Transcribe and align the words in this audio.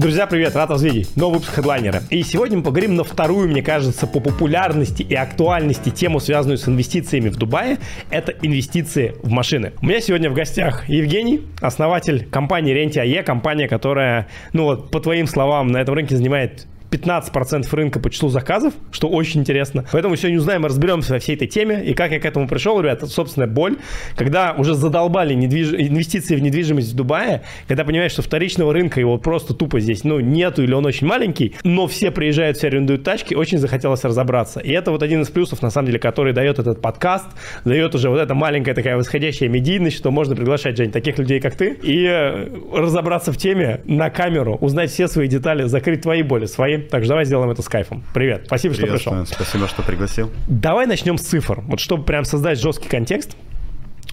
Друзья, 0.00 0.26
привет, 0.26 0.56
рад 0.56 0.70
вас 0.70 0.82
видеть. 0.82 1.14
Новый 1.14 1.34
выпуск 1.34 1.56
хедлайнера. 1.56 2.02
И 2.08 2.22
сегодня 2.22 2.56
мы 2.56 2.64
поговорим 2.64 2.94
на 2.94 3.04
вторую, 3.04 3.50
мне 3.50 3.62
кажется, 3.62 4.06
по 4.06 4.18
популярности 4.18 5.02
и 5.02 5.14
актуальности 5.14 5.90
тему, 5.90 6.20
связанную 6.20 6.56
с 6.56 6.66
инвестициями 6.66 7.28
в 7.28 7.36
Дубае. 7.36 7.76
Это 8.08 8.32
инвестиции 8.40 9.14
в 9.22 9.28
машины. 9.28 9.74
У 9.82 9.84
меня 9.84 10.00
сегодня 10.00 10.30
в 10.30 10.32
гостях 10.32 10.88
Евгений, 10.88 11.42
основатель 11.60 12.24
компании 12.24 12.74
Renti.ae, 12.74 13.22
компания, 13.22 13.68
которая, 13.68 14.26
ну 14.54 14.64
вот, 14.64 14.90
по 14.90 15.00
твоим 15.00 15.26
словам, 15.26 15.66
на 15.66 15.76
этом 15.76 15.94
рынке 15.94 16.16
занимает 16.16 16.66
15% 16.90 17.66
рынка 17.72 18.00
по 18.00 18.10
числу 18.10 18.28
заказов, 18.28 18.74
что 18.90 19.08
очень 19.08 19.40
интересно. 19.40 19.84
Поэтому 19.92 20.16
сегодня 20.16 20.38
узнаем 20.38 20.66
и 20.66 20.68
разберемся 20.68 21.12
во 21.12 21.18
всей 21.18 21.36
этой 21.36 21.46
теме. 21.46 21.84
И 21.84 21.94
как 21.94 22.10
я 22.10 22.20
к 22.20 22.24
этому 22.24 22.48
пришел, 22.48 22.80
ребята, 22.80 23.06
собственная 23.06 23.48
боль. 23.48 23.76
Когда 24.16 24.54
уже 24.56 24.74
задолбали 24.74 25.34
недвиж... 25.34 25.72
инвестиции 25.72 26.36
в 26.36 26.42
недвижимость 26.42 26.92
в 26.92 26.96
Дубае, 26.96 27.42
когда 27.68 27.84
понимаешь, 27.84 28.12
что 28.12 28.22
вторичного 28.22 28.72
рынка 28.72 29.00
его 29.00 29.18
просто 29.18 29.54
тупо 29.54 29.80
здесь 29.80 30.04
ну, 30.04 30.20
нету 30.20 30.62
или 30.62 30.72
он 30.72 30.84
очень 30.86 31.06
маленький, 31.06 31.54
но 31.62 31.86
все 31.86 32.10
приезжают, 32.10 32.56
все 32.56 32.66
арендуют 32.66 33.04
тачки, 33.04 33.34
очень 33.34 33.58
захотелось 33.58 34.02
разобраться. 34.04 34.60
И 34.60 34.70
это 34.72 34.90
вот 34.90 35.02
один 35.02 35.22
из 35.22 35.28
плюсов, 35.28 35.62
на 35.62 35.70
самом 35.70 35.86
деле, 35.86 35.98
который 35.98 36.32
дает 36.32 36.58
этот 36.58 36.80
подкаст, 36.80 37.26
дает 37.64 37.94
уже 37.94 38.10
вот 38.10 38.18
эта 38.18 38.34
маленькая 38.34 38.74
такая 38.74 38.96
восходящая 38.96 39.48
медийность, 39.48 39.96
что 39.96 40.10
можно 40.10 40.34
приглашать, 40.34 40.76
Жень, 40.76 40.90
таких 40.90 41.18
людей, 41.18 41.40
как 41.40 41.54
ты, 41.54 41.78
и 41.82 42.04
э, 42.06 42.48
разобраться 42.72 43.32
в 43.32 43.36
теме 43.36 43.80
на 43.84 44.10
камеру, 44.10 44.56
узнать 44.60 44.90
все 44.90 45.08
свои 45.08 45.28
детали, 45.28 45.64
закрыть 45.64 46.02
твои 46.02 46.22
боли, 46.22 46.46
свои 46.46 46.79
так 46.88 47.02
что 47.02 47.10
давай 47.10 47.24
сделаем 47.24 47.50
это 47.50 47.62
с 47.62 47.68
кайфом. 47.68 48.02
Привет, 48.14 48.44
спасибо, 48.46 48.74
что 48.74 48.86
пришел. 48.86 49.26
Спасибо, 49.26 49.68
что 49.68 49.82
пригласил. 49.82 50.30
Давай 50.48 50.86
начнем 50.86 51.18
с 51.18 51.22
цифр. 51.22 51.60
Вот 51.66 51.80
чтобы 51.80 52.04
прям 52.04 52.24
создать 52.24 52.60
жесткий 52.60 52.88
контекст, 52.88 53.36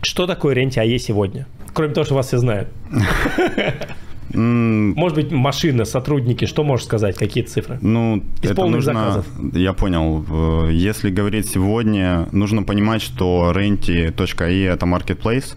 что 0.01 0.27
такое 0.27 0.53
Ренти 0.53 0.79
АЕ 0.79 0.99
сегодня? 0.99 1.47
Кроме 1.73 1.93
того, 1.93 2.05
что 2.05 2.15
вас 2.15 2.27
все 2.27 2.37
знают. 2.37 2.69
Может 4.33 5.15
быть, 5.15 5.31
машины, 5.31 5.85
сотрудники, 5.85 6.45
что 6.45 6.63
можешь 6.63 6.85
сказать, 6.85 7.15
какие 7.15 7.43
цифры? 7.43 7.79
Ну, 7.81 8.23
Из 8.41 8.51
это 8.51 8.65
нужно, 8.65 8.93
заказов. 8.93 9.25
я 9.53 9.71
понял. 9.73 10.69
Если 10.69 11.09
говорить 11.09 11.47
сегодня, 11.47 12.27
нужно 12.33 12.63
понимать, 12.63 13.01
что 13.01 13.53
Renti.ie 13.55 14.67
это 14.67 14.85
marketplace. 14.85 15.55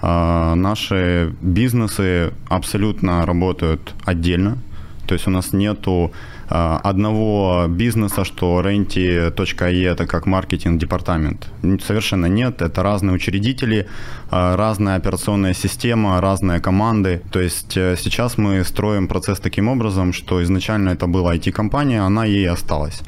А 0.00 0.56
наши 0.56 1.32
бизнесы 1.40 2.32
абсолютно 2.48 3.24
работают 3.24 3.94
отдельно. 4.04 4.58
То 5.06 5.14
есть 5.14 5.28
у 5.28 5.30
нас 5.30 5.52
нету 5.52 6.12
одного 6.48 7.66
бизнеса, 7.68 8.24
что 8.24 8.60
Renti.e 8.60 9.82
это 9.84 10.06
как 10.06 10.26
маркетинг-департамент. 10.26 11.48
Совершенно 11.86 12.26
нет. 12.26 12.62
Это 12.62 12.82
разные 12.82 13.14
учредители, 13.14 13.86
а, 14.30 14.56
разная 14.56 14.96
операционная 14.96 15.54
система, 15.54 16.20
разные 16.20 16.60
команды. 16.60 17.22
То 17.30 17.40
есть 17.40 17.76
э, 17.76 17.96
сейчас 17.98 18.38
мы 18.38 18.64
строим 18.64 19.08
процесс 19.08 19.40
таким 19.40 19.68
образом, 19.68 20.12
что 20.12 20.42
изначально 20.42 20.90
это 20.90 21.06
была 21.06 21.34
IT-компания, 21.34 22.00
она 22.00 22.24
ей 22.24 22.48
осталась. 22.48 23.00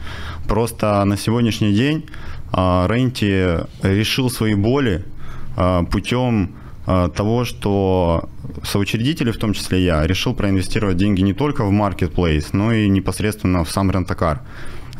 Просто 0.49 1.05
на 1.05 1.17
сегодняшний 1.17 1.73
день 1.73 2.07
Renti 2.53 3.67
решил 3.83 4.31
свои 4.31 4.55
боли 4.55 5.05
путем 5.91 6.51
Э, 6.55 6.64
того, 6.85 7.45
что 7.45 8.29
соучредители, 8.63 9.31
в 9.31 9.39
том 9.39 9.55
числе 9.55 9.85
я, 9.85 10.07
решил 10.07 10.35
проинвестировать 10.35 10.97
деньги 10.97 11.23
не 11.23 11.33
только 11.33 11.65
в 11.65 11.73
marketplace, 11.73 12.49
но 12.53 12.73
и 12.73 12.89
непосредственно 12.89 13.65
в 13.65 13.71
сам 13.71 13.91
рентакар. 13.91 14.43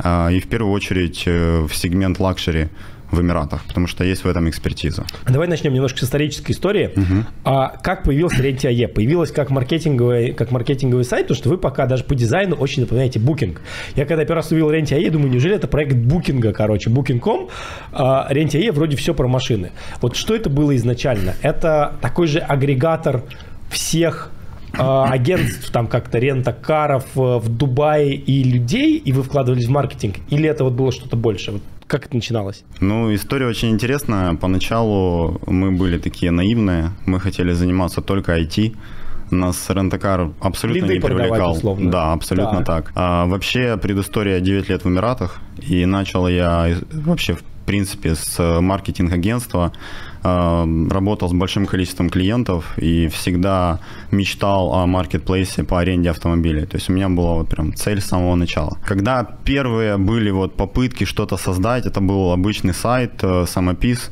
Э, 0.03 0.33
и 0.33 0.41
в 0.41 0.49
первую 0.49 0.73
очередь 0.73 1.25
э, 1.27 1.67
в 1.69 1.75
сегмент 1.75 2.19
лакшери 2.19 2.69
в 3.15 3.21
Эмиратах, 3.21 3.65
потому 3.65 3.87
что 3.87 4.05
есть 4.05 4.25
в 4.25 4.29
этом 4.29 4.49
экспертиза. 4.49 5.05
Давай 5.29 5.49
начнем 5.49 5.73
немножко 5.73 5.99
с 6.01 6.05
исторической 6.05 6.53
истории. 6.53 6.93
Угу. 6.95 7.25
А 7.45 7.69
как 7.69 8.05
появился 8.05 8.43
Renty.ae? 8.43 8.89
Появилась 8.89 9.31
как 9.31 9.51
маркетинговый, 9.51 10.33
как 10.33 10.51
маркетинговый 10.51 11.05
сайт, 11.05 11.25
потому 11.25 11.37
что 11.37 11.49
вы 11.49 11.59
пока 11.59 11.87
даже 11.87 12.05
по 12.05 12.15
дизайну 12.15 12.57
очень 12.57 12.83
напоминаете 12.83 13.19
Booking. 13.19 13.59
Я 13.95 14.07
когда 14.07 14.25
первый 14.25 14.37
раз 14.37 14.51
увидел 14.51 14.71
Renty.ae, 14.71 15.11
думаю, 15.11 15.31
неужели 15.31 15.55
это 15.57 15.69
проект 15.69 15.97
Booking'а, 15.97 16.53
короче, 16.53 16.91
Booking.com, 16.91 17.49
а 17.93 18.29
Renty.ae 18.31 18.73
вроде 18.73 18.97
все 18.97 19.15
про 19.15 19.29
машины. 19.29 19.73
Вот 20.01 20.17
что 20.17 20.35
это 20.35 20.51
было 20.51 20.75
изначально? 20.77 21.35
Это 21.43 21.95
такой 22.01 22.27
же 22.27 22.39
агрегатор 22.39 23.23
всех 23.71 24.31
а, 24.77 25.05
агентств, 25.11 25.71
там 25.71 25.87
как-то 25.87 26.19
rent-a-car 26.19 26.91
ов 26.91 27.05
э, 27.17 27.21
в 27.21 27.49
Дубае 27.49 28.15
и 28.15 28.43
людей, 28.43 28.97
и 28.97 29.13
вы 29.13 29.23
вкладывались 29.23 29.67
в 29.67 29.71
маркетинг? 29.71 30.17
Или 30.31 30.49
это 30.49 30.65
вот 30.65 30.73
было 30.73 30.91
что-то 30.91 31.17
больше? 31.17 31.53
Вот 31.53 31.63
как 31.87 32.07
это 32.07 32.17
начиналось? 32.17 32.65
Ну, 32.81 33.15
история 33.15 33.47
очень 33.47 33.71
интересная. 33.71 34.35
Поначалу 34.35 35.41
мы 35.47 35.71
были 35.73 35.99
такие 35.99 36.31
наивные, 36.31 36.91
мы 37.07 37.21
хотели 37.21 37.53
заниматься 37.53 38.01
только 38.01 38.39
IT, 38.39 38.77
нас 39.31 39.71
рентакар 39.71 40.31
абсолютно 40.41 40.87
Лиды 40.87 40.95
не 40.95 41.01
привлекал. 41.01 41.53
Условно. 41.53 41.91
Да, 41.91 42.13
абсолютно 42.13 42.65
так. 42.65 42.87
так. 42.87 42.93
А, 42.95 43.27
вообще, 43.27 43.77
предыстория 43.77 44.41
9 44.41 44.69
лет 44.69 44.85
в 44.85 44.89
Эмиратах, 44.89 45.41
и 45.59 45.87
начал 45.87 46.29
я 46.29 46.77
вообще, 46.93 47.35
в 47.35 47.43
принципе, 47.67 48.15
с 48.15 48.61
маркетинг-агентства 48.61 49.73
работал 50.25 51.29
с 51.29 51.33
большим 51.33 51.67
количеством 51.67 52.09
клиентов 52.09 52.65
и 52.79 53.09
всегда 53.09 53.81
мечтал 54.11 54.73
о 54.73 54.87
маркетплейсе 54.87 55.65
по 55.65 55.79
аренде 55.81 56.11
автомобилей. 56.11 56.67
То 56.67 56.79
есть 56.79 56.91
у 56.91 56.93
меня 56.93 57.09
была 57.09 57.35
вот 57.35 57.49
прям 57.49 57.75
цель 57.75 58.01
с 58.01 58.07
самого 58.07 58.35
начала. 58.37 58.79
Когда 58.87 59.23
первые 59.45 59.97
были 59.99 60.31
вот 60.31 60.57
попытки 60.57 61.05
что-то 61.05 61.37
создать, 61.37 61.87
это 61.87 62.01
был 62.01 62.33
обычный 62.33 62.75
сайт, 62.75 63.23
э, 63.23 63.47
самопис, 63.47 64.11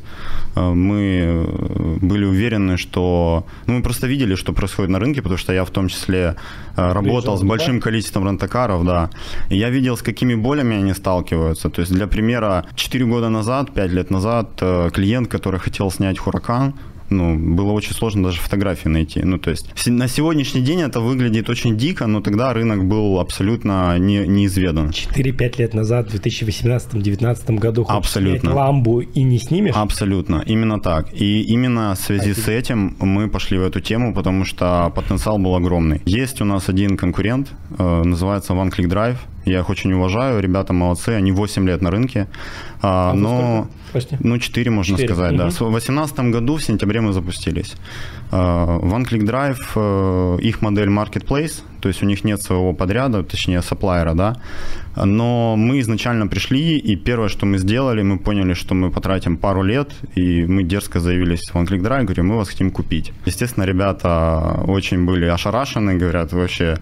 э, 0.56 0.60
мы 0.60 1.98
были 2.02 2.24
уверены, 2.24 2.76
что... 2.76 3.44
Ну, 3.66 3.74
мы 3.74 3.82
просто 3.82 4.06
видели, 4.06 4.34
что 4.34 4.52
происходит 4.52 4.90
на 4.90 4.98
рынке, 4.98 5.22
потому 5.22 5.38
что 5.38 5.52
я 5.52 5.64
в 5.64 5.70
том 5.70 5.88
числе 5.88 6.34
э, 6.76 6.92
работал 6.92 7.36
с 7.36 7.42
большим 7.42 7.80
количеством 7.80 8.28
рентакаров, 8.28 8.84
да. 8.84 9.08
И 9.50 9.56
я 9.56 9.70
видел, 9.70 9.96
с 9.96 10.02
какими 10.02 10.34
болями 10.34 10.76
они 10.76 10.94
сталкиваются. 10.94 11.68
То 11.68 11.82
есть, 11.82 11.94
для 11.94 12.06
примера, 12.06 12.64
4 12.74 13.04
года 13.06 13.30
назад, 13.30 13.72
5 13.74 13.92
лет 13.92 14.10
назад, 14.10 14.62
клиент, 14.92 15.28
который 15.28 15.60
хотел 15.60 15.90
снять 15.90 16.01
снять 16.02 16.18
Хуракан, 16.18 16.74
ну, 17.10 17.36
было 17.54 17.72
очень 17.72 17.92
сложно 17.92 18.24
даже 18.24 18.40
фотографии 18.40 18.88
найти. 18.88 19.22
Ну, 19.22 19.38
то 19.38 19.50
есть 19.50 19.66
на 19.86 20.08
сегодняшний 20.08 20.62
день 20.62 20.80
это 20.80 21.00
выглядит 21.00 21.50
очень 21.50 21.76
дико, 21.76 22.06
но 22.06 22.20
тогда 22.20 22.52
рынок 22.52 22.84
был 22.86 23.20
абсолютно 23.20 23.98
не, 23.98 24.26
неизведан. 24.26 24.88
4-5 24.88 25.58
лет 25.58 25.74
назад, 25.74 26.10
в 26.10 26.14
2018-2019 26.14 27.58
году, 27.58 27.86
абсолютно. 27.88 28.54
ламбу 28.54 29.00
и 29.00 29.22
не 29.22 29.38
снимешь? 29.38 29.74
Абсолютно, 29.76 30.42
именно 30.46 30.80
так. 30.80 31.12
И 31.12 31.42
именно 31.42 31.94
в 31.94 31.98
связи 31.98 32.30
а 32.30 32.34
с 32.34 32.48
этим 32.48 32.96
мы 32.98 33.28
пошли 33.28 33.58
в 33.58 33.62
эту 33.62 33.80
тему, 33.80 34.14
потому 34.14 34.44
что 34.44 34.90
потенциал 34.94 35.38
был 35.38 35.54
огромный. 35.54 36.00
Есть 36.06 36.40
у 36.40 36.44
нас 36.44 36.68
один 36.68 36.96
конкурент, 36.96 37.48
э, 37.78 38.02
называется 38.04 38.54
One 38.54 38.70
Click 38.70 38.88
Drive. 38.88 39.16
Я 39.44 39.60
их 39.60 39.70
очень 39.70 39.92
уважаю, 39.92 40.40
ребята 40.40 40.72
молодцы, 40.72 41.10
они 41.10 41.32
8 41.32 41.66
лет 41.66 41.82
на 41.82 41.90
рынке. 41.90 42.28
А, 42.80 43.10
а 43.10 43.14
но, 43.14 43.68
ну, 44.20 44.38
4, 44.38 44.70
можно 44.70 44.96
4. 44.96 45.08
сказать, 45.08 45.32
угу. 45.32 45.38
да. 45.38 45.48
В 45.50 45.70
2018 45.70 46.18
году, 46.30 46.56
в 46.56 46.62
сентябре 46.62 47.00
мы 47.00 47.12
запустились. 47.12 47.74
А, 48.30 48.78
One 48.78 49.04
Click 49.04 49.22
Drive, 49.22 49.58
э, 49.76 50.38
их 50.42 50.62
модель 50.62 50.88
Marketplace, 50.88 51.62
то 51.80 51.88
есть 51.88 52.02
у 52.02 52.06
них 52.06 52.24
нет 52.24 52.40
своего 52.40 52.72
подряда, 52.72 53.22
точнее, 53.22 53.62
сапплайера, 53.62 54.14
да. 54.14 54.36
Но 54.96 55.56
мы 55.56 55.80
изначально 55.80 56.26
пришли, 56.26 56.78
и 56.78 56.96
первое, 56.96 57.28
что 57.28 57.46
мы 57.46 57.58
сделали, 57.58 58.02
мы 58.02 58.18
поняли, 58.18 58.54
что 58.54 58.74
мы 58.74 58.90
потратим 58.90 59.36
пару 59.36 59.62
лет, 59.62 59.90
и 60.14 60.46
мы 60.46 60.62
дерзко 60.62 61.00
заявились 61.00 61.50
в 61.50 61.54
One 61.56 61.66
Click 61.66 61.80
Drive, 61.80 62.04
говорим, 62.04 62.28
мы 62.28 62.36
вас 62.36 62.48
хотим 62.48 62.70
купить. 62.70 63.12
Естественно, 63.26 63.64
ребята 63.64 64.62
очень 64.66 65.04
были 65.04 65.26
ошарашены, 65.26 65.94
говорят, 65.94 66.32
вообще, 66.32 66.78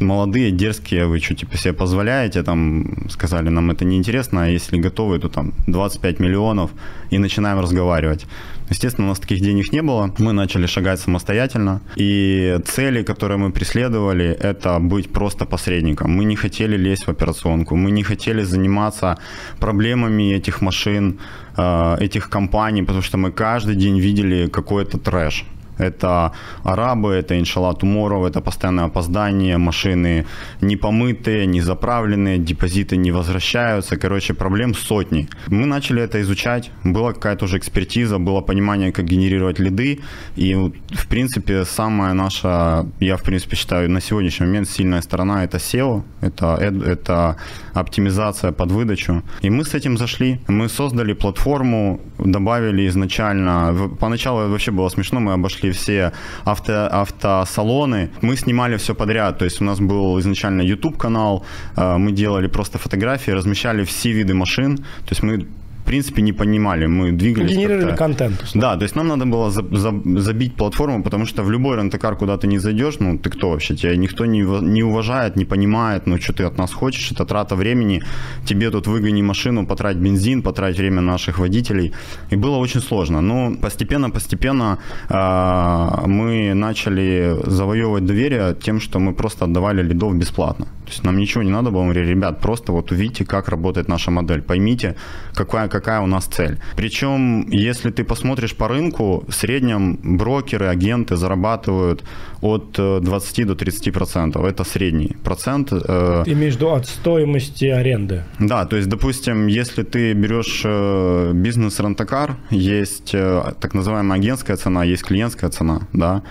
молодые, 0.00 0.50
дерзкие, 0.50 1.06
вы 1.06 1.20
что, 1.20 1.34
типа, 1.34 1.56
себе 1.56 1.72
позволяете, 1.72 2.42
там, 2.42 3.08
сказали, 3.08 3.50
нам 3.50 3.70
это 3.70 3.84
неинтересно, 3.84 4.44
а 4.44 4.48
если 4.48 4.78
готовы, 4.80 5.18
то 5.18 5.28
там 5.28 5.52
25 5.66 6.20
миллионов, 6.20 6.70
и 7.10 7.18
начинаем 7.18 7.60
разговаривать. 7.60 8.26
Естественно, 8.70 9.06
у 9.06 9.10
нас 9.10 9.18
таких 9.20 9.40
денег 9.40 9.72
не 9.72 9.82
было, 9.82 10.10
мы 10.18 10.32
начали 10.32 10.66
шагать 10.66 11.00
самостоятельно, 11.00 11.80
и 11.96 12.58
цели, 12.64 13.02
которые 13.02 13.38
мы 13.38 13.52
преследовали, 13.52 14.26
это 14.26 14.78
быть 14.80 15.12
просто 15.12 15.44
посредником. 15.44 16.10
Мы 16.10 16.24
не 16.24 16.36
хотели 16.36 16.76
лезть 16.76 17.06
в 17.06 17.10
операционку, 17.10 17.76
мы 17.76 17.90
не 17.90 18.02
хотели 18.02 18.42
заниматься 18.44 19.16
проблемами 19.60 20.34
этих 20.34 20.62
машин, 20.62 21.18
э, 21.56 21.96
этих 22.00 22.30
компаний, 22.30 22.82
потому 22.82 23.02
что 23.02 23.18
мы 23.18 23.32
каждый 23.32 23.76
день 23.76 24.00
видели 24.00 24.48
какой-то 24.48 24.98
трэш. 24.98 25.44
Это 25.78 26.32
арабы, 26.62 27.12
это 27.14 27.38
иншалла 27.38 27.74
туморов, 27.74 28.26
это 28.26 28.40
постоянное 28.40 28.84
опоздание, 28.84 29.58
машины 29.58 30.26
не 30.60 30.76
помытые, 30.76 31.46
не 31.46 31.60
заправленные, 31.60 32.38
депозиты 32.38 32.96
не 32.96 33.12
возвращаются. 33.12 33.96
Короче, 33.96 34.34
проблем 34.34 34.74
сотни. 34.74 35.28
Мы 35.48 35.66
начали 35.66 36.02
это 36.02 36.20
изучать, 36.20 36.70
была 36.84 37.12
какая-то 37.12 37.44
уже 37.44 37.58
экспертиза, 37.58 38.18
было 38.18 38.40
понимание, 38.40 38.92
как 38.92 39.04
генерировать 39.04 39.58
лиды. 39.58 40.00
И, 40.36 40.54
в 40.54 41.06
принципе, 41.08 41.64
самая 41.64 42.14
наша, 42.14 42.86
я, 43.00 43.16
в 43.16 43.22
принципе, 43.22 43.56
считаю, 43.56 43.90
на 43.90 44.00
сегодняшний 44.00 44.46
момент 44.46 44.68
сильная 44.68 45.02
сторона– 45.02 45.44
это 45.46 45.58
SEO, 45.58 46.02
это, 46.22 46.58
это 46.86 47.36
оптимизация 47.72 48.52
под 48.52 48.70
выдачу. 48.70 49.22
И 49.42 49.50
мы 49.50 49.64
с 49.64 49.74
этим 49.74 49.98
зашли. 49.98 50.40
Мы 50.48 50.68
создали 50.68 51.14
платформу, 51.14 52.00
добавили 52.18 52.86
изначально, 52.88 53.90
поначалу 54.00 54.48
вообще 54.48 54.70
было 54.70 54.88
смешно, 54.88 55.20
мы 55.20 55.32
обошли 55.32 55.63
обошли 55.64 55.70
все 55.72 56.12
авто, 56.44 56.88
автосалоны. 56.90 58.10
Мы 58.22 58.36
снимали 58.36 58.76
все 58.76 58.94
подряд, 58.94 59.38
то 59.38 59.44
есть 59.44 59.60
у 59.60 59.64
нас 59.64 59.78
был 59.78 60.18
изначально 60.20 60.62
YouTube-канал, 60.62 61.42
э, 61.76 61.98
мы 61.98 62.12
делали 62.12 62.48
просто 62.48 62.78
фотографии, 62.78 63.32
размещали 63.32 63.84
все 63.84 64.12
виды 64.12 64.34
машин, 64.34 64.76
то 64.76 65.10
есть 65.10 65.22
мы 65.22 65.46
в 65.84 65.86
принципе, 65.86 66.22
не 66.22 66.32
понимали. 66.32 66.86
Мы 66.86 67.12
двигались 67.12 67.52
Генерировали 67.52 67.96
контент. 67.96 68.44
Да, 68.54 68.76
то 68.76 68.84
есть 68.84 68.96
нам 68.96 69.08
надо 69.08 69.26
было 69.26 69.50
за, 69.50 69.62
за, 69.62 69.92
забить 70.20 70.54
платформу, 70.54 71.02
потому 71.02 71.26
что 71.26 71.42
в 71.42 71.50
любой 71.50 71.76
рентакар, 71.76 72.16
куда 72.16 72.36
ты 72.36 72.46
не 72.46 72.58
зайдешь, 72.58 73.00
ну, 73.00 73.18
ты 73.18 73.30
кто 73.30 73.50
вообще? 73.50 73.76
Тебя 73.76 73.96
никто 73.96 74.24
не, 74.26 74.40
не 74.62 74.82
уважает, 74.82 75.36
не 75.36 75.44
понимает, 75.44 76.06
ну, 76.06 76.18
что 76.18 76.32
ты 76.32 76.44
от 76.44 76.58
нас 76.58 76.72
хочешь, 76.72 77.12
это 77.12 77.26
трата 77.26 77.54
времени. 77.54 78.02
Тебе 78.46 78.70
тут 78.70 78.86
выгони 78.86 79.22
машину, 79.22 79.66
потрать 79.66 79.96
бензин, 79.96 80.42
потрать 80.42 80.78
время 80.78 81.02
наших 81.02 81.38
водителей. 81.38 81.92
И 82.32 82.36
было 82.36 82.56
очень 82.56 82.80
сложно. 82.80 83.20
Но 83.20 83.54
постепенно-постепенно 83.60 84.78
э, 85.10 86.06
мы 86.06 86.54
начали 86.54 87.36
завоевывать 87.46 88.06
доверие 88.06 88.54
тем, 88.54 88.80
что 88.80 88.98
мы 88.98 89.12
просто 89.12 89.44
отдавали 89.44 89.82
лидов 89.82 90.14
бесплатно. 90.14 90.66
То 90.84 90.90
есть 90.90 91.04
нам 91.04 91.16
ничего 91.16 91.42
не 91.42 91.50
надо 91.50 91.70
было. 91.70 91.82
Мы 91.82 91.92
говорили, 91.92 92.10
ребят, 92.10 92.40
просто 92.40 92.72
вот 92.72 92.92
увидите, 92.92 93.24
как 93.24 93.48
работает 93.48 93.88
наша 93.88 94.10
модель. 94.10 94.42
Поймите, 94.42 94.96
какая, 95.34 95.68
какая 95.68 96.00
у 96.00 96.06
нас 96.06 96.26
цель. 96.26 96.58
Причем, 96.76 97.48
если 97.50 97.90
ты 97.90 98.04
посмотришь 98.04 98.54
по 98.54 98.68
рынку, 98.68 99.24
в 99.28 99.32
среднем 99.32 99.98
брокеры, 100.18 100.66
агенты 100.66 101.16
зарабатывают 101.16 102.04
от 102.42 102.72
20 102.72 103.38
э, 103.38 103.44
до 103.44 103.54
30 103.54 103.92
процентов. 103.92 104.44
Это 104.44 104.64
средний 104.64 105.16
процент. 105.24 105.72
Э, 105.72 106.22
ты 106.24 106.32
имеешь 106.32 106.54
в 106.54 106.56
виду 106.56 106.70
от 106.70 106.86
стоимости 106.86 107.66
аренды? 107.66 108.22
Да, 108.38 108.66
то 108.66 108.76
есть, 108.76 108.88
допустим, 108.88 109.46
если 109.46 109.82
ты 109.82 110.12
берешь 110.12 110.62
э, 110.64 111.32
бизнес 111.34 111.80
рентакар, 111.80 112.36
есть 112.50 113.12
так 113.12 113.74
называемая 113.74 114.18
агентская 114.18 114.56
цена, 114.56 114.84
есть 114.84 115.02
клиентская 115.02 115.50
цена, 115.50 115.80
да, 115.92 116.22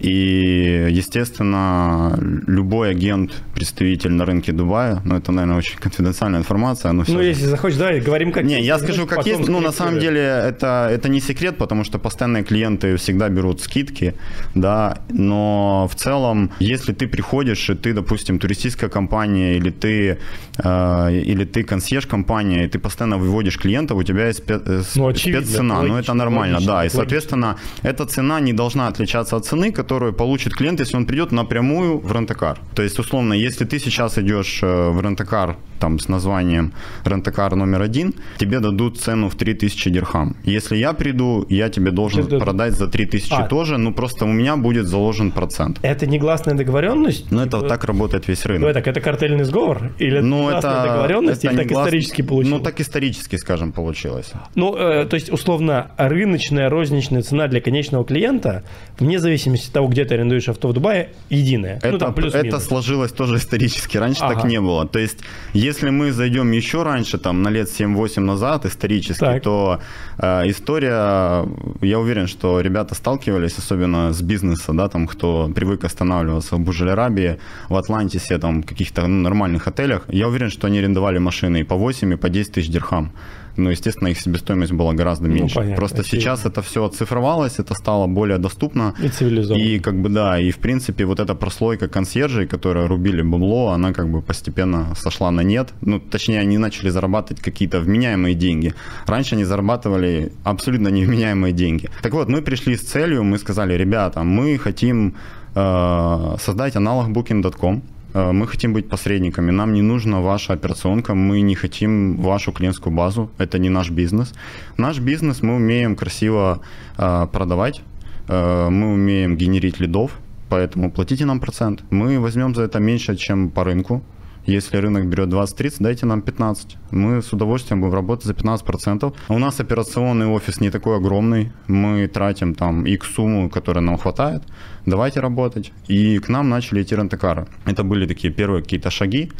и, 0.00 0.86
естественно, 0.90 2.18
любой 2.46 2.90
агент, 2.90 3.32
представитель 3.54 4.12
на 4.12 4.24
рынке 4.24 4.52
Дубая, 4.52 5.02
ну, 5.04 5.16
это, 5.16 5.32
наверное, 5.32 5.58
очень 5.58 5.78
конфиденциальная 5.78 6.40
информация. 6.40 6.92
Но 6.92 7.04
ну, 7.06 7.20
если 7.20 7.46
захочешь, 7.46 7.78
давай 7.78 8.00
говорим 8.00 8.32
как 8.32 8.44
Не, 8.44 8.54
есть, 8.54 8.66
я 8.66 8.78
скажу, 8.78 9.06
как 9.06 9.26
есть. 9.26 9.48
Ну, 9.48 9.60
на 9.60 9.72
самом 9.72 9.98
деле, 10.00 10.20
это, 10.20 10.88
это 10.90 11.08
не 11.10 11.20
секрет, 11.20 11.58
потому 11.58 11.84
что 11.84 11.98
постоянные 11.98 12.44
клиенты 12.44 12.96
всегда 12.96 13.28
берут 13.28 13.60
скидки, 13.60 14.14
да, 14.54 14.96
но 15.10 15.86
в 15.92 15.94
целом, 15.94 16.50
если 16.60 16.94
ты 16.94 17.06
приходишь, 17.06 17.70
и 17.70 17.74
ты, 17.74 17.92
допустим, 17.92 18.38
туристическая 18.38 18.88
компания, 18.88 19.56
или 19.56 19.70
ты, 19.70 20.18
э, 20.64 21.12
или 21.12 21.44
ты 21.44 21.62
консьерж-компания, 21.62 22.64
и 22.64 22.68
ты 22.68 22.78
постоянно 22.78 23.18
выводишь 23.18 23.58
клиентов, 23.58 23.98
у 23.98 24.02
тебя 24.02 24.28
есть 24.28 24.38
спец, 24.38 24.62
э, 24.66 24.82
ну, 24.96 25.14
спеццена, 25.14 25.82
ну, 25.82 25.96
это 25.96 26.14
нормально, 26.14 26.54
логично, 26.54 26.72
да, 26.72 26.86
и, 26.86 26.88
соответственно, 26.88 27.56
эта 27.82 28.06
цена 28.06 28.40
не 28.40 28.54
должна 28.54 28.88
отличаться 28.88 29.36
от 29.36 29.44
цены, 29.44 29.72
которую 29.90 30.12
получит 30.12 30.54
клиент, 30.54 30.78
если 30.78 30.96
он 30.96 31.04
придет 31.04 31.32
напрямую 31.32 31.98
в 31.98 32.12
рентакар. 32.12 32.60
То 32.76 32.82
есть, 32.82 33.00
условно, 33.00 33.34
если 33.34 33.64
ты 33.64 33.80
сейчас 33.80 34.18
идешь 34.18 34.60
э, 34.62 34.90
в 34.90 35.00
рентакар 35.00 35.56
там 35.80 35.98
с 35.98 36.08
названием 36.08 36.72
рентакар 37.04 37.56
номер 37.56 37.82
один, 37.82 38.14
тебе 38.38 38.60
дадут 38.60 39.00
цену 39.00 39.28
в 39.28 39.34
3000 39.34 39.90
дирхам. 39.90 40.36
Если 40.44 40.76
я 40.76 40.92
приду, 40.92 41.46
я 41.48 41.70
тебе 41.70 41.90
должен 41.90 42.26
Ты 42.26 42.38
продать 42.38 42.74
за 42.74 42.86
3000 42.86 43.32
а. 43.32 43.46
тоже, 43.46 43.78
ну 43.78 43.92
просто 43.92 44.26
у 44.26 44.28
меня 44.28 44.56
будет 44.56 44.86
заложен 44.86 45.32
процент. 45.32 45.78
Это 45.82 46.06
негласная 46.06 46.54
договоренность? 46.54 47.32
Ну 47.32 47.40
это 47.40 47.56
вот 47.56 47.68
так 47.68 47.84
работает 47.84 48.28
весь 48.28 48.46
рынок. 48.46 48.62
Ну 48.62 48.68
это, 48.68 48.90
это 48.90 49.00
картельный 49.00 49.44
сговор? 49.44 49.90
Или 49.98 50.20
ну, 50.20 50.50
это 50.50 50.82
договоренность, 50.86 51.44
это 51.44 51.54
или 51.54 51.62
так 51.62 51.68
глас... 51.68 51.86
исторически 51.86 52.22
получилось? 52.22 52.58
Ну 52.58 52.64
так 52.64 52.80
исторически, 52.80 53.36
скажем, 53.36 53.72
получилось. 53.72 54.32
Ну, 54.54 54.76
э, 54.76 55.06
то 55.06 55.14
есть, 55.14 55.32
условно, 55.32 55.90
рыночная 55.96 56.68
розничная 56.68 57.22
цена 57.22 57.48
для 57.48 57.60
конечного 57.60 58.04
клиента, 58.04 58.62
вне 58.98 59.18
зависимости 59.18 59.68
от 59.68 59.72
того, 59.72 59.79
где 59.88 60.04
ты 60.04 60.14
арендуешь 60.14 60.48
авто 60.48 60.68
в 60.68 60.72
Дубае, 60.72 61.08
единая. 61.30 61.76
Это, 61.76 61.92
ну, 61.92 61.98
там, 61.98 62.14
это 62.14 62.60
сложилось 62.60 63.12
тоже 63.12 63.36
исторически. 63.36 63.98
Раньше 63.98 64.24
ага. 64.24 64.34
так 64.34 64.44
не 64.44 64.60
было. 64.60 64.86
То 64.86 64.98
есть, 64.98 65.18
если 65.52 65.90
мы 65.90 66.12
зайдем 66.12 66.50
еще 66.52 66.82
раньше, 66.82 67.18
там, 67.18 67.42
на 67.42 67.48
лет 67.50 67.68
7-8 67.68 68.20
назад, 68.20 68.66
исторически, 68.66 69.20
так. 69.20 69.42
то 69.42 69.80
э, 70.18 70.50
история, 70.50 71.46
я 71.80 71.98
уверен, 71.98 72.26
что 72.26 72.60
ребята 72.60 72.94
сталкивались, 72.94 73.58
особенно 73.58 74.12
с 74.12 74.22
бизнеса, 74.22 74.72
да, 74.72 74.88
там, 74.88 75.06
кто 75.06 75.50
привык 75.54 75.84
останавливаться 75.84 76.56
в 76.56 76.60
Буджель-Арабии, 76.60 77.38
в 77.68 77.76
Атлантисе, 77.76 78.38
там, 78.38 78.62
каких-то 78.62 79.06
ну, 79.06 79.22
нормальных 79.22 79.68
отелях. 79.68 80.04
Я 80.08 80.28
уверен, 80.28 80.50
что 80.50 80.66
они 80.66 80.78
арендовали 80.78 81.18
машины 81.18 81.60
и 81.60 81.64
по 81.64 81.76
8, 81.76 82.12
и 82.12 82.16
по 82.16 82.28
10 82.28 82.52
тысяч 82.52 82.68
дирхам 82.68 83.12
но, 83.56 83.70
естественно, 83.70 84.08
их 84.08 84.20
себестоимость 84.20 84.72
была 84.72 84.92
гораздо 84.92 85.28
ну, 85.28 85.34
меньше. 85.34 85.54
Ну, 85.54 85.60
понятно, 85.60 85.76
Просто 85.76 86.00
очевидно. 86.00 86.20
сейчас 86.20 86.46
это 86.46 86.62
все 86.62 86.84
оцифровалось, 86.84 87.58
это 87.58 87.74
стало 87.74 88.06
более 88.06 88.38
доступно. 88.38 88.94
И 89.02 89.08
цивилизованно. 89.08 89.62
И 89.62 89.78
как 89.78 90.00
бы 90.00 90.08
да, 90.08 90.38
и 90.38 90.50
в 90.50 90.58
принципе 90.58 91.04
вот 91.04 91.20
эта 91.20 91.34
прослойка 91.34 91.88
консьержей, 91.88 92.46
которые 92.46 92.86
рубили 92.86 93.22
бабло, 93.22 93.70
она 93.70 93.92
как 93.92 94.08
бы 94.10 94.22
постепенно 94.22 94.94
сошла 94.94 95.30
на 95.30 95.42
нет. 95.42 95.72
Ну, 95.80 96.00
точнее, 96.00 96.40
они 96.40 96.58
начали 96.58 96.90
зарабатывать 96.90 97.42
какие-то 97.42 97.80
вменяемые 97.80 98.34
деньги. 98.34 98.74
Раньше 99.06 99.34
они 99.34 99.44
зарабатывали 99.44 100.32
абсолютно 100.44 100.88
невменяемые 100.88 101.52
деньги. 101.52 101.88
Так 102.02 102.12
вот, 102.12 102.28
мы 102.28 102.42
пришли 102.42 102.76
с 102.76 102.80
целью, 102.80 103.24
мы 103.24 103.38
сказали, 103.38 103.74
ребята, 103.74 104.22
мы 104.22 104.58
хотим 104.58 105.14
э, 105.54 106.36
создать 106.40 106.76
аналог 106.76 107.08
Booking.com, 107.08 107.82
мы 108.14 108.46
хотим 108.46 108.72
быть 108.72 108.88
посредниками, 108.88 109.52
нам 109.52 109.72
не 109.72 109.82
нужна 109.82 110.20
ваша 110.20 110.52
операционка, 110.52 111.14
мы 111.14 111.40
не 111.42 111.54
хотим 111.54 112.16
вашу 112.16 112.52
клиентскую 112.52 112.94
базу, 112.94 113.30
это 113.38 113.58
не 113.58 113.68
наш 113.68 113.90
бизнес. 113.90 114.32
Наш 114.76 114.98
бизнес 114.98 115.42
мы 115.42 115.56
умеем 115.56 115.96
красиво 115.96 116.60
э, 116.98 117.26
продавать, 117.32 117.82
э, 118.28 118.68
мы 118.70 118.92
умеем 118.92 119.36
генерить 119.36 119.80
лидов, 119.80 120.18
поэтому 120.48 120.90
платите 120.90 121.24
нам 121.24 121.40
процент. 121.40 121.82
Мы 121.90 122.18
возьмем 122.18 122.54
за 122.54 122.62
это 122.62 122.80
меньше, 122.80 123.16
чем 123.16 123.50
по 123.50 123.64
рынку, 123.64 124.02
если 124.46 124.78
рынок 124.78 125.06
берет 125.06 125.28
20-30, 125.28 125.76
дайте 125.80 126.06
нам 126.06 126.22
15. 126.22 126.76
Мы 126.90 127.22
с 127.22 127.32
удовольствием 127.32 127.80
будем 127.80 127.94
работать 127.94 128.24
за 128.26 128.32
15%. 128.32 129.14
У 129.28 129.38
нас 129.38 129.60
операционный 129.60 130.26
офис 130.26 130.60
не 130.60 130.70
такой 130.70 130.96
огромный. 130.96 131.52
Мы 131.68 132.08
тратим 132.08 132.54
там 132.54 132.84
X 132.86 133.14
сумму, 133.14 133.50
которая 133.50 133.84
нам 133.84 133.98
хватает. 133.98 134.42
Давайте 134.86 135.20
работать. 135.20 135.72
И 135.88 136.18
к 136.18 136.28
нам 136.28 136.48
начали 136.48 136.82
идти 136.82 136.96
рентекары. 136.96 137.46
Это 137.66 137.84
были 137.84 138.06
такие 138.06 138.32
первые 138.32 138.62
какие-то 138.62 138.90
шаги 138.90 139.30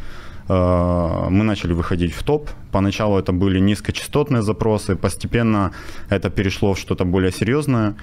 э, 0.47 1.27
мы 1.29 1.43
начали 1.43 1.73
выходить 1.73 2.13
в 2.13 2.23
топ. 2.23 2.49
Поначалу 2.71 3.17
это 3.17 3.33
были 3.33 3.59
низкочастотные 3.59 4.41
запросы, 4.41 4.95
постепенно 4.95 5.71
это 6.09 6.29
перешло 6.29 6.73
в 6.73 6.79
что-то 6.79 7.05
более 7.05 7.31
серьезное. 7.31 7.95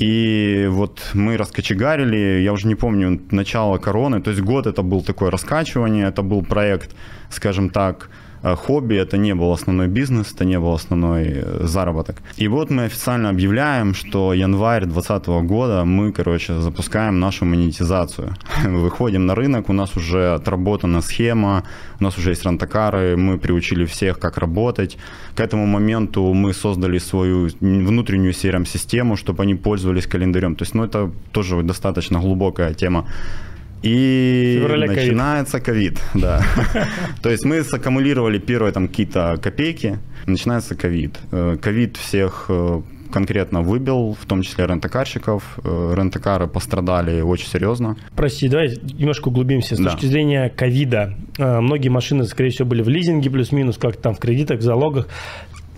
И 0.00 0.68
вот 0.70 1.10
мы 1.14 1.36
раскочегарили, 1.36 2.40
я 2.40 2.52
уже 2.52 2.68
не 2.68 2.76
помню, 2.76 3.20
начало 3.32 3.78
короны, 3.78 4.22
то 4.22 4.30
есть 4.30 4.42
год 4.42 4.66
это 4.66 4.82
был 4.82 5.02
такое 5.02 5.30
раскачивание, 5.30 6.06
это 6.06 6.22
был 6.22 6.44
проект, 6.44 6.94
скажем 7.30 7.70
так, 7.70 8.08
хобби, 8.42 8.96
это 8.96 9.16
не 9.18 9.34
был 9.34 9.52
основной 9.52 9.88
бизнес, 9.88 10.32
это 10.32 10.44
не 10.44 10.58
был 10.58 10.72
основной 10.72 11.24
э, 11.26 11.66
заработок. 11.66 12.16
И 12.36 12.48
вот 12.48 12.70
мы 12.70 12.84
официально 12.84 13.30
объявляем, 13.30 13.94
что 13.94 14.32
январь 14.32 14.84
2020 14.84 15.26
года 15.46 15.84
мы, 15.84 16.12
короче, 16.12 16.60
запускаем 16.60 17.20
нашу 17.20 17.44
монетизацию. 17.44 18.34
Выходим 18.64 19.26
на 19.26 19.34
рынок, 19.34 19.68
у 19.68 19.72
нас 19.72 19.96
уже 19.96 20.34
отработана 20.34 21.00
схема, 21.00 21.64
у 22.00 22.04
нас 22.04 22.18
уже 22.18 22.30
есть 22.30 22.44
рентакары, 22.44 23.16
мы 23.16 23.38
приучили 23.38 23.84
всех, 23.84 24.18
как 24.18 24.38
работать. 24.38 24.98
К 25.34 25.40
этому 25.40 25.66
моменту 25.66 26.32
мы 26.34 26.54
создали 26.54 26.98
свою 26.98 27.48
внутреннюю 27.60 28.32
CRM-систему, 28.32 29.16
чтобы 29.16 29.42
они 29.42 29.54
пользовались 29.54 30.06
календарем. 30.06 30.54
То 30.54 30.62
есть, 30.62 30.74
ну, 30.74 30.84
это 30.84 31.10
тоже 31.32 31.62
достаточно 31.62 32.20
глубокая 32.20 32.74
тема. 32.74 33.06
И 33.82 34.64
начинается 34.68 35.60
ковид, 35.60 36.00
да. 36.14 36.42
То 37.22 37.30
есть 37.30 37.44
мы 37.44 37.62
саккумулировали 37.62 38.38
первые 38.38 38.72
там 38.72 38.88
какие-то 38.88 39.38
копейки, 39.42 39.98
начинается 40.26 40.74
ковид. 40.74 41.18
Э, 41.30 41.56
ковид 41.60 41.96
всех 41.96 42.46
э, 42.48 42.82
конкретно 43.12 43.62
выбил, 43.62 44.16
в 44.20 44.26
том 44.26 44.42
числе 44.42 44.66
рентакарщиков. 44.66 45.58
Э, 45.64 45.94
рентакары 45.96 46.48
пострадали 46.48 47.20
очень 47.20 47.46
серьезно. 47.46 47.96
Прости, 48.16 48.48
давай 48.48 48.76
немножко 48.98 49.28
углубимся. 49.28 49.76
С 49.76 49.78
да. 49.78 49.90
точки 49.90 50.06
зрения 50.06 50.48
ковида, 50.48 51.14
многие 51.38 51.88
машины, 51.88 52.24
скорее 52.24 52.50
всего, 52.50 52.68
были 52.68 52.82
в 52.82 52.88
лизинге 52.88 53.30
плюс-минус, 53.30 53.78
как 53.78 53.96
там 53.96 54.14
в 54.14 54.18
кредитах, 54.18 54.58
в 54.58 54.62
залогах 54.62 55.08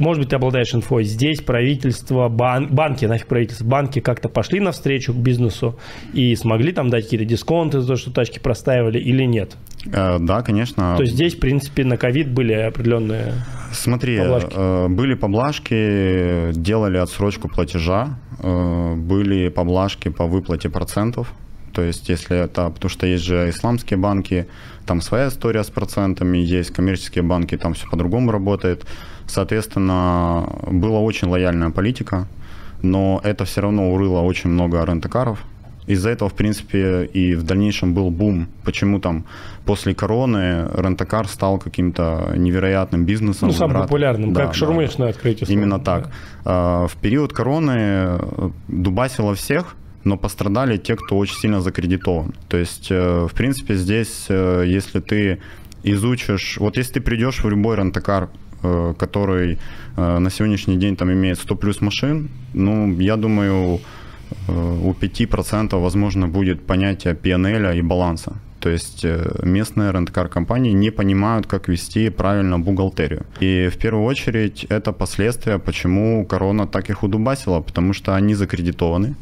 может 0.01 0.23
быть, 0.23 0.31
ты 0.31 0.37
обладаешь 0.37 0.75
инфой. 0.75 1.05
Здесь 1.05 1.41
правительство, 1.43 2.29
бан, 2.29 2.69
банки, 2.69 3.05
нафиг 3.05 3.27
правительство, 3.27 3.65
банки 3.65 4.01
как-то 4.01 4.29
пошли 4.29 4.59
навстречу 4.59 5.13
к 5.13 5.17
бизнесу 5.17 5.79
и 6.15 6.35
смогли 6.35 6.73
там 6.73 6.89
дать 6.89 7.05
какие-то 7.05 7.27
дисконты 7.27 7.81
за 7.81 7.87
то, 7.87 7.97
что 7.97 8.11
тачки 8.11 8.39
простаивали 8.39 8.99
или 8.99 9.25
нет? 9.25 9.57
Э, 9.93 10.19
да, 10.19 10.43
конечно. 10.43 10.95
То 10.97 11.03
есть 11.03 11.15
здесь, 11.15 11.35
в 11.35 11.41
принципе, 11.41 11.85
на 11.85 11.97
ковид 11.97 12.31
были 12.31 12.55
определенные 12.55 13.35
Смотри, 13.73 14.19
поблажки? 14.19 14.55
Э, 14.57 14.89
были 14.89 15.15
поблажки, 15.15 16.53
делали 16.53 16.97
отсрочку 16.97 17.49
платежа, 17.49 18.19
э, 18.43 18.95
были 18.97 19.49
поблажки 19.49 20.09
по 20.09 20.27
выплате 20.27 20.71
процентов. 20.71 21.33
То 21.73 21.83
есть, 21.83 22.09
если 22.09 22.37
это, 22.37 22.71
потому 22.71 22.91
что 22.91 23.07
есть 23.07 23.25
же 23.25 23.49
исламские 23.49 23.99
банки, 23.99 24.47
там 24.87 25.01
своя 25.01 25.29
история 25.29 25.63
с 25.63 25.71
процентами, 25.71 26.39
есть 26.39 26.71
коммерческие 26.71 27.23
банки, 27.23 27.57
там 27.57 27.75
все 27.75 27.87
по-другому 27.89 28.33
работает. 28.33 28.87
Соответственно, 29.31 30.47
была 30.67 31.01
очень 31.01 31.29
лояльная 31.29 31.71
политика. 31.71 32.27
но 32.83 33.21
это 33.23 33.45
все 33.45 33.61
равно 33.61 33.93
урыло 33.93 34.21
очень 34.21 34.51
много 34.51 34.83
рентакаров, 34.85 35.45
из-за 35.87 36.11
этого, 36.11 36.31
в 36.31 36.35
принципе, 36.35 37.05
и 37.05 37.35
в 37.35 37.43
дальнейшем 37.43 37.95
был 37.95 38.11
бум. 38.11 38.49
Почему 38.65 39.01
там 39.01 39.25
после 39.65 39.95
короны 39.95 40.69
рентакар 40.75 41.27
стал 41.29 41.59
каким-то 41.59 42.33
невероятным 42.37 43.05
бизнесом. 43.05 43.49
Ну, 43.49 43.55
самым 43.55 43.83
популярным, 43.83 44.33
да, 44.33 44.43
как 44.43 44.51
да, 44.51 44.55
шаурмечное 44.55 45.09
да. 45.09 45.11
открытие. 45.11 45.49
Именно 45.51 45.79
так. 45.79 46.11
Да. 46.45 46.87
В 46.87 46.97
период 46.97 47.33
короны 47.33 47.77
э, 47.77 48.51
дубасило 48.69 49.35
всех, 49.35 49.77
но 50.05 50.17
пострадали 50.17 50.77
те, 50.77 50.97
кто 50.97 51.19
очень 51.19 51.37
сильно 51.37 51.61
закредитован. 51.61 52.35
То 52.49 52.57
есть, 52.57 52.89
э, 52.91 53.27
в 53.27 53.35
принципе, 53.35 53.75
здесь, 53.75 54.27
э, 54.29 54.65
если 54.67 55.01
ты 55.01 55.41
изучишь, 55.83 56.57
вот 56.59 56.77
если 56.77 56.95
ты 56.95 57.01
придешь 57.01 57.43
в 57.43 57.49
любой 57.49 57.77
рентакар, 57.77 58.29
который 58.63 59.59
на 59.97 60.31
сегодняшний 60.31 60.77
день 60.77 60.97
там 60.97 61.11
имеет 61.13 61.39
100 61.39 61.57
плюс 61.57 61.81
машин, 61.81 62.29
ну, 62.55 62.93
я 63.01 63.17
думаю, 63.17 63.81
у 64.49 64.93
5% 64.93 65.81
возможно 65.81 66.29
будет 66.29 66.67
понятие 66.67 67.15
PNL 67.15 67.79
и 67.79 67.83
баланса. 67.83 68.37
То 68.61 68.69
есть 68.69 69.05
э, 69.05 69.41
местные 69.43 69.91
рент-кар 69.93 70.29
компании 70.29 70.73
не 70.73 70.91
понимают, 70.91 71.47
как 71.47 71.69
вести 71.69 72.11
правильно 72.11 72.59
бухгалтерию. 72.59 73.25
И 73.41 73.69
в 73.69 73.79
первую 73.79 74.05
очередь 74.05 74.67
это 74.69 74.93
последствия, 74.93 75.59
почему 75.59 76.27
корона 76.27 76.67
так 76.67 76.91
их 76.91 77.03
удубасила, 77.03 77.61
потому 77.61 77.95
что 77.95 78.15
они 78.15 78.35
закредитованы. 78.35 79.15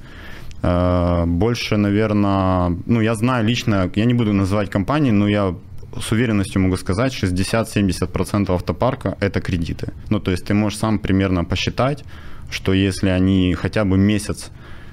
Э, 0.63 1.25
больше, 1.27 1.77
наверное, 1.77 2.77
ну 2.87 3.01
я 3.01 3.15
знаю 3.15 3.47
лично, 3.47 3.91
я 3.95 4.05
не 4.05 4.15
буду 4.15 4.33
называть 4.33 4.71
компании, 4.71 5.13
но 5.13 5.29
я 5.29 5.55
с 6.01 6.13
уверенностью 6.13 6.63
могу 6.63 6.77
сказать, 6.77 7.13
60-70% 7.13 8.55
автопарка– 8.55 9.17
это 9.21 9.41
кредиты. 9.41 9.93
Ну, 10.11 10.21
то 10.21 10.31
есть 10.31 10.45
ты 10.45 10.55
можешь 10.55 10.79
сам 10.79 10.99
примерно 10.99 11.45
посчитать, 11.45 12.05
что 12.51 12.73
если 12.73 13.09
они 13.09 13.55
хотя 13.55 13.85
бы 13.85 13.99
месяц 13.99 14.51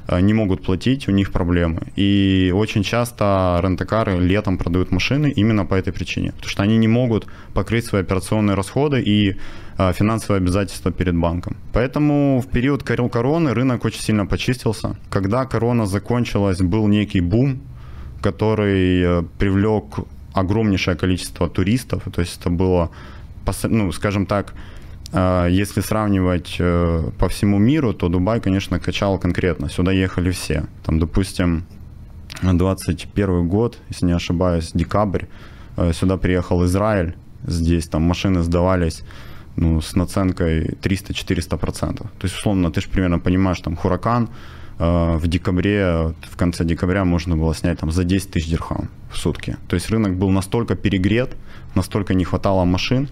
Э, 0.07 0.21
не 0.21 0.33
могут 0.33 0.63
платить, 0.63 1.07
у 1.07 1.12
них 1.12 1.31
проблемы. 1.31 1.79
И 1.95 2.51
очень 2.55 2.83
часто 2.83 3.59
рентакары 3.63 4.19
летом 4.19 4.57
продают 4.57 4.91
машины 4.91 5.31
именно 5.35 5.65
по 5.65 5.75
этой 5.75 5.93
причине, 5.93 6.31
потому 6.31 6.50
что 6.50 6.63
они 6.63 6.77
не 6.77 6.88
могут 6.88 7.25
покрыть 7.53 7.85
свои 7.85 8.01
операционные 8.01 8.55
расходы 8.55 9.01
и 9.01 9.35
э, 9.77 9.93
финансовые 9.93 10.38
обязательства 10.38 10.91
перед 10.91 11.15
банком. 11.15 11.55
Поэтому 11.74 12.41
в 12.41 12.47
период 12.47 12.83
короны 12.83 13.53
рынок 13.53 13.85
очень 13.85 14.01
сильно 14.01 14.25
почистился. 14.25 14.95
Когда 15.09 15.45
корона 15.45 15.85
закончилась, 15.85 16.59
был 16.59 16.88
некий 16.88 17.21
бум, 17.21 17.62
который 18.21 19.01
э, 19.01 19.24
привлек 19.39 20.05
огромнейшее 20.36 20.96
количество 20.96 21.50
туристов, 21.50 22.04
то 22.13 22.22
есть 22.22 22.39
это 22.39 22.50
было, 22.50 22.92
ну, 23.63 23.92
скажем 23.92 24.25
так, 24.25 24.54
а, 25.12 25.48
если 25.48 25.82
сравнивать 25.82 26.58
э, 26.60 27.10
по 27.18 27.27
всему 27.30 27.58
миру, 27.58 27.94
то 27.94 28.10
Дубай, 28.10 28.42
конечно, 28.42 28.80
качал 28.80 29.18
конкретно. 29.18 29.70
Сюда 29.70 29.92
ехали 29.94 30.32
все. 30.32 30.65
Там, 30.84 31.00
допустим, 31.00 31.63
21 32.42 33.48
год, 33.48 33.77
если 33.89 34.08
не 34.08 34.15
ошибаюсь, 34.15 34.72
декабрь, 34.74 35.25
э, 35.77 35.94
сюда 35.94 36.18
приехал 36.18 36.65
Израиль. 36.65 37.15
Здесь 37.48 37.88
там 37.88 38.01
машины 38.01 38.42
сдавались 38.42 39.04
ну, 39.56 39.80
с 39.80 39.96
наценкой 39.96 40.75
300-400%. 40.82 41.98
То 41.98 42.10
есть, 42.24 42.36
условно, 42.36 42.72
ты 42.72 42.82
же 42.82 42.89
примерно 42.89 43.20
понимаешь, 43.20 43.62
там, 43.62 43.77
Хуракан 43.77 44.25
э, 44.25 44.30
в 44.77 45.27
декабре, 45.27 46.13
в 46.22 46.38
конце 46.38 46.65
декабря 46.65 47.05
можно 47.05 47.38
было 47.38 47.55
снять 47.55 47.79
там 47.79 47.91
за 47.91 48.03
10 48.03 48.32
тысяч 48.32 48.50
дирхам 48.50 48.89
в 49.10 49.17
сутки. 49.17 49.58
То 49.67 49.75
есть 49.75 49.89
рынок 49.89 50.17
был 50.17 50.29
настолько 50.29 50.75
перегрет, 50.75 51.36
настолько 51.75 52.13
не 52.13 52.25
хватало 52.25 52.65
машин, 52.65 53.10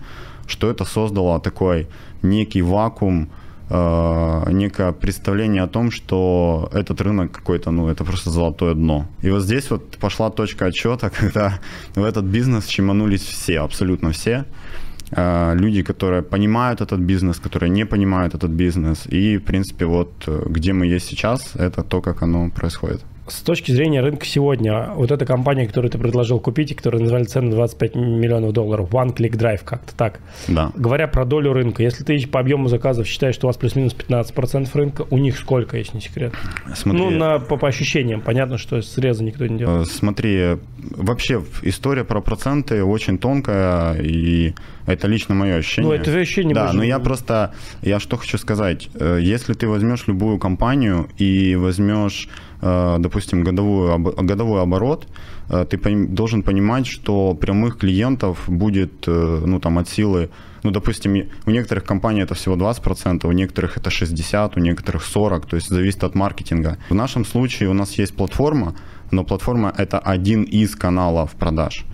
что 0.48 0.70
это 0.70 0.86
создало 0.86 1.40
такой 1.40 1.88
некий 2.22 2.62
вакуум, 2.62 3.30
э, 3.70 4.52
некое 4.52 4.92
представление 4.92 5.64
о 5.64 5.68
том, 5.68 5.92
что 5.92 6.70
этот 6.74 7.02
рынок 7.02 7.32
какой-то, 7.32 7.72
ну, 7.72 7.88
это 7.88 8.04
просто 8.04 8.30
золотое 8.30 8.74
дно. 8.74 9.08
И 9.22 9.30
вот 9.30 9.42
здесь 9.42 9.70
вот 9.70 9.98
пошла 9.98 10.30
точка 10.30 10.66
отчета, 10.66 11.10
когда 11.20 11.60
в 11.96 12.04
этот 12.04 12.26
бизнес 12.26 12.66
чеманулись 12.66 13.24
все, 13.24 13.60
абсолютно 13.60 14.12
все. 14.12 14.46
Э, 15.16 15.56
люди, 15.56 15.84
которые 15.84 16.22
понимают 16.22 16.82
этот 16.82 17.00
бизнес, 17.00 17.40
которые 17.40 17.70
не 17.70 17.86
понимают 17.86 18.36
этот 18.36 18.52
бизнес. 18.52 19.08
И, 19.14 19.38
в 19.38 19.44
принципе, 19.44 19.86
вот 19.86 20.12
э, 20.28 20.44
где 20.50 20.74
мы 20.74 20.96
есть 20.96 21.08
сейчас, 21.08 21.56
это 21.56 21.84
то, 21.84 22.02
как 22.02 22.24
оно 22.24 22.50
происходит 22.50 23.02
с 23.28 23.42
точки 23.42 23.72
зрения 23.72 24.02
рынка 24.02 24.26
сегодня, 24.26 24.90
вот 24.96 25.12
эта 25.12 25.26
компания, 25.26 25.66
которую 25.66 25.90
ты 25.90 25.98
предложил 25.98 26.40
купить, 26.40 26.72
и 26.72 26.76
которая 26.76 27.02
назвали 27.02 27.24
цену 27.24 27.52
25 27.52 27.96
миллионов 27.96 28.52
долларов, 28.54 28.90
One 28.92 29.16
Click 29.16 29.32
Drive, 29.32 29.62
как-то 29.64 29.96
так. 29.96 30.20
Да. 30.48 30.72
Говоря 30.76 31.08
про 31.08 31.26
долю 31.26 31.54
рынка, 31.54 31.84
если 31.84 32.04
ты 32.04 32.28
по 32.28 32.40
объему 32.40 32.68
заказов 32.68 33.08
считаешь, 33.08 33.36
что 33.36 33.48
у 33.48 33.50
вас 33.50 33.58
плюс-минус 33.58 33.96
15% 33.96 34.70
рынка, 34.74 35.06
у 35.10 35.18
них 35.18 35.38
сколько, 35.38 35.78
если 35.78 35.96
не 35.96 36.02
секрет? 36.02 36.34
Смотри, 36.76 37.02
ну, 37.02 37.10
на, 37.12 37.40
по, 37.40 37.58
по 37.58 37.68
ощущениям, 37.68 38.22
понятно, 38.22 38.58
что 38.58 38.82
среза 38.82 39.24
никто 39.24 39.48
не 39.48 39.60
делает. 39.60 39.88
Э, 39.88 39.90
смотри, 39.90 40.58
вообще 40.92 41.42
история 41.62 42.04
про 42.04 42.22
проценты 42.22 42.84
очень 42.84 43.18
тонкая, 43.18 43.96
и 44.02 44.54
это 44.86 45.08
лично 45.08 45.34
мое 45.34 45.56
ощущение. 45.58 45.90
Ну, 45.90 45.96
это 45.96 46.12
ощущение. 46.12 46.54
Да, 46.54 46.74
но 46.74 46.84
я 46.84 47.00
просто, 47.00 47.54
я 47.82 48.00
что 48.00 48.18
хочу 48.18 48.38
сказать, 48.38 48.90
э, 48.96 49.20
если 49.22 49.54
ты 49.54 49.68
возьмешь 49.68 50.08
любую 50.08 50.40
компанию 50.40 51.08
и 51.18 51.56
возьмешь 51.56 52.28
допустим, 53.00 53.44
годовую, 53.44 54.00
годовой 54.00 54.62
оборот, 54.62 55.08
э, 55.50 55.66
ты 55.70 55.78
должен 56.08 56.44
понимать, 56.44 56.88
что 56.88 57.34
прямых 57.34 57.78
клиентов 57.78 58.44
будет 58.48 59.08
э, 59.08 59.44
ну, 59.46 59.60
там, 59.60 59.78
от 59.78 59.90
силы 59.90 60.30
ну, 60.64 60.72
допустим, 60.72 61.30
у 61.46 61.52
некоторых 61.52 61.84
компаний 61.84 62.22
это 62.22 62.36
всего 62.36 62.56
20%, 62.56 63.28
у 63.28 63.32
некоторых 63.34 63.78
это 63.78 63.90
60%, 63.90 64.54
у 64.56 64.60
некоторых 64.60 65.04
40%, 65.04 65.48
то 65.50 65.56
есть 65.58 65.70
зависит 65.70 66.04
от 66.04 66.16
маркетинга. 66.16 66.78
В 66.90 66.96
нашем 66.96 67.26
случае 67.26 67.70
у 67.70 67.74
нас 67.74 68.00
есть 68.00 68.16
платформа, 68.16 68.74
но 69.12 69.26
платформа 69.26 69.74
это 69.78 70.00
один 70.00 70.44
из 70.44 70.76
каналов 70.76 71.32
продаж. 71.32 71.86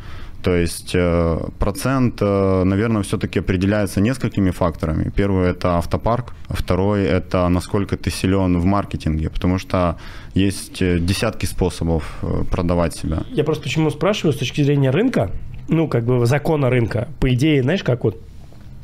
То 0.43 0.55
есть 0.55 0.91
э, 0.93 1.37
процент, 1.59 2.21
э, 2.21 2.63
наверное, 2.63 3.01
все-таки 3.01 3.39
определяется 3.39 3.99
несколькими 3.99 4.51
факторами. 4.51 5.11
Первый 5.15 5.49
это 5.49 5.77
автопарк, 5.77 6.33
второй 6.49 7.03
это 7.03 7.49
насколько 7.49 7.97
ты 7.97 8.09
силен 8.09 8.57
в 8.57 8.65
маркетинге, 8.65 9.29
потому 9.29 9.57
что 9.57 9.97
есть 10.33 10.81
э, 10.81 10.99
десятки 10.99 11.45
способов 11.45 12.19
продавать 12.51 12.95
себя. 12.95 13.23
Я 13.31 13.43
просто 13.43 13.63
почему 13.63 13.89
спрашиваю 13.89 14.33
с 14.33 14.37
точки 14.37 14.61
зрения 14.61 14.91
рынка, 14.91 15.31
ну, 15.67 15.87
как 15.87 16.05
бы 16.05 16.25
закона 16.25 16.69
рынка. 16.69 17.09
По 17.19 17.33
идее, 17.33 17.61
знаешь, 17.61 17.83
как 17.83 18.03
вот 18.03 18.17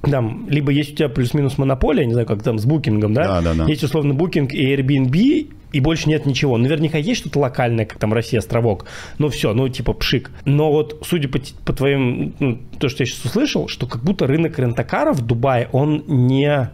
там, 0.02 0.48
либо 0.50 0.72
есть 0.72 0.94
у 0.94 0.96
тебя 0.96 1.10
плюс-минус 1.10 1.58
монополия, 1.58 2.06
не 2.06 2.14
знаю, 2.14 2.28
как 2.28 2.44
там 2.44 2.60
с 2.60 2.66
букингом, 2.66 3.14
да? 3.14 3.24
Да, 3.24 3.42
да, 3.42 3.54
да. 3.54 3.66
Есть 3.66 3.84
условно 3.84 4.14
букинг 4.14 4.54
и 4.54 4.76
Airbnb, 4.76 5.48
и 5.76 5.80
больше 5.82 6.08
нет 6.08 6.26
ничего. 6.26 6.58
Наверняка 6.58 6.98
есть 6.98 7.20
что-то 7.20 7.40
локальное, 7.40 7.86
как 7.86 8.00
там 8.00 8.14
Россия, 8.14 8.40
островок. 8.40 8.86
Ну 9.18 9.30
все, 9.30 9.54
ну 9.54 9.68
типа 9.68 9.94
пшик. 9.94 10.32
Но 10.46 10.72
вот 10.72 11.04
судя 11.06 11.28
по, 11.28 11.40
по 11.66 11.74
твоим, 11.74 12.34
ну, 12.40 12.60
то, 12.80 12.88
что 12.88 13.04
я 13.04 13.08
сейчас 13.08 13.26
услышал, 13.26 13.68
что 13.68 13.86
как 13.88 14.02
будто 14.02 14.26
рынок 14.26 14.58
рентакаров 14.58 15.18
в 15.18 15.26
Дубае, 15.26 15.68
он 15.72 16.04
не... 16.08 16.70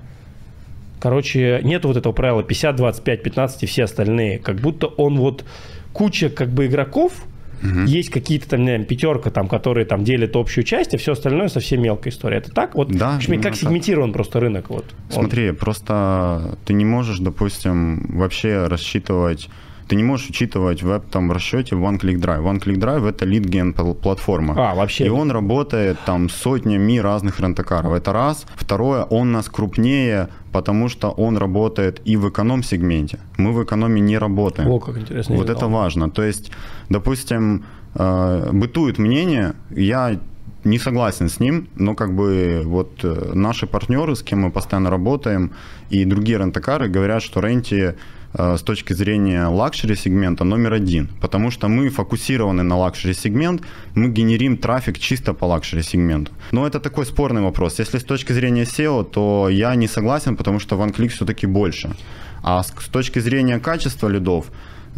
Короче, 1.00 1.62
нет 1.63 1.84
вот 1.84 1.98
этого 1.98 2.13
правила 2.13 2.44
50, 2.44 2.75
25, 2.75 3.24
15 3.24 3.63
и 3.63 3.66
все 3.66 3.86
остальные. 3.86 4.38
Как 4.38 4.58
будто 4.58 4.86
он 4.86 5.18
вот 5.18 5.46
куча 5.94 6.30
как 6.30 6.50
бы 6.50 6.68
игроков, 6.68 7.25
Угу. 7.63 7.82
Есть 7.86 8.10
какие-то 8.10 8.50
там, 8.50 8.63
знаю, 8.63 8.86
пятерка, 8.86 9.30
там, 9.30 9.48
которые 9.48 9.86
там 9.86 10.03
делят 10.03 10.36
общую 10.36 10.63
часть, 10.63 10.94
а 10.94 10.98
все 10.98 11.13
остальное 11.13 11.48
совсем 11.48 11.82
мелкая 11.82 12.12
история. 12.12 12.38
Это 12.38 12.51
так? 12.51 12.75
Вот 12.75 12.91
да, 12.91 13.20
как 13.41 13.56
сегментирован 13.56 14.10
так. 14.10 14.15
просто 14.15 14.39
рынок? 14.39 14.70
Вот, 14.70 14.86
Смотри, 15.10 15.50
он. 15.50 15.56
просто 15.56 16.58
ты 16.65 16.74
не 16.74 16.86
можешь, 16.86 17.20
допустим, 17.20 18.18
вообще 18.18 18.68
рассчитывать 18.68 19.50
ты 19.91 19.98
не 19.98 20.03
можешь 20.03 20.29
учитывать 20.29 20.83
в 20.83 20.89
этом 20.89 21.33
расчете 21.33 21.75
One 21.75 22.00
Click 22.00 22.17
Drive. 22.17 22.41
One 22.43 22.63
Click 22.63 22.77
Drive 22.77 23.10
это 23.10 23.25
лидген 23.25 23.74
платформа. 23.74 24.53
А, 24.57 24.74
вообще. 24.74 25.05
И 25.05 25.10
он 25.10 25.31
работает 25.31 25.98
там 26.05 26.29
сотнями 26.29 27.01
разных 27.01 27.41
рентакаров. 27.41 27.91
Это 27.91 28.13
раз. 28.13 28.45
Второе, 28.55 29.03
он 29.03 29.33
нас 29.33 29.50
крупнее, 29.50 30.27
потому 30.53 30.89
что 30.89 31.10
он 31.17 31.38
работает 31.38 32.01
и 32.05 32.15
в 32.15 32.29
эконом-сегменте. 32.29 33.19
Мы 33.38 33.51
в 33.51 33.62
экономе 33.63 34.00
не 34.00 34.17
работаем. 34.17 34.69
О, 34.69 34.79
как 34.79 34.98
интересно. 34.98 35.36
Вот 35.36 35.50
это 35.50 35.67
важно. 35.67 36.10
То 36.10 36.24
есть, 36.24 36.51
допустим, 36.89 37.65
э, 37.95 38.50
бытует 38.53 38.98
мнение, 38.98 39.55
я 39.71 40.17
не 40.63 40.79
согласен 40.79 41.27
с 41.27 41.41
ним, 41.41 41.67
но 41.75 41.95
как 41.95 42.15
бы 42.15 42.62
вот 42.65 43.03
э, 43.03 43.31
наши 43.33 43.67
партнеры, 43.67 44.15
с 44.15 44.24
кем 44.24 44.39
мы 44.39 44.51
постоянно 44.51 44.89
работаем, 44.89 45.51
и 45.89 46.05
другие 46.05 46.38
rent-a-car 46.38 46.83
ы 46.83 46.88
говорят, 46.88 47.24
что 47.24 47.41
Renty 47.41 47.75
Э, 47.86 47.93
с 48.34 48.62
точки 48.62 48.94
зрения 48.94 49.48
лакшери 49.48 49.96
сегмента 49.96 50.44
номер 50.44 50.74
один, 50.74 51.10
потому 51.22 51.52
что 51.52 51.68
мы 51.68 51.90
фокусированы 51.90 52.64
на 52.64 52.78
лакшери 52.78 53.14
сегмент, 53.14 53.62
мы 53.96 54.10
генерим 54.10 54.58
трафик 54.58 55.00
чисто 55.00 55.34
по 55.34 55.46
лакшери 55.46 55.84
сегменту. 55.84 56.32
Но 56.52 56.66
это 56.66 56.80
такой 56.80 57.06
спорный 57.06 57.42
вопрос. 57.42 57.80
Если 57.80 57.98
с 57.98 58.04
точки 58.04 58.34
зрения 58.34 58.64
SEO, 58.64 59.04
то 59.04 59.50
я 59.50 59.76
не 59.76 59.88
согласен, 59.88 60.36
потому 60.36 60.60
что 60.60 60.76
OneClick 60.76 61.10
все-таки 61.10 61.48
больше. 61.48 61.96
А 62.44 62.64
с, 62.64 62.74
с 62.80 62.88
точки 62.88 63.20
зрения 63.20 63.60
качества 63.60 64.08
лидов, 64.08 64.46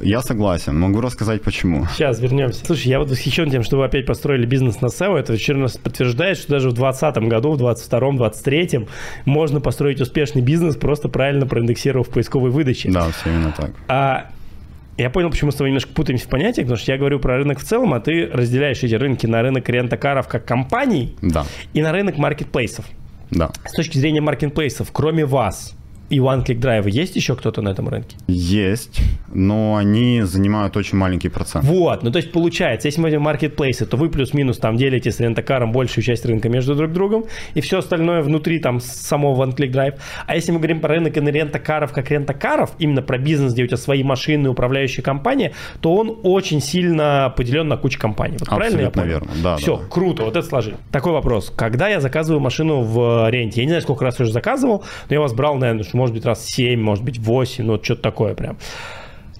Я 0.01 0.21
согласен. 0.21 0.79
Могу 0.79 1.01
рассказать 1.01 1.41
почему. 1.41 1.85
Сейчас 1.93 2.19
вернемся. 2.19 2.65
Слушай, 2.65 2.87
я 2.87 2.99
вот 2.99 3.09
восхищен 3.09 3.49
тем, 3.51 3.63
что 3.63 3.77
вы 3.77 3.85
опять 3.85 4.05
построили 4.05 4.45
бизнес 4.45 4.81
на 4.81 4.87
SEO. 4.87 5.17
Это 5.17 5.33
еще 5.33 5.53
раз 5.53 5.77
подтверждает, 5.77 6.37
что 6.37 6.51
даже 6.51 6.69
в 6.69 6.73
2020 6.73 7.29
году, 7.29 7.51
в 7.51 7.57
2022, 7.57 8.11
2023 8.11 8.87
можно 9.25 9.61
построить 9.61 10.01
успешный 10.01 10.41
бизнес, 10.41 10.75
просто 10.75 11.09
правильно 11.09 11.45
проиндексировав 11.45 12.09
поисковой 12.09 12.49
выдаче. 12.49 12.89
Да, 12.89 13.09
все 13.11 13.29
именно 13.29 13.53
так. 13.55 13.71
А 13.87 14.29
я 14.97 15.09
понял, 15.09 15.29
почему 15.29 15.47
мы 15.47 15.51
с 15.51 15.55
тобой 15.55 15.69
немножко 15.69 15.91
путаемся 15.93 16.25
в 16.25 16.29
понятиях, 16.29 16.67
потому 16.67 16.77
что 16.77 16.91
я 16.91 16.97
говорю 16.97 17.19
про 17.19 17.37
рынок 17.37 17.59
в 17.59 17.63
целом, 17.63 17.93
а 17.93 17.99
ты 17.99 18.27
разделяешь 18.27 18.83
эти 18.83 18.95
рынки 18.95 19.25
на 19.25 19.41
рынок 19.41 19.67
рентакаров 19.69 20.27
как 20.27 20.45
компаний 20.45 21.15
да. 21.21 21.45
и 21.73 21.81
на 21.81 21.91
рынок 21.91 22.17
маркетплейсов. 22.17 22.85
Да. 23.31 23.51
С 23.65 23.71
точки 23.71 23.97
зрения 23.97 24.21
маркетплейсов, 24.21 24.91
кроме 24.91 25.25
вас, 25.25 25.75
и 26.13 26.19
One 26.19 26.45
Click 26.45 26.59
Drive 26.59 26.89
есть 26.89 27.15
еще 27.15 27.35
кто-то 27.35 27.61
на 27.61 27.69
этом 27.69 27.89
рынке? 27.89 28.15
Есть, 28.27 29.01
но 29.33 29.75
они 29.75 30.21
занимают 30.21 30.77
очень 30.77 30.97
маленький 30.97 31.29
процент. 31.29 31.65
Вот, 31.65 32.03
ну 32.03 32.11
то 32.11 32.17
есть 32.17 32.31
получается, 32.31 32.87
если 32.87 32.99
мы 32.99 33.05
возьмем 33.05 33.21
маркетплейсы, 33.21 33.85
то 33.85 33.97
вы 33.97 34.09
плюс-минус 34.09 34.57
там 34.57 34.77
делите 34.77 35.11
с 35.11 35.19
рентакаром 35.19 35.71
большую 35.71 36.03
часть 36.03 36.25
рынка 36.25 36.49
между 36.49 36.75
друг 36.75 36.91
другом, 36.91 37.25
и 37.55 37.61
все 37.61 37.79
остальное 37.79 38.21
внутри 38.21 38.59
там 38.59 38.79
самого 38.79 39.43
One 39.43 39.55
Click 39.55 39.71
Drive. 39.71 39.99
А 40.27 40.35
если 40.35 40.51
мы 40.51 40.59
говорим 40.59 40.81
про 40.81 40.95
рынок 40.95 41.17
рентакаров 41.17 41.91
как 41.93 42.11
рентакаров, 42.11 42.71
именно 42.79 43.01
про 43.01 43.17
бизнес, 43.17 43.53
где 43.53 43.63
у 43.63 43.67
тебя 43.67 43.77
свои 43.77 44.03
машины, 44.03 44.49
управляющая 44.49 45.03
компания, 45.03 45.53
то 45.81 45.95
он 45.95 46.19
очень 46.23 46.61
сильно 46.61 47.33
поделен 47.35 47.67
на 47.67 47.77
кучу 47.77 47.99
компаний. 47.99 48.37
Вот 48.39 48.49
правильно 48.49 48.81
я 48.81 48.89
понял? 48.91 49.07
верно, 49.07 49.31
да. 49.41 49.57
Все, 49.57 49.77
да. 49.77 49.83
круто, 49.89 50.23
вот 50.23 50.35
это 50.35 50.45
сложили. 50.45 50.77
Такой 50.91 51.13
вопрос. 51.13 51.51
Когда 51.55 51.87
я 51.87 51.99
заказываю 51.99 52.39
машину 52.39 52.81
в 52.81 53.29
ренте, 53.29 53.61
я 53.61 53.65
не 53.65 53.69
знаю, 53.69 53.81
сколько 53.81 54.05
раз 54.05 54.19
уже 54.19 54.31
заказывал, 54.31 54.83
но 55.09 55.13
я 55.13 55.19
вас 55.19 55.33
брал, 55.33 55.55
наверное, 55.55 55.83
может 56.03 56.13
быть, 56.13 56.25
раз 56.25 56.45
7, 56.45 56.81
может 56.81 57.01
быть, 57.01 57.17
8, 57.17 57.63
ну, 57.63 57.71
вот 57.71 57.85
что-то 57.85 58.01
такое 58.01 58.35
прям. 58.35 58.57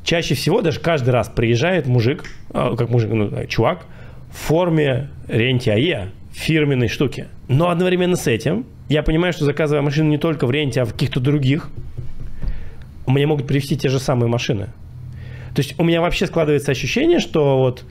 Чаще 0.01 0.33
всего 0.33 0.61
даже 0.61 0.79
каждый 0.79 1.09
раз 1.09 1.27
приезжает 1.27 1.87
мужик, 1.87 2.23
а, 2.51 2.77
как 2.77 2.89
мужик, 2.89 3.11
ну, 3.11 3.45
чувак, 3.47 3.85
в 4.31 4.37
форме 4.37 5.09
ренти 5.27 5.69
АЕ, 5.69 6.11
фирменной 6.31 6.87
штуки. 6.87 7.27
Но 7.49 7.69
одновременно 7.69 8.15
с 8.15 8.27
этим 8.27 8.65
я 8.87 9.03
понимаю, 9.03 9.33
что 9.33 9.43
заказывая 9.43 9.81
машину 9.81 10.09
не 10.09 10.17
только 10.17 10.47
в 10.47 10.51
ренте, 10.51 10.81
а 10.81 10.85
в 10.85 10.93
каких-то 10.93 11.19
других, 11.19 11.69
мне 13.07 13.27
могут 13.27 13.45
привезти 13.45 13.75
те 13.77 13.89
же 13.89 13.99
самые 13.99 14.29
машины. 14.29 14.67
То 15.53 15.59
есть 15.59 15.77
у 15.77 15.83
меня 15.83 15.99
вообще 15.99 16.27
складывается 16.27 16.71
ощущение, 16.71 17.19
что 17.19 17.57
вот 17.57 17.83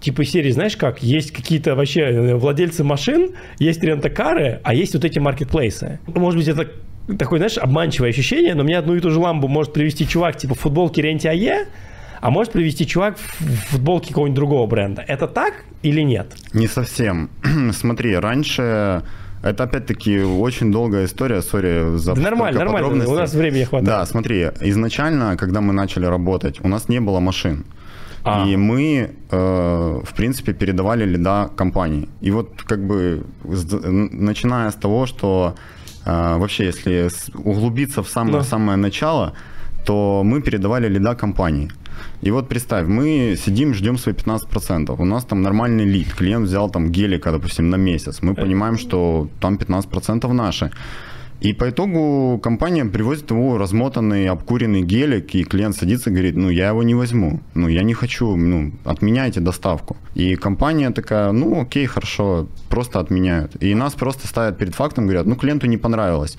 типа 0.00 0.24
серии, 0.24 0.50
знаешь 0.50 0.76
как, 0.76 1.04
есть 1.04 1.30
какие-то 1.30 1.76
вообще 1.76 2.00
э, 2.00 2.34
владельцы 2.34 2.82
машин, 2.82 3.36
есть 3.60 3.80
рентакары, 3.84 4.60
а 4.64 4.74
есть 4.74 4.94
вот 4.94 5.04
эти 5.04 5.20
маркетплейсы. 5.20 6.00
Может 6.08 6.40
быть, 6.40 6.48
это 6.48 6.68
такое, 7.16 7.38
знаешь, 7.38 7.58
обманчивое 7.58 8.10
ощущение, 8.10 8.54
но 8.54 8.64
мне 8.64 8.78
одну 8.78 8.94
и 8.94 9.00
ту 9.00 9.10
же 9.10 9.18
ламбу 9.18 9.48
может 9.48 9.72
привести 9.72 10.06
чувак 10.06 10.36
типа 10.36 10.54
в 10.54 10.60
футболке 10.60 11.02
Ренти 11.02 11.26
АЕ, 11.26 11.66
а 12.20 12.30
может 12.30 12.52
привести 12.52 12.86
чувак 12.86 13.16
в 13.16 13.70
футболке 13.70 14.08
какого-нибудь 14.08 14.36
другого 14.36 14.66
бренда. 14.66 15.04
Это 15.06 15.26
так 15.26 15.64
или 15.82 16.02
нет? 16.02 16.34
Не 16.52 16.66
совсем. 16.66 17.30
Смотри, 17.72 18.16
раньше 18.16 19.02
это 19.42 19.64
опять-таки 19.64 20.20
очень 20.20 20.72
долгая 20.72 21.04
история, 21.04 21.42
сори 21.42 21.96
за 21.96 22.14
да 22.14 22.20
нормально, 22.20 22.58
нормально, 22.58 23.08
у 23.08 23.14
нас 23.14 23.32
времени 23.34 23.64
хватает. 23.64 23.86
Да, 23.86 24.06
смотри, 24.06 24.50
изначально, 24.60 25.36
когда 25.36 25.60
мы 25.60 25.72
начали 25.72 26.06
работать, 26.06 26.58
у 26.64 26.68
нас 26.68 26.88
не 26.88 27.00
было 27.00 27.20
машин. 27.20 27.64
А. 28.24 28.46
И 28.46 28.56
мы, 28.56 29.10
э, 29.30 30.00
в 30.04 30.14
принципе, 30.14 30.52
передавали 30.52 31.04
лида 31.04 31.50
компании. 31.56 32.08
И 32.20 32.32
вот 32.32 32.62
как 32.62 32.84
бы 32.84 33.24
начиная 33.44 34.70
с 34.70 34.74
того, 34.74 35.06
что 35.06 35.54
вообще, 36.08 36.64
если 36.64 37.10
углубиться 37.34 38.02
в 38.02 38.08
самое, 38.08 38.38
да. 38.38 38.44
самое 38.44 38.76
начало, 38.76 39.32
то 39.84 40.22
мы 40.24 40.40
передавали 40.42 40.88
лида 40.88 41.14
компании. 41.14 41.70
И 42.24 42.30
вот 42.30 42.48
представь, 42.48 42.86
мы 42.88 43.36
сидим, 43.36 43.74
ждем 43.74 43.98
свои 43.98 44.14
15%. 44.14 44.96
У 44.98 45.04
нас 45.04 45.24
там 45.24 45.42
нормальный 45.42 45.84
лид. 45.84 46.14
Клиент 46.18 46.46
взял 46.46 46.70
там 46.70 46.90
гелика, 46.90 47.30
допустим, 47.30 47.70
на 47.70 47.76
месяц. 47.76 48.22
Мы 48.22 48.34
понимаем, 48.34 48.78
что 48.78 49.28
там 49.40 49.56
15% 49.56 50.32
наши. 50.32 50.70
И 51.40 51.52
по 51.52 51.70
итогу 51.70 52.40
компания 52.42 52.84
привозит 52.84 53.30
ему 53.30 53.58
размотанный, 53.58 54.28
обкуренный 54.28 54.82
гелик, 54.82 55.34
и 55.36 55.44
клиент 55.44 55.76
садится 55.76 56.10
и 56.10 56.12
говорит, 56.12 56.36
ну, 56.36 56.50
я 56.50 56.68
его 56.68 56.82
не 56.82 56.96
возьму, 56.96 57.40
ну, 57.54 57.68
я 57.68 57.84
не 57.84 57.94
хочу, 57.94 58.36
ну, 58.36 58.72
отменяйте 58.84 59.40
доставку. 59.40 59.96
И 60.16 60.34
компания 60.34 60.90
такая, 60.90 61.30
ну, 61.32 61.60
окей, 61.60 61.86
хорошо, 61.86 62.48
просто 62.68 62.98
отменяют. 62.98 63.62
И 63.62 63.74
нас 63.74 63.94
просто 63.94 64.26
ставят 64.26 64.58
перед 64.58 64.74
фактом, 64.74 65.04
говорят, 65.04 65.26
ну, 65.26 65.36
клиенту 65.36 65.68
не 65.68 65.76
понравилось. 65.76 66.38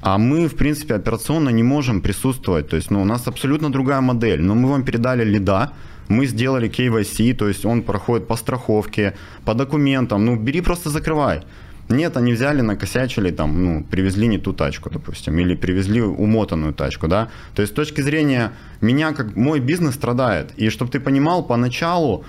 А 0.00 0.16
мы, 0.16 0.46
в 0.48 0.54
принципе, 0.54 0.94
операционно 0.94 1.50
не 1.50 1.62
можем 1.62 2.00
присутствовать. 2.00 2.68
То 2.68 2.76
есть, 2.76 2.90
ну, 2.90 3.02
у 3.02 3.04
нас 3.04 3.28
абсолютно 3.28 3.70
другая 3.70 4.00
модель. 4.00 4.40
Но 4.40 4.54
мы 4.54 4.68
вам 4.70 4.84
передали 4.84 5.24
лида, 5.24 5.72
мы 6.08 6.26
сделали 6.26 6.70
KYC, 6.70 7.34
то 7.34 7.48
есть 7.48 7.66
он 7.66 7.82
проходит 7.82 8.26
по 8.28 8.36
страховке, 8.36 9.14
по 9.44 9.54
документам. 9.54 10.24
Ну, 10.24 10.36
бери, 10.36 10.62
просто 10.62 10.90
закрывай. 10.90 11.42
Нет, 11.88 12.16
они 12.16 12.32
взяли, 12.32 12.60
накосячили, 12.60 13.30
там, 13.30 13.64
ну, 13.64 13.84
привезли 13.84 14.26
не 14.28 14.38
ту 14.38 14.52
тачку, 14.52 14.90
допустим, 14.90 15.38
или 15.38 15.54
привезли 15.54 16.02
умотанную 16.02 16.72
тачку, 16.74 17.08
да. 17.08 17.28
То 17.54 17.62
есть 17.62 17.72
с 17.72 17.76
точки 17.76 18.02
зрения 18.02 18.52
меня, 18.80 19.12
как 19.12 19.36
мой 19.36 19.60
бизнес 19.60 19.94
страдает. 19.94 20.52
И 20.56 20.68
чтобы 20.70 20.90
ты 20.90 21.00
понимал, 21.00 21.42
поначалу 21.42 22.24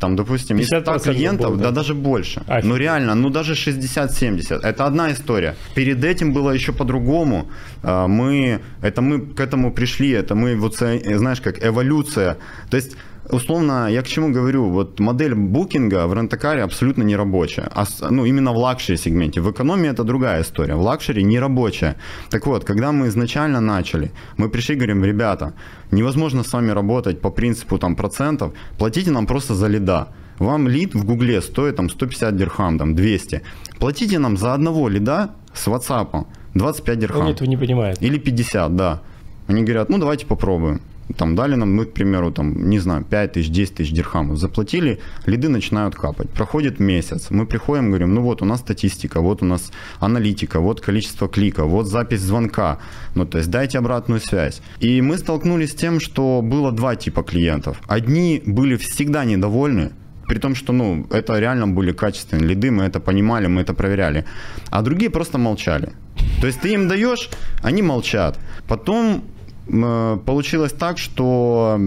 там, 0.00 0.16
допустим, 0.16 0.58
если 0.58 0.80
100 0.80 0.98
клиентов, 0.98 1.50
было, 1.50 1.56
да? 1.56 1.64
да 1.64 1.70
даже 1.70 1.94
больше. 1.94 2.42
Офигеть. 2.46 2.64
Ну 2.64 2.76
реально, 2.76 3.14
ну 3.14 3.30
даже 3.30 3.54
60-70. 3.54 4.60
Это 4.62 4.86
одна 4.86 5.12
история. 5.12 5.54
Перед 5.74 6.04
этим 6.04 6.32
было 6.32 6.50
еще 6.50 6.72
по-другому. 6.72 7.46
А, 7.82 8.06
мы, 8.06 8.60
это 8.82 9.00
мы 9.02 9.20
к 9.20 9.40
этому 9.40 9.72
пришли, 9.72 10.10
это 10.10 10.34
мы, 10.34 10.56
вот, 10.56 10.76
знаешь, 10.76 11.40
как 11.40 11.64
эволюция. 11.64 12.36
То 12.70 12.76
есть 12.76 12.96
условно, 13.30 13.88
я 13.90 14.02
к 14.02 14.06
чему 14.06 14.32
говорю, 14.32 14.70
вот 14.70 15.00
модель 15.00 15.34
Booking'а 15.34 16.06
в 16.06 16.14
rent-a-car 16.14 16.58
е 16.58 16.62
абсолютно 16.62 17.02
не 17.02 17.16
рабочая. 17.16 17.70
А, 17.74 17.84
ну, 18.10 18.24
именно 18.24 18.52
в 18.52 18.56
лакшери 18.56 18.98
сегменте. 18.98 19.40
В 19.40 19.50
экономии 19.50 19.90
это 19.90 20.04
другая 20.04 20.42
история. 20.42 20.74
В 20.74 20.80
лакшери 20.80 21.22
не 21.22 21.38
рабочая. 21.38 21.96
Так 22.30 22.46
вот, 22.46 22.64
когда 22.64 22.92
мы 22.92 23.08
изначально 23.08 23.60
начали, 23.60 24.10
мы 24.36 24.48
пришли 24.48 24.74
и 24.74 24.78
говорим, 24.78 25.04
ребята, 25.04 25.52
невозможно 25.90 26.42
с 26.42 26.52
вами 26.52 26.72
работать 26.72 27.20
по 27.20 27.30
принципу 27.30 27.78
там 27.78 27.96
процентов, 27.96 28.52
платите 28.78 29.10
нам 29.10 29.26
просто 29.26 29.54
за 29.54 29.68
лида. 29.68 30.08
Вам 30.38 30.68
лид 30.68 30.94
в 30.94 31.04
Гугле 31.04 31.40
стоит 31.40 31.76
там 31.76 31.88
150 31.88 32.36
дирхам, 32.36 32.78
там 32.78 32.94
200. 32.94 33.42
Платите 33.78 34.18
нам 34.18 34.36
за 34.36 34.54
одного 34.54 34.88
лида 34.88 35.30
с 35.54 35.68
WhatsApp 35.68 36.26
25 36.54 36.98
дирхам. 36.98 37.22
Он 37.22 37.28
этого 37.28 37.48
не 37.48 37.56
понимает. 37.56 38.02
Или 38.02 38.18
50, 38.18 38.76
да. 38.76 39.00
Они 39.46 39.62
говорят, 39.62 39.90
ну 39.90 39.98
давайте 39.98 40.26
попробуем 40.26 40.80
там 41.16 41.34
дали 41.34 41.54
нам, 41.54 41.74
мы, 41.74 41.84
к 41.84 41.92
примеру, 41.92 42.30
там, 42.30 42.70
не 42.70 42.78
знаю, 42.78 43.04
5 43.04 43.32
тысяч, 43.32 43.50
10 43.50 43.74
тысяч 43.74 43.92
дирхамов, 43.92 44.38
заплатили, 44.38 45.00
лиды 45.26 45.48
начинают 45.48 45.94
капать. 45.94 46.30
Проходит 46.30 46.80
месяц, 46.80 47.30
мы 47.30 47.46
приходим, 47.46 47.88
говорим, 47.88 48.14
ну 48.14 48.22
вот 48.22 48.42
у 48.42 48.44
нас 48.44 48.60
статистика, 48.60 49.20
вот 49.20 49.42
у 49.42 49.44
нас 49.44 49.72
аналитика, 50.00 50.60
вот 50.60 50.80
количество 50.80 51.28
кликов, 51.28 51.68
вот 51.68 51.86
запись 51.86 52.20
звонка, 52.20 52.78
ну 53.14 53.26
то 53.26 53.38
есть 53.38 53.50
дайте 53.50 53.78
обратную 53.78 54.20
связь. 54.20 54.62
И 54.80 55.02
мы 55.02 55.18
столкнулись 55.18 55.72
с 55.72 55.74
тем, 55.74 56.00
что 56.00 56.40
было 56.42 56.72
два 56.72 56.96
типа 56.96 57.22
клиентов. 57.22 57.80
Одни 57.86 58.42
были 58.46 58.76
всегда 58.76 59.24
недовольны, 59.24 59.90
при 60.26 60.38
том, 60.38 60.54
что, 60.54 60.72
ну, 60.72 61.06
это 61.10 61.38
реально 61.38 61.68
были 61.68 61.92
качественные 61.92 62.48
лиды, 62.48 62.70
мы 62.70 62.84
это 62.84 62.98
понимали, 62.98 63.46
мы 63.46 63.60
это 63.60 63.74
проверяли. 63.74 64.24
А 64.70 64.82
другие 64.82 65.10
просто 65.10 65.38
молчали. 65.38 65.92
То 66.40 66.46
есть 66.46 66.60
ты 66.60 66.72
им 66.72 66.88
даешь, 66.88 67.28
они 67.62 67.82
молчат. 67.82 68.38
Потом 68.66 69.24
получилось 69.66 70.72
так, 70.72 70.98
что 70.98 71.78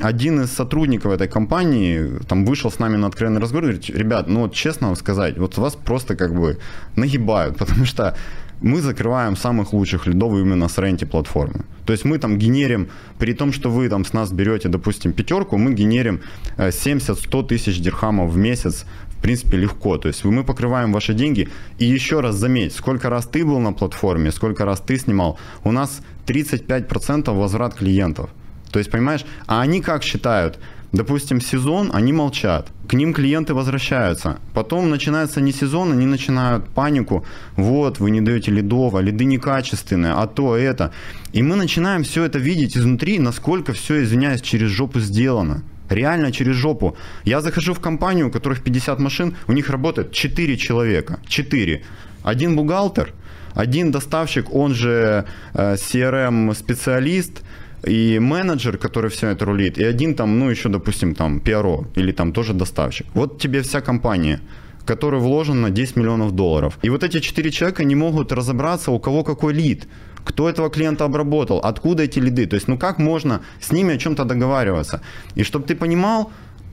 один 0.00 0.40
из 0.42 0.52
сотрудников 0.52 1.12
этой 1.12 1.28
компании 1.28 2.18
там 2.28 2.44
вышел 2.44 2.70
с 2.70 2.78
нами 2.78 2.96
на 2.96 3.06
откровенный 3.06 3.40
разговор 3.40 3.64
и 3.64 3.72
говорит, 3.72 3.90
ребят, 3.90 4.28
ну 4.28 4.40
вот 4.40 4.54
честно 4.54 4.88
вам 4.88 4.96
сказать, 4.96 5.38
вот 5.38 5.56
вас 5.58 5.74
просто 5.74 6.14
как 6.14 6.34
бы 6.34 6.58
нагибают, 6.96 7.56
потому 7.58 7.86
что 7.86 8.16
мы 8.60 8.80
закрываем 8.80 9.36
самых 9.36 9.72
лучших 9.72 10.06
лидов 10.06 10.32
именно 10.32 10.68
с 10.68 10.78
ренти 10.78 11.04
платформы. 11.04 11.64
То 11.84 11.92
есть 11.92 12.04
мы 12.04 12.18
там 12.18 12.38
генерим, 12.38 12.88
при 13.18 13.34
том, 13.34 13.52
что 13.52 13.70
вы 13.70 13.88
там 13.88 14.04
с 14.04 14.12
нас 14.12 14.30
берете, 14.30 14.68
допустим, 14.68 15.12
пятерку, 15.12 15.58
мы 15.58 15.74
генерим 15.74 16.20
70-100 16.58 17.44
э, 17.44 17.48
тысяч 17.48 17.80
дирхамов 17.80 18.30
в 18.30 18.36
месяц 18.36 18.84
принципе, 19.22 19.56
легко. 19.56 19.96
То 19.98 20.08
есть 20.08 20.24
мы 20.24 20.44
покрываем 20.44 20.92
ваши 20.92 21.14
деньги. 21.14 21.48
И 21.78 21.84
еще 21.84 22.20
раз 22.20 22.34
заметь, 22.36 22.74
сколько 22.74 23.08
раз 23.08 23.26
ты 23.26 23.44
был 23.44 23.60
на 23.60 23.72
платформе, 23.72 24.32
сколько 24.32 24.64
раз 24.64 24.80
ты 24.80 24.98
снимал, 24.98 25.38
у 25.64 25.72
нас 25.72 26.02
35% 26.26 27.30
возврат 27.30 27.74
клиентов. 27.74 28.30
То 28.70 28.78
есть, 28.78 28.90
понимаешь, 28.90 29.24
а 29.46 29.60
они 29.60 29.80
как 29.80 30.02
считают? 30.02 30.58
Допустим, 30.92 31.40
сезон, 31.40 31.90
они 31.94 32.12
молчат. 32.12 32.68
К 32.86 32.92
ним 32.92 33.14
клиенты 33.14 33.54
возвращаются. 33.54 34.38
Потом 34.52 34.90
начинается 34.90 35.40
не 35.40 35.52
сезон, 35.52 35.92
они 35.92 36.04
начинают 36.04 36.68
панику. 36.68 37.24
Вот, 37.56 37.98
вы 37.98 38.10
не 38.10 38.20
даете 38.20 38.50
лидов, 38.50 38.94
а 38.94 39.00
лиды 39.00 39.24
некачественные, 39.24 40.12
а 40.12 40.26
то, 40.26 40.54
это. 40.54 40.92
И 41.32 41.42
мы 41.42 41.56
начинаем 41.56 42.02
все 42.02 42.24
это 42.24 42.38
видеть 42.38 42.76
изнутри, 42.76 43.18
насколько 43.18 43.72
все, 43.72 44.02
извиняюсь, 44.02 44.42
через 44.42 44.68
жопу 44.68 45.00
сделано. 45.00 45.62
Реально 45.94 46.32
через 46.32 46.56
жопу. 46.56 46.96
Я 47.24 47.40
захожу 47.40 47.74
в 47.74 47.80
компанию, 47.80 48.26
у 48.26 48.30
которых 48.30 48.62
50 48.62 48.98
машин, 48.98 49.34
у 49.48 49.52
них 49.52 49.70
работает 49.70 50.12
4 50.12 50.56
человека. 50.56 51.18
4. 51.28 51.82
Один 52.22 52.56
бухгалтер, 52.56 53.12
один 53.54 53.90
доставщик, 53.90 54.54
он 54.54 54.74
же 54.74 55.24
э, 55.54 55.74
CRM-специалист, 55.74 57.42
и 57.88 58.20
менеджер, 58.20 58.78
который 58.78 59.10
все 59.10 59.28
это 59.28 59.44
рулит, 59.44 59.78
и 59.78 59.84
один 59.84 60.14
там, 60.14 60.38
ну 60.38 60.50
еще, 60.50 60.68
допустим, 60.68 61.14
там, 61.14 61.38
PRO 61.38 61.86
или 61.96 62.12
там 62.12 62.32
тоже 62.32 62.52
доставщик. 62.52 63.06
Вот 63.14 63.40
тебе 63.40 63.62
вся 63.62 63.80
компания 63.80 64.40
который 64.84 65.20
вложен 65.20 65.60
на 65.60 65.70
10 65.70 65.96
миллионов 65.96 66.32
долларов. 66.32 66.78
И 66.82 66.90
вот 66.90 67.04
эти 67.04 67.20
четыре 67.20 67.50
человека 67.50 67.84
не 67.84 67.94
могут 67.94 68.32
разобраться, 68.32 68.90
у 68.90 68.98
кого 68.98 69.22
какой 69.22 69.54
лид, 69.54 69.86
кто 70.24 70.48
этого 70.48 70.70
клиента 70.70 71.04
обработал, 71.04 71.58
откуда 71.58 72.02
эти 72.02 72.18
лиды. 72.20 72.46
То 72.46 72.56
есть, 72.56 72.68
ну 72.68 72.78
как 72.78 72.98
можно 72.98 73.40
с 73.60 73.72
ними 73.72 73.94
о 73.94 73.98
чем-то 73.98 74.24
договариваться? 74.24 75.00
И 75.34 75.42
чтобы 75.42 75.66
ты 75.66 75.74
понимал, 75.74 76.30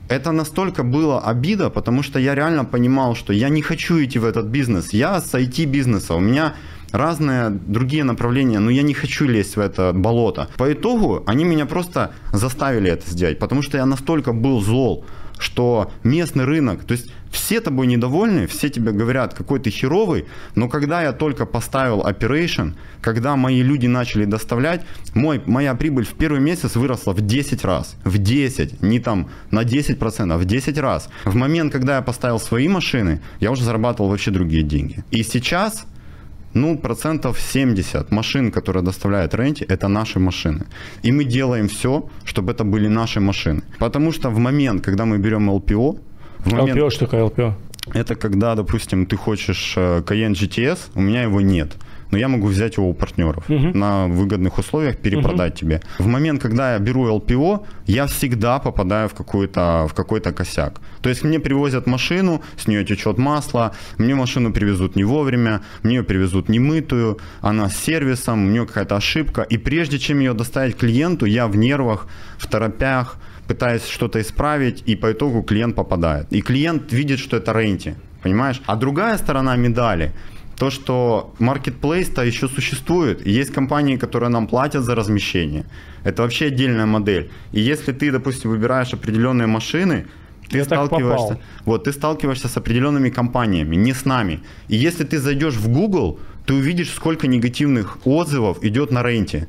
это 0.08 0.32
настолько 0.32 0.82
было 0.82 1.20
обида, 1.20 1.70
потому 1.70 2.02
что 2.02 2.18
я 2.18 2.34
реально 2.34 2.64
понимал, 2.64 3.14
что 3.14 3.32
я 3.32 3.48
не 3.48 3.62
хочу 3.62 4.02
идти 4.02 4.18
в 4.18 4.24
этот 4.24 4.46
бизнес. 4.46 4.92
Я 4.92 5.20
с 5.20 5.34
IT-бизнеса, 5.34 6.14
у 6.14 6.20
меня 6.20 6.54
разные 6.92 7.50
другие 7.50 8.04
направления, 8.04 8.58
но 8.58 8.70
я 8.70 8.82
не 8.82 8.94
хочу 8.94 9.26
лезть 9.26 9.56
в 9.56 9.60
это 9.60 9.92
болото. 9.94 10.48
По 10.56 10.72
итогу 10.72 11.22
они 11.26 11.44
меня 11.44 11.66
просто 11.66 12.10
заставили 12.32 12.90
это 12.90 13.08
сделать, 13.08 13.38
потому 13.38 13.62
что 13.62 13.78
я 13.78 13.86
настолько 13.86 14.32
был 14.32 14.60
зол, 14.60 15.04
что 15.40 15.90
местный 16.04 16.44
рынок, 16.44 16.84
то 16.84 16.92
есть 16.92 17.10
все 17.30 17.60
тобой 17.60 17.86
недовольны, 17.86 18.46
все 18.46 18.68
тебе 18.68 18.92
говорят, 18.92 19.34
какой 19.34 19.60
ты 19.60 19.70
херовый, 19.70 20.26
но 20.54 20.68
когда 20.68 21.02
я 21.02 21.12
только 21.12 21.46
поставил 21.46 22.00
operation, 22.00 22.74
когда 23.00 23.36
мои 23.36 23.62
люди 23.62 23.86
начали 23.86 24.24
доставлять, 24.24 24.82
мой, 25.14 25.40
моя 25.46 25.74
прибыль 25.74 26.04
в 26.04 26.14
первый 26.14 26.40
месяц 26.40 26.76
выросла 26.76 27.12
в 27.12 27.20
10 27.20 27.64
раз. 27.64 27.96
В 28.04 28.18
10, 28.18 28.82
не 28.82 28.98
там 28.98 29.30
на 29.50 29.62
10%, 29.62 30.32
а 30.32 30.38
в 30.38 30.44
10 30.44 30.78
раз. 30.78 31.08
В 31.24 31.34
момент, 31.34 31.72
когда 31.72 31.96
я 31.96 32.02
поставил 32.02 32.40
свои 32.40 32.68
машины, 32.68 33.20
я 33.38 33.50
уже 33.50 33.64
зарабатывал 33.64 34.10
вообще 34.10 34.30
другие 34.30 34.62
деньги. 34.62 35.04
И 35.10 35.22
сейчас 35.22 35.86
ну, 36.54 36.78
процентов 36.78 37.38
70 37.38 38.10
машин, 38.10 38.50
которые 38.50 38.82
доставляет 38.82 39.34
Ренти, 39.34 39.64
это 39.64 39.88
наши 39.88 40.18
машины. 40.18 40.66
И 41.02 41.12
мы 41.12 41.24
делаем 41.24 41.68
все, 41.68 42.08
чтобы 42.24 42.52
это 42.52 42.64
были 42.64 42.88
наши 42.88 43.20
машины. 43.20 43.62
Потому 43.78 44.12
что 44.12 44.30
в 44.30 44.38
момент, 44.38 44.84
когда 44.84 45.04
мы 45.04 45.18
берем 45.18 45.50
LPO... 45.50 45.98
В 46.38 46.52
момент... 46.52 46.78
LPO, 46.78 46.90
что 46.90 47.06
такое 47.06 47.24
LPO? 47.24 47.52
Это 47.94 48.14
когда, 48.14 48.54
допустим, 48.54 49.06
ты 49.06 49.16
хочешь 49.16 49.74
э, 49.76 50.02
Cayenne 50.06 50.32
GTS, 50.32 50.78
у 50.94 51.00
меня 51.00 51.22
его 51.22 51.40
нет 51.40 51.76
но 52.10 52.18
я 52.18 52.28
могу 52.28 52.46
взять 52.48 52.76
его 52.76 52.90
у 52.90 52.94
партнеров 52.94 53.44
угу. 53.48 53.78
на 53.78 54.06
выгодных 54.06 54.58
условиях, 54.58 54.96
перепродать 54.96 55.52
угу. 55.54 55.58
тебе. 55.58 55.82
В 55.98 56.06
момент, 56.06 56.42
когда 56.42 56.74
я 56.74 56.78
беру 56.78 57.12
ЛПО, 57.14 57.66
я 57.86 58.06
всегда 58.06 58.58
попадаю 58.58 59.08
в, 59.08 59.14
какой-то, 59.14 59.86
в 59.88 59.94
какой-то 59.94 60.32
косяк. 60.32 60.80
То 61.02 61.08
есть 61.08 61.24
мне 61.24 61.38
привозят 61.38 61.86
машину, 61.86 62.42
с 62.56 62.66
нее 62.66 62.84
течет 62.84 63.18
масло, 63.18 63.72
мне 63.98 64.14
машину 64.14 64.52
привезут 64.52 64.96
не 64.96 65.04
вовремя, 65.04 65.60
мне 65.82 65.96
ее 65.96 66.02
привезут 66.02 66.48
немытую, 66.48 67.18
она 67.40 67.68
с 67.68 67.76
сервисом, 67.76 68.46
у 68.46 68.50
нее 68.50 68.66
какая-то 68.66 68.96
ошибка. 68.96 69.42
И 69.42 69.58
прежде 69.58 69.98
чем 69.98 70.20
ее 70.20 70.34
доставить 70.34 70.76
клиенту, 70.76 71.26
я 71.26 71.46
в 71.46 71.56
нервах, 71.56 72.06
в 72.38 72.46
торопях, 72.46 73.16
пытаюсь 73.46 73.86
что-то 73.86 74.20
исправить, 74.20 74.84
и 74.86 74.94
по 74.94 75.10
итогу 75.10 75.42
клиент 75.42 75.74
попадает. 75.74 76.32
И 76.32 76.40
клиент 76.40 76.92
видит, 76.92 77.18
что 77.18 77.36
это 77.36 77.52
ренти, 77.52 77.96
понимаешь? 78.22 78.62
А 78.66 78.76
другая 78.76 79.18
сторона 79.18 79.56
медали– 79.56 80.12
то, 80.60 80.68
что 80.68 81.32
marketplace-то 81.38 82.22
еще 82.22 82.46
существует. 82.46 83.26
есть 83.26 83.50
компании, 83.50 83.96
которые 83.96 84.28
нам 84.28 84.46
платят 84.46 84.84
за 84.84 84.94
размещение. 84.94 85.64
Это 86.04 86.22
вообще 86.22 86.46
отдельная 86.48 86.84
модель. 86.84 87.30
И 87.52 87.60
если 87.60 87.92
ты, 87.92 88.12
допустим, 88.12 88.50
выбираешь 88.50 88.92
определенные 88.92 89.46
машины, 89.46 90.04
ты 90.50 90.58
Я 90.58 90.64
сталкиваешься, 90.64 91.38
вот, 91.64 91.84
ты 91.84 91.92
сталкиваешься 91.92 92.48
с 92.48 92.58
определенными 92.58 93.08
компаниями, 93.08 93.76
не 93.76 93.94
с 93.94 94.04
нами. 94.04 94.40
И 94.68 94.76
если 94.76 95.04
ты 95.04 95.18
зайдешь 95.18 95.54
в 95.54 95.68
Google, 95.68 96.18
ты 96.44 96.52
увидишь, 96.52 96.90
сколько 96.90 97.26
негативных 97.26 97.98
отзывов 98.04 98.62
идет 98.62 98.90
на 98.90 99.02
ренте. 99.02 99.48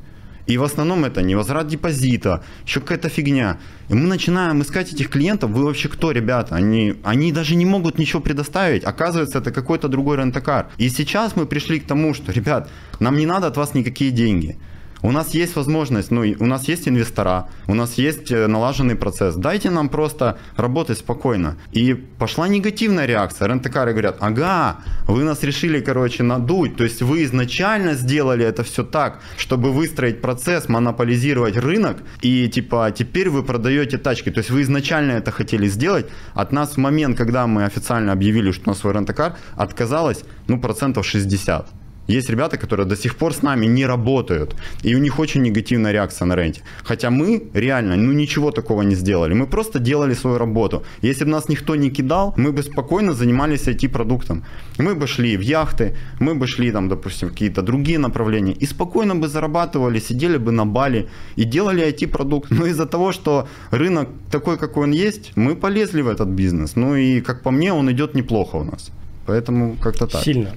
И 0.51 0.57
в 0.57 0.63
основном 0.63 1.05
это 1.05 1.21
не 1.21 1.35
возврат 1.35 1.67
депозита, 1.67 2.43
еще 2.65 2.81
какая-то 2.81 3.07
фигня. 3.07 3.57
И 3.87 3.93
мы 3.93 4.07
начинаем 4.07 4.61
искать 4.61 4.91
этих 4.93 5.09
клиентов. 5.09 5.51
Вы 5.51 5.63
вообще 5.63 5.87
кто, 5.87 6.11
ребята? 6.11 6.55
Они, 6.55 6.95
они 7.03 7.31
даже 7.31 7.55
не 7.55 7.65
могут 7.65 7.97
ничего 7.97 8.21
предоставить. 8.21 8.83
Оказывается, 8.83 9.37
это 9.37 9.51
какой-то 9.51 9.87
другой 9.87 10.17
рентакар. 10.17 10.67
И 10.77 10.89
сейчас 10.89 11.37
мы 11.37 11.45
пришли 11.45 11.79
к 11.79 11.87
тому, 11.87 12.13
что, 12.13 12.33
ребят, 12.33 12.69
нам 12.99 13.17
не 13.17 13.25
надо 13.25 13.47
от 13.47 13.55
вас 13.55 13.73
никакие 13.73 14.11
деньги. 14.11 14.57
У 15.03 15.11
нас 15.11 15.33
есть 15.33 15.55
возможность, 15.55 16.11
ну, 16.11 16.21
у 16.39 16.45
нас 16.45 16.67
есть 16.67 16.87
инвестора, 16.87 17.47
у 17.67 17.73
нас 17.73 17.95
есть 17.95 18.31
э, 18.31 18.45
налаженный 18.45 18.95
процесс. 18.95 19.35
Дайте 19.35 19.71
нам 19.71 19.89
просто 19.89 20.37
работать 20.57 20.99
спокойно. 20.99 21.57
И 21.71 21.93
пошла 21.93 22.47
негативная 22.47 23.07
реакция. 23.07 23.47
Рентекары 23.47 23.93
говорят, 23.93 24.17
ага, 24.19 24.77
вы 25.07 25.23
нас 25.23 25.41
решили, 25.43 25.79
короче, 25.79 26.21
надуть. 26.21 26.75
То 26.75 26.83
есть 26.83 27.01
вы 27.01 27.23
изначально 27.23 27.95
сделали 27.95 28.45
это 28.45 28.63
все 28.63 28.83
так, 28.83 29.21
чтобы 29.37 29.71
выстроить 29.71 30.21
процесс, 30.21 30.69
монополизировать 30.69 31.57
рынок, 31.57 31.97
и 32.21 32.47
типа 32.47 32.93
теперь 32.95 33.29
вы 33.29 33.43
продаете 33.43 33.97
тачки. 33.97 34.29
То 34.29 34.39
есть 34.39 34.51
вы 34.51 34.61
изначально 34.61 35.13
это 35.13 35.31
хотели 35.31 35.67
сделать. 35.67 36.05
От 36.35 36.51
нас 36.51 36.73
в 36.73 36.77
момент, 36.77 37.17
когда 37.17 37.47
мы 37.47 37.65
официально 37.65 38.13
объявили, 38.13 38.51
что 38.51 38.65
у 38.65 38.69
нас 38.69 38.79
свой 38.79 38.93
рентекар, 38.93 39.35
отказалось, 39.55 40.23
ну, 40.47 40.59
процентов 40.59 41.07
60. 41.07 41.80
Есть 42.17 42.29
ребята, 42.29 42.57
которые 42.57 42.85
до 42.85 42.95
сих 42.95 43.15
пор 43.15 43.33
с 43.33 43.41
нами 43.41 43.67
не 43.67 43.85
работают, 43.85 44.55
и 44.83 44.95
у 44.95 44.99
них 44.99 45.19
очень 45.19 45.41
негативная 45.43 45.93
реакция 45.93 46.25
на 46.25 46.35
ренте. 46.35 46.61
Хотя 46.83 47.09
мы 47.09 47.43
реально, 47.53 47.95
ну 47.95 48.11
ничего 48.11 48.51
такого 48.51 48.83
не 48.83 48.95
сделали. 48.95 49.33
Мы 49.33 49.47
просто 49.47 49.79
делали 49.79 50.15
свою 50.15 50.37
работу. 50.37 50.83
Если 51.03 51.23
бы 51.23 51.31
нас 51.31 51.49
никто 51.49 51.75
не 51.77 51.89
кидал, 51.89 52.33
мы 52.37 52.51
бы 52.51 52.63
спокойно 52.63 53.13
занимались 53.13 53.67
IT-продуктом. 53.67 54.43
Мы 54.77 54.95
бы 54.95 55.07
шли 55.07 55.37
в 55.37 55.41
яхты, 55.41 55.95
мы 56.19 56.35
бы 56.35 56.47
шли 56.47 56.71
там, 56.71 56.89
допустим, 56.89 57.29
какие-то 57.29 57.61
другие 57.61 57.97
направления 57.97 58.53
и 58.61 58.65
спокойно 58.65 59.15
бы 59.15 59.29
зарабатывали, 59.29 59.99
сидели 59.99 60.37
бы 60.37 60.51
на 60.51 60.65
Бали 60.65 61.07
и 61.37 61.45
делали 61.45 61.81
IT-продукт. 61.87 62.51
Но 62.51 62.65
из-за 62.65 62.85
того, 62.85 63.13
что 63.13 63.47
рынок 63.71 64.09
такой, 64.31 64.57
какой 64.57 64.83
он 64.83 64.91
есть, 64.91 65.31
мы 65.37 65.55
полезли 65.55 66.01
в 66.01 66.09
этот 66.09 66.27
бизнес. 66.27 66.75
Ну 66.75 66.95
и, 66.95 67.21
как 67.21 67.41
по 67.41 67.51
мне, 67.51 67.71
он 67.71 67.89
идет 67.89 68.15
неплохо 68.15 68.57
у 68.57 68.63
нас. 68.63 68.91
Поэтому 69.25 69.77
как-то 69.81 70.07
так. 70.07 70.23
Сильно. 70.23 70.49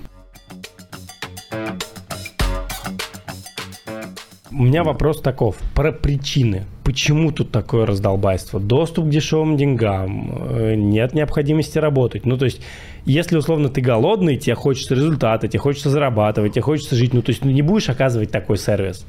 У 4.56 4.62
меня 4.62 4.84
вопрос 4.84 5.20
таков, 5.20 5.56
про 5.74 5.90
причины. 5.90 6.64
Почему 6.84 7.32
тут 7.32 7.50
такое 7.50 7.86
раздолбайство? 7.86 8.60
Доступ 8.60 9.06
к 9.06 9.08
дешевым 9.08 9.56
деньгам, 9.56 10.30
э, 10.48 10.74
нет 10.76 11.12
необходимости 11.12 11.76
работать. 11.78 12.24
Ну, 12.24 12.36
то 12.36 12.44
есть, 12.44 12.60
если 13.04 13.36
условно 13.36 13.68
ты 13.68 13.80
голодный, 13.80 14.36
тебе 14.36 14.54
хочется 14.54 14.94
результата, 14.94 15.48
тебе 15.48 15.58
хочется 15.58 15.90
зарабатывать, 15.90 16.52
тебе 16.52 16.62
хочется 16.62 16.94
жить, 16.94 17.12
ну, 17.12 17.22
то 17.22 17.30
есть, 17.30 17.44
ну, 17.44 17.50
не 17.50 17.62
будешь 17.62 17.88
оказывать 17.88 18.30
такой 18.30 18.56
сервис. 18.56 19.04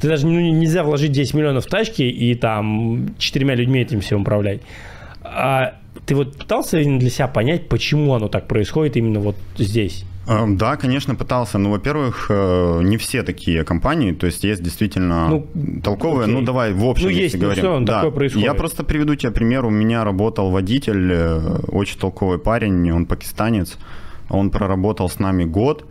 Ты 0.00 0.08
даже, 0.08 0.26
ну, 0.26 0.40
нельзя 0.40 0.82
вложить 0.82 1.12
10 1.12 1.32
миллионов 1.34 1.66
в 1.66 1.68
тачки 1.68 2.02
и 2.02 2.34
там 2.34 3.14
четырьмя 3.18 3.54
людьми 3.54 3.80
этим 3.80 4.00
всем 4.00 4.22
управлять. 4.22 4.62
А 5.22 5.74
ты 6.06 6.16
вот 6.16 6.36
пытался 6.36 6.82
для 6.82 7.10
себя 7.10 7.28
понять, 7.28 7.68
почему 7.68 8.14
оно 8.14 8.26
так 8.26 8.48
происходит 8.48 8.96
именно 8.96 9.20
вот 9.20 9.36
здесь? 9.58 10.04
Эм, 10.28 10.58
да, 10.58 10.76
конечно, 10.76 11.14
пытался. 11.14 11.56
Ну, 11.56 11.70
во-первых, 11.70 12.26
э, 12.28 12.82
не 12.82 12.98
все 12.98 13.22
такие 13.22 13.64
компании, 13.64 14.12
то 14.12 14.26
есть 14.26 14.44
есть 14.44 14.62
действительно 14.62 15.28
ну, 15.28 15.80
толковые. 15.82 16.24
Окей. 16.24 16.34
Ну, 16.34 16.42
давай 16.42 16.74
в 16.74 16.84
общем, 16.84 17.06
ну, 17.06 17.10
есть, 17.10 17.22
если 17.22 17.38
говорим. 17.38 17.64
Все, 17.64 17.80
да. 17.80 17.94
такое 17.96 18.10
происходит. 18.10 18.46
Я 18.46 18.52
просто 18.52 18.84
приведу 18.84 19.14
тебе 19.14 19.32
пример. 19.32 19.64
У 19.64 19.70
меня 19.70 20.04
работал 20.04 20.50
водитель, 20.50 21.10
э, 21.10 21.60
очень 21.68 21.98
толковый 21.98 22.38
парень, 22.38 22.92
он 22.92 23.06
пакистанец. 23.06 23.78
Он 24.28 24.50
проработал 24.50 25.08
с 25.08 25.18
нами 25.18 25.44
год. 25.44 25.86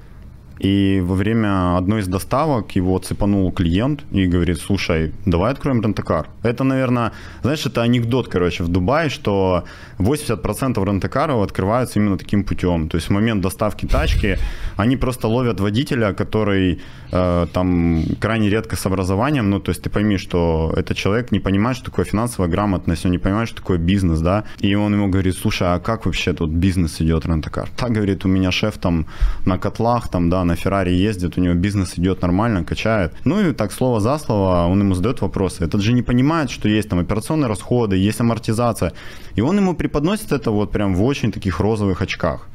И 0.59 1.01
во 1.05 1.15
время 1.15 1.77
одной 1.77 2.01
из 2.01 2.07
доставок 2.07 2.75
его 2.75 2.97
цепанул 2.99 3.51
клиент 3.51 4.03
и 4.11 4.25
говорит, 4.25 4.57
слушай, 4.59 5.11
давай 5.25 5.51
откроем 5.51 5.81
рентакар. 5.81 6.27
Это, 6.43 6.63
наверное, 6.63 7.11
знаешь, 7.41 7.65
это 7.65 7.81
анекдот, 7.81 8.27
короче, 8.27 8.63
в 8.63 8.67
Дубае, 8.67 9.09
что 9.09 9.63
80% 9.99 10.85
рентакаров 10.85 11.43
открываются 11.43 11.99
именно 11.99 12.17
таким 12.17 12.43
путем. 12.43 12.89
То 12.89 12.97
есть 12.97 13.09
в 13.09 13.13
момент 13.13 13.41
доставки 13.41 13.85
тачки 13.85 14.37
они 14.77 14.97
просто 14.97 15.27
ловят 15.27 15.59
водителя, 15.59 16.13
который 16.13 16.79
э, 17.11 17.47
там 17.53 18.03
крайне 18.19 18.49
редко 18.49 18.75
с 18.75 18.85
образованием, 18.85 19.49
ну, 19.49 19.59
то 19.59 19.71
есть 19.71 19.81
ты 19.81 19.89
пойми, 19.89 20.17
что 20.17 20.73
этот 20.77 20.97
человек 20.97 21.31
не 21.31 21.39
понимает, 21.39 21.77
что 21.77 21.85
такое 21.85 22.05
финансовая 22.05 22.49
грамотность, 22.49 23.05
он 23.05 23.11
не 23.11 23.17
понимает, 23.19 23.49
что 23.49 23.57
такое 23.57 23.77
бизнес, 23.77 24.21
да, 24.21 24.43
и 24.59 24.75
он 24.75 24.93
ему 24.93 25.09
говорит, 25.09 25.35
слушай, 25.35 25.67
а 25.67 25.79
как 25.79 26.05
вообще 26.05 26.33
тут 26.33 26.49
бизнес 26.49 27.01
идет 27.01 27.25
рентакар? 27.25 27.69
Так, 27.75 27.91
говорит, 27.91 28.25
у 28.25 28.27
меня 28.27 28.51
шеф 28.51 28.77
там 28.77 29.05
на 29.45 29.57
котлах, 29.57 30.09
там, 30.09 30.29
да, 30.29 30.43
на 30.47 30.55
Феррари 30.55 31.07
ездит, 31.07 31.37
у 31.37 31.41
него 31.41 31.53
бизнес 31.53 31.99
идет 31.99 32.21
нормально, 32.21 32.63
качает. 32.63 33.13
Ну 33.25 33.39
и 33.39 33.53
так 33.53 33.71
слово 33.71 33.99
за 33.99 34.17
слово 34.17 34.67
он 34.67 34.79
ему 34.79 34.95
задает 34.95 35.21
вопросы. 35.21 35.63
Этот 35.63 35.81
же 35.81 35.93
не 35.93 36.01
понимает, 36.01 36.49
что 36.49 36.67
есть 36.69 36.89
там 36.89 36.99
операционные 36.99 37.47
расходы, 37.47 37.95
есть 37.97 38.21
амортизация. 38.21 38.91
И 39.35 39.41
он 39.41 39.57
ему 39.57 39.75
преподносит 39.75 40.31
это 40.31 40.51
вот 40.51 40.71
прям 40.71 40.95
в 40.95 41.03
очень 41.03 41.31
таких 41.31 41.59
розовых 41.59 42.01
очках. 42.01 42.47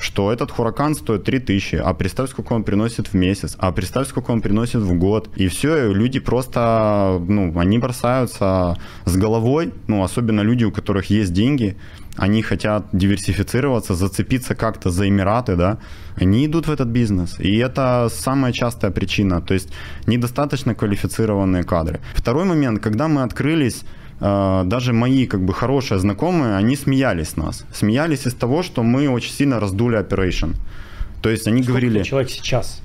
что 0.00 0.32
этот 0.32 0.50
Huracan 0.50 0.94
стоит 0.94 1.24
3000, 1.24 1.76
а 1.76 1.92
представь, 1.94 2.30
сколько 2.30 2.54
он 2.54 2.64
приносит 2.64 3.08
в 3.08 3.14
месяц, 3.14 3.56
а 3.58 3.70
представь, 3.70 4.08
сколько 4.08 4.30
он 4.32 4.40
приносит 4.40 4.80
в 4.80 4.94
год. 4.98 5.28
И 5.36 5.48
все, 5.48 5.92
люди 5.92 6.20
просто, 6.20 7.22
ну, 7.28 7.58
они 7.58 7.78
бросаются 7.78 8.78
с 9.04 9.16
головой, 9.16 9.72
ну, 9.88 10.02
особенно 10.02 10.40
люди, 10.40 10.64
у 10.64 10.72
которых 10.72 11.10
есть 11.10 11.32
деньги, 11.32 11.76
они 12.16 12.42
хотят 12.42 12.84
диверсифицироваться, 12.92 13.94
зацепиться 13.94 14.54
как-то 14.54 14.90
за 14.90 15.08
Эмираты, 15.08 15.56
да, 15.56 15.78
они 16.16 16.44
идут 16.46 16.66
в 16.66 16.70
этот 16.70 16.88
бизнес. 16.88 17.40
И 17.40 17.56
это 17.56 18.08
самая 18.10 18.52
частая 18.52 18.90
причина, 18.90 19.40
то 19.40 19.54
есть 19.54 19.72
недостаточно 20.06 20.74
квалифицированные 20.74 21.62
кадры. 21.64 22.00
Второй 22.14 22.44
момент, 22.44 22.82
когда 22.82 23.08
мы 23.08 23.22
открылись, 23.22 23.82
э, 24.20 24.62
даже 24.64 24.92
мои 24.92 25.26
как 25.26 25.40
бы 25.40 25.54
хорошие 25.54 25.98
знакомые, 25.98 26.56
они 26.56 26.76
смеялись 26.76 27.28
с 27.28 27.36
нас. 27.36 27.64
Смеялись 27.72 28.26
из 28.26 28.34
того, 28.34 28.62
что 28.62 28.82
мы 28.82 29.08
очень 29.08 29.32
сильно 29.32 29.60
раздули 29.60 29.98
operation. 29.98 30.54
То 31.22 31.30
есть 31.30 31.46
они 31.46 31.62
Сколько 31.62 31.80
говорили... 31.80 32.02
человек 32.02 32.30
сейчас? 32.30 32.82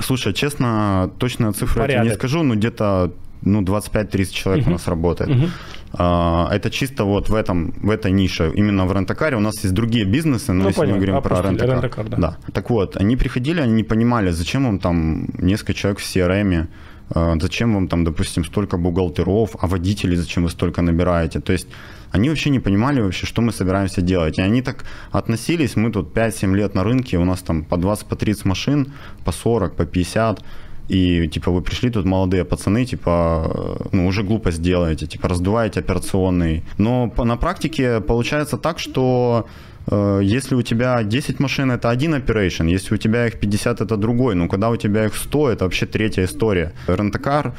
Слушай, 0.00 0.32
честно, 0.32 1.10
точную 1.18 1.52
цифру 1.52 1.82
я 1.82 1.86
тебе 1.86 1.94
не 1.94 2.00
Порядок. 2.00 2.18
скажу, 2.18 2.42
но 2.42 2.54
где-то 2.54 3.12
ну, 3.42 3.62
25-30 3.62 4.32
человек 4.32 4.66
у 4.66 4.70
нас 4.70 4.88
работает. 4.88 5.30
А, 5.92 6.48
Это 6.52 6.70
чисто 6.70 7.04
вот 7.04 7.28
в, 7.28 7.34
этом, 7.34 7.72
в 7.82 7.90
этой 7.90 8.10
нише, 8.12 8.52
именно 8.54 8.86
в 8.86 8.92
рентакаре. 8.92 9.36
У 9.36 9.40
нас 9.40 9.64
есть 9.64 9.74
другие 9.74 10.04
бизнесы, 10.04 10.52
но 10.52 10.62
Ну, 10.64 10.68
если 10.68 10.80
мы 10.80 10.86
понятно, 10.86 11.06
говорим 11.06 11.22
про 11.22 11.36
опустили, 11.36 11.52
рентакар. 11.52 11.74
рент-а-кар, 11.74 12.08
да. 12.08 12.16
да. 12.16 12.52
Так 12.52 12.70
вот, 12.70 12.96
они 12.96 13.16
приходили, 13.16 13.60
они 13.60 13.72
не 13.72 13.84
понимали, 13.84 14.30
зачем 14.32 14.64
вам 14.64 14.78
там 14.78 15.26
несколько 15.38 15.74
человек 15.74 15.98
в 16.00 16.02
CRM, 16.02 16.66
а, 17.10 17.36
зачем 17.40 17.74
вам 17.74 17.88
там, 17.88 18.04
допустим, 18.04 18.44
столько 18.44 18.76
бухгалтеров, 18.78 19.56
а 19.60 19.66
водителей 19.66 20.16
зачем 20.16 20.42
вы 20.44 20.50
столько 20.50 20.82
набираете. 20.82 21.40
То 21.40 21.52
есть 21.52 21.68
они 22.12 22.28
вообще 22.28 22.50
не 22.50 22.60
понимали 22.60 23.00
вообще, 23.00 23.26
что 23.26 23.42
мы 23.42 23.52
собираемся 23.52 24.02
делать. 24.02 24.38
И 24.38 24.42
они 24.42 24.62
так 24.62 24.84
относились, 25.12 25.76
мы 25.76 25.90
тут 25.92 26.16
5-7 26.16 26.54
лет 26.56 26.74
на 26.74 26.84
рынке, 26.84 27.18
у 27.18 27.24
нас 27.24 27.40
там 27.42 27.64
по 27.64 27.76
20, 27.76 28.06
по 28.06 28.16
30 28.16 28.44
машин, 28.44 28.92
по 29.24 29.32
40, 29.32 29.76
по 29.76 29.84
50. 29.84 30.42
И 30.88 31.28
типа 31.28 31.50
вы 31.50 31.62
пришли 31.62 31.90
тут 31.90 32.04
молодые 32.04 32.44
пацаны, 32.44 32.84
типа, 32.84 33.50
э, 33.54 33.88
ну 33.92 34.06
уже 34.06 34.22
глупость 34.22 34.62
делаете, 34.62 35.06
типа 35.06 35.28
раздуваете 35.28 35.80
операционный. 35.80 36.62
Но 36.78 37.12
на 37.16 37.36
практике 37.36 38.00
получается 38.00 38.56
так, 38.56 38.78
что 38.78 39.46
э, 39.88 40.20
если 40.22 40.54
у 40.54 40.62
тебя 40.62 41.02
10 41.02 41.40
машин, 41.40 41.70
это 41.72 41.90
один 41.90 42.14
operation, 42.14 42.70
если 42.70 42.94
у 42.94 42.98
тебя 42.98 43.26
их 43.26 43.40
50, 43.40 43.80
это 43.80 43.96
другой. 43.96 44.34
Но 44.34 44.48
когда 44.48 44.70
у 44.70 44.76
тебя 44.76 45.06
их 45.06 45.16
100, 45.16 45.50
это 45.50 45.64
вообще 45.64 45.86
третья 45.86 46.24
история. 46.24 46.72
Рентакар 46.86 47.54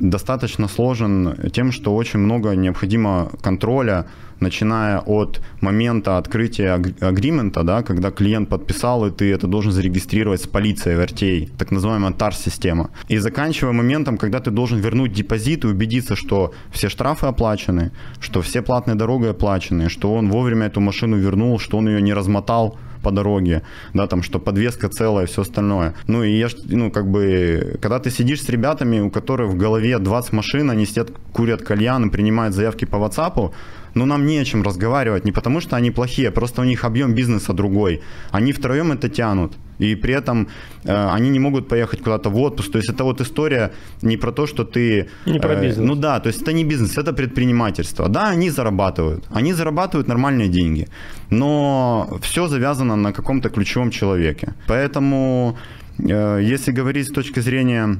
достаточно 0.00 0.68
сложен 0.68 1.34
тем, 1.52 1.72
что 1.72 1.94
очень 1.94 2.18
много 2.18 2.54
необходимо 2.56 3.30
контроля, 3.42 4.04
начиная 4.40 5.00
от 5.00 5.40
момента 5.60 6.18
открытия 6.18 6.74
аг- 6.74 7.02
агримента, 7.02 7.62
да, 7.62 7.82
когда 7.82 8.10
клиент 8.10 8.48
подписал, 8.48 9.06
и 9.06 9.10
ты 9.10 9.32
это 9.32 9.46
должен 9.46 9.72
зарегистрировать 9.72 10.42
с 10.42 10.46
полицией 10.46 10.96
в 10.96 11.00
RTA, 11.00 11.50
так 11.58 11.70
называемая 11.70 12.12
TAR-система. 12.12 12.90
И 13.08 13.18
заканчивая 13.18 13.72
моментом, 13.72 14.18
когда 14.18 14.40
ты 14.40 14.50
должен 14.50 14.78
вернуть 14.78 15.12
депозит 15.12 15.64
и 15.64 15.68
убедиться, 15.68 16.16
что 16.16 16.52
все 16.70 16.88
штрафы 16.88 17.26
оплачены, 17.26 17.92
что 18.20 18.42
все 18.42 18.62
платные 18.62 18.94
дороги 18.94 19.26
оплачены, 19.26 19.88
что 19.88 20.14
он 20.14 20.30
вовремя 20.30 20.66
эту 20.66 20.80
машину 20.80 21.16
вернул, 21.16 21.58
что 21.58 21.78
он 21.78 21.88
ее 21.88 22.02
не 22.02 22.14
размотал 22.14 22.78
по 23.06 23.12
дороге, 23.12 23.62
да, 23.94 24.06
там, 24.06 24.22
что 24.22 24.40
подвеска 24.40 24.88
целая 24.88 25.26
все 25.26 25.42
остальное. 25.42 25.94
Ну, 26.08 26.24
и 26.24 26.38
я, 26.38 26.48
ну, 26.64 26.90
как 26.90 27.08
бы, 27.08 27.78
когда 27.80 28.00
ты 28.00 28.10
сидишь 28.10 28.42
с 28.42 28.48
ребятами, 28.48 28.98
у 28.98 29.10
которых 29.10 29.52
в 29.52 29.56
голове 29.56 29.98
20 29.98 30.32
машин, 30.32 30.70
они 30.70 30.86
сидят, 30.86 31.10
курят 31.32 31.62
кальян 31.62 32.06
и 32.06 32.10
принимают 32.10 32.54
заявки 32.54 32.84
по 32.84 32.96
WhatsApp, 32.96 33.52
ну, 33.96 34.04
нам 34.04 34.26
не 34.26 34.38
о 34.38 34.44
чем 34.44 34.62
разговаривать, 34.62 35.24
не 35.24 35.32
потому 35.32 35.60
что 35.60 35.76
они 35.76 35.90
плохие, 35.90 36.30
просто 36.30 36.60
у 36.60 36.64
них 36.64 36.84
объем 36.84 37.14
бизнеса 37.14 37.52
другой. 37.52 38.00
Они 38.30 38.52
втроем 38.52 38.92
это 38.92 39.08
тянут. 39.08 39.52
И 39.78 39.94
при 39.94 40.14
этом 40.14 40.48
э, 40.84 41.16
они 41.16 41.30
не 41.30 41.38
могут 41.38 41.68
поехать 41.68 42.02
куда-то 42.02 42.30
в 42.30 42.36
отпуск. 42.36 42.72
То 42.72 42.78
есть 42.78 42.90
это 42.90 43.04
вот 43.04 43.20
история 43.20 43.70
не 44.02 44.16
про 44.16 44.32
то, 44.32 44.46
что 44.46 44.64
ты... 44.64 45.08
Не 45.26 45.40
про 45.40 45.54
э, 45.54 45.62
бизнес. 45.62 45.86
Ну 45.88 45.94
да, 45.94 46.20
то 46.20 46.28
есть 46.28 46.42
это 46.42 46.52
не 46.52 46.64
бизнес, 46.64 46.98
это 46.98 47.12
предпринимательство. 47.12 48.08
Да, 48.08 48.28
они 48.28 48.50
зарабатывают. 48.50 49.24
Они 49.30 49.54
зарабатывают 49.54 50.08
нормальные 50.08 50.48
деньги. 50.48 50.88
Но 51.30 52.18
все 52.20 52.48
завязано 52.48 52.96
на 52.96 53.12
каком-то 53.12 53.48
ключевом 53.48 53.90
человеке. 53.90 54.54
Поэтому, 54.66 55.56
э, 55.98 56.40
если 56.54 56.72
говорить 56.72 57.06
с 57.06 57.12
точки 57.12 57.40
зрения 57.40 57.98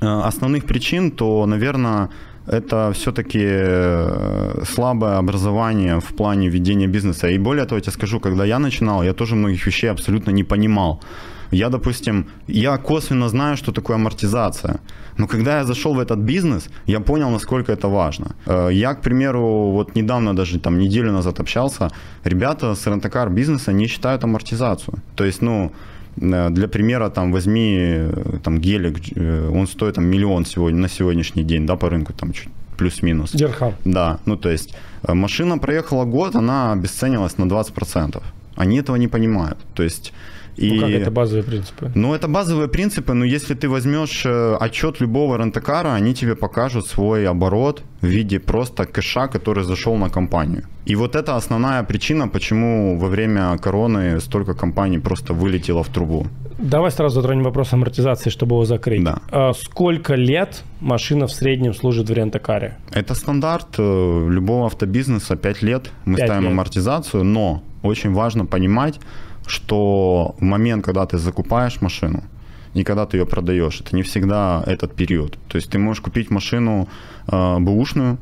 э, 0.00 0.06
основных 0.06 0.64
причин, 0.64 1.10
то, 1.10 1.46
наверное, 1.46 2.08
это 2.46 2.92
все-таки 2.92 3.42
э, 3.42 4.64
слабое 4.64 5.18
образование 5.18 5.98
в 6.00 6.14
плане 6.14 6.48
ведения 6.48 6.86
бизнеса. 6.88 7.28
И 7.28 7.38
более 7.38 7.64
того, 7.64 7.76
я 7.76 7.82
тебе 7.82 7.92
скажу, 7.92 8.20
когда 8.20 8.44
я 8.44 8.58
начинал, 8.58 9.02
я 9.04 9.12
тоже 9.12 9.34
многих 9.34 9.66
вещей 9.66 9.90
абсолютно 9.90 10.32
не 10.32 10.44
понимал. 10.44 11.00
Я, 11.52 11.68
допустим, 11.68 12.26
я 12.48 12.76
косвенно 12.78 13.28
знаю, 13.28 13.56
что 13.56 13.72
такое 13.72 13.96
амортизация. 13.96 14.80
Но 15.18 15.26
когда 15.26 15.58
я 15.58 15.64
зашел 15.64 15.94
в 15.94 16.00
этот 16.00 16.18
бизнес, 16.18 16.68
я 16.86 17.00
понял, 17.00 17.30
насколько 17.30 17.72
это 17.72 17.88
важно. 17.88 18.26
Э, 18.46 18.70
Я, 18.72 18.94
к 18.94 19.00
примеру, 19.00 19.70
вот 19.72 19.96
недавно, 19.96 20.34
даже 20.34 20.58
там 20.58 20.78
неделю 20.78 21.12
назад 21.12 21.40
общался, 21.40 21.90
ребята 22.24 22.74
с 22.74 22.86
рентакар 22.86 23.30
бизнеса 23.30 23.72
не 23.72 23.86
считают 23.86 24.24
амортизацию. 24.24 24.98
То 25.14 25.24
есть, 25.24 25.42
ну, 25.42 25.70
Для 26.16 26.68
примера, 26.68 27.10
там, 27.10 27.32
возьми 27.32 27.76
э, 27.78 28.38
там, 28.42 28.58
гелик, 28.58 28.96
э, 29.16 29.50
он 29.50 29.66
стоит 29.66 29.94
там, 29.94 30.04
миллион 30.04 30.46
сегодня, 30.46 30.80
на 30.80 30.88
сегодняшний 30.88 31.44
день, 31.44 31.66
да, 31.66 31.76
по 31.76 31.90
рынку, 31.90 32.12
там, 32.12 32.32
чуть 32.32 32.48
плюс-минус. 32.76 33.32
Дирхам. 33.32 33.74
Да, 33.84 34.18
ну 34.26 34.36
то 34.36 34.50
есть 34.50 34.74
э, 35.02 35.14
машина 35.14 35.58
проехала 35.58 36.04
год, 36.04 36.36
она 36.36 36.72
обесценилась 36.72 37.38
на 37.38 37.44
20%. 37.44 38.22
Они 38.56 38.78
этого 38.78 38.96
не 38.96 39.08
понимают. 39.08 39.58
То 39.74 39.82
есть 39.82 40.12
и... 40.56 40.72
Ну, 40.72 40.80
как 40.80 40.90
это 40.90 41.10
базовые 41.10 41.44
принципы? 41.44 41.90
Ну, 41.94 42.14
это 42.14 42.28
базовые 42.28 42.68
принципы, 42.68 43.14
но 43.14 43.24
если 43.24 43.54
ты 43.54 43.68
возьмешь 43.68 44.26
э, 44.26 44.56
отчет 44.60 45.00
любого 45.00 45.36
рентакара, 45.36 45.94
они 45.94 46.14
тебе 46.14 46.34
покажут 46.34 46.86
свой 46.86 47.28
оборот 47.28 47.82
в 48.00 48.06
виде 48.06 48.38
просто 48.38 48.84
кэша, 48.84 49.28
который 49.28 49.64
зашел 49.64 49.96
на 49.96 50.08
компанию. 50.10 50.62
И 50.86 50.96
вот 50.96 51.16
это 51.16 51.36
основная 51.36 51.82
причина, 51.82 52.28
почему 52.28 52.98
во 52.98 53.08
время 53.08 53.58
короны 53.58 54.20
столько 54.20 54.54
компаний 54.54 54.98
просто 54.98 55.34
вылетело 55.34 55.82
в 55.82 55.88
трубу. 55.88 56.26
Давай 56.58 56.90
сразу 56.90 57.20
затронем 57.20 57.42
вопрос 57.42 57.72
амортизации, 57.72 58.30
чтобы 58.30 58.54
его 58.54 58.64
закрыть. 58.64 59.04
Да. 59.04 59.18
А 59.30 59.52
сколько 59.52 60.14
лет 60.14 60.62
машина 60.80 61.26
в 61.26 61.32
среднем 61.32 61.74
служит 61.74 62.08
в 62.08 62.12
рентакаре? 62.12 62.76
Это 62.92 63.14
стандарт 63.14 63.78
э, 63.78 64.28
любого 64.30 64.66
автобизнеса, 64.66 65.36
5 65.36 65.62
лет 65.62 65.90
мы 66.06 66.16
Пять 66.16 66.28
ставим 66.28 66.44
лет. 66.44 66.52
амортизацию, 66.52 67.24
но 67.24 67.62
очень 67.82 68.12
важно 68.12 68.46
понимать, 68.46 69.00
что 69.46 70.34
в 70.38 70.42
момент, 70.42 70.84
когда 70.84 71.06
ты 71.06 71.18
закупаешь 71.18 71.80
машину, 71.80 72.22
и 72.74 72.84
когда 72.84 73.06
ты 73.06 73.16
ее 73.16 73.26
продаешь, 73.26 73.80
это 73.80 73.96
не 73.96 74.02
всегда 74.02 74.62
этот 74.66 74.94
период. 74.94 75.38
То 75.48 75.56
есть 75.56 75.70
ты 75.70 75.78
можешь 75.78 76.02
купить 76.02 76.30
машину 76.30 76.88
э, 77.26 77.58
бэушную, 77.58 78.18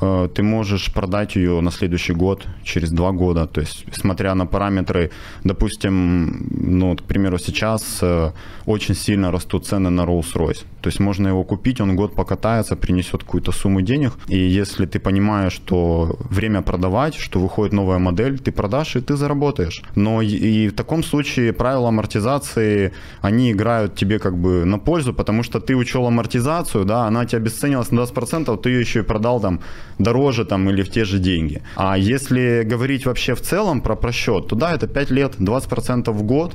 ты 0.00 0.42
можешь 0.42 0.92
продать 0.92 1.36
ее 1.36 1.60
на 1.60 1.70
следующий 1.70 2.14
год, 2.14 2.46
через 2.64 2.90
два 2.90 3.12
года. 3.12 3.46
То 3.46 3.60
есть, 3.60 3.84
смотря 3.92 4.34
на 4.34 4.46
параметры, 4.46 5.10
допустим, 5.44 6.46
ну, 6.50 6.96
к 6.96 7.02
примеру, 7.02 7.38
сейчас 7.38 7.98
э, 8.02 8.32
очень 8.66 8.94
сильно 8.94 9.30
растут 9.30 9.66
цены 9.66 9.90
на 9.90 10.02
Rolls-Royce. 10.02 10.64
То 10.80 10.88
есть 10.88 11.00
можно 11.00 11.28
его 11.28 11.44
купить, 11.44 11.80
он 11.80 11.96
год 11.96 12.14
покатается, 12.14 12.76
принесет 12.76 13.24
какую-то 13.24 13.52
сумму 13.52 13.82
денег. 13.82 14.12
И 14.28 14.38
если 14.38 14.86
ты 14.86 14.98
понимаешь, 14.98 15.52
что 15.52 16.16
время 16.30 16.62
продавать, 16.62 17.14
что 17.14 17.40
выходит 17.40 17.72
новая 17.72 17.98
модель, 17.98 18.38
ты 18.38 18.52
продашь 18.52 18.96
и 18.96 19.00
ты 19.00 19.16
заработаешь. 19.16 19.82
Но 19.96 20.22
и, 20.22 20.68
в 20.68 20.74
таком 20.74 21.02
случае 21.02 21.52
правила 21.52 21.88
амортизации, 21.88 22.92
они 23.20 23.52
играют 23.52 23.94
тебе 23.94 24.18
как 24.18 24.38
бы 24.38 24.64
на 24.64 24.78
пользу, 24.78 25.12
потому 25.12 25.42
что 25.42 25.60
ты 25.60 25.76
учел 25.76 26.06
амортизацию, 26.06 26.84
да, 26.84 27.06
она 27.06 27.26
тебя 27.26 27.38
обесценилась 27.38 27.90
на 27.90 28.00
20%, 28.00 28.56
ты 28.62 28.70
ее 28.70 28.80
еще 28.80 29.00
и 29.00 29.02
продал 29.02 29.40
там 29.40 29.60
дороже 30.02 30.44
там 30.44 30.68
или 30.70 30.82
в 30.82 30.90
те 30.90 31.04
же 31.04 31.18
деньги. 31.18 31.62
А 31.76 31.96
если 31.96 32.62
говорить 32.64 33.06
вообще 33.06 33.34
в 33.34 33.40
целом 33.40 33.80
про 33.80 33.96
просчет, 33.96 34.48
то 34.48 34.56
да, 34.56 34.74
это 34.74 34.86
5 34.86 35.10
лет, 35.10 35.34
20% 35.38 36.10
в 36.10 36.22
год, 36.22 36.54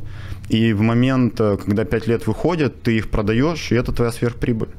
и 0.49 0.73
в 0.73 0.81
момент, 0.81 1.39
э, 1.39 1.57
когда 1.57 1.85
5 1.85 2.07
лет 2.07 2.27
выходит, 2.27 2.81
ты 2.81 2.97
их 2.97 3.09
продаешь, 3.09 3.71
и 3.71 3.75
это 3.75 3.91
твоя 3.91 4.11
сверхприбыль. 4.11 4.69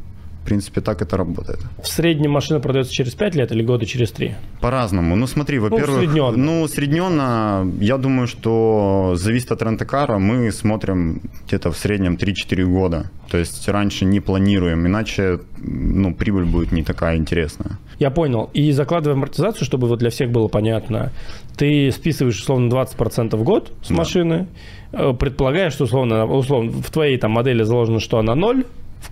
Принципе, 0.46 0.80
так 0.80 1.02
это 1.02 1.16
работает. 1.16 1.58
В 1.82 1.88
среднем 1.88 2.30
машина 2.30 2.60
продается 2.60 2.92
через 2.92 3.14
5 3.14 3.34
лет 3.34 3.52
или 3.52 3.62
года 3.64 3.84
через 3.84 4.12
3? 4.12 4.34
По-разному. 4.60 5.16
Ну, 5.16 5.26
смотри, 5.26 5.58
во-первых, 5.58 5.98
усредненно. 6.02 6.36
ну, 6.36 6.62
усредненно, 6.62 7.66
я 7.80 7.98
думаю, 7.98 8.26
что 8.28 9.14
зависит 9.16 9.50
от 9.52 9.62
рентакара. 9.62 10.18
Мы 10.18 10.52
смотрим 10.52 11.20
где-то 11.46 11.70
в 11.72 11.76
среднем 11.76 12.14
3-4 12.16 12.64
года. 12.64 13.10
То 13.30 13.38
есть 13.38 13.68
раньше 13.68 14.04
не 14.04 14.20
планируем, 14.20 14.86
иначе 14.86 15.40
ну, 15.58 16.14
прибыль 16.14 16.44
будет 16.44 16.72
не 16.72 16.82
такая 16.84 17.16
интересная. 17.16 17.78
Я 17.98 18.10
понял. 18.10 18.50
И 18.54 18.70
закладывая 18.72 19.16
амортизацию, 19.16 19.64
чтобы 19.64 19.88
вот 19.88 19.98
для 19.98 20.10
всех 20.10 20.30
было 20.30 20.46
понятно, 20.48 21.10
ты 21.56 21.90
списываешь 21.90 22.38
условно 22.40 22.68
20% 22.72 23.36
в 23.36 23.42
год 23.42 23.72
с 23.82 23.88
Да. 23.88 23.94
машины, 23.94 24.46
э, 24.92 25.12
предполагаешь, 25.18 25.72
что 25.72 25.84
условно, 25.84 26.24
условно 26.26 26.70
в 26.70 26.90
твоей 26.90 27.18
там 27.18 27.32
модели 27.32 27.64
заложено, 27.64 27.98
что 27.98 28.18
она 28.18 28.34
0 28.36 28.64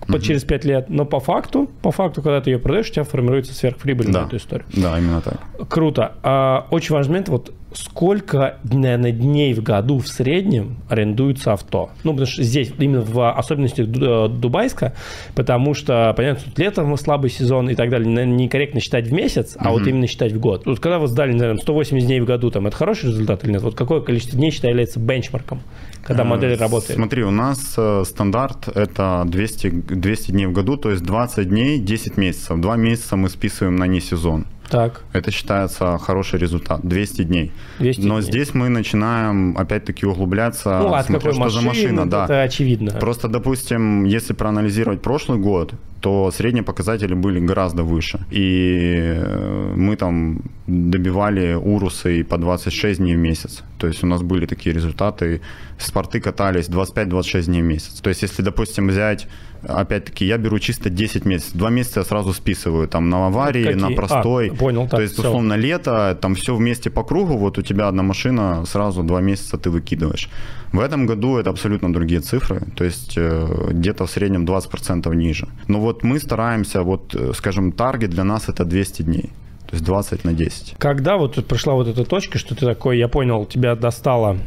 по- 0.07 0.19
через 0.19 0.43
5 0.43 0.65
лет, 0.65 0.89
но 0.89 1.05
по 1.05 1.19
факту, 1.19 1.69
по 1.81 1.91
факту, 1.91 2.21
когда 2.21 2.41
ты 2.41 2.51
ее 2.51 2.59
продаешь, 2.59 2.89
у 2.89 2.93
тебя 2.93 3.03
формируется 3.03 3.53
сверхприбыль 3.53 4.07
на 4.07 4.13
Да. 4.21 4.25
эту 4.27 4.37
историю. 4.37 4.65
Да, 4.75 4.97
именно 4.99 5.21
так. 5.21 5.39
Круто. 5.69 6.13
А, 6.23 6.67
очень 6.71 6.93
важный 6.95 7.11
момент, 7.11 7.29
вот 7.29 7.53
сколько, 7.77 8.57
наверное, 8.63 9.11
дней 9.11 9.53
в 9.53 9.61
году 9.61 9.99
в 9.99 10.07
среднем 10.07 10.77
арендуется 10.89 11.53
авто? 11.53 11.89
Ну, 12.03 12.11
потому 12.11 12.27
что 12.27 12.43
здесь 12.43 12.71
именно 12.77 13.01
в 13.01 13.31
особенностях 13.31 13.87
э, 13.87 14.27
Дубайска, 14.29 14.93
потому 15.35 15.73
что, 15.73 16.13
понятно, 16.15 16.43
тут 16.45 16.59
летом 16.59 16.95
слабый 16.97 17.29
сезон 17.29 17.69
и 17.69 17.75
так 17.75 17.89
далее, 17.89 18.09
наверное, 18.09 18.35
некорректно 18.35 18.79
считать 18.79 19.07
в 19.07 19.13
месяц, 19.13 19.55
а 19.57 19.65
mm-hmm. 19.65 19.71
вот 19.71 19.87
именно 19.87 20.07
считать 20.07 20.31
в 20.31 20.39
год. 20.39 20.65
Вот 20.65 20.79
когда 20.79 20.99
вы 20.99 21.07
сдали, 21.07 21.33
наверное, 21.33 21.61
180 21.61 22.07
дней 22.07 22.19
в 22.19 22.25
году, 22.25 22.51
там, 22.51 22.67
это 22.67 22.75
хороший 22.75 23.09
результат 23.09 23.43
или 23.43 23.53
нет? 23.53 23.61
Вот 23.61 23.75
какое 23.75 24.01
количество 24.01 24.37
дней 24.37 24.51
считается 24.51 24.99
бенчмарком, 24.99 25.61
когда 26.03 26.23
э, 26.23 26.25
модель 26.27 26.55
работает? 26.57 26.95
Смотри, 26.95 27.23
у 27.23 27.31
нас 27.31 27.75
э, 27.77 28.03
стандарт 28.05 28.69
это 28.69 29.23
200, 29.25 29.69
200 29.69 30.31
дней 30.31 30.45
в 30.45 30.53
году, 30.53 30.77
то 30.77 30.91
есть 30.91 31.03
20 31.03 31.49
дней, 31.49 31.79
10 31.79 32.17
месяцев. 32.17 32.59
Два 32.59 32.75
месяца 32.77 33.15
мы 33.15 33.29
списываем 33.29 33.75
на 33.75 33.85
не 33.85 33.99
сезон. 33.99 34.45
Так. 34.69 35.03
Это 35.13 35.31
считается 35.31 35.97
хороший 35.97 36.39
результат. 36.39 36.81
200 36.83 37.23
дней. 37.23 37.51
200 37.79 38.01
Но 38.01 38.19
дней. 38.19 38.29
здесь 38.29 38.53
мы 38.53 38.69
начинаем 38.69 39.57
опять-таки 39.57 40.05
углубляться. 40.05 40.79
Ну, 40.79 40.93
от 40.93 41.05
смотря, 41.05 41.31
какой 41.31 41.33
что 41.33 41.41
машины, 41.41 41.61
за 41.61 41.67
машина, 41.67 42.09
да. 42.09 42.25
это 42.25 42.41
очевидно. 42.41 42.91
Просто, 42.91 43.27
допустим, 43.27 44.03
если 44.05 44.33
проанализировать 44.33 45.01
прошлый 45.01 45.39
год, 45.39 45.73
то 46.01 46.31
средние 46.31 46.63
показатели 46.63 47.15
были 47.15 47.39
гораздо 47.39 47.83
выше. 47.83 48.19
И 48.29 48.95
э, 49.17 49.73
мы 49.75 49.95
там 49.95 50.41
добивали 50.67 51.53
урусы 51.55 52.23
по 52.23 52.37
26 52.37 52.99
дней 52.99 53.15
в 53.15 53.19
месяц. 53.19 53.63
То 53.79 53.87
есть 53.87 54.03
у 54.03 54.07
нас 54.07 54.21
были 54.21 54.45
такие 54.45 54.75
результаты. 54.75 55.41
Спорты 55.79 56.19
катались 56.19 56.69
25-26 56.69 57.45
дней 57.45 57.61
в 57.61 57.65
месяц. 57.65 58.01
То 58.01 58.09
есть 58.09 58.21
если, 58.21 58.43
допустим, 58.43 58.87
взять 58.87 59.27
опять-таки, 59.67 60.25
я 60.25 60.37
беру 60.37 60.59
чисто 60.59 60.89
10 60.89 61.25
месяцев. 61.25 61.53
Два 61.53 61.69
месяца 61.69 61.99
я 62.01 62.05
сразу 62.05 62.33
списываю 62.33 62.87
там 62.87 63.09
на 63.09 63.27
аварии, 63.27 63.63
Какие? 63.63 63.81
на 63.81 63.91
простой. 63.91 64.49
А, 64.49 64.55
понял, 64.55 64.83
так, 64.83 64.91
То 64.91 65.01
есть, 65.01 65.13
все. 65.13 65.23
условно, 65.23 65.53
лето, 65.53 66.17
там 66.21 66.35
все 66.35 66.55
вместе 66.55 66.89
по 66.89 67.03
кругу, 67.03 67.37
вот 67.37 67.57
у 67.57 67.61
тебя 67.61 67.87
одна 67.87 68.03
машина, 68.03 68.65
сразу 68.65 69.03
два 69.03 69.21
месяца 69.21 69.57
ты 69.57 69.69
выкидываешь. 69.69 70.29
В 70.71 70.79
этом 70.79 71.05
году 71.05 71.37
это 71.37 71.49
абсолютно 71.49 71.93
другие 71.93 72.19
цифры, 72.21 72.61
то 72.75 72.83
есть 72.83 73.13
э, 73.17 73.69
где-то 73.71 74.05
в 74.05 74.11
среднем 74.11 74.45
20% 74.45 75.15
ниже. 75.15 75.47
Но 75.67 75.79
вот 75.79 76.03
мы 76.03 76.19
стараемся, 76.19 76.81
вот, 76.81 77.15
э, 77.15 77.31
скажем, 77.35 77.71
таргет 77.71 78.09
для 78.09 78.23
нас 78.23 78.49
это 78.49 78.65
200 78.65 79.03
дней. 79.03 79.29
То 79.67 79.73
есть 79.73 79.85
20 79.85 80.25
на 80.25 80.33
10. 80.33 80.75
Когда 80.77 81.17
вот 81.17 81.35
тут 81.35 81.47
пришла 81.47 81.73
вот 81.73 81.87
эта 81.87 82.05
точка, 82.05 82.37
что 82.37 82.55
ты 82.55 82.65
такой, 82.65 82.97
я 82.97 83.07
понял, 83.07 83.45
тебя 83.45 83.75
достала 83.75 84.37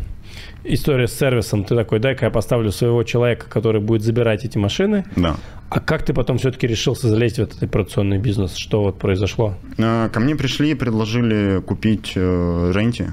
история 0.64 1.08
с 1.08 1.12
сервисом, 1.18 1.64
ты 1.64 1.74
такой, 1.74 1.98
дай-ка 1.98 2.26
я 2.26 2.30
поставлю 2.30 2.72
своего 2.72 3.02
человека, 3.02 3.46
который 3.48 3.80
будет 3.80 4.02
забирать 4.02 4.44
эти 4.44 4.58
машины. 4.58 5.04
Да. 5.16 5.36
А 5.70 5.80
как 5.80 6.02
ты 6.02 6.14
потом 6.14 6.38
все-таки 6.38 6.66
решился 6.66 7.08
залезть 7.08 7.36
в 7.36 7.42
этот 7.42 7.62
операционный 7.62 8.18
бизнес? 8.18 8.54
Что 8.56 8.82
вот 8.82 8.98
произошло? 8.98 9.54
Э, 9.76 10.08
Ко 10.12 10.20
мне 10.20 10.34
пришли 10.36 10.70
и 10.70 10.74
предложили 10.74 11.60
купить 11.60 12.12
э, 12.16 12.72
ренти. 12.74 13.10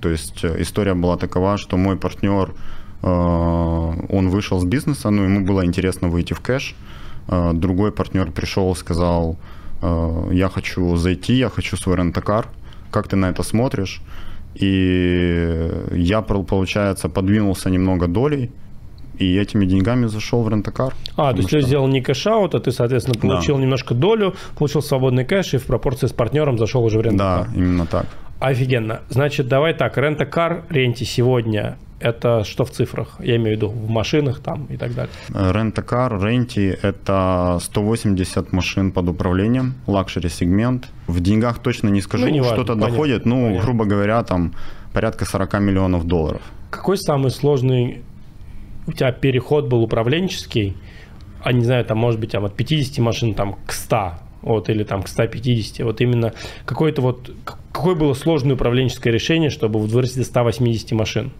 То 0.00 0.08
есть 0.10 0.44
э, 0.44 0.56
история 0.62 0.94
была 0.94 1.16
такова, 1.16 1.56
что 1.56 1.76
мой 1.76 1.96
партнер, 1.96 2.52
э, 3.02 3.06
он 3.06 4.28
вышел 4.28 4.60
с 4.60 4.64
бизнеса, 4.64 5.10
ну, 5.10 5.22
ему 5.24 5.46
было 5.46 5.64
интересно 5.64 6.08
выйти 6.08 6.34
в 6.34 6.40
кэш. 6.40 6.74
Э, 7.28 7.52
Другой 7.54 7.90
партнер 7.90 8.30
пришел, 8.30 8.74
сказал, 8.76 9.36
э, 9.82 10.28
я 10.32 10.48
хочу 10.48 10.96
зайти, 10.96 11.34
я 11.34 11.48
хочу 11.48 11.76
свой 11.76 11.96
rent-a-car. 11.96 12.46
Как 12.90 13.08
ты 13.08 13.16
на 13.16 13.30
это 13.30 13.42
смотришь? 13.42 14.00
И 14.54 15.70
я, 15.92 16.20
пол- 16.22 16.44
получается, 16.44 17.08
подвинулся 17.08 17.70
немного 17.70 18.06
долей, 18.06 18.50
и 19.18 19.36
этими 19.36 19.64
деньгами 19.64 20.06
зашел 20.06 20.42
в 20.42 20.48
rent-a-car. 20.48 20.92
А, 21.16 21.30
то 21.32 21.38
есть 21.38 21.50
ты 21.50 21.58
что- 21.60 21.66
сделал 21.68 21.86
не 21.88 22.00
cash 22.00 22.27
out, 22.27 22.54
а 22.54 22.60
ты, 22.60 22.72
соответственно, 22.72 23.16
Да. 23.20 23.28
получил 23.28 23.58
немножко 23.58 23.94
долю, 23.94 24.34
получил 24.58 24.82
свободный 24.82 25.24
cash 25.24 25.54
и 25.54 25.58
в 25.58 25.66
пропорции 25.66 26.06
с 26.08 26.12
партнером 26.12 26.58
зашел 26.58 26.84
уже 26.84 26.98
в 26.98 27.02
rent 27.02 27.16
Да, 27.18 27.46
именно 27.54 27.86
так. 27.86 28.06
Офигенно. 28.40 29.00
Значит, 29.10 29.46
давай 29.48 29.74
так, 29.74 29.96
rent-a-car 29.96 30.64
Renty 30.68 31.04
сегодня 31.04 31.76
это 32.04 32.44
что 32.44 32.64
в 32.64 32.70
цифрах? 32.70 33.16
Я 33.20 33.36
имею 33.36 33.56
в 33.56 33.60
виду 33.60 33.68
в 33.68 33.88
машинах 33.88 34.40
там 34.40 34.66
и 34.66 34.76
так 34.76 34.94
далее. 34.94 35.12
Rent-a-car, 35.30 36.22
Renty– 36.22 36.78
это 36.82 37.58
180 37.62 38.52
машин 38.52 38.92
под 38.92 39.08
управлением, 39.08 39.74
лакшери 39.86 40.28
сегмент. 40.28 40.88
В 41.06 41.20
деньгах 41.20 41.58
точно 41.58 41.88
не 41.88 42.02
скажу, 42.02 42.26
Ну, 42.26 42.30
не 42.30 42.40
важно, 42.40 42.56
что-то 42.56 42.74
понятно, 42.74 42.90
доходит, 42.90 43.26
ну, 43.26 43.36
понятно. 43.36 43.62
грубо 43.62 43.84
говоря, 43.86 44.22
там 44.22 44.52
порядка 44.92 45.24
40 45.24 45.60
миллионов 45.60 46.04
долларов. 46.04 46.42
Какой 46.70 46.98
самый 46.98 47.30
сложный 47.30 48.02
у 48.86 48.92
тебя 48.92 49.12
переход 49.12 49.68
был 49.68 49.82
управленческий? 49.82 50.76
А 51.42 51.52
не 51.52 51.64
знаю, 51.64 51.84
там 51.84 51.98
может 51.98 52.20
быть 52.20 52.32
там, 52.32 52.44
от 52.44 52.54
50 52.54 52.98
машин 52.98 53.34
там, 53.34 53.56
к 53.66 53.72
100, 53.72 54.12
вот, 54.44 54.68
или 54.68 54.84
там 54.84 55.02
к 55.02 55.08
150. 55.08 55.84
Вот 55.84 56.00
именно 56.00 56.32
какое-то 56.66 57.02
вот 57.02 57.30
какое 57.72 57.94
было 57.94 58.14
сложное 58.14 58.54
управленческое 58.54 59.12
решение, 59.12 59.50
чтобы 59.50 59.80
вырасти 59.80 60.18
до 60.18 60.24
180 60.24 60.92
машин? 60.92 61.32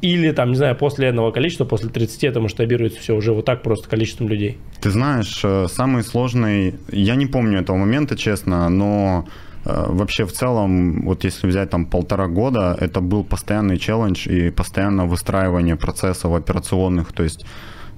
Или 0.00 0.30
там, 0.30 0.50
не 0.50 0.56
знаю, 0.56 0.76
после 0.76 1.08
одного 1.08 1.32
количества, 1.32 1.64
после 1.64 1.90
30 1.90 2.24
это 2.24 2.40
масштабируется 2.40 3.00
все 3.00 3.14
уже 3.14 3.32
вот 3.32 3.44
так 3.44 3.62
просто 3.62 3.88
количеством 3.88 4.28
людей? 4.28 4.58
Ты 4.80 4.90
знаешь, 4.90 5.40
э, 5.44 5.66
самый 5.68 6.02
сложный, 6.02 6.76
я 6.90 7.16
не 7.16 7.26
помню 7.26 7.60
этого 7.60 7.76
момента, 7.76 8.16
честно, 8.16 8.68
но 8.68 9.26
э, 9.64 9.84
вообще 9.88 10.24
в 10.24 10.32
целом, 10.32 11.02
вот 11.02 11.24
если 11.24 11.48
взять 11.48 11.70
там 11.70 11.86
полтора 11.86 12.28
года, 12.28 12.76
это 12.80 13.00
был 13.00 13.24
постоянный 13.24 13.76
челлендж 13.76 14.28
и 14.28 14.50
постоянное 14.50 15.06
выстраивание 15.06 15.76
процессов 15.76 16.32
операционных, 16.32 17.12
то 17.12 17.24
есть 17.24 17.44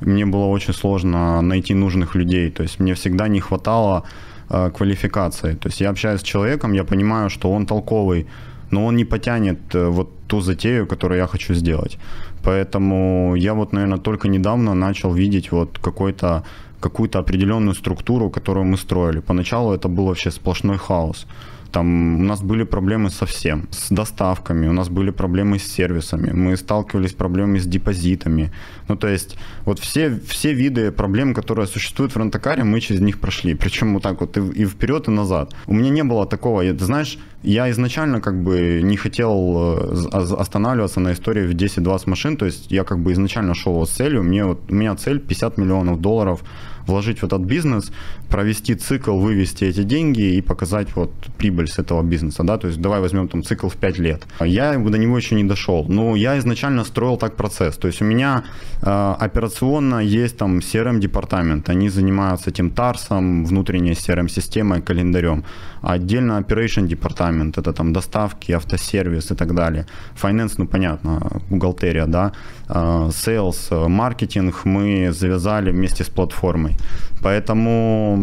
мне 0.00 0.26
было 0.26 0.46
очень 0.46 0.74
сложно 0.74 1.40
найти 1.40 1.74
нужных 1.74 2.14
людей, 2.14 2.50
то 2.50 2.62
есть 2.62 2.80
мне 2.80 2.94
всегда 2.94 3.28
не 3.28 3.40
хватало 3.40 4.04
э, 4.50 4.70
квалификации, 4.70 5.54
то 5.54 5.68
есть 5.68 5.80
я 5.80 5.90
общаюсь 5.90 6.20
с 6.20 6.24
человеком, 6.24 6.74
я 6.74 6.84
понимаю, 6.84 7.30
что 7.30 7.52
он 7.52 7.66
толковый, 7.66 8.26
но 8.70 8.86
он 8.86 8.96
не 8.96 9.04
потянет 9.04 9.58
э, 9.74 9.88
вот 9.88 10.08
ту 10.26 10.40
затею, 10.40 10.86
которую 10.86 11.18
я 11.18 11.26
хочу 11.26 11.54
сделать. 11.54 11.98
Поэтому 12.44 13.36
я 13.36 13.54
вот, 13.54 13.72
наверное, 13.72 13.98
только 13.98 14.28
недавно 14.28 14.74
начал 14.74 15.14
видеть 15.14 15.52
вот 15.52 15.78
какой-то 15.78 16.42
какую-то 16.80 17.18
определенную 17.18 17.74
структуру, 17.74 18.30
которую 18.30 18.66
мы 18.66 18.76
строили. 18.76 19.20
Поначалу 19.20 19.72
это 19.72 19.88
был 19.88 20.04
вообще 20.04 20.30
сплошной 20.30 20.76
хаос. 20.76 21.26
Там 21.74 22.20
у 22.20 22.22
нас 22.22 22.40
были 22.40 22.62
проблемы 22.64 23.10
со 23.10 23.26
всем, 23.26 23.66
с 23.72 23.90
доставками, 23.90 24.68
у 24.68 24.72
нас 24.72 24.88
были 24.88 25.10
проблемы 25.10 25.58
с 25.58 25.64
сервисами, 25.64 26.30
мы 26.32 26.56
сталкивались 26.56 27.10
с 27.10 27.14
проблемами 27.14 27.58
с 27.58 27.66
депозитами. 27.66 28.52
Ну, 28.88 28.96
то 28.96 29.08
есть, 29.08 29.36
вот 29.64 29.78
все, 29.80 30.20
все 30.28 30.54
виды 30.54 30.92
проблем, 30.92 31.34
которые 31.34 31.66
существуют 31.66 32.14
в 32.14 32.18
рентакаре, 32.18 32.62
мы 32.62 32.80
через 32.80 33.00
них 33.00 33.18
прошли. 33.18 33.54
Причем 33.54 33.94
вот 33.94 34.02
так 34.04 34.20
вот 34.20 34.36
и, 34.36 34.62
и 34.62 34.66
вперед, 34.66 35.08
и 35.08 35.10
назад. 35.10 35.52
У 35.66 35.74
меня 35.74 35.90
не 35.90 36.04
было 36.04 36.26
такого, 36.26 36.62
я- 36.62 36.74
ты 36.74 36.84
знаешь, 36.84 37.18
я 37.42 37.68
изначально 37.70 38.20
как 38.20 38.34
бы 38.42 38.80
не 38.84 38.96
хотел 38.96 39.76
э, 39.80 39.94
з- 39.96 40.36
останавливаться 40.36 41.00
на 41.00 41.12
истории 41.12 41.44
в 41.46 41.54
10-20 41.56 42.08
машин, 42.10 42.36
то 42.36 42.46
есть 42.46 42.70
я 42.70 42.84
как 42.84 42.98
бы 43.00 43.12
изначально 43.12 43.54
шел 43.54 43.84
с 43.84 43.90
целью, 43.90 44.22
мне 44.22 44.44
вот, 44.44 44.60
у 44.70 44.74
меня 44.74 44.94
цель 44.94 45.18
50 45.18 45.58
миллионов 45.58 46.00
долларов 46.00 46.44
вложить 46.86 47.20
в 47.20 47.24
этот 47.24 47.42
бизнес, 47.42 47.92
провести 48.28 48.74
цикл, 48.74 49.18
вывести 49.18 49.64
эти 49.64 49.82
деньги 49.82 50.36
и 50.36 50.42
показать 50.42 50.88
вот 50.96 51.10
прибыль 51.38 51.66
с 51.66 51.78
этого 51.78 52.02
бизнеса, 52.02 52.42
да, 52.44 52.58
то 52.58 52.68
есть 52.68 52.80
давай 52.80 53.00
возьмем 53.00 53.28
там 53.28 53.42
цикл 53.42 53.68
в 53.68 53.76
5 53.76 53.98
лет. 53.98 54.22
Я 54.40 54.78
до 54.78 54.98
него 54.98 55.16
еще 55.16 55.34
не 55.34 55.44
дошел, 55.44 55.86
но 55.88 56.16
я 56.16 56.38
изначально 56.38 56.84
строил 56.84 57.16
так 57.16 57.36
процесс, 57.36 57.76
то 57.76 57.88
есть 57.88 58.02
у 58.02 58.04
меня 58.04 58.44
э, 58.82 59.14
операционно 59.20 60.00
есть 60.00 60.36
там 60.36 60.58
CRM-департамент, 60.58 61.70
они 61.70 61.88
занимаются 61.88 62.50
этим 62.50 62.70
тарсом, 62.70 63.44
внутренней 63.44 63.92
CRM-системой, 63.92 64.82
календарем, 64.82 65.44
отдельно 65.86 66.40
operation 66.40 66.86
департамент, 66.86 67.58
это 67.58 67.72
там 67.72 67.92
доставки, 67.92 68.52
автосервис 68.52 69.30
и 69.30 69.34
так 69.34 69.54
далее. 69.54 69.86
Finance, 70.22 70.54
ну 70.58 70.66
понятно, 70.66 71.20
бухгалтерия, 71.50 72.06
да, 72.06 72.32
Э, 72.68 73.10
sales, 73.10 73.88
маркетинг 73.88 74.64
мы 74.64 75.12
завязали 75.12 75.70
вместе 75.70 76.02
с 76.04 76.08
платформой. 76.08 76.76
Поэтому 77.22 78.16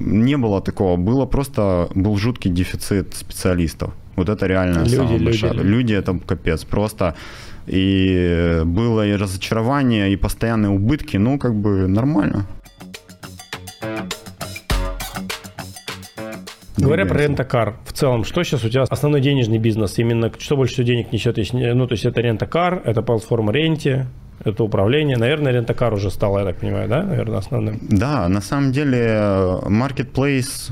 не 0.00 0.36
было 0.36 0.60
такого, 0.60 0.96
было 0.96 1.26
просто, 1.26 1.88
был 1.94 2.16
жуткий 2.16 2.50
дефицит 2.50 3.14
специалистов. 3.14 3.90
Вот 4.16 4.28
это 4.28 4.46
реально 4.46 4.80
Люди, 4.80 4.96
самая 4.96 5.12
люди, 5.12 5.24
большая. 5.24 5.52
люди. 5.52 5.66
Люди 5.68 5.94
это 5.94 6.18
капец, 6.26 6.64
просто 6.64 7.14
и 7.66 8.62
было 8.64 9.06
и 9.06 9.16
разочарование, 9.16 10.12
и 10.12 10.16
постоянные 10.16 10.70
убытки, 10.70 11.18
ну, 11.18 11.38
как 11.38 11.54
бы 11.54 11.86
нормально. 11.88 12.46
Говоря 16.76 17.06
про 17.06 17.18
рентакар, 17.18 17.76
в 17.84 17.92
целом, 17.92 18.24
что 18.24 18.42
сейчас 18.42 18.64
у 18.64 18.68
тебя 18.68 18.82
основной 18.82 19.20
денежный 19.20 19.58
бизнес? 19.58 19.98
Именно 19.98 20.32
что 20.38 20.56
больше 20.56 20.74
всего 20.74 20.86
денег 20.86 21.12
несет? 21.12 21.36
Ну, 21.52 21.86
то 21.86 21.92
есть 21.92 22.04
это 22.04 22.20
рентакар, 22.20 22.80
это 22.84 23.02
платформа 23.02 23.52
ренте, 23.52 24.06
это 24.44 24.64
управление. 24.64 25.16
Наверное, 25.16 25.52
рентакар 25.52 25.92
уже 25.92 26.10
стал, 26.10 26.38
я 26.38 26.44
так 26.44 26.58
понимаю, 26.58 26.88
да, 26.88 27.02
наверное, 27.02 27.38
основным. 27.38 27.78
Да, 27.82 28.28
на 28.28 28.40
самом 28.40 28.72
деле 28.72 29.08
marketplace, 29.66 30.70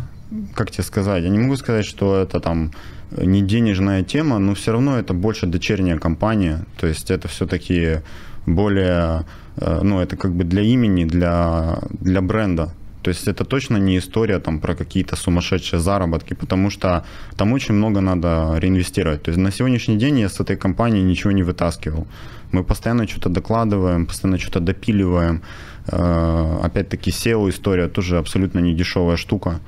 как 0.55 0.71
тебе 0.71 0.85
сказать, 0.85 1.25
я 1.25 1.29
не 1.29 1.39
могу 1.39 1.57
сказать, 1.57 1.85
что 1.85 2.23
это 2.23 2.41
там 2.41 2.73
не 3.11 3.43
денежная 3.43 4.03
тема, 4.03 4.39
но 4.39 4.55
все 4.55 4.73
равно 4.73 4.99
это 4.99 5.15
больше 5.15 5.47
дочерняя 5.47 5.99
компания, 5.99 6.65
то 6.79 6.87
есть 6.87 7.11
это 7.11 7.29
все-таки 7.29 8.01
более, 8.47 9.25
э, 9.57 9.81
ну 9.83 10.01
это 10.01 10.17
как 10.17 10.35
бы 10.35 10.45
для 10.45 10.63
имени, 10.63 11.05
для, 11.05 11.79
для 11.91 12.21
бренда. 12.21 12.71
То 13.09 13.15
есть 13.15 13.27
это 13.27 13.45
точно 13.45 13.79
не 13.79 13.97
история 13.97 14.39
там 14.39 14.61
про 14.61 14.75
какие-то 14.75 15.17
сумасшедшие 15.17 15.81
заработки, 15.81 16.35
потому 16.35 16.71
что 16.71 17.05
там 17.37 17.55
очень 17.55 17.75
много 17.75 18.01
надо 18.01 18.59
реинвестировать. 18.59 19.23
То 19.23 19.31
есть 19.31 19.41
на 19.41 19.51
сегодняшний 19.51 19.97
день 19.97 20.19
я 20.19 20.29
с 20.29 20.41
этой 20.41 20.59
компании 20.59 21.01
ничего 21.01 21.33
не 21.33 21.43
вытаскивал. 21.43 22.07
Мы 22.53 22.65
постоянно 22.65 23.09
что-то 23.09 23.31
докладываем, 23.31 24.05
постоянно 24.05 24.39
что-то 24.39 24.61
допиливаем. 24.61 25.41
Э, 25.87 26.59
опять-таки 26.63 27.11
SEO 27.11 27.49
история 27.49 27.89
тоже 27.89 28.19
абсолютно 28.19 28.61
не 28.61 28.75
дешевая 28.75 29.17
штука. 29.17 29.61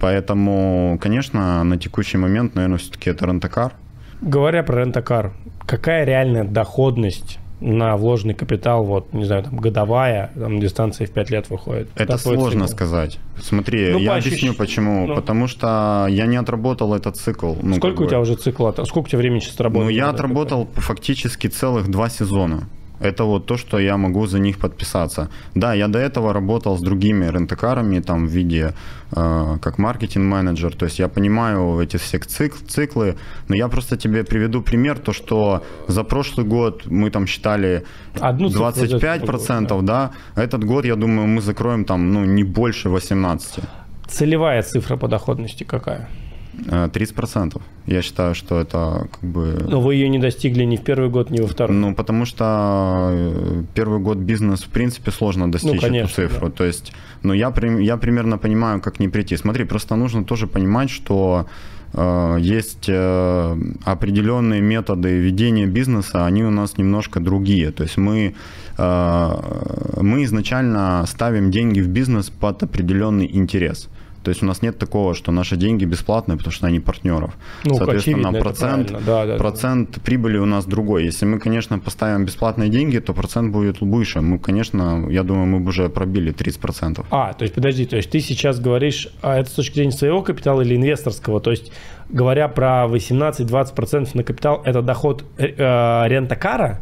Поэтому, 0.00 0.98
конечно, 1.00 1.62
на 1.62 1.76
текущий 1.76 2.18
момент, 2.18 2.56
наверное, 2.56 2.78
все-таки 2.78 3.10
это 3.10 3.26
рентакар. 3.26 3.72
Говоря 4.22 4.64
про 4.64 4.80
рентакар, 4.80 5.32
какая 5.66 6.04
реальная 6.04 6.44
доходность 6.44 7.38
на 7.62 7.96
вложенный 7.96 8.34
капитал, 8.34 8.84
вот, 8.84 9.12
не 9.12 9.24
знаю, 9.24 9.44
там, 9.44 9.56
годовая, 9.56 10.32
там, 10.34 10.60
дистанция 10.60 11.06
в 11.06 11.10
5 11.10 11.30
лет 11.30 11.50
выходит? 11.50 11.88
Это 11.94 12.18
сложно 12.18 12.66
цикл? 12.66 12.76
сказать. 12.76 13.18
Смотри, 13.40 13.92
ну, 13.92 13.98
я 13.98 14.14
ощущ... 14.14 14.26
объясню 14.26 14.54
почему. 14.54 15.06
Ну. 15.06 15.14
Потому 15.14 15.46
что 15.46 16.06
я 16.10 16.26
не 16.26 16.36
отработал 16.36 16.94
этот 16.94 17.16
цикл. 17.16 17.54
Ну, 17.62 17.76
Сколько 17.76 18.02
у 18.02 18.06
тебя 18.06 18.20
уже 18.20 18.34
цикла? 18.34 18.74
Сколько 18.84 19.06
у 19.06 19.08
тебя 19.08 19.18
времени 19.18 19.40
сейчас 19.40 19.58
работает? 19.60 19.90
Ну, 19.90 19.96
я 19.96 20.08
отработал 20.08 20.66
такой? 20.66 20.82
фактически 20.82 21.46
целых 21.46 21.88
два 21.88 22.08
сезона. 22.08 22.68
Это 23.02 23.24
вот 23.24 23.46
то, 23.46 23.56
что 23.56 23.78
я 23.78 23.96
могу 23.96 24.26
за 24.26 24.38
них 24.38 24.58
подписаться. 24.58 25.28
Да, 25.54 25.74
я 25.74 25.88
до 25.88 25.98
этого 25.98 26.32
работал 26.32 26.76
с 26.76 26.80
другими 26.80 27.26
рентекарами, 27.26 28.00
там 28.00 28.26
в 28.26 28.30
виде 28.30 28.74
э, 29.16 29.58
как 29.60 29.78
маркетинг-менеджер, 29.78 30.74
то 30.76 30.86
есть 30.86 31.00
я 31.00 31.08
понимаю 31.08 31.80
эти 31.80 31.96
все 31.96 32.18
цикл, 32.18 32.56
циклы, 32.68 33.16
но 33.48 33.56
я 33.56 33.68
просто 33.68 33.96
тебе 33.96 34.22
приведу 34.22 34.62
пример, 34.62 34.98
то, 34.98 35.12
что 35.12 35.62
за 35.88 36.04
прошлый 36.04 36.46
год 36.46 36.86
мы 36.86 37.10
там 37.10 37.26
считали 37.26 37.84
Одну 38.20 38.48
25%, 38.48 39.82
да, 39.82 40.10
этот 40.36 40.64
год, 40.64 40.84
я 40.84 40.96
думаю, 40.96 41.26
мы 41.26 41.40
закроем 41.40 41.84
там, 41.84 42.12
ну, 42.12 42.24
не 42.24 42.44
больше 42.44 42.88
18%. 42.88 43.64
Целевая 44.08 44.62
цифра 44.62 44.96
по 44.96 45.08
доходности 45.08 45.64
какая? 45.64 46.08
30%. 46.54 47.56
Э, 47.56 47.60
Я 47.86 48.02
считаю, 48.02 48.34
что 48.34 48.60
это 48.60 49.08
как 49.10 49.30
бы... 49.30 49.66
Но 49.68 49.80
вы 49.80 49.94
ее 49.94 50.08
не 50.08 50.18
достигли 50.18 50.64
ни 50.64 50.76
в 50.76 50.82
первый 50.82 51.08
год, 51.08 51.30
ни 51.30 51.40
во 51.40 51.46
второй. 51.46 51.76
Ну, 51.76 51.94
потому 51.94 52.26
что 52.26 53.10
э, 53.12 53.62
первый 53.74 54.00
год 54.00 54.18
бизнес, 54.18 54.62
в 54.62 54.68
принципе, 54.68 55.10
сложно 55.10 55.50
достичь 55.50 55.74
ну, 55.74 55.80
конечно, 55.80 56.06
эту 56.06 56.14
цифру. 56.14 56.48
Да. 56.48 56.52
То 56.52 56.64
есть, 56.64 56.92
ну, 57.22 57.32
я, 57.32 57.52
я 57.80 57.96
примерно 57.96 58.38
понимаю, 58.38 58.80
как 58.80 59.00
не 59.00 59.08
прийти. 59.08 59.36
Смотри, 59.36 59.64
просто 59.64 59.96
нужно 59.96 60.24
тоже 60.24 60.46
понимать, 60.46 60.90
что 60.90 61.46
э, 61.94 62.36
есть 62.40 62.88
э, 62.88 63.56
определенные 63.84 64.60
методы 64.60 65.18
ведения 65.18 65.66
бизнеса, 65.66 66.26
они 66.26 66.44
у 66.44 66.50
нас 66.50 66.78
немножко 66.78 67.20
другие. 67.20 67.70
То 67.70 67.84
есть 67.84 67.96
мы, 67.96 68.34
э, 68.78 70.00
мы 70.00 70.24
изначально 70.24 71.04
ставим 71.06 71.50
деньги 71.50 71.80
в 71.80 71.88
бизнес 71.88 72.30
под 72.30 72.62
определенный 72.62 73.28
интерес. 73.32 73.88
То 74.22 74.30
есть 74.30 74.42
у 74.42 74.46
нас 74.46 74.62
нет 74.62 74.78
такого, 74.78 75.14
что 75.14 75.32
наши 75.32 75.56
деньги 75.56 75.84
бесплатные, 75.84 76.36
потому 76.38 76.52
что 76.52 76.66
они 76.66 76.80
партнеров. 76.80 77.34
Ну, 77.64 77.74
Соответственно, 77.74 78.28
очевидно, 78.28 78.40
процент, 78.40 79.04
да, 79.04 79.26
да, 79.26 79.36
процент 79.36 79.90
да. 79.94 80.00
прибыли 80.00 80.38
у 80.38 80.46
нас 80.46 80.64
другой. 80.64 81.04
Если 81.04 81.26
мы, 81.26 81.38
конечно, 81.38 81.78
поставим 81.78 82.24
бесплатные 82.24 82.68
деньги, 82.68 82.98
то 82.98 83.12
процент 83.12 83.52
будет 83.52 83.80
выше. 83.80 84.20
Мы, 84.20 84.38
конечно, 84.38 85.06
я 85.10 85.22
думаю, 85.22 85.46
мы 85.46 85.60
бы 85.60 85.68
уже 85.68 85.88
пробили 85.88 86.32
30%. 86.32 87.04
А, 87.10 87.32
то 87.32 87.42
есть 87.42 87.54
подожди, 87.54 87.86
то 87.86 87.96
есть 87.96 88.10
ты 88.10 88.20
сейчас 88.20 88.60
говоришь, 88.60 89.08
а 89.22 89.38
это 89.38 89.50
с 89.50 89.52
точки 89.54 89.74
зрения 89.74 89.92
своего 89.92 90.22
капитала 90.22 90.62
или 90.62 90.76
инвесторского? 90.76 91.40
То 91.40 91.50
есть 91.50 91.72
говоря 92.08 92.48
про 92.48 92.86
18-20% 92.88 94.10
на 94.14 94.22
капитал, 94.22 94.62
это 94.64 94.82
доход 94.82 95.24
э, 95.38 95.46
э 95.56 96.08
рента-кара? 96.08 96.80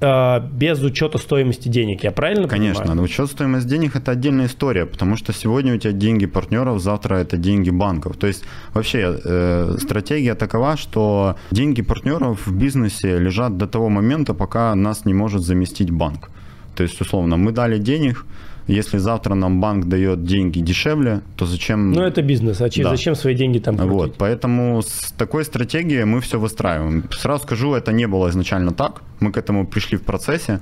Э, 0.00 0.40
без 0.40 0.80
учета 0.82 1.18
стоимости 1.18 1.68
денег, 1.68 2.04
я 2.04 2.12
правильно 2.12 2.46
Конечно, 2.46 2.82
понимаю? 2.82 2.98
но 2.98 3.02
учет 3.02 3.30
стоимости 3.30 3.68
денег 3.68 3.96
это 3.96 4.12
отдельная 4.12 4.46
история, 4.46 4.86
потому 4.86 5.16
что 5.16 5.32
сегодня 5.32 5.74
у 5.74 5.78
тебя 5.78 5.92
деньги 5.92 6.26
партнеров, 6.26 6.80
завтра 6.80 7.16
это 7.16 7.36
деньги 7.36 7.70
банков. 7.70 8.16
То 8.16 8.28
есть 8.28 8.44
вообще 8.74 9.18
э, 9.24 9.76
стратегия 9.78 10.34
такова, 10.34 10.76
что 10.76 11.36
деньги 11.50 11.82
партнеров 11.82 12.46
в 12.46 12.52
бизнесе 12.52 13.18
лежат 13.18 13.56
до 13.56 13.66
того 13.66 13.88
момента, 13.88 14.34
пока 14.34 14.74
нас 14.76 15.04
не 15.04 15.14
может 15.14 15.42
заместить 15.42 15.90
банк. 15.90 16.30
То 16.76 16.84
есть, 16.84 17.00
условно, 17.00 17.36
мы 17.36 17.50
дали 17.50 17.78
денег, 17.78 18.24
если 18.68 18.98
завтра 18.98 19.34
нам 19.34 19.60
банк 19.60 19.86
дает 19.86 20.24
деньги 20.24 20.60
дешевле, 20.60 21.22
то 21.36 21.46
зачем... 21.46 21.90
Ну, 21.92 22.02
это 22.02 22.22
бизнес, 22.22 22.60
а 22.60 22.68
да. 22.68 22.90
зачем 22.90 23.14
свои 23.14 23.34
деньги 23.34 23.58
там 23.58 23.76
крутить? 23.76 23.92
Вот, 23.94 24.14
поэтому 24.18 24.82
с 24.82 25.12
такой 25.16 25.44
стратегией 25.44 26.04
мы 26.04 26.20
все 26.20 26.38
выстраиваем. 26.38 27.04
Сразу 27.10 27.44
скажу, 27.44 27.74
это 27.74 27.92
не 27.92 28.06
было 28.06 28.28
изначально 28.28 28.72
так, 28.72 29.02
мы 29.20 29.32
к 29.32 29.38
этому 29.38 29.66
пришли 29.66 29.96
в 29.96 30.02
процессе, 30.02 30.60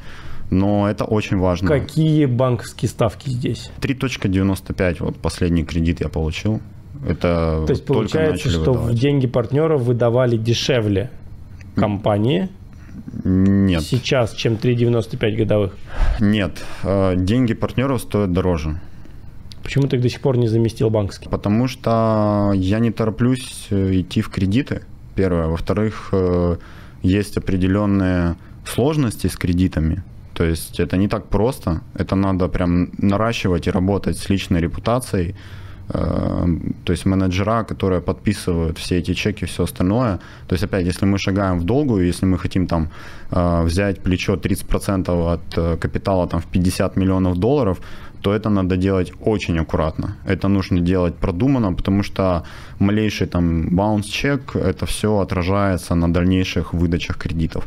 но 0.51 0.89
это 0.89 1.05
очень 1.05 1.37
важно. 1.37 1.69
Какие 1.69 2.27
банковские 2.27 2.89
ставки 2.89 3.29
здесь? 3.29 3.71
3.95, 3.81 4.97
вот 5.01 5.17
последний 5.17 5.65
кредит 5.65 6.01
я 6.01 6.09
получил. 6.09 6.61
Это 7.07 7.65
То 7.67 7.73
есть 7.73 7.85
получается, 7.85 8.49
что 8.49 8.73
выдавать. 8.73 8.95
в 8.95 8.99
деньги 8.99 9.27
партнеров 9.27 9.83
выдавали 9.83 10.37
дешевле 10.37 11.11
компании, 11.75 12.49
нет. 13.25 13.83
Сейчас, 13.83 14.33
чем 14.35 14.55
3,95 14.55 15.37
годовых? 15.37 15.77
Нет. 16.21 16.63
Э, 16.83 17.15
деньги 17.17 17.55
партнеров 17.55 18.03
стоят 18.03 18.33
дороже. 18.33 18.81
Почему 19.63 19.89
ты 19.89 19.99
до 19.99 20.09
сих 20.09 20.21
пор 20.21 20.37
не 20.37 20.49
заместил 20.49 20.91
банковский? 20.91 21.29
Потому 21.29 21.69
что 21.69 22.53
я 22.55 22.79
не 22.79 22.91
тороплюсь 22.91 23.67
э, 23.71 24.01
идти 24.01 24.21
в 24.21 24.29
кредиты, 24.29 24.83
первое. 25.15 25.49
Во-вторых, 25.49 26.11
э, 26.13 26.57
есть 27.03 27.37
определенные 27.37 28.37
сложности 28.65 29.27
с 29.27 29.37
кредитами. 29.37 30.03
То 30.35 30.45
есть 30.45 30.81
это 30.81 30.97
не 30.97 31.09
так 31.09 31.29
просто. 31.29 31.81
Это 31.95 32.15
надо 32.15 32.49
прям 32.49 32.91
наращивать 32.99 33.67
и 33.67 33.71
работать 33.71 34.19
с 34.19 34.29
личной 34.29 34.61
репутацией 34.61 35.35
то 35.89 36.93
есть 36.93 37.07
менеджера, 37.07 37.65
которые 37.65 38.01
подписывают 38.01 38.79
все 38.79 38.99
эти 38.99 39.15
чеки, 39.15 39.45
все 39.45 39.63
остальное. 39.63 40.19
То 40.49 40.55
есть 40.55 40.65
опять, 40.65 40.87
если 40.87 41.07
мы 41.07 41.19
шагаем 41.19 41.59
в 41.59 41.65
долгую, 41.65 42.07
если 42.07 42.27
мы 42.27 42.39
хотим 42.39 42.67
там 42.67 42.89
э, 43.31 43.63
взять 43.63 44.01
плечо 44.01 44.35
30% 44.35 45.33
от 45.33 45.59
э, 45.59 45.77
капитала 45.77 46.27
там 46.27 46.41
в 46.41 46.47
50 46.47 46.97
миллионов 46.97 47.37
долларов, 47.39 47.79
то 48.21 48.35
это 48.35 48.51
надо 48.51 48.77
делать 48.77 49.13
очень 49.21 49.59
аккуратно. 49.59 50.17
Это 50.27 50.49
нужно 50.49 50.81
делать 50.81 51.15
продуманно, 51.15 51.73
потому 51.73 52.03
что 52.03 52.43
малейший 52.81 53.27
там 53.29 53.69
баунс-чек, 53.77 54.57
это 54.57 54.87
все 54.87 55.21
отражается 55.21 55.95
на 55.95 56.13
дальнейших 56.13 56.75
выдачах 56.75 57.17
кредитов. 57.17 57.65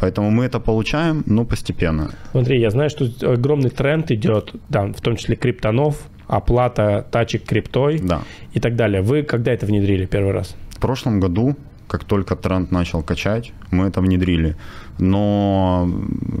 Поэтому 0.00 0.30
мы 0.30 0.44
это 0.44 0.60
получаем, 0.60 1.22
но 1.26 1.44
постепенно. 1.44 2.10
Смотри, 2.30 2.60
я 2.60 2.70
знаю, 2.70 2.90
что 2.90 3.32
огромный 3.32 3.70
тренд 3.70 4.10
идет, 4.10 4.54
там, 4.70 4.92
в 4.92 5.00
том 5.00 5.16
числе 5.16 5.36
криптонов, 5.36 5.96
оплата 6.28 7.06
тачек 7.10 7.44
криптой 7.44 7.98
да. 7.98 8.22
и 8.52 8.60
так 8.60 8.76
далее. 8.76 9.02
Вы 9.02 9.22
когда 9.22 9.52
это 9.52 9.66
внедрили 9.66 10.06
первый 10.06 10.32
раз? 10.32 10.54
В 10.70 10.80
прошлом 10.80 11.20
году, 11.20 11.56
как 11.88 12.04
только 12.04 12.36
тренд 12.36 12.70
начал 12.70 13.02
качать, 13.02 13.52
мы 13.70 13.86
это 13.86 14.00
внедрили. 14.00 14.56
Но 14.98 15.88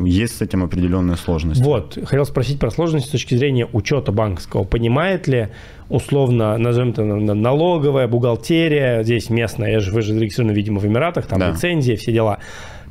есть 0.04 0.38
с 0.38 0.42
этим 0.42 0.64
определенные 0.64 1.16
сложности. 1.16 1.62
Вот, 1.62 1.98
хотел 2.04 2.24
спросить 2.24 2.58
про 2.58 2.70
сложности 2.70 3.08
с 3.08 3.12
точки 3.12 3.34
зрения 3.36 3.68
учета 3.72 4.12
банковского. 4.12 4.64
Понимает 4.64 5.28
ли 5.28 5.48
условно, 5.88 6.56
назовем 6.58 6.90
это 6.90 7.04
налоговая, 7.04 8.08
бухгалтерия, 8.08 9.02
здесь 9.02 9.30
местная, 9.30 9.70
я 9.70 9.80
же, 9.80 9.92
вы 9.92 10.02
же 10.02 10.14
зарегистрированы, 10.14 10.56
видимо, 10.56 10.80
в 10.80 10.86
Эмиратах, 10.86 11.26
там 11.26 11.38
да. 11.38 11.50
лицензия, 11.50 11.96
все 11.96 12.12
дела 12.12 12.38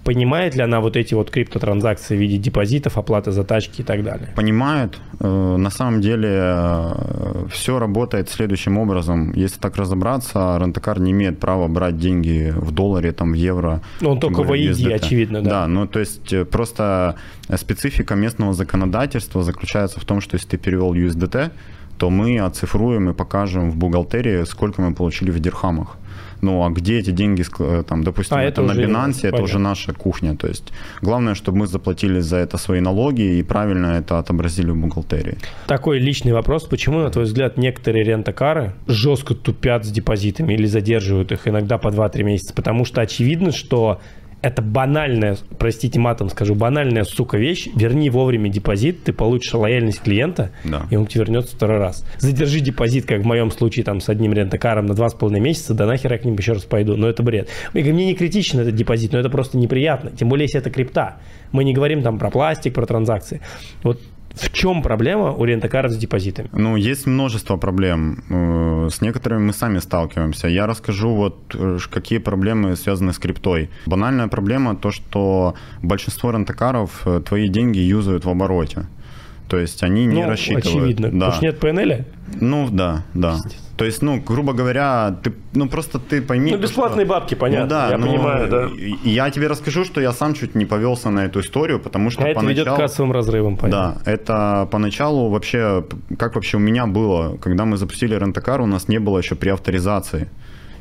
Понимает 0.06 0.56
ли 0.56 0.62
она 0.62 0.82
вот 0.82 0.96
эти 0.98 1.16
вот 1.16 1.32
криптотранзакции 1.32 2.16
в 2.16 2.20
виде 2.20 2.38
депозитов, 2.38 2.98
оплаты 2.98 3.32
за 3.32 3.44
тачки 3.44 3.82
и 3.82 3.84
так 3.84 4.04
далее? 4.04 4.28
Понимает. 4.36 5.00
Э, 5.20 5.58
на 5.58 5.72
самом 5.72 6.00
деле 6.00 6.30
э, 6.32 7.46
все 7.50 7.80
работает 7.80 8.30
следующим 8.30 8.78
образом. 8.78 9.34
Если 9.34 9.60
так 9.60 9.78
разобраться, 9.78 10.60
рентакар 10.62 11.00
не 11.00 11.12
имеет 11.12 11.40
права 11.40 11.68
брать 11.68 11.98
деньги 11.98 12.54
в 12.56 12.72
долларе, 12.72 13.14
там, 13.14 13.32
в 13.32 13.36
евро. 13.36 13.82
Ну, 14.02 14.12
он 14.12 14.20
только 14.20 14.44
в 14.44 14.52
AED, 14.52 14.94
очевидно, 14.94 15.42
да. 15.42 15.50
Да, 15.50 15.68
ну 15.68 15.88
то 15.88 16.00
есть 16.00 16.34
э, 16.34 16.46
просто 16.46 17.16
специфика 17.56 18.14
местного 18.14 18.54
законодательства 18.54 19.44
заключается 19.44 20.00
в 20.00 20.06
том, 20.06 20.22
что 20.22 20.36
если 20.36 20.50
ты 20.50 20.58
перевел 20.58 20.94
USDT, 20.94 21.50
то 21.98 22.10
мы 22.12 22.40
оцифруем 22.40 23.10
и 23.10 23.14
покажем 23.14 23.72
в 23.72 23.76
бухгалтерии, 23.76 24.46
сколько 24.46 24.84
мы 24.84 24.94
получили 24.94 25.32
в 25.32 25.40
дирхамах. 25.40 25.98
Ну, 26.46 26.64
а 26.64 26.70
где 26.70 27.00
эти 27.00 27.10
деньги, 27.10 27.44
э, 27.60 27.84
там, 27.88 28.04
допустим, 28.04 28.38
а, 28.38 28.44
это, 28.44 28.62
это 28.62 28.74
на 28.74 28.80
Binance, 28.80 29.28
это 29.28 29.42
уже 29.42 29.58
наша 29.58 29.94
кухня. 29.94 30.36
То 30.36 30.48
есть 30.48 30.72
главное, 31.02 31.34
чтобы 31.34 31.58
мы 31.58 31.68
заплатили 31.68 32.20
за 32.20 32.38
это 32.38 32.58
свои 32.58 32.82
налоги 32.82 33.40
и 33.40 33.44
правильно 33.44 33.88
это 33.88 34.20
отобразили 34.20 34.70
в 34.70 34.78
бухгалтерии. 34.78 35.38
Такой 35.66 35.98
личный 35.98 36.34
вопрос. 36.34 36.66
Почему, 36.66 37.00
на 37.00 37.10
твой 37.10 37.26
взгляд, 37.26 37.58
некоторые 37.58 38.04
рентакары 38.04 38.74
жестко 38.88 39.34
тупят 39.34 39.86
с 39.86 39.90
депозитами 39.90 40.54
или 40.54 40.68
задерживают 40.68 41.32
их 41.32 41.48
иногда 41.48 41.80
по 41.80 41.88
2-3 41.88 42.24
месяца? 42.24 42.54
Потому 42.54 42.86
что 42.86 43.02
очевидно, 43.02 43.52
что 43.52 44.00
это 44.46 44.62
банальная, 44.62 45.38
простите 45.58 46.00
матом 46.00 46.30
скажу, 46.30 46.54
банальная, 46.54 47.04
сука, 47.04 47.36
вещь. 47.36 47.68
Верни 47.76 48.12
вовремя 48.12 48.48
депозит, 48.48 49.04
ты 49.04 49.12
получишь 49.12 49.56
лояльность 49.56 50.02
клиента, 50.02 50.52
да. 50.64 50.86
и 50.92 50.96
он 50.96 51.08
тебе 51.08 51.22
вернется 51.22 51.56
второй 51.56 51.80
раз. 51.80 52.06
Задержи 52.20 52.60
депозит, 52.60 53.08
как 53.08 53.24
в 53.24 53.26
моем 53.26 53.50
случае 53.50 53.84
там 53.84 54.00
с 54.00 54.08
одним 54.08 54.34
рентакаром 54.34 54.86
на 54.86 54.92
2,5 54.92 55.40
месяца, 55.40 55.74
да 55.74 55.88
нахер 55.88 56.14
я 56.14 56.20
к 56.20 56.26
ним 56.26 56.36
еще 56.36 56.54
раз 56.54 56.64
пойду. 56.64 56.96
Но 56.96 57.10
это 57.10 57.24
бред. 57.24 57.50
Мне 57.74 58.06
не 58.06 58.14
критичен 58.14 58.60
этот 58.60 58.76
депозит, 58.76 59.14
но 59.14 59.20
это 59.20 59.32
просто 59.32 59.58
неприятно. 59.58 60.12
Тем 60.12 60.30
более, 60.30 60.44
если 60.44 60.60
это 60.60 60.70
крипта. 60.70 61.18
Мы 61.52 61.64
не 61.64 61.74
говорим 61.74 62.04
там 62.04 62.20
про 62.20 62.30
пластик, 62.30 62.76
про 62.76 62.86
транзакции. 62.86 63.42
Вот 63.82 64.00
В 64.36 64.52
чем 64.52 64.82
проблема 64.82 65.32
у 65.32 65.46
рентакаров 65.46 65.92
с 65.92 65.98
депозитами? 65.98 66.50
Ну, 66.52 66.76
есть 66.76 67.08
множество 67.08 67.58
проблем. 67.58 68.24
Э, 68.30 68.90
с 68.92 69.02
некоторыми 69.02 69.48
мы 69.48 69.54
сами 69.54 69.80
сталкиваемся. 69.80 70.48
Я 70.48 70.68
расскажу, 70.68 71.16
вот 71.16 71.36
э, 71.54 71.78
какие 71.90 72.20
проблемы 72.20 72.76
связаны 72.76 73.14
с 73.14 73.18
криптой. 73.18 73.70
Банальная 73.86 74.28
проблема 74.28 74.76
то, 74.76 74.92
что 74.92 75.56
большинство 75.82 76.32
рентакаров 76.32 77.02
э, 77.06 77.22
твои 77.26 77.48
деньги 77.48 77.80
юзают 77.80 78.26
в 78.26 78.30
обороте. 78.30 78.88
То 79.48 79.58
есть 79.58 79.84
они 79.84 80.06
не 80.06 80.24
ну, 80.24 80.30
рассчитывают. 80.30 80.66
очевидно. 80.66 81.08
Да. 81.08 81.14
Потому 81.14 81.32
что 81.34 81.46
нет 81.46 81.64
PNL? 81.64 82.06
Ну, 82.42 82.70
да, 82.72 83.04
да. 83.14 83.40
То 83.78 83.84
есть, 83.84 84.02
ну, 84.02 84.22
грубо 84.22 84.54
говоря, 84.54 85.18
ты, 85.22 85.34
ну, 85.54 85.68
просто 85.68 86.00
ты 86.00 86.22
пойми... 86.22 86.52
Ну, 86.52 86.58
бесплатные 86.58 87.06
что... 87.06 87.16
бабки, 87.16 87.36
понятно, 87.36 87.64
ну, 87.64 87.70
да, 87.70 87.90
я 87.90 87.98
ну, 87.98 88.08
понимаю, 88.08 88.50
да. 88.50 88.70
Я 89.04 89.30
тебе 89.32 89.48
расскажу, 89.48 89.84
что 89.84 90.00
я 90.00 90.14
сам 90.14 90.34
чуть 90.34 90.56
не 90.56 90.66
повелся 90.66 91.10
на 91.10 91.26
эту 91.26 91.42
историю, 91.42 91.80
потому 91.80 92.10
что 92.10 92.22
а 92.22 92.34
поначалу... 92.34 92.46
это 92.46 92.54
ведет 92.54 92.74
к 92.74 92.78
кассовым 92.78 93.12
разрывам, 93.12 93.58
понятно. 93.58 94.02
Да, 94.06 94.12
это 94.12 94.68
поначалу 94.72 95.30
вообще, 95.30 95.84
как 96.18 96.36
вообще 96.36 96.56
у 96.56 96.62
меня 96.62 96.88
было, 96.88 97.36
когда 97.38 97.66
мы 97.66 97.76
запустили 97.76 98.16
рентакар, 98.16 98.62
у 98.62 98.66
нас 98.66 98.88
не 98.88 99.00
было 99.00 99.18
еще 99.18 99.36
преавторизации. 99.36 100.30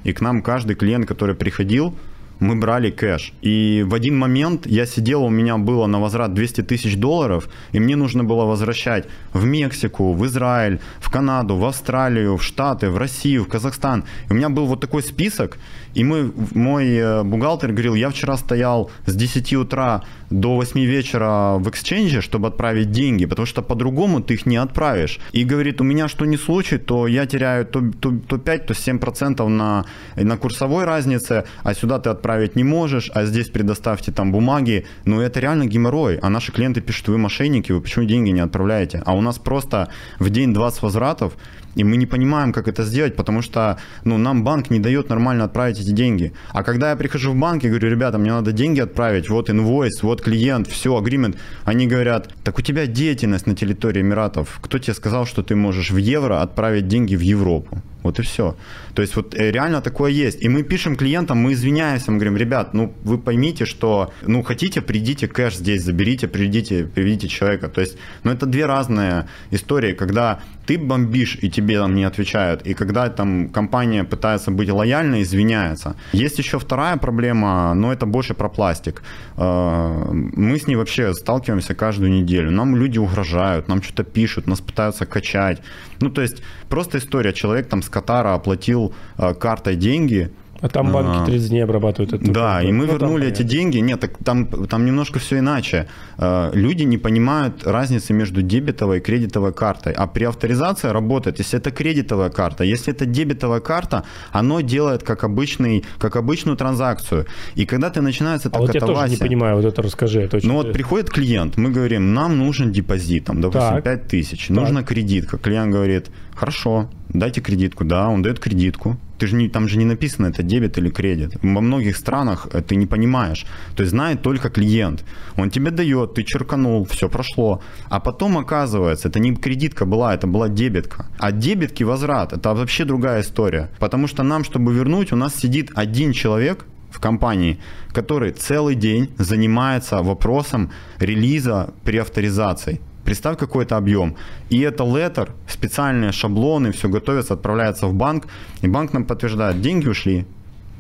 И 0.05 0.13
к 0.13 0.21
нам 0.21 0.43
каждый 0.43 0.77
клиент, 0.77 1.07
который 1.07 1.35
приходил, 1.35 1.95
мы 2.41 2.57
брали 2.57 2.91
кэш. 2.91 3.33
И 3.43 3.85
в 3.87 3.95
один 3.95 4.19
момент 4.19 4.67
я 4.67 4.87
сидел, 4.87 5.23
у 5.25 5.31
меня 5.31 5.57
было 5.59 5.87
на 5.87 6.01
возврат 6.01 6.35
200 6.35 6.63
тысяч 6.63 6.97
долларов, 6.97 7.49
и 7.73 7.81
мне 7.81 7.97
нужно 7.97 8.25
было 8.25 8.45
возвращать 8.45 9.07
в 9.33 9.45
Мексику, 9.45 10.13
в 10.13 10.27
Израиль, 10.27 10.79
в 10.99 11.11
Канаду, 11.11 11.57
в 11.57 11.65
Австралию, 11.65 12.37
в 12.37 12.43
Штаты, 12.43 12.91
в 12.91 12.99
Россию, 12.99 13.45
в 13.45 13.49
Казахстан. 13.49 14.05
И 14.29 14.33
у 14.33 14.37
меня 14.37 14.49
был 14.49 14.67
вот 14.67 14.81
такой 14.81 15.03
список, 15.03 15.59
и 15.95 16.05
мы, 16.05 16.33
мой 16.55 16.97
э, 16.97 17.23
бухгалтер 17.23 17.73
говорил, 17.73 17.95
я 17.95 18.11
вчера 18.11 18.37
стоял 18.37 18.91
с 19.07 19.15
10 19.15 19.53
утра 19.55 20.03
до 20.31 20.57
8 20.57 20.81
вечера 20.81 21.57
в 21.59 21.69
эксченже, 21.69 22.21
чтобы 22.21 22.49
отправить 22.49 22.91
деньги, 22.91 23.27
потому 23.27 23.47
что 23.47 23.63
по-другому 23.63 24.21
ты 24.21 24.35
их 24.35 24.47
не 24.47 24.57
отправишь. 24.57 25.21
И 25.33 25.45
говорит, 25.45 25.81
у 25.81 25.85
меня 25.85 26.09
что 26.09 26.25
ни 26.25 26.37
случай, 26.37 26.79
то 26.79 27.07
я 27.07 27.27
теряю 27.27 27.65
то, 27.67 27.81
то, 28.01 28.13
то 28.29 28.39
5, 28.39 28.67
то 28.67 28.75
7% 28.75 29.49
на, 29.49 29.85
на 30.17 30.37
курсовой 30.37 30.85
разнице, 30.85 31.45
а 31.63 31.75
сюда 31.75 31.99
ты 31.99 32.11
отправить 32.11 32.57
не 32.57 32.65
можешь, 32.65 33.11
а 33.15 33.25
здесь 33.25 33.49
предоставьте 33.49 34.13
там 34.13 34.33
бумаги. 34.33 34.87
Ну 35.05 35.21
это 35.21 35.41
реально 35.41 35.67
геморрой. 35.67 36.19
А 36.23 36.29
наши 36.31 36.53
клиенты 36.53 36.81
пишут, 36.81 37.09
вы 37.09 37.19
мошенники, 37.19 37.73
вы 37.73 37.81
почему 37.81 38.05
деньги 38.05 38.31
не 38.31 38.41
отправляете? 38.41 39.03
А 39.07 39.15
у 39.15 39.21
нас 39.21 39.39
просто 39.39 39.89
в 40.19 40.31
день 40.31 40.53
20 40.53 40.83
возвратов, 40.83 41.35
и 41.75 41.85
мы 41.85 41.97
не 41.97 42.07
понимаем, 42.07 42.53
как 42.53 42.69
это 42.69 42.85
сделать, 42.85 43.17
потому 43.17 43.43
что 43.43 43.79
ну, 44.05 44.19
нам 44.19 44.45
банк 44.45 44.71
не 44.71 44.79
дает 44.79 45.09
нормально 45.09 45.45
отправить 45.45 45.81
эти 45.81 45.91
деньги. 45.91 46.33
А 46.53 46.63
когда 46.63 46.91
я 46.91 46.97
прихожу 46.97 47.33
в 47.33 47.37
банк 47.37 47.65
и 47.65 47.69
говорю, 47.69 47.91
ребята, 47.91 48.19
мне 48.19 48.33
надо 48.33 48.53
деньги 48.53 48.81
отправить, 48.81 49.29
вот 49.29 49.51
инвойс, 49.51 50.03
вот 50.03 50.23
клиент, 50.23 50.69
все, 50.69 50.97
агримент, 50.97 51.37
они 51.65 51.87
говорят, 51.87 52.29
так 52.43 52.59
у 52.59 52.63
тебя 52.63 52.87
деятельность 52.87 53.47
на 53.47 53.55
территории 53.55 54.03
Эмиратов. 54.03 54.59
Кто 54.61 54.79
тебе 54.79 54.95
сказал, 54.95 55.27
что 55.27 55.43
ты 55.43 55.57
можешь 55.57 55.91
в 55.91 55.97
евро 55.97 56.43
отправить 56.43 56.89
деньги 56.89 57.17
в 57.17 57.21
Европу? 57.21 57.83
Вот 58.05 58.19
и 58.19 58.23
все. 58.23 58.55
То 58.95 59.03
есть 59.03 59.17
вот 59.17 59.35
э, 59.35 59.51
реально 59.51 59.81
такое 59.81 60.11
есть. 60.11 60.43
И 60.43 60.49
мы 60.49 60.63
пишем 60.63 60.95
клиентам, 60.95 61.39
мы 61.39 61.53
извиняемся, 61.53 62.11
мы 62.11 62.19
говорим, 62.19 62.37
ребят, 62.37 62.75
ну 62.75 62.93
вы 63.03 63.19
поймите, 63.19 63.65
что, 63.65 64.13
ну 64.27 64.43
хотите, 64.43 64.83
придите 64.83 65.27
кэш 65.27 65.57
здесь, 65.57 65.83
заберите, 65.83 66.29
придите, 66.29 66.85
приведите 66.85 67.29
человека. 67.29 67.69
То 67.69 67.81
есть, 67.81 67.97
ну 68.23 68.31
это 68.31 68.47
две 68.47 68.67
разные 68.67 69.27
истории, 69.51 69.95
когда 69.95 70.39
ты 70.67 70.79
бомбишь 70.79 71.39
и 71.43 71.51
тебе 71.51 71.79
там 71.79 71.95
не 71.95 72.05
отвечают, 72.05 72.67
и 72.67 72.75
когда 72.75 73.09
там 73.09 73.49
компания 73.49 74.05
пытается 74.05 74.51
быть 74.51 74.71
лояльной, 74.71 75.23
извиняется. 75.23 75.97
Есть 76.13 76.39
еще 76.39 76.59
вторая 76.59 76.97
проблема, 76.97 77.75
но 77.75 77.91
это 77.91 78.07
больше 78.07 78.35
про 78.35 78.49
пластик. 78.49 79.03
Э, 79.37 80.13
мы 80.13 80.59
с 80.59 80.67
ней 80.67 80.77
вообще 80.77 81.15
сталкиваемся 81.15 81.75
каждую 81.75 82.11
неделю. 82.11 82.51
Нам 82.51 82.77
люди 82.77 82.99
угрожают, 82.99 83.69
нам 83.69 83.83
что-то 83.83 84.05
пишут, 84.05 84.47
нас 84.47 84.61
пытаются 84.61 85.07
качать. 85.07 85.63
Ну, 86.01 86.11
то 86.11 86.23
есть 86.23 86.43
просто 86.69 86.99
история. 86.99 87.33
Человек 87.33 87.69
там 87.69 87.83
с 87.83 87.89
Катара 87.95 88.35
оплатил 88.35 88.93
э, 89.19 89.35
картой 89.35 89.77
деньги, 89.77 90.33
а 90.61 90.69
там 90.69 90.93
банки 90.93 91.31
30 91.31 91.49
дней 91.49 91.65
обрабатывают 91.65 92.13
это. 92.13 92.31
Да, 92.31 92.63
и 92.63 92.73
мы 92.73 92.87
ну, 92.87 92.93
вернули 92.93 93.29
эти 93.29 93.43
деньги. 93.43 93.79
Нет, 93.79 94.01
так 94.01 94.19
там, 94.25 94.47
там 94.47 94.87
немножко 94.87 95.19
все 95.19 95.39
иначе. 95.39 95.87
Э, 96.19 96.51
люди 96.55 96.85
не 96.85 96.99
понимают 96.99 97.67
разницы 97.67 98.13
между 98.13 98.43
дебетовой 98.43 98.99
и 98.99 99.01
кредитовой 99.01 99.53
картой. 99.53 99.93
А 99.93 100.07
при 100.07 100.25
авторизации 100.25 100.89
работает, 100.89 101.39
если 101.39 101.59
это 101.59 101.71
кредитовая 101.71 102.31
карта. 102.31 102.65
Если 102.65 102.93
это 102.93 103.07
дебетовая 103.07 103.61
карта, 103.61 104.05
оно 104.33 104.61
делает 104.61 105.03
как, 105.03 105.25
обычный, 105.25 105.85
как 105.99 106.17
обычную 106.17 106.57
транзакцию. 106.57 107.27
И 107.55 107.67
когда 107.67 107.91
ты 107.91 108.01
начинается 108.01 108.49
а 108.53 108.59
вот 108.59 108.75
я 108.75 108.81
тоже 108.81 109.11
не 109.11 109.17
понимаю, 109.17 109.57
вот 109.57 109.65
это 109.65 109.83
расскажи. 109.83 110.21
Это 110.23 110.39
ну 110.43 110.55
вот 110.55 110.73
приходит 110.73 111.11
клиент, 111.11 111.57
мы 111.57 111.71
говорим, 111.71 112.15
нам 112.15 112.39
нужен 112.39 112.73
депозит, 112.73 113.25
там, 113.27 113.41
допустим, 113.41 113.75
так. 113.75 113.85
5 113.85 114.09
тысяч, 114.09 114.49
нужна 114.49 114.83
кредитка. 114.83 115.39
Клиент 115.39 115.73
говорит, 115.73 116.11
хорошо, 116.35 116.89
дайте 117.09 117.41
кредитку. 117.41 117.85
Да, 117.85 118.09
он 118.09 118.23
дает 118.23 118.39
кредитку. 118.39 118.97
Ты 119.25 119.29
же 119.29 119.37
не, 119.37 119.49
там 119.49 119.69
же 119.69 119.79
не 119.79 119.87
написано, 119.87 120.27
это 120.27 120.43
дебет 120.43 120.77
или 120.77 120.91
кредит. 120.91 121.37
Во 121.43 121.61
многих 121.63 121.97
странах 121.97 122.47
э, 122.53 122.61
ты 122.61 122.77
не 122.77 122.87
понимаешь. 122.87 123.47
То 123.75 123.83
есть 123.83 123.91
знает 123.91 124.21
только 124.21 124.51
клиент. 124.51 125.03
Он 125.39 125.49
тебе 125.49 125.71
дает, 125.71 126.13
ты 126.13 126.25
черканул, 126.25 126.85
все 126.85 127.09
прошло. 127.09 127.63
А 127.89 128.01
потом 128.01 128.37
оказывается, 128.37 129.09
это 129.09 129.21
не 129.21 129.35
кредитка 129.35 129.87
была, 129.87 130.15
это 130.15 130.27
была 130.27 130.51
дебетка. 130.51 131.07
А 131.19 131.33
дебетки 131.33 131.85
возврат, 131.85 132.35
это 132.35 132.55
вообще 132.55 132.85
другая 132.85 133.23
история. 133.23 133.71
Потому 133.79 134.09
что 134.09 134.23
нам, 134.23 134.45
чтобы 134.45 134.75
вернуть, 134.75 135.13
у 135.13 135.17
нас 135.17 135.35
сидит 135.35 135.71
один 135.75 136.13
человек, 136.13 136.67
в 136.91 137.01
компании, 137.01 137.59
который 137.93 138.33
целый 138.33 138.77
день 138.77 139.09
занимается 139.19 140.03
вопросом 140.03 140.71
релиза 141.01 141.73
при 141.83 141.99
авторизации. 141.99 142.81
Представь 143.05 143.37
какой-то 143.39 143.77
объем. 143.77 144.17
И 144.51 144.61
это 144.61 144.85
letter, 144.85 145.31
специальные 145.47 146.13
шаблоны, 146.13 146.73
все 146.73 146.89
готовится, 146.89 147.35
отправляется 147.35 147.87
в 147.87 147.95
банк, 147.95 148.27
и 148.63 148.69
банк 148.69 148.93
нам 148.93 149.05
подтверждает, 149.05 149.61
деньги 149.61 149.89
ушли. 149.89 150.27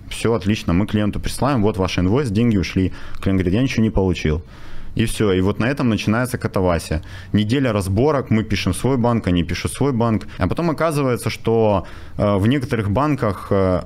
Все 0.08 0.32
отлично, 0.32 0.72
мы 0.72 0.86
клиенту 0.86 1.20
присылаем, 1.20 1.62
вот 1.62 1.76
ваш 1.76 1.98
инвойс, 1.98 2.30
деньги 2.30 2.56
ушли. 2.56 2.92
Клиент 3.20 3.40
говорит, 3.40 3.54
я 3.54 3.62
ничего 3.62 3.82
не 3.82 3.90
получил. 3.90 4.42
И 4.94 5.04
все. 5.06 5.32
И 5.32 5.40
вот 5.40 5.58
на 5.58 5.66
этом 5.66 5.88
начинается 5.88 6.38
катавасия. 6.38 7.02
Неделя 7.32 7.72
разборок, 7.72 8.30
мы 8.30 8.44
пишем 8.44 8.74
свой 8.74 8.96
банк, 8.96 9.26
они 9.26 9.44
пишут 9.44 9.72
свой 9.72 9.92
банк. 9.92 10.26
А 10.38 10.46
потом 10.46 10.70
оказывается, 10.70 11.30
что 11.30 11.86
э, 12.16 12.36
в 12.36 12.46
некоторых 12.46 12.90
банках 12.90 13.48
э, 13.50 13.82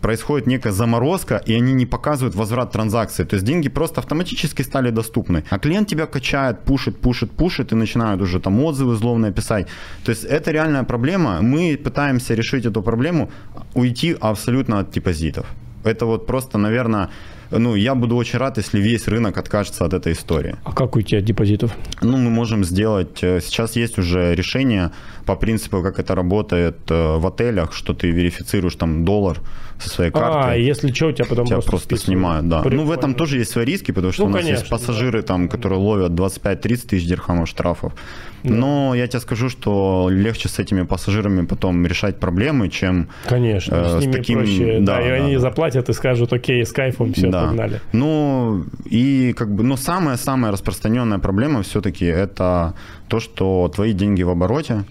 происходит 0.00 0.46
некая 0.46 0.72
заморозка, 0.72 1.42
и 1.46 1.54
они 1.54 1.72
не 1.72 1.86
показывают 1.86 2.34
возврат 2.34 2.72
транзакции. 2.72 3.24
То 3.24 3.36
есть 3.36 3.46
деньги 3.46 3.68
просто 3.68 4.00
автоматически 4.00 4.62
стали 4.62 4.90
доступны. 4.90 5.44
А 5.50 5.58
клиент 5.58 5.88
тебя 5.88 6.06
качает, 6.06 6.60
пушит, 6.64 7.00
пушит, 7.00 7.30
пушит, 7.30 7.72
и 7.72 7.74
начинают 7.74 8.20
уже 8.20 8.40
там 8.40 8.62
отзывы 8.64 8.96
зловные 8.96 9.32
писать. 9.32 9.68
То 10.04 10.10
есть 10.10 10.24
это 10.24 10.50
реальная 10.52 10.84
проблема. 10.84 11.40
Мы 11.40 11.76
пытаемся 11.82 12.34
решить 12.34 12.66
эту 12.66 12.82
проблему, 12.82 13.30
уйти 13.74 14.16
абсолютно 14.20 14.78
от 14.80 14.90
депозитов. 14.90 15.46
Это 15.84 16.06
вот 16.06 16.26
просто, 16.26 16.58
наверное, 16.58 17.08
ну, 17.58 17.74
я 17.74 17.94
буду 17.94 18.16
очень 18.16 18.38
рад, 18.38 18.58
если 18.58 18.80
весь 18.80 19.08
рынок 19.08 19.38
откажется 19.38 19.84
от 19.84 19.92
этой 19.92 20.12
истории. 20.12 20.56
А 20.64 20.72
как 20.72 20.96
уйти 20.96 21.16
от 21.16 21.24
депозитов? 21.24 21.70
Ну, 22.02 22.16
мы 22.16 22.30
можем 22.30 22.64
сделать... 22.64 23.22
Э, 23.22 23.40
сейчас 23.40 23.76
есть 23.76 23.98
уже 23.98 24.34
решение 24.34 24.90
по 25.26 25.36
принципу, 25.36 25.82
как 25.82 25.98
это 25.98 26.14
работает 26.14 26.90
э, 26.90 27.18
в 27.18 27.26
отелях, 27.26 27.72
что 27.72 27.94
ты 27.94 28.10
верифицируешь 28.10 28.76
там 28.76 29.04
доллар 29.04 29.40
со 29.84 29.90
своей 29.90 30.10
карты. 30.10 30.38
А, 30.50 30.54
если 30.54 30.92
что, 30.92 31.08
у 31.08 31.12
тебя 31.12 31.26
потом 31.28 31.46
тебя 31.46 31.56
просто, 31.56 31.70
просто 31.70 31.96
снимают, 31.96 32.48
да. 32.48 32.60
Прикольно. 32.60 32.82
Ну, 32.82 32.88
в 32.88 32.92
этом 32.92 33.14
тоже 33.14 33.38
есть 33.38 33.50
свои 33.50 33.64
риски, 33.64 33.92
потому 33.92 34.12
что 34.12 34.22
ну, 34.22 34.28
у 34.28 34.32
нас 34.32 34.40
конечно, 34.40 34.60
есть 34.60 34.70
пассажиры, 34.70 35.20
да. 35.20 35.26
там, 35.26 35.48
которые 35.48 35.78
ловят 35.78 36.12
25-30 36.12 36.86
тысяч 36.88 37.06
дирхамов 37.06 37.48
штрафов. 37.48 37.92
Да. 38.42 38.52
Но 38.52 38.94
я 38.94 39.06
тебе 39.06 39.20
скажу, 39.20 39.48
что 39.48 40.08
легче 40.10 40.48
с 40.48 40.58
этими 40.58 40.82
пассажирами 40.82 41.46
потом 41.46 41.86
решать 41.86 42.20
проблемы, 42.20 42.68
чем 42.68 43.08
Конечно, 43.26 43.74
э, 43.74 44.00
с, 44.00 44.02
ними 44.02 44.12
таким, 44.12 44.38
проще. 44.40 44.80
Да, 44.80 44.96
да, 44.96 45.02
и 45.02 45.08
да, 45.08 45.24
они 45.24 45.36
заплатят 45.38 45.88
и 45.88 45.92
скажут, 45.94 46.32
окей, 46.32 46.64
с 46.64 46.72
кайфом 46.72 47.14
все, 47.14 47.30
да. 47.30 47.46
погнали. 47.46 47.80
Ну, 47.92 48.64
и 48.84 49.32
как 49.32 49.54
бы, 49.54 49.62
но 49.62 49.76
самая-самая 49.76 50.52
распространенная 50.52 51.18
проблема 51.18 51.62
все-таки 51.62 52.04
это 52.04 52.74
то, 53.08 53.18
что 53.20 53.70
твои 53.74 53.92
деньги 53.92 54.22
в 54.22 54.30
обороте, 54.30 54.84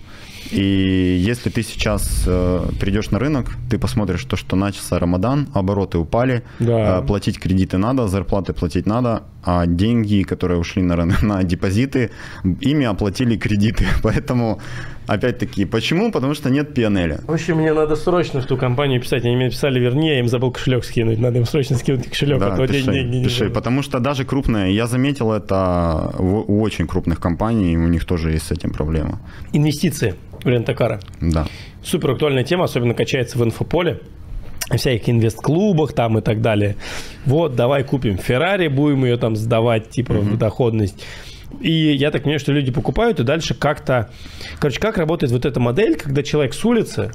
и 0.51 1.23
если 1.25 1.49
ты 1.49 1.63
сейчас 1.63 2.23
э, 2.25 2.69
придешь 2.79 3.11
на 3.11 3.19
рынок, 3.19 3.55
ты 3.69 3.77
посмотришь 3.77 4.23
то, 4.25 4.35
что 4.35 4.55
начался 4.55 4.99
Рамадан, 4.99 5.47
обороты 5.53 5.97
упали, 5.97 6.43
да. 6.59 6.99
э, 6.99 7.01
платить 7.05 7.39
кредиты 7.39 7.77
надо, 7.77 8.07
зарплаты 8.07 8.53
платить 8.53 8.85
надо, 8.85 9.23
а 9.43 9.65
деньги, 9.65 10.23
которые 10.23 10.59
ушли 10.59 10.81
на, 10.81 10.95
на 11.21 11.43
депозиты, 11.43 12.11
ими 12.43 12.85
оплатили 12.85 13.37
кредиты. 13.37 13.85
Поэтому, 14.03 14.59
опять-таки, 15.07 15.65
почему? 15.65 16.11
Потому 16.11 16.33
что 16.33 16.49
нет 16.49 16.77
PNL. 16.77 17.25
В 17.25 17.31
общем, 17.31 17.57
мне 17.57 17.73
надо 17.73 17.95
срочно 17.95 18.41
в 18.41 18.45
ту 18.45 18.57
компанию 18.57 19.01
писать. 19.01 19.25
Они 19.25 19.35
мне 19.35 19.49
писали, 19.49 19.79
вернее, 19.79 20.13
я 20.13 20.19
им 20.19 20.27
забыл 20.27 20.51
кошелек 20.51 20.83
скинуть. 20.85 21.19
Надо 21.19 21.39
им 21.39 21.45
срочно 21.45 21.77
скинуть 21.77 22.09
кошелек, 22.09 22.39
да, 22.39 22.53
а 22.53 22.67
пиши, 22.67 22.91
деньги 22.91 23.23
пиши, 23.23 23.49
Потому 23.49 23.81
что 23.81 23.99
даже 23.99 24.25
крупные, 24.25 24.75
я 24.75 24.87
заметил 24.87 25.31
это 25.31 26.13
у 26.19 26.61
очень 26.61 26.87
крупных 26.87 27.19
компаний, 27.19 27.77
у 27.77 27.87
них 27.87 28.05
тоже 28.05 28.31
есть 28.31 28.47
с 28.47 28.51
этим 28.51 28.71
проблема. 28.71 29.19
Инвестиции 29.51 30.15
в 30.43 30.47
рентакары. 30.47 30.99
Да. 31.21 31.45
Супер 31.83 32.11
актуальная 32.11 32.43
тема, 32.43 32.65
особенно 32.65 32.93
качается 32.93 33.37
в 33.37 33.43
инфополе 33.43 33.99
всяких 34.71 35.09
инвест-клубах 35.09 35.93
там 35.93 36.17
и 36.17 36.21
так 36.21 36.41
далее. 36.41 36.75
Вот, 37.25 37.55
давай 37.55 37.83
купим 37.83 38.17
Феррари, 38.17 38.67
будем 38.67 39.05
ее 39.05 39.17
там 39.17 39.35
сдавать, 39.35 39.89
типа, 39.89 40.13
mm-hmm. 40.13 40.33
в 40.33 40.37
доходность. 40.37 41.05
И 41.59 41.71
я 41.71 42.11
так 42.11 42.23
понимаю, 42.23 42.39
что 42.39 42.51
люди 42.51 42.71
покупают, 42.71 43.19
и 43.19 43.23
дальше 43.23 43.53
как-то... 43.53 44.09
Короче, 44.59 44.79
как 44.79 44.97
работает 44.97 45.31
вот 45.31 45.45
эта 45.45 45.59
модель, 45.59 45.95
когда 45.95 46.23
человек 46.23 46.53
с 46.53 46.65
улицы, 46.65 47.11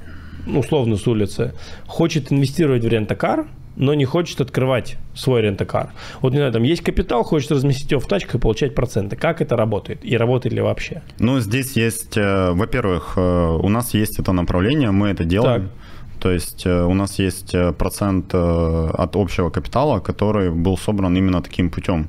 ну, 0.47 0.61
условно 0.61 0.97
с 0.97 1.07
улицы, 1.07 1.55
хочет 1.87 2.33
инвестировать 2.33 2.85
в 2.85 2.89
рентакар, 2.89 3.47
но 3.79 3.95
не 3.95 4.05
хочет 4.05 4.41
открывать 4.41 4.99
свой 5.15 5.43
рентакар. 5.43 5.93
Вот, 6.21 6.33
не 6.33 6.39
знаю, 6.39 6.53
там 6.53 6.65
есть 6.65 6.83
капитал, 6.83 7.23
хочет 7.23 7.53
разместить 7.53 7.91
его 7.93 8.01
в 8.01 8.09
тачках 8.09 8.35
и 8.35 8.39
получать 8.39 8.75
проценты. 8.75 9.17
Как 9.17 9.41
это 9.41 9.57
работает? 9.57 10.01
И 10.03 10.17
работает 10.17 10.53
ли 10.53 10.61
вообще? 10.61 11.03
Ну, 11.21 11.39
здесь 11.39 11.77
есть, 11.77 12.17
э, 12.17 12.51
во-первых, 12.51 13.15
э, 13.17 13.21
у 13.21 13.69
нас 13.69 13.95
есть 13.95 14.19
это 14.19 14.33
направление, 14.33 14.91
мы 14.91 15.09
это 15.09 15.25
делаем. 15.25 15.63
Так. 15.63 16.23
То 16.23 16.33
есть 16.33 16.67
э, 16.67 16.83
у 16.83 16.95
нас 16.95 17.21
есть 17.21 17.55
процент 17.79 18.35
от 18.35 19.15
общего 19.15 19.51
капитала, 19.51 20.01
который 20.01 20.51
был 20.51 20.77
собран 20.77 21.17
именно 21.17 21.41
таким 21.41 21.71
путем. 21.71 22.09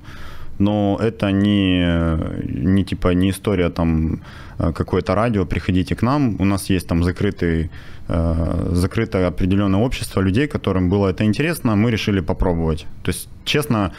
Но 0.59 0.99
это 1.01 1.31
не, 1.31 1.83
не 2.43 2.83
типа 2.83 3.13
не 3.13 3.29
история 3.29 3.69
там 3.69 4.21
какое-то 4.57 5.15
радио, 5.15 5.45
приходите 5.45 5.95
к 5.95 6.01
нам. 6.01 6.35
У 6.39 6.45
нас 6.45 6.69
есть 6.69 6.87
там 6.87 7.03
закрытый 7.03 7.69
Э, 8.11 8.69
закрытое 8.71 9.27
определенное 9.27 9.79
общество 9.79 10.21
людей, 10.21 10.47
которым 10.47 10.89
было 10.89 11.09
это 11.09 11.23
интересно, 11.23 11.75
мы 11.75 11.91
решили 11.91 12.21
попробовать. 12.21 12.87
То 13.03 13.11
есть, 13.11 13.29
честно, 13.45 13.91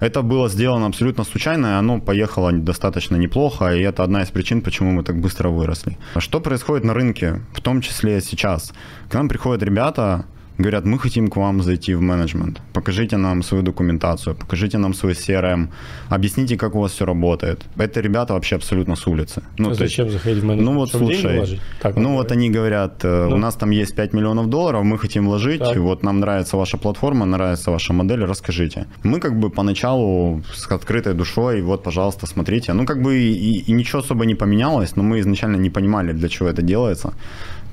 это 0.00 0.22
было 0.22 0.48
сделано 0.48 0.86
абсолютно 0.86 1.24
случайно, 1.24 1.66
и 1.66 1.78
оно 1.78 2.00
поехало 2.00 2.50
достаточно 2.52 3.16
неплохо, 3.16 3.74
и 3.74 3.82
это 3.82 4.04
одна 4.04 4.22
из 4.22 4.28
причин, 4.28 4.62
почему 4.62 4.90
мы 4.92 5.02
так 5.02 5.20
быстро 5.20 5.50
выросли. 5.50 5.98
Что 6.16 6.40
происходит 6.40 6.84
на 6.84 6.94
рынке, 6.94 7.42
в 7.52 7.60
том 7.60 7.82
числе 7.82 8.22
сейчас? 8.22 8.72
К 9.10 9.14
нам 9.14 9.28
приходят 9.28 9.62
ребята, 9.62 10.24
говорят, 10.58 10.84
мы 10.84 10.98
хотим 10.98 11.28
к 11.28 11.36
вам 11.36 11.62
зайти 11.62 11.94
в 11.94 12.00
менеджмент, 12.00 12.60
покажите 12.72 13.16
нам 13.16 13.42
свою 13.42 13.62
документацию, 13.62 14.34
покажите 14.34 14.78
нам 14.78 14.94
свой 14.94 15.12
CRM, 15.12 15.68
объясните, 16.08 16.56
как 16.56 16.74
у 16.74 16.80
вас 16.80 16.92
все 16.92 17.04
работает. 17.04 17.64
Это 17.78 18.00
ребята 18.00 18.34
вообще 18.34 18.56
абсолютно 18.56 18.96
с 18.96 19.06
улицы. 19.06 19.42
Ну, 19.58 19.70
а 19.70 19.74
зачем 19.74 20.06
есть, 20.06 20.18
заходить 20.18 20.42
в 20.42 20.46
менеджмент? 20.46 20.70
Ну 20.70 20.78
вот 20.78 20.88
Чтобы 20.88 21.04
слушай, 21.04 21.60
так, 21.80 21.96
ну 21.96 22.14
вот 22.14 22.32
они 22.32 22.50
говорят, 22.50 23.04
э, 23.04 23.26
ну. 23.28 23.36
у 23.36 23.38
нас 23.38 23.54
там 23.54 23.70
есть 23.70 23.94
5 23.94 24.14
миллионов 24.14 24.46
долларов, 24.46 24.84
мы 24.84 24.98
хотим 24.98 25.26
вложить, 25.26 25.60
так. 25.60 25.76
вот 25.76 26.02
нам 26.02 26.20
нравится 26.20 26.56
ваша 26.56 26.76
платформа, 26.76 27.26
нравится 27.26 27.70
ваша 27.70 27.92
модель, 27.92 28.24
расскажите. 28.24 28.86
Мы 29.04 29.20
как 29.20 29.38
бы 29.38 29.50
поначалу 29.50 30.42
с 30.54 30.72
открытой 30.72 31.14
душой, 31.14 31.62
вот, 31.62 31.82
пожалуйста, 31.82 32.26
смотрите. 32.26 32.72
Ну 32.72 32.86
как 32.86 33.02
бы 33.02 33.16
и, 33.16 33.64
и 33.68 33.72
ничего 33.72 34.00
особо 34.00 34.26
не 34.26 34.34
поменялось, 34.34 34.96
но 34.96 35.02
мы 35.02 35.20
изначально 35.20 35.56
не 35.56 35.70
понимали, 35.70 36.12
для 36.12 36.28
чего 36.28 36.48
это 36.48 36.62
делается. 36.62 37.12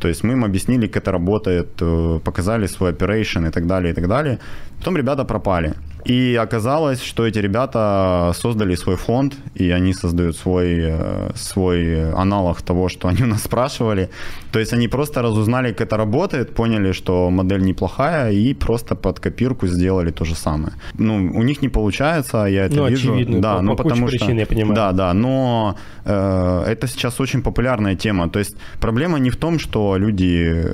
То 0.05 0.09
есть 0.09 0.23
мы 0.23 0.33
им 0.33 0.45
объяснили, 0.45 0.85
как 0.87 1.01
это 1.01 1.11
работает, 1.11 1.81
э, 1.81 2.19
показали 2.23 2.67
свой 2.67 2.91
operation 2.91 3.47
и 3.47 3.51
так 3.51 3.65
далее, 3.65 3.91
и 3.91 3.95
так 3.95 4.07
далее. 4.07 4.37
Потом 4.77 4.97
ребята 4.97 5.25
пропали. 5.25 5.73
И 6.05 6.35
оказалось, 6.35 7.01
что 7.01 7.25
эти 7.25 7.39
ребята 7.39 8.31
создали 8.35 8.75
свой 8.75 8.95
фонд, 8.95 9.33
и 9.55 9.71
они 9.71 9.93
создают 9.93 10.37
свой, 10.37 10.77
э, 10.79 11.31
свой 11.35 12.11
аналог 12.11 12.61
того, 12.61 12.89
что 12.89 13.07
они 13.07 13.23
у 13.23 13.27
нас 13.27 13.43
спрашивали. 13.43 14.09
То 14.51 14.59
есть 14.59 14.73
они 14.73 14.87
просто 14.87 15.21
разузнали, 15.21 15.71
как 15.71 15.87
это 15.87 15.97
работает, 15.97 16.53
поняли, 16.53 16.93
что 16.93 17.29
модель 17.31 17.61
неплохая, 17.61 18.31
и 18.31 18.53
просто 18.53 18.95
под 18.95 19.19
копирку 19.19 19.67
сделали 19.67 20.11
то 20.11 20.25
же 20.25 20.35
самое. 20.35 20.73
Ну, 20.93 21.15
у 21.15 21.43
них 21.43 21.61
не 21.61 21.69
получается, 21.69 22.45
я 22.45 22.65
это 22.65 22.75
ну, 22.75 22.87
вижу. 22.87 23.13
Очевидно, 23.13 23.41
да, 23.41 23.55
по, 23.55 23.61
ну, 23.61 23.75
по 23.75 23.83
потому 23.83 24.07
причин, 24.07 24.27
что, 24.27 24.39
я 24.39 24.45
понимаю. 24.45 24.75
Да, 24.75 24.91
да, 24.91 25.13
но 25.13 25.75
э, 26.05 26.63
это 26.67 26.87
сейчас 26.87 27.19
очень 27.19 27.41
популярная 27.41 27.95
тема. 27.95 28.29
То 28.29 28.39
есть 28.39 28.57
проблема 28.79 29.19
не 29.19 29.29
в 29.29 29.37
том, 29.37 29.59
что 29.59 29.97
люди 29.97 30.65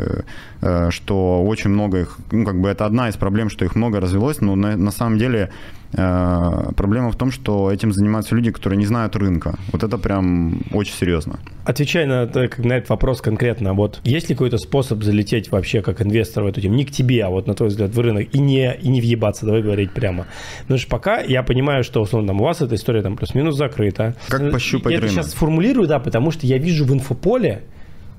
Э, 0.63 0.91
что 0.91 1.43
очень 1.43 1.71
много 1.71 2.01
их, 2.01 2.17
ну, 2.31 2.45
как 2.45 2.61
бы 2.61 2.69
это 2.69 2.85
одна 2.85 3.09
из 3.09 3.15
проблем, 3.15 3.49
что 3.49 3.65
их 3.65 3.75
много 3.75 3.99
развелось, 3.99 4.41
но 4.41 4.55
на, 4.55 4.77
на 4.77 4.91
самом 4.91 5.17
деле 5.17 5.20
э, 5.27 6.71
проблема 6.75 7.11
в 7.11 7.15
том, 7.15 7.31
что 7.31 7.71
этим 7.71 7.91
занимаются 7.91 8.35
люди, 8.35 8.51
которые 8.51 8.77
не 8.77 8.85
знают 8.85 9.15
рынка. 9.15 9.57
Вот 9.71 9.83
это 9.83 9.97
прям 9.97 10.61
очень 10.73 10.93
серьезно. 10.93 11.39
Отвечая 11.65 12.05
на, 12.05 12.25
на 12.25 12.73
этот 12.73 12.89
вопрос 12.89 13.21
конкретно, 13.21 13.73
вот 13.73 13.99
есть 14.03 14.29
ли 14.29 14.35
какой-то 14.35 14.57
способ 14.57 15.03
залететь 15.03 15.51
вообще 15.51 15.81
как 15.81 16.01
инвестор 16.01 16.43
в 16.43 16.47
эту 16.47 16.61
тему? 16.61 16.75
Не 16.75 16.85
к 16.85 16.91
тебе, 16.91 17.23
а 17.23 17.29
вот 17.29 17.47
на 17.47 17.53
твой 17.53 17.69
взгляд 17.69 17.91
в 17.91 17.99
рынок 17.99 18.33
и 18.33 18.39
не, 18.39 18.73
и 18.73 18.89
не 18.89 19.01
въебаться, 19.01 19.45
давай 19.45 19.61
говорить 19.61 19.91
прямо. 19.91 20.27
Потому 20.61 20.79
что 20.79 20.89
пока 20.89 21.19
я 21.19 21.43
понимаю, 21.43 21.83
что 21.83 22.01
условно 22.01 22.29
там, 22.29 22.41
у 22.41 22.43
вас 22.43 22.61
эта 22.61 22.75
история 22.75 23.01
там 23.01 23.17
плюс-минус 23.17 23.55
закрыта. 23.55 24.15
Как 24.27 24.51
пощупать 24.51 24.93
я 24.93 24.99
рынок? 24.99 25.15
Я 25.15 25.21
сейчас 25.21 25.31
сформулирую, 25.31 25.87
да, 25.87 25.99
потому 25.99 26.31
что 26.31 26.47
я 26.47 26.57
вижу 26.57 26.85
в 26.85 26.93
инфополе, 26.93 27.63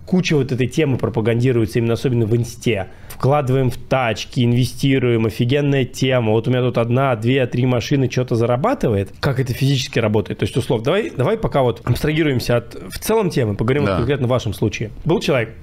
куча 0.06 0.36
вот 0.36 0.52
этой 0.52 0.66
темы 0.66 0.98
пропагандируется 0.98 1.78
именно 1.78 1.94
особенно 1.94 2.26
в 2.26 2.36
инсте. 2.36 2.88
Вкладываем 3.08 3.70
в 3.70 3.76
тачки, 3.76 4.44
инвестируем, 4.44 5.26
офигенная 5.26 5.84
тема. 5.84 6.32
Вот 6.32 6.48
у 6.48 6.50
меня 6.50 6.62
тут 6.62 6.78
одна, 6.78 7.14
две, 7.16 7.46
три 7.46 7.66
машины 7.66 8.10
что-то 8.10 8.34
зарабатывает. 8.34 9.12
Как 9.20 9.40
это 9.40 9.52
физически 9.52 9.98
работает? 9.98 10.40
То 10.40 10.44
есть, 10.44 10.56
условно, 10.56 10.84
давай, 10.84 11.10
давай 11.10 11.38
пока 11.38 11.62
вот 11.62 11.80
абстрагируемся 11.84 12.56
от 12.56 12.74
в 12.74 12.98
целом 12.98 13.30
темы, 13.30 13.54
поговорим 13.54 13.84
да. 13.84 13.92
вот 13.92 13.96
конкретно 13.98 14.26
в 14.26 14.30
вашем 14.30 14.54
случае. 14.54 14.90
Был 15.04 15.20
человек, 15.20 15.54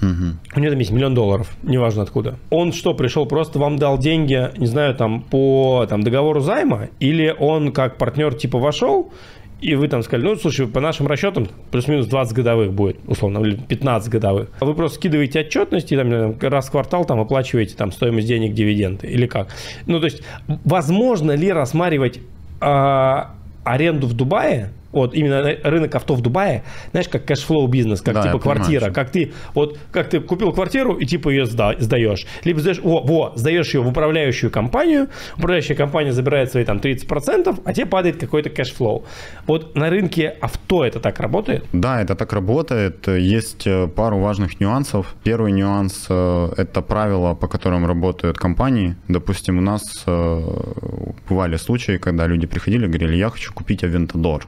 Угу. 0.00 0.56
У 0.56 0.60
него 0.60 0.70
там 0.70 0.78
есть 0.78 0.92
миллион 0.92 1.14
долларов, 1.14 1.56
неважно 1.62 2.02
откуда. 2.02 2.38
Он 2.50 2.72
что, 2.72 2.94
пришел, 2.94 3.26
просто 3.26 3.58
вам 3.58 3.78
дал 3.78 3.98
деньги, 3.98 4.50
не 4.56 4.66
знаю, 4.66 4.94
там, 4.94 5.22
по 5.22 5.86
там, 5.88 6.02
договору 6.02 6.40
займа? 6.40 6.88
Или 7.00 7.34
он 7.36 7.72
как 7.72 7.98
партнер 7.98 8.34
типа 8.34 8.58
вошел, 8.58 9.12
и 9.60 9.74
вы 9.74 9.88
там 9.88 10.02
сказали, 10.02 10.24
ну, 10.24 10.36
слушай, 10.36 10.66
по 10.66 10.80
нашим 10.80 11.06
расчетам 11.06 11.48
плюс-минус 11.70 12.06
20 12.06 12.34
годовых 12.34 12.72
будет, 12.72 12.98
условно, 13.06 13.38
или 13.40 13.56
15 13.56 14.08
годовых. 14.10 14.50
Вы 14.60 14.74
просто 14.74 14.98
скидываете 14.98 15.40
отчетность 15.40 15.90
и 15.90 15.96
там, 15.96 16.38
раз 16.40 16.68
в 16.68 16.70
квартал 16.70 17.04
там 17.04 17.20
оплачиваете 17.20 17.74
там 17.74 17.90
стоимость 17.90 18.28
денег, 18.28 18.54
дивиденды 18.54 19.06
или 19.08 19.26
как. 19.26 19.48
Ну, 19.86 19.98
то 19.98 20.06
есть, 20.06 20.22
возможно 20.46 21.32
ли 21.32 21.50
рассматривать 21.50 22.20
э, 22.60 23.22
аренду 23.64 24.06
в 24.06 24.14
Дубае 24.14 24.70
вот 24.92 25.14
именно 25.14 25.42
рынок 25.62 25.94
авто 25.94 26.14
в 26.14 26.20
Дубае, 26.22 26.64
знаешь, 26.90 27.08
как 27.08 27.24
cash 27.24 27.45
flow 27.45 27.66
бизнес, 27.66 28.00
как 28.00 28.14
да, 28.14 28.22
типа 28.22 28.38
квартира, 28.38 28.86
понимаю, 28.86 28.94
как 28.94 29.10
ты 29.10 29.32
вот 29.54 29.78
как 29.92 30.08
ты 30.08 30.20
купил 30.20 30.52
квартиру 30.52 30.94
и 30.94 31.04
типа 31.04 31.28
ее 31.28 31.46
сда, 31.46 31.74
сдаешь, 31.78 32.26
либо 32.44 32.60
сдаешь, 32.60 32.78
во, 32.78 33.00
во, 33.02 33.32
сдаешь 33.36 33.74
ее 33.74 33.82
в 33.82 33.88
управляющую 33.88 34.50
компанию, 34.50 35.08
управляющая 35.36 35.76
компания 35.76 36.12
забирает 36.12 36.50
свои 36.50 36.64
там 36.64 36.78
30%, 36.78 37.60
а 37.64 37.72
тебе 37.72 37.86
падает 37.86 38.18
какой-то 38.18 38.50
cash 38.50 38.74
flow. 38.74 39.04
Вот 39.46 39.74
на 39.76 39.90
рынке 39.90 40.28
авто 40.40 40.84
это 40.84 41.00
так 41.00 41.20
работает? 41.20 41.64
Да, 41.72 42.00
это 42.00 42.14
так 42.14 42.32
работает. 42.32 43.08
Есть 43.08 43.66
э, 43.66 43.88
пару 43.88 44.18
важных 44.18 44.60
нюансов. 44.60 45.14
Первый 45.22 45.52
нюанс 45.52 46.06
э, 46.08 46.48
это 46.56 46.82
правила, 46.82 47.34
по 47.34 47.48
которым 47.48 47.86
работают 47.86 48.38
компании. 48.38 48.96
Допустим, 49.08 49.58
у 49.58 49.60
нас 49.60 49.82
э, 50.06 50.40
бывали 51.28 51.56
случаи, 51.56 51.98
когда 51.98 52.26
люди 52.26 52.46
приходили 52.46 52.86
и 52.86 52.88
говорили, 52.88 53.16
я 53.16 53.28
хочу 53.30 53.52
купить 53.52 53.84
Aventador 53.84 54.46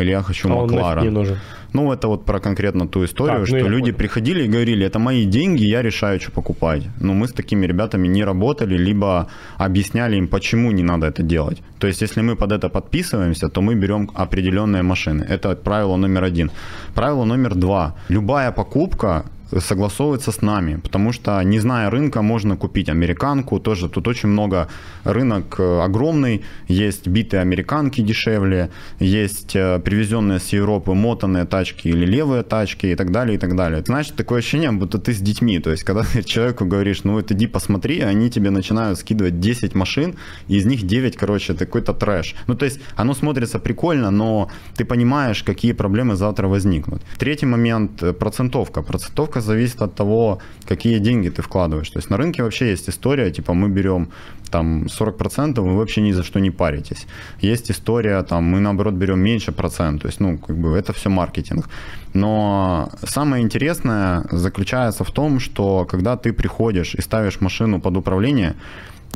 или 0.00 0.10
я 0.10 0.22
хочу 0.22 0.48
а 0.48 0.54
Макларен. 0.54 1.02
не 1.02 1.10
нужен. 1.10 1.36
Ну, 1.72 1.92
это 1.92 2.08
вот 2.08 2.24
про 2.24 2.40
конкретно 2.40 2.88
ту 2.88 3.04
историю, 3.04 3.40
так, 3.40 3.52
ну, 3.52 3.58
что 3.58 3.68
люди 3.68 3.92
понял. 3.92 3.96
приходили 3.96 4.44
и 4.44 4.48
говорили, 4.48 4.86
это 4.86 4.98
мои 4.98 5.24
деньги, 5.24 5.64
я 5.64 5.82
решаю, 5.82 6.20
что 6.20 6.32
покупать. 6.32 6.82
Но 7.00 7.12
мы 7.12 7.28
с 7.28 7.32
такими 7.32 7.66
ребятами 7.66 8.08
не 8.08 8.24
работали, 8.24 8.76
либо 8.76 9.26
объясняли 9.58 10.16
им, 10.16 10.26
почему 10.26 10.72
не 10.72 10.82
надо 10.82 11.06
это 11.06 11.22
делать. 11.22 11.62
То 11.78 11.86
есть, 11.86 12.02
если 12.02 12.22
мы 12.22 12.36
под 12.36 12.52
это 12.52 12.68
подписываемся, 12.68 13.48
то 13.48 13.62
мы 13.62 13.74
берем 13.74 14.10
определенные 14.14 14.82
машины. 14.82 15.24
Это 15.28 15.54
правило 15.54 15.96
номер 15.96 16.24
один. 16.24 16.50
Правило 16.94 17.24
номер 17.24 17.54
два. 17.54 17.94
Любая 18.08 18.50
покупка 18.52 19.24
согласовывается 19.58 20.32
с 20.32 20.42
нами, 20.42 20.76
потому 20.76 21.12
что, 21.12 21.42
не 21.42 21.58
зная 21.58 21.90
рынка, 21.90 22.22
можно 22.22 22.56
купить 22.56 22.88
американку, 22.88 23.58
тоже 23.58 23.88
тут 23.88 24.08
очень 24.08 24.28
много, 24.28 24.68
рынок 25.04 25.56
э, 25.58 25.80
огромный, 25.80 26.42
есть 26.68 27.08
битые 27.08 27.40
американки 27.40 28.00
дешевле, 28.00 28.70
есть 29.00 29.56
э, 29.56 29.80
привезенные 29.80 30.38
с 30.38 30.48
Европы 30.52 30.92
мотанные 30.92 31.44
тачки 31.44 31.88
или 31.88 32.06
левые 32.06 32.42
тачки 32.42 32.86
и 32.86 32.94
так 32.94 33.10
далее, 33.10 33.36
и 33.36 33.38
так 33.38 33.56
далее. 33.56 33.82
Знаешь, 33.84 34.08
такое 34.08 34.38
ощущение, 34.38 34.72
будто 34.72 34.98
ты 34.98 35.12
с 35.12 35.18
детьми, 35.18 35.58
то 35.58 35.70
есть, 35.70 35.84
когда 35.90 36.02
ты 36.02 36.22
человеку 36.22 36.64
говоришь, 36.64 37.04
ну 37.04 37.14
вот 37.14 37.32
иди 37.32 37.46
посмотри, 37.46 38.00
они 38.00 38.30
тебе 38.30 38.50
начинают 38.50 38.98
скидывать 38.98 39.40
10 39.40 39.74
машин, 39.74 40.14
и 40.48 40.56
из 40.56 40.66
них 40.66 40.82
9, 40.82 41.16
короче, 41.16 41.52
это 41.52 41.66
какой-то 41.66 41.92
трэш. 41.92 42.34
Ну, 42.46 42.54
то 42.54 42.64
есть, 42.64 42.80
оно 42.96 43.14
смотрится 43.14 43.58
прикольно, 43.58 44.10
но 44.10 44.48
ты 44.76 44.84
понимаешь, 44.84 45.42
какие 45.42 45.72
проблемы 45.72 46.16
завтра 46.16 46.48
возникнут. 46.48 47.02
Третий 47.18 47.46
момент– 47.46 48.02
процентовка. 48.18 48.82
Процентовка 48.82 49.39
зависит 49.40 49.82
от 49.82 49.94
того, 49.94 50.38
какие 50.66 50.98
деньги 50.98 51.28
ты 51.28 51.42
вкладываешь. 51.42 51.90
То 51.90 51.98
есть 51.98 52.10
на 52.10 52.16
рынке 52.16 52.42
вообще 52.42 52.70
есть 52.70 52.88
история, 52.88 53.30
типа 53.30 53.54
мы 53.54 53.68
берем 53.68 54.08
там 54.50 54.84
40%, 54.84 55.60
вы 55.60 55.76
вообще 55.76 56.00
ни 56.02 56.12
за 56.12 56.22
что 56.22 56.40
не 56.40 56.50
паритесь. 56.50 57.06
Есть 57.40 57.70
история, 57.70 58.22
там 58.22 58.44
мы 58.44 58.60
наоборот 58.60 58.94
берем 58.94 59.20
меньше 59.20 59.52
процент, 59.52 60.02
то 60.02 60.08
есть, 60.08 60.20
ну, 60.20 60.38
как 60.38 60.56
бы 60.56 60.76
это 60.76 60.92
все 60.92 61.08
маркетинг. 61.08 61.68
Но 62.14 62.90
самое 63.04 63.42
интересное 63.42 64.24
заключается 64.30 65.04
в 65.04 65.10
том, 65.10 65.40
что 65.40 65.84
когда 65.84 66.16
ты 66.16 66.32
приходишь 66.32 66.94
и 66.94 67.02
ставишь 67.02 67.40
машину 67.40 67.80
под 67.80 67.96
управление, 67.96 68.54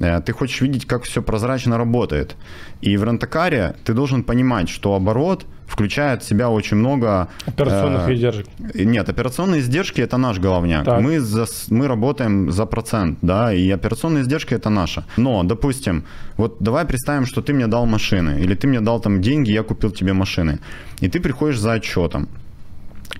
э, 0.00 0.20
ты 0.20 0.32
хочешь 0.32 0.60
видеть, 0.60 0.86
как 0.86 1.02
все 1.02 1.20
прозрачно 1.20 1.78
работает. 1.78 2.36
И 2.82 2.96
в 2.96 3.04
рентакаре 3.04 3.74
ты 3.84 3.94
должен 3.94 4.22
понимать, 4.22 4.68
что 4.68 4.94
оборот– 4.94 5.46
включает 5.66 6.22
в 6.22 6.28
себя 6.28 6.50
очень 6.50 6.76
много... 6.76 7.28
Операционных 7.46 8.08
э, 8.08 8.14
издержек. 8.14 8.46
Нет, 8.74 9.08
операционные 9.08 9.60
издержки– 9.60 10.00
это 10.02 10.16
наш 10.16 10.38
головняк. 10.38 10.84
Так. 10.84 11.00
Мы, 11.00 11.20
за, 11.20 11.46
мы 11.70 11.88
работаем 11.88 12.50
за 12.50 12.66
процент, 12.66 13.18
да, 13.22 13.52
и 13.52 13.70
операционные 13.70 14.22
издержки– 14.22 14.54
это 14.56 14.70
наше. 14.70 15.04
Но, 15.16 15.42
допустим, 15.42 16.04
вот 16.36 16.56
давай 16.60 16.84
представим, 16.84 17.26
что 17.26 17.42
ты 17.42 17.52
мне 17.52 17.66
дал 17.66 17.86
машины, 17.86 18.40
или 18.40 18.54
ты 18.54 18.66
мне 18.66 18.80
дал 18.80 19.00
там 19.00 19.20
деньги, 19.20 19.52
я 19.52 19.62
купил 19.62 19.90
тебе 19.90 20.12
машины, 20.12 20.58
и 21.00 21.08
ты 21.08 21.20
приходишь 21.20 21.58
за 21.58 21.72
отчетом. 21.72 22.28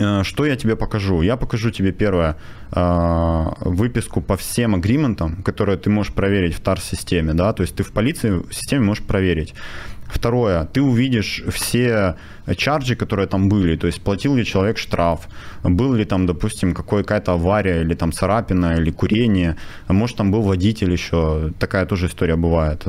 Э, 0.01 0.23
Что 0.25 0.45
я 0.45 0.57
тебе 0.57 0.77
покажу? 0.77 1.23
Я 1.23 1.37
покажу 1.37 1.71
тебе 1.71 1.93
первое 1.93 2.37
э, 2.73 3.45
выписку 3.61 4.21
по 4.21 4.37
всем 4.37 4.75
агриментам, 4.75 5.43
которые 5.43 5.77
ты 5.77 5.91
можешь 5.91 6.13
проверить 6.13 6.55
в 6.55 6.61
ТАР-системе, 6.61 7.35
да, 7.35 7.53
то 7.53 7.63
есть 7.63 7.77
ты 7.77 7.83
в 7.83 7.93
полиции 7.93 8.31
в 8.31 8.53
системе 8.53 8.85
можешь 8.85 9.05
проверить. 9.05 9.55
Второе, 10.15 10.65
ты 10.65 10.81
увидишь 10.81 11.43
все 11.49 12.15
чарджи, 12.57 12.95
которые 12.95 13.27
там 13.27 13.49
были, 13.49 13.77
то 13.77 13.87
есть 13.87 14.01
платил 14.01 14.37
ли 14.37 14.45
человек 14.45 14.79
штраф, 14.79 15.29
был 15.65 15.95
ли 15.95 16.05
там, 16.05 16.27
допустим, 16.27 16.73
какая-то 16.75 17.33
авария, 17.33 17.83
или 17.83 17.95
там 17.95 18.13
царапина, 18.13 18.75
или 18.75 18.91
курение, 18.93 19.57
может 19.89 20.17
там 20.17 20.31
был 20.31 20.43
водитель 20.43 20.93
еще, 20.93 21.51
такая 21.59 21.85
тоже 21.87 22.07
история 22.07 22.37
бывает. 22.37 22.85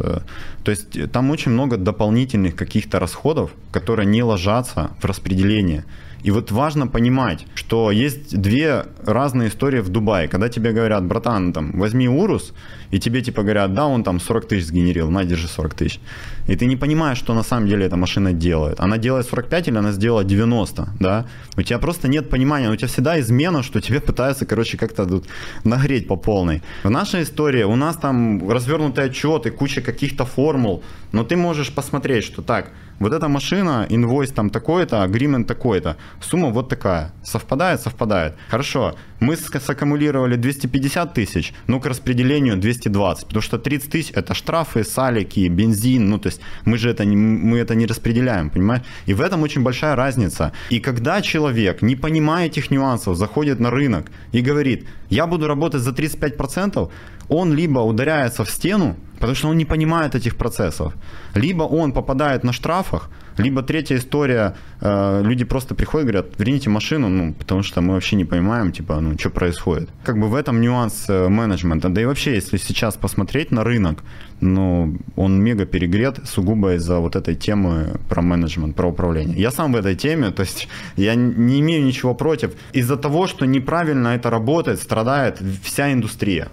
То 0.64 0.72
есть 0.72 1.12
там 1.12 1.32
очень 1.32 1.52
много 1.52 1.78
дополнительных 1.78 2.56
каких-то 2.56 3.00
расходов, 3.00 3.52
которые 3.72 4.06
не 4.06 4.24
ложатся 4.24 4.92
в 5.02 5.06
распределение. 5.06 5.84
И 6.26 6.32
вот 6.32 6.52
важно 6.52 6.88
понимать, 6.88 7.46
что 7.56 7.92
есть 7.92 8.42
две 8.42 8.86
разные 9.06 9.48
истории 9.48 9.82
в 9.82 9.90
Дубае. 9.90 10.28
Когда 10.28 10.50
тебе 10.50 10.72
говорят, 10.72 11.04
братан, 11.04 11.54
там, 11.54 11.72
возьми 11.80 12.08
Урус, 12.08 12.54
и 12.96 13.00
тебе 13.00 13.22
типа 13.22 13.42
говорят, 13.42 13.74
да, 13.74 13.88
он 13.88 14.04
там 14.04 14.20
40 14.20 14.48
тысяч 14.48 14.68
сгенерил, 14.68 15.12
на, 15.12 15.26
держи 15.26 15.48
40 15.48 15.74
тысяч. 15.74 16.00
И 16.48 16.56
ты 16.56 16.66
не 16.66 16.78
понимаешь, 16.78 17.18
что 17.18 17.34
на 17.34 17.44
самом 17.44 17.68
деле 17.68 17.86
эта 17.86 17.98
машина 17.98 18.32
делает. 18.32 18.80
Она 18.80 18.98
делает 18.98 19.28
45 19.28 19.68
или 19.68 19.78
она 19.78 19.92
сделала 19.92 20.24
90, 20.24 20.88
да? 21.00 21.26
У 21.58 21.62
тебя 21.62 21.80
просто 21.80 22.08
нет 22.08 22.30
понимания, 22.30 22.72
у 22.72 22.76
тебя 22.76 22.88
всегда 22.88 23.20
измена, 23.20 23.64
что 23.64 23.82
тебе 23.82 24.00
пытаются, 24.00 24.46
короче, 24.46 24.78
как-то 24.78 25.06
тут 25.06 25.26
нагреть 25.66 26.08
по 26.08 26.16
полной. 26.16 26.62
В 26.84 26.90
нашей 26.90 27.24
истории 27.24 27.64
у 27.64 27.76
нас 27.76 27.98
там 27.98 28.50
развернутый 28.50 29.06
отчет 29.06 29.46
и 29.46 29.50
куча 29.50 29.82
каких-то 29.82 30.26
формул, 30.26 30.82
но 31.12 31.24
ты 31.24 31.36
можешь 31.36 31.74
посмотреть, 31.74 32.24
что 32.24 32.42
так, 32.42 32.72
вот 33.00 33.14
эта 33.14 33.28
машина, 33.28 33.86
инвойс 33.90 34.32
там 34.32 34.50
такой-то, 34.50 35.04
агримент 35.04 35.48
такой-то, 35.48 35.98
сумма 36.22 36.50
вот 36.50 36.70
такая. 36.70 37.12
Совпадает? 37.24 37.82
Совпадает. 37.82 38.36
Хорошо, 38.50 38.96
мы 39.20 39.36
саккумулировали 39.36 40.38
250 40.38 41.14
тысяч, 41.14 41.54
но 41.68 41.80
к 41.80 41.86
распределению 41.86 42.58
220, 42.90 43.28
потому 43.28 43.42
что 43.42 43.58
30 43.58 43.92
тысяч 43.92 44.12
это 44.14 44.34
штрафы, 44.34 44.84
салики, 44.84 45.48
бензин, 45.48 46.10
ну 46.10 46.18
то 46.18 46.28
есть 46.28 46.42
мы 46.66 46.78
же 46.78 46.90
это 46.90 47.06
не, 47.06 47.16
мы 47.16 47.58
это 47.60 47.76
не 47.76 47.86
распределяем, 47.86 48.50
понимаешь? 48.50 48.84
И 49.08 49.14
в 49.14 49.22
этом 49.22 49.44
очень 49.44 49.64
большая 49.64 49.96
разница. 49.96 50.52
И 50.70 50.80
когда 50.80 51.22
человек, 51.22 51.82
не 51.82 51.96
понимая 51.96 52.48
этих 52.48 52.72
нюансов, 52.72 53.18
заходит 53.18 53.60
на 53.60 53.70
рынок 53.72 54.12
и 54.32 54.42
говорит, 54.42 54.88
я 55.10 55.28
буду 55.28 55.48
работать 55.48 55.82
за 55.82 55.92
35%, 55.92 56.90
он 57.30 57.54
либо 57.54 57.80
ударяется 57.80 58.44
в 58.44 58.50
стену, 58.50 58.96
потому 59.16 59.36
что 59.36 59.50
он 59.50 59.58
не 59.58 59.66
понимает 59.66 60.16
этих 60.16 60.36
процессов, 60.36 60.94
либо 61.34 61.64
он 61.64 61.92
попадает 61.92 62.44
на 62.44 62.54
штрафах, 62.54 63.10
либо 63.38 63.64
третья 63.64 63.98
история, 63.98 64.56
э, 64.82 65.22
люди 65.24 65.44
просто 65.44 65.76
приходят 65.76 66.08
и 66.08 66.12
говорят, 66.12 66.40
верните 66.40 66.70
машину, 66.70 67.10
ну, 67.10 67.34
потому 67.34 67.64
что 67.64 67.82
мы 67.82 67.94
вообще 67.94 68.16
не 68.16 68.26
понимаем, 68.26 68.72
типа, 68.72 69.00
ну, 69.02 69.18
что 69.20 69.30
происходит. 69.30 69.90
Как 70.04 70.18
бы 70.18 70.28
в 70.28 70.36
этом 70.36 70.62
нюанс 70.62 71.06
э, 71.10 71.28
менеджмента. 71.28 71.90
Да 71.90 72.02
и 72.02 72.06
вообще, 72.06 72.36
если 72.36 72.58
сейчас 72.58 72.96
посмотреть 72.96 73.52
на 73.52 73.64
рынок, 73.64 74.04
ну, 74.40 74.98
он 75.16 75.44
мега 75.44 75.66
перегрет 75.66 76.20
сугубо 76.26 76.76
из-за 76.76 77.00
вот 77.00 77.16
этой 77.16 77.36
темы 77.36 78.00
про 78.10 78.22
менеджмент, 78.22 78.76
про 78.76 78.88
управление. 78.88 79.38
Я 79.38 79.52
сам 79.52 79.74
в 79.74 79.76
этой 79.76 79.96
теме, 79.96 80.32
то 80.32 80.44
есть 80.44 80.70
я 80.96 81.16
не 81.16 81.60
имею 81.60 81.84
ничего 81.84 82.16
против. 82.16 82.54
Из-за 82.74 82.96
того, 82.96 83.28
что 83.28 83.46
неправильно 83.46 84.10
это 84.10 84.30
работает, 84.30 84.80
страдает 84.80 85.42
вся 85.64 85.92
индустрия. 85.92 86.48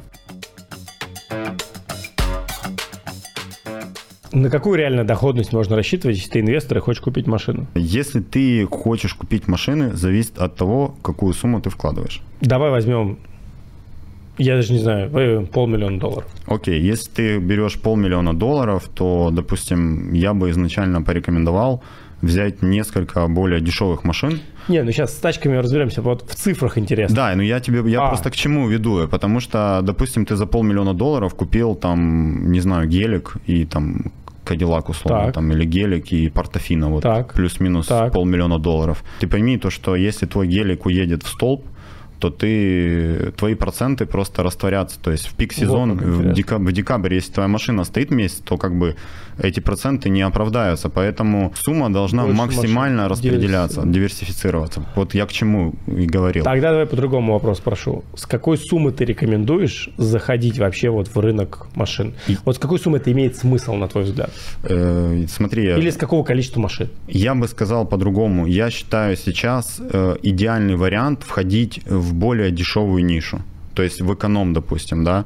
На 4.32 4.48
какую 4.48 4.78
реальную 4.78 5.04
доходность 5.04 5.52
можно 5.52 5.76
рассчитывать, 5.76 6.16
если 6.16 6.30
ты 6.30 6.40
инвестор 6.40 6.78
и 6.78 6.80
хочешь 6.80 7.02
купить 7.02 7.26
машину? 7.26 7.66
Если 7.74 8.20
ты 8.20 8.66
хочешь 8.66 9.12
купить 9.14 9.46
машины, 9.46 9.92
зависит 9.92 10.38
от 10.38 10.56
того, 10.56 10.94
какую 11.02 11.34
сумму 11.34 11.60
ты 11.60 11.68
вкладываешь. 11.68 12.22
Давай 12.40 12.70
возьмем, 12.70 13.18
я 14.38 14.56
даже 14.56 14.72
не 14.72 14.78
знаю, 14.78 15.10
э, 15.14 15.46
полмиллиона 15.46 16.00
долларов. 16.00 16.30
Окей, 16.46 16.80
если 16.80 17.10
ты 17.10 17.38
берешь 17.38 17.78
полмиллиона 17.78 18.32
долларов, 18.32 18.88
то, 18.94 19.30
допустим, 19.30 20.14
я 20.14 20.32
бы 20.32 20.50
изначально 20.50 21.02
порекомендовал 21.02 21.82
взять 22.22 22.62
несколько 22.62 23.26
более 23.28 23.60
дешевых 23.60 24.04
машин. 24.04 24.40
Не, 24.68 24.82
ну 24.84 24.92
сейчас 24.92 25.12
с 25.12 25.16
тачками 25.18 25.56
разберемся, 25.56 26.02
вот 26.02 26.22
в 26.30 26.34
цифрах 26.34 26.78
интересно. 26.78 27.16
Да, 27.16 27.32
ну 27.34 27.42
я 27.42 27.60
тебе, 27.60 27.82
я 27.90 28.02
А. 28.04 28.08
просто 28.08 28.30
к 28.30 28.36
чему 28.36 28.68
веду, 28.68 29.08
потому 29.08 29.40
что, 29.40 29.80
допустим, 29.82 30.24
ты 30.24 30.36
за 30.36 30.46
полмиллиона 30.46 30.94
долларов 30.94 31.34
купил 31.34 31.74
там, 31.74 32.50
не 32.52 32.60
знаю, 32.60 32.88
гелик 32.88 33.34
и 33.46 33.64
там 33.66 34.12
Кадиллак 34.44 34.88
условно, 34.88 35.26
Так. 35.26 35.34
там, 35.34 35.52
или 35.52 35.64
гелик 35.64 36.12
и 36.12 36.28
Портофино, 36.28 36.88
вот 36.90 37.04
плюс-минус 37.34 37.86
полмиллиона 38.12 38.58
долларов. 38.58 39.04
Ты 39.20 39.26
пойми 39.28 39.56
то, 39.58 39.70
что 39.70 39.94
если 39.96 40.26
твой 40.26 40.46
гелик 40.48 40.86
уедет 40.86 41.22
в 41.22 41.28
столб, 41.28 41.64
то 42.22 42.30
ты, 42.30 43.32
твои 43.36 43.56
проценты 43.56 44.06
просто 44.06 44.44
растворятся. 44.44 45.00
То 45.00 45.10
есть 45.10 45.26
в 45.26 45.34
пик 45.34 45.52
сезон, 45.52 45.94
Вот 45.94 46.02
в, 46.02 46.06
интересно. 46.06 46.34
декаб- 46.34 46.62
в 46.62 46.72
декабре, 46.72 47.16
если 47.16 47.32
твоя 47.32 47.48
машина 47.48 47.82
стоит 47.82 48.12
месяц, 48.12 48.40
то 48.44 48.56
как 48.56 48.78
бы 48.78 48.94
эти 49.38 49.58
проценты 49.60 50.08
не 50.08 50.22
оправдаются. 50.22 50.88
Поэтому 50.88 51.52
сумма 51.56 51.92
должна 51.92 52.22
Больше 52.22 52.38
максимально 52.38 53.08
распределяться, 53.08 53.82
Диверсифицироваться. 53.84 54.84
Вот 54.94 55.14
я 55.14 55.26
к 55.26 55.32
чему 55.32 55.74
и 55.86 56.06
говорил. 56.06 56.44
Тогда 56.44 56.70
давай 56.70 56.86
по 56.86 56.94
другому 56.94 57.32
вопрос 57.32 57.58
прошу. 57.58 58.04
С 58.14 58.26
какой 58.26 58.56
суммы 58.56 58.92
ты 58.92 59.04
рекомендуешь 59.04 59.88
заходить 59.96 60.58
вообще 60.58 60.90
вот 60.90 61.08
в 61.08 61.18
рынок 61.18 61.66
машин? 61.74 62.14
Вот 62.44 62.54
с 62.56 62.58
какой 62.60 62.78
суммы 62.78 62.98
это 62.98 63.10
имеет 63.10 63.36
смысл, 63.36 63.74
на 63.74 63.88
твой 63.88 64.04
взгляд? 64.04 64.30
Э, 64.62 65.24
смотри, 65.28 65.64
Или 65.64 65.90
с 65.90 65.96
какого 65.96 66.22
количества 66.22 66.60
машин? 66.60 66.88
Я 67.08 67.34
бы 67.34 67.48
сказал 67.48 67.84
по-другому. 67.84 68.46
Я 68.46 68.70
считаю 68.70 69.16
сейчас 69.16 69.80
э, 69.80 70.16
идеальный 70.22 70.76
вариант 70.76 71.24
входить 71.24 71.80
в 71.86 72.11
более 72.12 72.50
дешевую 72.50 73.04
нишу. 73.04 73.42
То 73.74 73.82
есть 73.82 74.00
в 74.00 74.14
эконом, 74.14 74.52
допустим, 74.52 75.04
да. 75.04 75.24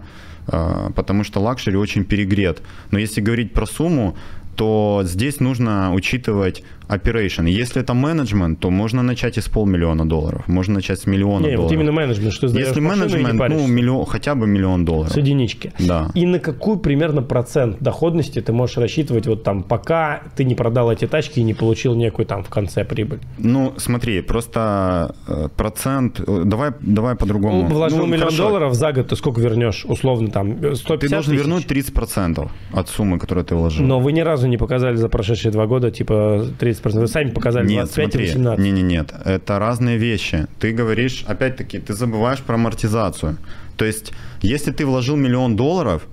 Э, 0.49 0.91
потому 0.95 1.25
что 1.25 1.41
лакшери 1.41 1.77
очень 1.77 2.05
перегрет. 2.05 2.63
Но 2.91 2.99
если 2.99 3.21
говорить 3.21 3.53
про 3.53 3.67
сумму, 3.67 4.17
то 4.57 5.03
здесь 5.05 5.41
нужно 5.41 5.93
учитывать 5.93 6.63
operation. 6.89 7.49
Если 7.49 7.81
это 7.83 7.95
менеджмент, 7.95 8.61
то 8.61 8.71
можно 8.71 9.03
начать 9.03 9.39
из 9.39 9.49
полмиллиона 9.49 10.09
долларов. 10.09 10.47
Можно 10.49 10.75
начать 10.75 11.01
с 11.01 11.07
миллиона 11.07 11.45
Не, 11.47 11.53
долларов. 11.57 11.65
вот 11.65 11.73
именно 11.73 11.93
менеджмент, 11.93 12.33
что 12.33 12.47
Если 12.47 12.73
и 12.73 12.75
не 12.83 12.89
менеджмент, 12.89 13.49
ну, 13.49 13.67
миллион, 13.67 14.07
хотя 14.07 14.35
бы 14.35 14.47
миллион 14.47 14.85
долларов. 14.85 15.13
с 15.13 15.17
единички. 15.17 15.73
Да. 15.79 16.11
И 16.15 16.27
на 16.27 16.39
какой 16.39 16.79
примерно 16.79 17.23
процент 17.23 17.79
доходности 17.81 18.41
ты 18.41 18.53
можешь 18.53 18.77
рассчитывать 18.77 19.27
вот 19.27 19.43
там, 19.43 19.63
пока 19.63 20.23
ты 20.37 20.45
не 20.45 20.55
продал 20.55 20.91
эти 20.93 21.07
тачки 21.07 21.41
и 21.41 21.43
не 21.43 21.55
получил 21.55 21.95
некую 21.95 22.27
там 22.27 22.43
в 22.45 22.49
конце 22.49 22.85
прибыль? 22.85 23.21
Ну, 23.39 23.75
смотри, 23.77 24.21
просто 24.21 25.15
э, 25.27 25.49
процент... 25.57 26.21
э, 26.21 26.43
Давай, 26.45 26.71
давай 26.81 27.17
по-другому. 27.17 27.63
Ну, 27.69 27.75
вложил 27.75 27.99
Ну, 27.99 28.07
миллион 28.07 28.21
хорошо. 28.31 28.43
долларов 28.49 28.75
за 28.75 28.93
год, 28.93 29.09
ты 29.09 29.17
сколько 29.17 29.41
вернешь? 29.41 29.85
Условно 29.87 30.29
там 30.31 30.57
150 30.75 31.01
Ты 31.01 31.09
должен 31.09 31.33
тысяч? 31.33 31.45
вернуть 31.45 31.67
30% 31.67 32.49
от 32.73 32.89
суммы, 32.89 33.19
которую 33.19 33.45
ты 33.45 33.55
вложил. 33.55 33.85
Но 33.85 34.01
вы 34.01 34.13
ни 34.13 34.21
разу 34.21 34.47
не 34.47 34.57
показали 34.57 34.97
за 34.97 35.09
прошедшие 35.09 35.53
два 35.53 35.67
года, 35.67 35.91
типа 35.91 36.47
30%. 36.61 36.76
Вы 36.83 37.09
сами 37.09 37.31
показали 37.31 37.67
Нет, 37.67 37.87
25 37.87 38.07
и 38.07 38.11
смотри, 38.11 38.27
18. 38.27 38.65
не, 38.65 38.71
не, 38.71 38.83
нет, 38.83 39.13
это 39.25 39.59
разные 39.59 39.99
вещи. 39.99 40.47
Ты 40.59 40.73
говоришь, 40.73 41.25
опять-таки, 41.27 41.79
ты 41.79 41.95
забываешь 41.95 42.41
про 42.41 42.55
амортизацию. 42.55 43.37
То 43.77 43.85
есть, 43.85 44.13
если 44.43 44.73
ты 44.73 44.87
вложил 44.87 45.17
миллион 45.17 45.57
долларов, 45.57 46.07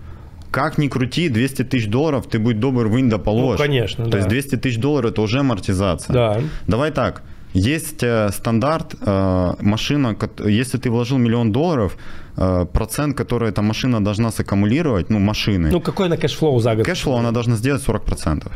как 0.52 0.78
ни 0.78 0.88
крути, 0.88 1.30
200 1.30 1.64
тысяч 1.64 1.88
долларов, 1.88 2.28
ты 2.30 2.38
будь 2.40 2.60
добр, 2.60 2.88
вынь 2.88 3.10
да 3.10 3.18
положь. 3.18 3.60
Ну, 3.60 3.66
конечно, 3.66 4.06
То 4.06 4.12
да. 4.12 4.18
есть 4.18 4.30
200 4.30 4.58
тысяч 4.58 4.78
долларов 4.78 5.12
это 5.12 5.22
уже 5.22 5.40
амортизация. 5.40 6.14
Да. 6.14 6.42
Давай 6.68 6.92
так. 6.92 7.24
Есть 7.54 8.04
э, 8.04 8.30
стандарт 8.32 8.96
э, 9.00 9.54
машина, 9.62 10.16
если 10.46 10.78
ты 10.80 10.90
вложил 10.90 11.18
миллион 11.20 11.52
долларов, 11.52 11.98
э, 12.38 12.66
процент, 12.74 13.16
который 13.16 13.50
эта 13.50 13.62
машина 13.62 14.04
должна 14.04 14.32
саккумулировать, 14.32 15.10
ну 15.10 15.20
машины, 15.20 15.70
Ну, 15.72 15.80
какой 15.80 16.10
на 16.10 16.18
cash 16.18 16.39
flow 16.39 16.60
за 16.60 16.76
год? 16.76 16.86
Cash 16.86 17.02
flow 17.02 17.18
она 17.18 17.32
должна 17.32 17.56
сделать 17.56 17.84
40%. 17.88 18.52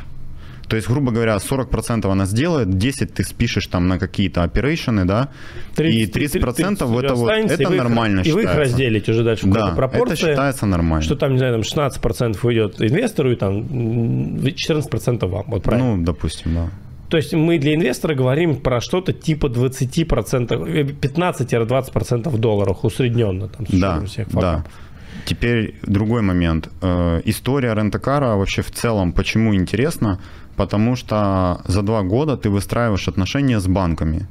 То 0.68 0.76
есть, 0.76 0.89
грубо 0.89 1.11
говоря, 1.11 1.38
40% 1.38 2.11
она 2.11 2.26
сделает, 2.26 2.78
10 2.78 3.13
ты 3.13 3.24
спишешь 3.24 3.68
там 3.68 3.88
на 3.88 3.97
какие-то 3.99 4.43
оперейшены, 4.43 5.05
да, 5.05 5.30
и 5.78 6.05
30% 6.05 6.74
это, 6.74 6.86
вот, 6.86 7.05
останется, 7.05 7.55
и 7.55 7.59
это 7.61 7.70
вы 7.70 7.76
их- 7.76 7.84
нормально 7.84 8.22
И 8.22 8.32
вы 8.32 8.43
их 8.43 8.53
разделите 8.55 9.11
уже 9.11 9.24
дальше 9.24 9.47
в 9.47 9.51
Да, 9.53 9.68
пропорции. 9.72 10.13
это 10.13 10.15
считается 10.28 10.65
нормально. 10.65 11.03
Что 11.03 11.15
там, 11.15 11.32
не 11.32 11.38
знаю, 11.38 11.53
там 11.53 11.63
16% 11.63 12.43
уйдет 12.43 12.82
инвестору 12.82 13.32
и 13.32 13.36
там 13.36 13.59
м, 13.59 14.38
14% 14.55 15.30
вам. 15.32 15.45
Вот 15.47 15.63
правильно. 15.63 15.95
Ну, 15.95 16.03
допустим, 16.03 16.53
да. 16.53 16.70
То 17.09 17.15
есть 17.15 17.34
мы 17.34 17.57
для 17.59 17.76
инвестора 17.76 18.15
говорим 18.15 18.57
про 18.57 18.82
что-то 18.82 19.13
типа 19.13 19.47
20%, 19.47 20.68
э, 20.68 20.84
15-20% 20.84 22.28
в 22.30 22.38
долларах 22.38 22.84
усредненно. 22.84 23.47
Там, 23.47 23.65
Да, 23.70 24.01
всех 24.05 24.28
да. 24.32 24.65
Теперь 25.26 25.76
другой 25.82 26.22
момент. 26.22 26.70
Э, 26.82 27.22
история 27.26 27.74
рентакара 27.74 28.36
вообще 28.36 28.62
в 28.62 28.72
целом 28.72 29.12
почему 29.12 29.53
интересна? 29.55 30.20
Потому 30.55 30.95
что 30.95 31.62
за 31.68 31.82
два 31.82 32.01
года 32.01 32.38
ты 32.38 32.49
выстраиваешь 32.49 33.08
отношения 33.08 33.60
с 33.60 33.68
банками. 33.68 34.28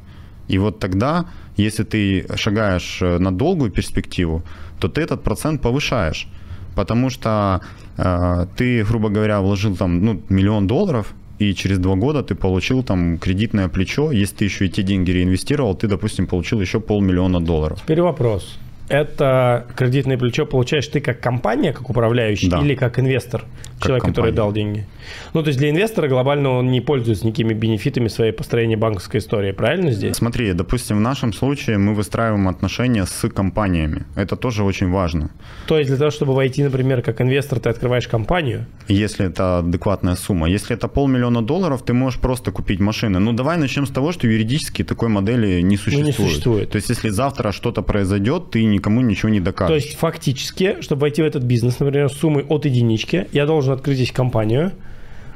И 0.49 0.59
вот 0.59 0.79
тогда, 0.79 1.27
если 1.57 1.85
ты 1.85 2.27
шагаешь 2.37 3.03
э, 3.03 3.19
на 3.19 3.31
долгую 3.31 3.71
перспективу, 3.71 4.43
то 4.81 4.89
ты 4.89 5.01
этот 5.01 5.23
процент 5.23 5.63
повышаешь. 5.63 6.29
Потому 6.75 7.11
что 7.11 7.61
э, 7.97 8.47
ты, 8.57 8.85
грубо 8.85 9.09
говоря, 9.09 9.41
вложил 9.41 9.77
там 9.77 10.05
ну, 10.05 10.21
миллион 10.29 10.67
долларов, 10.67 11.15
и 11.39 11.55
через 11.55 11.79
два 11.79 11.97
года 11.97 12.23
ты 12.23 12.35
получил 12.35 12.83
там 12.83 13.19
кредитное 13.19 13.69
плечо. 13.69 14.13
Если 14.13 14.37
ты 14.37 14.45
еще 14.45 14.67
эти 14.67 14.83
деньги 14.83 15.13
реинвестировал, 15.13 15.75
ты, 15.75 15.89
допустим, 15.89 16.27
получил 16.27 16.61
еще 16.61 16.81
полмиллиона 16.81 17.41
долларов. 17.41 17.81
Теперь 17.83 18.01
вопрос 18.01 18.59
это 18.89 19.67
кредитное 19.77 20.19
плечо 20.19 20.47
получаешь 20.47 20.87
ты 20.87 21.01
как 21.01 21.21
компания, 21.21 21.73
как 21.73 21.91
управляющий, 21.91 22.49
да. 22.49 22.61
или 22.61 22.75
как 22.75 22.99
инвестор, 22.99 23.45
как 23.75 23.83
человек, 23.83 24.03
компания. 24.03 24.15
который 24.15 24.33
дал 24.33 24.53
деньги? 24.53 24.87
Ну, 25.35 25.43
то 25.43 25.49
есть 25.49 25.59
для 25.59 25.71
инвестора 25.71 26.09
глобально 26.09 26.51
он 26.51 26.71
не 26.71 26.81
пользуется 26.81 27.27
никакими 27.27 27.55
бенефитами 27.55 28.09
своей 28.09 28.33
построения 28.33 28.77
банковской 28.77 29.21
истории, 29.21 29.53
правильно 29.53 29.91
здесь? 29.91 30.17
Смотри, 30.17 30.53
допустим, 30.53 30.99
в 30.99 31.01
нашем 31.01 31.33
случае 31.33 31.79
мы 31.79 31.95
выстраиваем 31.95 32.49
отношения 32.49 33.07
с 33.07 33.29
компаниями. 33.29 34.05
Это 34.17 34.37
тоже 34.37 34.65
очень 34.65 34.91
важно. 34.91 35.31
То 35.67 35.79
есть 35.79 35.91
для 35.91 35.99
того, 35.99 36.11
чтобы 36.11 36.35
войти, 36.35 36.63
например, 36.63 37.03
как 37.03 37.21
инвестор, 37.21 37.61
ты 37.61 37.69
открываешь 37.69 38.09
компанию? 38.09 38.67
Если 38.89 39.27
это 39.27 39.59
адекватная 39.59 40.17
сумма. 40.17 40.49
Если 40.49 40.77
это 40.77 40.89
полмиллиона 40.89 41.43
долларов, 41.43 41.83
ты 41.83 41.93
можешь 41.93 42.21
просто 42.21 42.53
купить 42.53 42.81
машины. 42.81 43.19
Ну, 43.19 43.33
давай 43.33 43.59
начнем 43.59 43.87
с 43.87 43.91
того, 43.91 44.13
что 44.13 44.27
юридически 44.27 44.85
такой 44.85 45.09
модели 45.09 45.61
не 45.63 45.77
существует. 45.77 46.17
Ну, 46.19 46.25
не 46.25 46.29
существует. 46.29 46.71
То 46.71 46.77
есть 46.77 46.91
если 46.91 47.11
завтра 47.11 47.53
что-то 47.53 47.83
произойдет, 47.83 48.51
ты 48.51 48.65
никому 48.77 49.01
ничего 49.01 49.29
не 49.29 49.41
докажешь. 49.41 49.83
То 49.83 49.87
есть 49.87 49.99
фактически, 49.99 50.81
чтобы 50.81 51.03
войти 51.03 51.23
в 51.23 51.25
этот 51.27 51.43
бизнес, 51.43 51.79
например, 51.81 52.09
с 52.09 52.15
суммой 52.15 52.45
от 52.45 52.65
единички, 52.65 53.27
я 53.33 53.47
должен 53.47 53.73
открыть 53.73 53.97
здесь 53.97 54.13
компанию, 54.13 54.73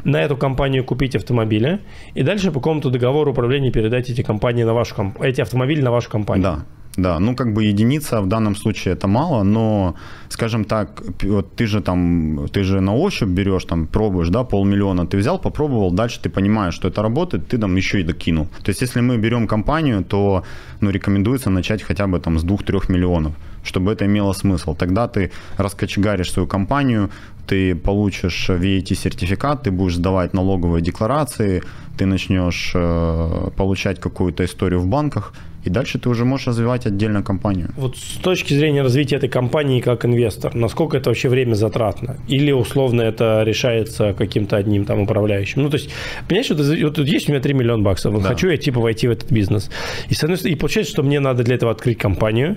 на 0.04 0.22
эту 0.22 0.36
компанию 0.36 0.84
купить 0.84 1.14
автомобили, 1.14 1.80
и 2.14 2.22
дальше 2.22 2.50
по 2.50 2.60
какому-то 2.60 2.90
договору 2.90 3.32
управления 3.32 3.70
передать 3.70 4.08
эти 4.08 4.22
компании 4.22 4.64
на 4.64 4.74
вашу 4.74 5.14
эти 5.20 5.40
автомобили 5.40 5.82
на 5.82 5.90
вашу 5.90 6.10
компанию. 6.10 6.42
Да. 6.42 6.66
Да, 6.96 7.20
ну 7.20 7.36
как 7.36 7.52
бы 7.54 7.62
единица 7.64 8.20
в 8.20 8.26
данном 8.26 8.56
случае 8.56 8.94
это 8.94 9.06
мало, 9.06 9.44
но, 9.44 9.94
скажем 10.28 10.64
так, 10.64 11.02
вот 11.22 11.54
ты 11.54 11.66
же 11.66 11.80
там, 11.80 12.48
ты 12.52 12.64
же 12.64 12.80
на 12.80 12.94
ощупь 12.94 13.28
берешь, 13.28 13.64
там, 13.64 13.86
пробуешь, 13.86 14.28
да, 14.28 14.42
полмиллиона, 14.42 15.06
ты 15.06 15.16
взял, 15.16 15.38
попробовал, 15.38 15.92
дальше 15.92 16.20
ты 16.20 16.30
понимаешь, 16.30 16.74
что 16.74 16.88
это 16.88 17.02
работает, 17.02 17.48
ты 17.48 17.58
там 17.58 17.76
еще 17.76 18.00
и 18.00 18.02
докинул. 18.02 18.46
То 18.64 18.70
есть 18.70 18.82
если 18.82 19.00
мы 19.02 19.18
берем 19.18 19.46
компанию, 19.46 20.04
то, 20.04 20.42
ну, 20.80 20.90
рекомендуется 20.90 21.50
начать 21.50 21.82
хотя 21.82 22.06
бы 22.06 22.18
там 22.18 22.38
с 22.38 22.44
2-3 22.44 22.92
миллионов 22.92 23.32
чтобы 23.62 23.92
это 23.92 24.06
имело 24.06 24.32
смысл. 24.32 24.74
Тогда 24.74 25.06
ты 25.06 25.30
раскочегаришь 25.58 26.32
свою 26.32 26.48
компанию, 26.48 27.10
ты 27.46 27.74
получишь 27.74 28.50
VAT-сертификат, 28.50 29.64
ты 29.64 29.70
будешь 29.70 29.96
сдавать 29.96 30.34
налоговые 30.34 30.82
декларации, 30.82 31.62
ты 31.98 32.06
начнешь 32.06 32.72
э, 32.74 33.50
получать 33.56 34.00
какую-то 34.00 34.44
историю 34.44 34.80
в 34.80 34.86
банках, 34.86 35.34
и 35.64 35.70
дальше 35.70 35.98
ты 35.98 36.08
уже 36.08 36.24
можешь 36.24 36.46
развивать 36.46 36.86
отдельно 36.86 37.22
компанию. 37.22 37.70
Вот 37.76 37.96
с 37.96 38.16
точки 38.16 38.54
зрения 38.54 38.82
развития 38.82 39.16
этой 39.16 39.28
компании 39.28 39.80
как 39.80 40.04
инвестор, 40.04 40.54
насколько 40.54 40.96
это 40.96 41.10
вообще 41.10 41.28
время 41.28 41.54
затратно? 41.54 42.16
Или 42.28 42.52
условно 42.52 43.02
это 43.02 43.42
решается 43.44 44.14
каким-то 44.14 44.56
одним 44.56 44.84
там 44.84 45.00
управляющим? 45.00 45.62
Ну, 45.62 45.70
то 45.70 45.76
есть, 45.76 45.90
понимаешь, 46.28 46.50
вот, 46.50 46.60
вот 46.60 46.94
тут 46.94 47.06
есть 47.06 47.28
у 47.28 47.32
меня 47.32 47.42
3 47.42 47.54
миллиона 47.54 47.82
баксов, 47.82 48.22
да. 48.22 48.28
хочу 48.28 48.48
я 48.48 48.56
типа 48.56 48.80
войти 48.80 49.08
в 49.08 49.10
этот 49.10 49.30
бизнес. 49.30 49.70
И, 50.08 50.14
и 50.48 50.54
получается, 50.54 50.92
что 50.92 51.02
мне 51.02 51.20
надо 51.20 51.42
для 51.42 51.56
этого 51.56 51.72
открыть 51.72 51.98
компанию, 51.98 52.56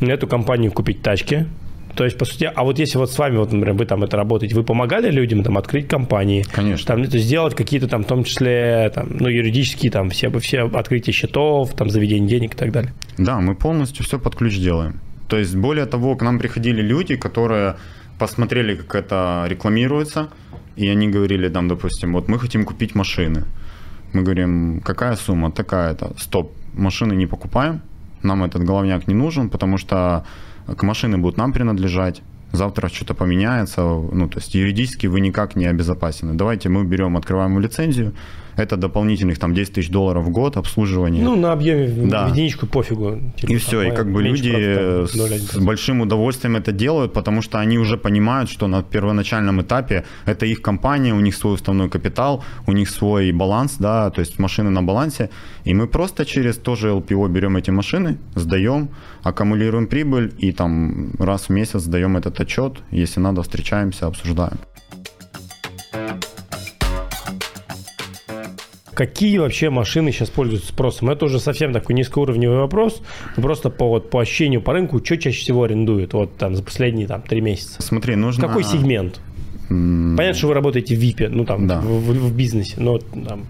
на 0.00 0.10
эту 0.10 0.26
компанию 0.26 0.72
купить 0.72 1.02
тачки, 1.02 1.46
то 1.94 2.04
есть, 2.04 2.18
по 2.18 2.24
сути, 2.24 2.50
а 2.54 2.64
вот 2.64 2.78
если 2.78 2.98
вот 2.98 3.10
с 3.10 3.18
вами, 3.18 3.36
вот, 3.36 3.52
например, 3.52 3.74
вы 3.74 3.86
там 3.86 4.02
это 4.02 4.16
работаете, 4.16 4.54
вы 4.54 4.64
помогали 4.64 5.10
людям 5.10 5.42
там 5.42 5.58
открыть 5.58 5.88
компании? 5.88 6.44
Конечно. 6.50 6.86
Там 6.86 7.02
это 7.02 7.18
сделать 7.18 7.54
какие-то 7.54 7.88
там, 7.88 8.02
в 8.02 8.06
том 8.06 8.24
числе, 8.24 8.90
там, 8.94 9.08
ну, 9.20 9.28
юридические 9.28 9.90
там 9.90 10.10
все, 10.10 10.30
все 10.38 10.68
открытие 10.68 11.12
счетов, 11.12 11.72
там, 11.74 11.90
заведение 11.90 12.28
денег 12.28 12.54
и 12.54 12.56
так 12.56 12.72
далее? 12.72 12.92
Да, 13.18 13.40
мы 13.40 13.54
полностью 13.54 14.04
все 14.04 14.18
под 14.18 14.36
ключ 14.36 14.58
делаем. 14.58 15.00
То 15.28 15.38
есть, 15.38 15.54
более 15.54 15.86
того, 15.86 16.16
к 16.16 16.22
нам 16.22 16.38
приходили 16.38 16.82
люди, 16.82 17.16
которые 17.16 17.76
посмотрели, 18.18 18.76
как 18.76 18.94
это 18.94 19.44
рекламируется, 19.48 20.28
и 20.76 20.88
они 20.88 21.08
говорили, 21.08 21.48
там, 21.48 21.68
допустим, 21.68 22.12
вот 22.12 22.28
мы 22.28 22.38
хотим 22.38 22.64
купить 22.64 22.94
машины. 22.94 23.44
Мы 24.12 24.22
говорим, 24.22 24.80
какая 24.84 25.16
сумма? 25.16 25.50
Такая-то. 25.50 26.12
Стоп, 26.18 26.52
машины 26.74 27.14
не 27.14 27.26
покупаем, 27.26 27.80
нам 28.22 28.44
этот 28.44 28.64
головняк 28.64 29.08
не 29.08 29.14
нужен, 29.14 29.48
потому 29.48 29.78
что 29.78 30.24
к 30.66 30.82
машины 30.82 31.18
будут 31.18 31.36
нам 31.36 31.52
принадлежать, 31.52 32.22
завтра 32.52 32.88
что-то 32.88 33.14
поменяется, 33.14 33.82
ну, 33.82 34.28
то 34.28 34.38
есть 34.38 34.54
юридически 34.54 35.06
вы 35.06 35.20
никак 35.20 35.56
не 35.56 35.66
обезопасены. 35.66 36.34
Давайте 36.34 36.68
мы 36.68 36.84
берем, 36.84 37.16
открываем 37.16 37.58
лицензию, 37.58 38.14
это 38.56 38.76
дополнительных 38.76 39.38
там 39.38 39.54
10 39.54 39.74
тысяч 39.74 39.90
долларов 39.90 40.24
в 40.24 40.30
год 40.30 40.56
обслуживание. 40.56 41.22
Ну, 41.22 41.36
на 41.36 41.52
объеме 41.52 42.08
да. 42.08 42.26
в 42.26 42.32
единичку 42.32 42.66
пофигу. 42.66 43.20
Типа, 43.36 43.52
и 43.52 43.56
все, 43.56 43.82
и 43.82 43.90
как 43.90 44.12
бы 44.12 44.22
люди 44.22 45.06
с 45.06 45.56
большим 45.56 46.00
удовольствием 46.00 46.56
это 46.56 46.72
делают, 46.72 47.12
потому 47.12 47.42
что 47.42 47.58
они 47.58 47.78
уже 47.78 47.96
понимают, 47.96 48.50
что 48.50 48.66
на 48.66 48.82
первоначальном 48.82 49.60
этапе 49.60 50.04
это 50.26 50.46
их 50.46 50.62
компания, 50.62 51.14
у 51.14 51.20
них 51.20 51.34
свой 51.34 51.54
уставной 51.54 51.88
капитал, 51.88 52.44
у 52.66 52.72
них 52.72 52.90
свой 52.90 53.32
баланс, 53.32 53.76
да, 53.78 54.10
то 54.10 54.20
есть 54.20 54.38
машины 54.38 54.70
на 54.70 54.82
балансе, 54.82 55.30
и 55.64 55.74
мы 55.74 55.86
просто 55.86 56.24
через 56.24 56.56
тоже 56.56 56.88
LPO 56.88 57.28
берем 57.28 57.56
эти 57.56 57.70
машины, 57.70 58.18
сдаем, 58.34 58.88
аккумулируем 59.22 59.86
прибыль 59.86 60.32
и 60.38 60.52
там 60.52 61.12
раз 61.18 61.48
в 61.48 61.50
месяц 61.50 61.82
сдаем 61.82 62.16
этот 62.16 62.40
отчет, 62.40 62.78
если 62.90 63.20
надо, 63.20 63.42
встречаемся, 63.42 64.06
обсуждаем. 64.06 64.58
Какие 68.94 69.38
вообще 69.38 69.70
машины 69.70 70.12
сейчас 70.12 70.28
пользуются 70.28 70.68
спросом? 70.68 71.10
Это 71.10 71.24
уже 71.24 71.40
совсем 71.40 71.72
такой 71.72 71.94
низкоуровневый 71.94 72.58
вопрос. 72.58 73.02
Но 73.36 73.42
просто 73.42 73.70
по, 73.70 73.88
вот, 73.88 74.10
по 74.10 74.20
ощущению 74.20 74.60
по 74.60 74.72
рынку, 74.72 75.02
что 75.04 75.16
чаще 75.16 75.40
всего 75.40 75.64
арендуют 75.64 76.12
вот 76.12 76.36
там 76.36 76.54
за 76.54 76.62
последние 76.62 77.06
там, 77.06 77.22
три 77.22 77.40
месяца? 77.40 77.80
Смотри, 77.82 78.16
нужно... 78.16 78.46
Какой 78.46 78.64
сегмент? 78.64 79.20
Понятно, 79.68 80.34
что 80.34 80.48
вы 80.48 80.54
работаете 80.54 80.94
в 80.94 80.98
ВИПе, 80.98 81.28
ну 81.30 81.46
там, 81.46 81.66
да. 81.66 81.80
в, 81.80 81.86
в, 81.86 82.28
в 82.28 82.36
бизнесе, 82.36 82.74
но 82.78 82.98
там... 82.98 83.46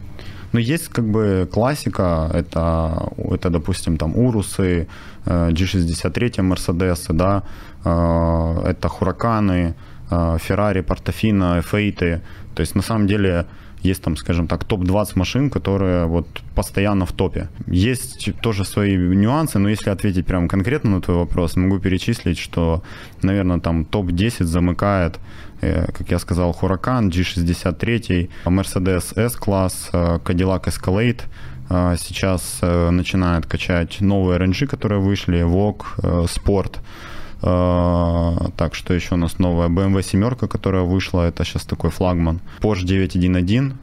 Но 0.52 0.60
есть 0.60 0.88
как 0.88 1.08
бы 1.08 1.48
классика, 1.50 2.30
это, 2.32 3.08
это 3.16 3.50
допустим, 3.50 3.96
там 3.96 4.14
Урусы, 4.16 4.86
G63 5.24 6.42
Мерседесы, 6.42 7.14
да, 7.14 7.42
э, 7.84 8.62
это 8.66 8.88
Хураканы, 8.88 9.74
Феррари, 10.10 10.82
Портофино, 10.82 11.62
F8. 11.64 12.20
То 12.54 12.60
есть 12.60 12.74
на 12.74 12.82
самом 12.82 13.06
деле 13.06 13.46
есть 13.82 14.02
там, 14.02 14.16
скажем 14.16 14.46
так, 14.46 14.64
топ-20 14.64 15.12
машин, 15.14 15.50
которые 15.50 16.06
вот 16.06 16.26
постоянно 16.54 17.04
в 17.04 17.12
топе. 17.12 17.48
Есть 17.66 18.30
тоже 18.40 18.64
свои 18.64 18.96
нюансы, 18.96 19.58
но 19.58 19.68
если 19.68 19.90
ответить 19.90 20.26
прям 20.26 20.48
конкретно 20.48 20.90
на 20.90 21.00
твой 21.00 21.16
вопрос, 21.16 21.56
могу 21.56 21.78
перечислить, 21.78 22.38
что, 22.38 22.82
наверное, 23.22 23.60
там 23.60 23.84
топ-10 23.84 24.44
замыкает 24.44 25.18
э, 25.60 25.86
как 25.92 26.10
я 26.10 26.18
сказал, 26.18 26.56
Huracan, 26.60 27.08
G63, 27.10 28.28
Mercedes 28.44 29.18
S-класс, 29.26 29.90
э, 29.92 30.18
Cadillac 30.24 30.64
Escalade, 30.64 31.20
э, 31.70 31.96
сейчас 31.98 32.60
начинает 32.62 33.46
качать 33.46 34.00
новые 34.00 34.38
RNG, 34.38 34.66
которые 34.66 35.00
вышли, 35.00 35.42
Vogue, 35.42 35.84
Sport, 36.26 36.76
так, 37.42 38.74
что 38.74 38.94
еще 38.94 39.14
у 39.14 39.18
нас 39.18 39.38
новая 39.38 39.68
BMW 39.68 40.02
семерка, 40.02 40.46
которая 40.46 40.82
вышла, 40.82 41.26
это 41.26 41.44
сейчас 41.44 41.64
такой 41.64 41.90
флагман. 41.90 42.40
Porsche 42.60 42.84
911. 42.84 43.74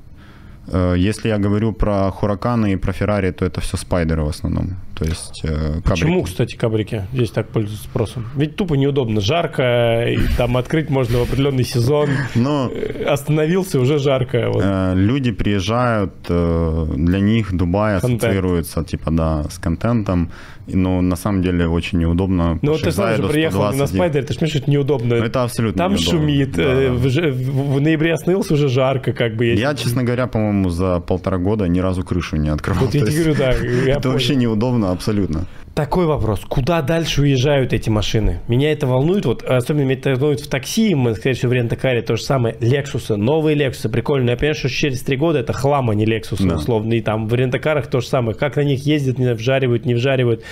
Э, 0.72 0.96
если 0.98 1.30
я 1.30 1.38
говорю 1.38 1.74
про 1.74 2.12
Хураканы 2.12 2.74
и 2.74 2.78
про 2.78 2.94
Феррари, 2.94 3.32
то 3.32 3.46
это 3.46 3.62
все 3.62 3.78
спайдеры 3.78 4.24
в 4.24 4.30
основном. 4.30 4.78
То 5.00 5.06
есть 5.06 5.42
э, 5.44 5.82
Почему, 5.86 6.24
кстати, 6.24 6.56
кабрики 6.56 7.06
здесь 7.14 7.32
так 7.32 7.48
пользуются 7.48 7.86
спросом? 7.86 8.28
Ведь 8.36 8.56
тупо 8.56 8.74
неудобно, 8.76 9.22
жарко, 9.22 10.06
и 10.08 10.20
там 10.38 10.58
открыть 10.58 10.90
можно 10.90 11.20
в 11.20 11.22
определенный 11.24 11.64
сезон. 11.64 12.10
Но 12.36 12.70
э, 12.74 13.06
Остановился, 13.06 13.80
уже 13.80 13.98
жарко. 13.98 14.50
Вот. 14.52 14.64
Люди 14.96 15.32
приезжают, 15.32 16.14
для 16.28 17.20
них 17.20 17.56
Дубай 17.56 17.96
ассоциируется, 17.96 18.84
типа, 18.84 19.12
да, 19.12 19.44
с 19.50 19.58
контентом 19.58 20.32
но 20.76 21.02
на 21.02 21.16
самом 21.16 21.42
деле 21.42 21.68
очень 21.68 22.00
неудобно. 22.00 22.60
Ну, 22.62 22.78
ты 22.78 22.92
сам 22.92 23.16
же 23.16 23.24
приехал 23.24 23.72
на 23.74 23.88
спайдер, 23.88 24.24
ты 24.26 24.34
же 24.34 24.40
понимаешь, 24.40 24.56
это 24.56 24.72
неудобно. 24.72 25.16
Ну, 25.18 25.24
это 25.24 25.44
абсолютно 25.44 25.78
Там 25.78 25.94
неудобно. 25.94 26.20
шумит, 26.20 26.52
да. 26.52 26.64
Э, 26.64 26.92
в, 26.92 27.76
в 27.76 27.82
ноябре 27.82 28.14
остановился, 28.14 28.54
уже 28.54 28.70
жарко, 28.70 29.14
как 29.14 29.36
бы. 29.36 29.46
Я, 29.46 29.74
честно 29.76 30.04
говоря, 30.04 30.28
по-моему, 30.28 30.70
за 30.70 31.00
полтора 31.00 31.38
года 31.38 31.68
ни 31.68 31.80
разу 31.80 32.04
крышу 32.04 32.38
не 32.38 32.50
открывал. 32.50 32.86
Вот 32.86 32.94
я 32.94 33.06
тебе 33.06 33.24
говорю, 33.24 33.36
да. 33.36 33.52
Это 33.88 34.10
вообще 34.10 34.36
неудобно 34.36 34.89
абсолютно. 34.92 35.46
Такой 35.76 36.06
вопрос. 36.08 36.42
Куда 36.42 36.82
дальше 36.82 37.22
уезжают 37.22 37.72
эти 37.72 37.90
машины? 37.90 38.40
Меня 38.48 38.72
это 38.72 38.86
волнует. 38.86 39.26
Вот 39.26 39.44
особенно 39.44 39.86
меня 39.86 39.94
это 39.94 40.16
волнует 40.16 40.42
в 40.42 40.50
такси. 40.50 40.94
Мы, 40.94 41.16
скорее 41.16 41.36
всего, 41.36 41.52
в 41.52 41.54
рентакаре 41.54 42.02
то 42.02 42.18
же 42.18 42.24
самое. 42.24 42.58
Лексусы, 42.60 43.16
новые 43.16 43.56
Лексусы, 43.56 43.88
прикольные. 43.88 44.32
Я 44.32 44.38
понимаю, 44.38 44.56
что 44.56 44.68
через 44.68 45.02
три 45.02 45.16
года 45.16 45.40
это 45.40 45.54
хлам, 45.54 45.90
а 45.90 45.96
не 45.96 46.06
Лексусы, 46.06 46.46
да. 46.46 46.56
условно. 46.56 46.94
И 46.94 47.02
там 47.02 47.28
в 47.28 47.34
рентакарах 47.34 47.88
то 47.88 48.02
же 48.02 48.08
самое. 48.08 48.36
Как 48.36 48.58
на 48.58 48.62
них 48.62 48.86
ездят, 48.86 49.20
не 49.20 49.34
вжаривают, 49.34 49.86
не 49.86 49.94
вжаривают. 49.94 50.44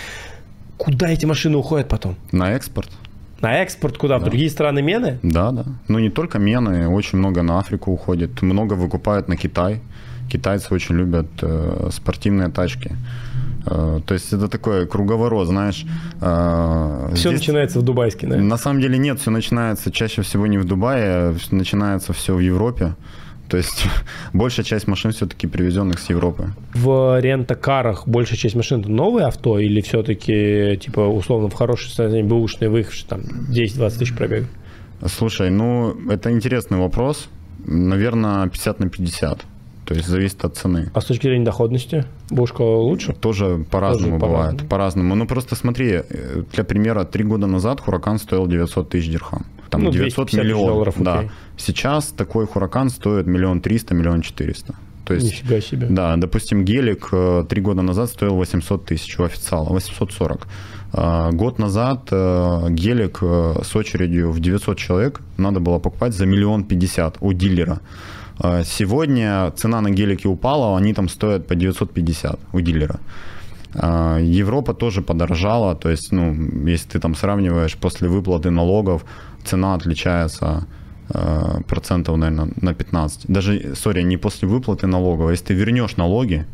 Куда 0.77 1.09
эти 1.09 1.25
машины 1.25 1.57
уходят 1.57 1.89
потом? 1.89 2.15
На 2.31 2.53
экспорт. 2.53 2.89
На 3.41 3.61
экспорт 3.61 3.97
куда? 3.97 4.19
В 4.19 4.23
другие 4.23 4.49
страны 4.49 4.81
мены? 4.81 5.19
Да, 5.23 5.51
да. 5.51 5.65
Ну, 5.87 5.99
не 5.99 6.09
только 6.09 6.39
мены, 6.39 6.87
очень 6.87 7.19
много 7.19 7.43
на 7.43 7.59
Африку 7.59 7.91
уходит. 7.91 8.41
Много 8.41 8.73
выкупают 8.73 9.27
на 9.27 9.35
Китай. 9.35 9.81
Китайцы 10.31 10.73
очень 10.73 10.95
любят 10.95 11.27
э, 11.41 11.89
спортивные 11.91 12.49
тачки. 12.49 12.91
Э, 13.69 13.99
то 14.05 14.13
есть 14.13 14.33
это 14.33 14.47
такой 14.47 14.87
круговорот, 14.87 15.47
знаешь. 15.47 15.85
Э, 16.21 17.11
все 17.13 17.29
здесь... 17.29 17.41
начинается 17.41 17.79
в 17.79 17.83
Дубайске, 17.83 18.27
да? 18.27 18.37
На 18.37 18.57
самом 18.57 18.81
деле 18.81 18.97
нет, 18.97 19.19
все 19.19 19.31
начинается 19.31 19.91
чаще 19.91 20.21
всего 20.21 20.47
не 20.47 20.57
в 20.57 20.65
Дубае, 20.65 21.35
начинается 21.51 22.13
все 22.13 22.35
в 22.35 22.39
Европе. 22.39 22.95
То 23.49 23.57
есть 23.57 23.85
большая 24.33 24.65
часть 24.65 24.87
машин 24.87 25.11
все-таки 25.11 25.47
привезенных 25.47 25.99
с 25.99 26.09
Европы. 26.09 26.53
В 26.73 27.19
рентакарах 27.19 28.07
большая 28.07 28.37
часть 28.37 28.55
машин 28.55 28.81
это 28.81 28.91
новые 28.91 29.25
авто 29.25 29.59
или 29.59 29.81
все-таки 29.81 30.77
типа 30.81 31.01
условно 31.01 31.49
в 31.49 31.53
хорошем 31.53 31.87
состоянии 31.87 32.23
бэушные 32.23 32.69
выехавшие 32.69 33.07
там 33.07 33.21
10-20 33.49 33.99
тысяч 33.99 34.15
пробег? 34.15 34.45
Слушай, 35.05 35.49
ну 35.49 35.95
это 36.09 36.31
интересный 36.31 36.77
вопрос. 36.77 37.29
Наверное, 37.65 38.47
50 38.47 38.79
на 38.79 38.89
50. 38.89 39.45
То 39.87 39.93
есть 39.93 40.07
зависит 40.09 40.43
от 40.43 40.57
цены. 40.57 40.91
А 40.93 40.99
с 40.99 41.05
точки 41.05 41.27
зрения 41.27 41.45
доходности, 41.45 42.03
бушка 42.29 42.61
лучше? 42.61 43.13
Тоже 43.13 43.65
по-разному 43.71 44.19
Тоже 44.19 44.31
бывает. 44.31 44.67
По-разному. 44.67 45.15
Ну 45.15 45.25
просто 45.25 45.55
смотри, 45.55 46.01
э, 46.09 46.43
для 46.51 46.65
примера, 46.65 47.05
три 47.05 47.23
года 47.23 47.47
назад 47.47 47.79
Хуракан 47.79 48.19
стоил 48.19 48.47
900 48.47 48.89
тысяч 48.89 49.09
дирхам. 49.09 49.45
Там 49.69 49.83
ну, 49.83 49.91
900 49.91 50.33
миллионов. 50.33 50.67
Долларов, 50.67 50.95
да. 50.97 51.29
Сейчас 51.55 52.07
такой 52.07 52.47
Хуракан 52.47 52.89
стоит 52.89 53.27
миллион 53.27 53.61
триста, 53.61 53.95
миллион 53.95 54.21
четыреста. 54.23 54.75
То 55.05 55.13
есть, 55.13 55.25
Нифига 55.25 55.61
себе. 55.61 55.87
Да, 55.89 56.17
допустим, 56.17 56.65
гелик 56.65 57.07
э, 57.13 57.45
три 57.47 57.61
года 57.61 57.81
назад 57.81 58.09
стоил 58.09 58.35
800 58.35 58.85
тысяч 58.85 59.17
у 59.19 59.23
официала, 59.23 59.69
840. 59.69 60.47
А, 60.91 61.31
год 61.31 61.59
назад 61.59 62.09
э, 62.11 62.67
гелик 62.71 63.19
с 63.21 63.73
очередью 63.73 64.31
в 64.31 64.41
900 64.41 64.77
человек 64.77 65.21
надо 65.37 65.61
было 65.61 65.79
покупать 65.79 66.13
за 66.13 66.25
миллион 66.25 66.65
пятьдесят 66.65 67.15
у 67.21 67.31
дилера. 67.31 67.79
А, 68.39 68.63
сегодня 68.63 69.51
цена 69.51 69.81
на 69.81 69.89
гелики 69.89 70.27
упала, 70.27 70.77
они 70.77 70.93
там 70.93 71.09
стоят 71.09 71.47
по 71.47 71.55
950 71.55 72.39
у 72.53 72.61
дилера. 72.61 72.99
А, 73.73 74.19
Европа 74.19 74.73
тоже 74.73 75.01
подорожала, 75.01 75.75
то 75.75 75.89
есть, 75.89 76.11
ну, 76.11 76.35
если 76.67 76.89
ты 76.89 76.99
там 76.99 77.15
сравниваешь 77.15 77.75
после 77.75 78.07
выплаты 78.07 78.49
налогов, 78.49 79.05
цена 79.43 79.73
отличается 79.75 80.67
а, 81.09 81.61
процентов, 81.67 82.17
наверное, 82.17 82.49
на 82.61 82.73
15. 82.73 83.27
Даже, 83.27 83.75
сори, 83.75 84.03
не 84.03 84.17
после 84.17 84.47
выплаты 84.47 84.87
налогов, 84.87 85.31
если 85.31 85.45
ты 85.45 85.53
вернешь 85.53 85.97
налоги, 85.97 86.45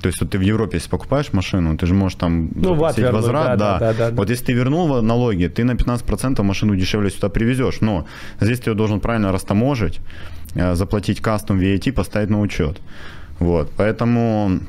то 0.00 0.06
есть 0.06 0.20
вот 0.20 0.30
ты 0.30 0.38
в 0.38 0.40
Европе, 0.40 0.78
если 0.78 0.88
покупаешь 0.88 1.32
машину, 1.32 1.76
ты 1.76 1.86
же 1.86 1.94
можешь 1.94 2.18
там 2.18 2.50
ну, 2.54 2.74
вернуть, 2.74 3.12
возврат, 3.12 3.58
да, 3.58 3.78
да. 3.78 3.78
Да, 3.78 3.92
да, 3.92 4.10
да. 4.10 4.16
Вот 4.16 4.30
если 4.30 4.46
ты 4.46 4.52
вернул 4.54 5.02
налоги, 5.02 5.46
ты 5.46 5.64
на 5.64 5.72
15% 5.72 6.42
машину 6.42 6.74
дешевле 6.74 7.10
сюда 7.10 7.28
привезешь, 7.28 7.80
но 7.80 8.06
здесь 8.40 8.60
ты 8.60 8.70
ее 8.70 8.74
должен 8.74 9.00
правильно 9.00 9.30
растаможить, 9.30 9.98
э, 9.98 10.00
заплатить 10.54 11.20
кастом 11.20 11.60
VAT, 11.60 11.92
поставить 11.92 12.30
на 12.30 12.40
учет. 12.40 12.80
Вот, 13.38 13.70
поэтому 13.76 14.60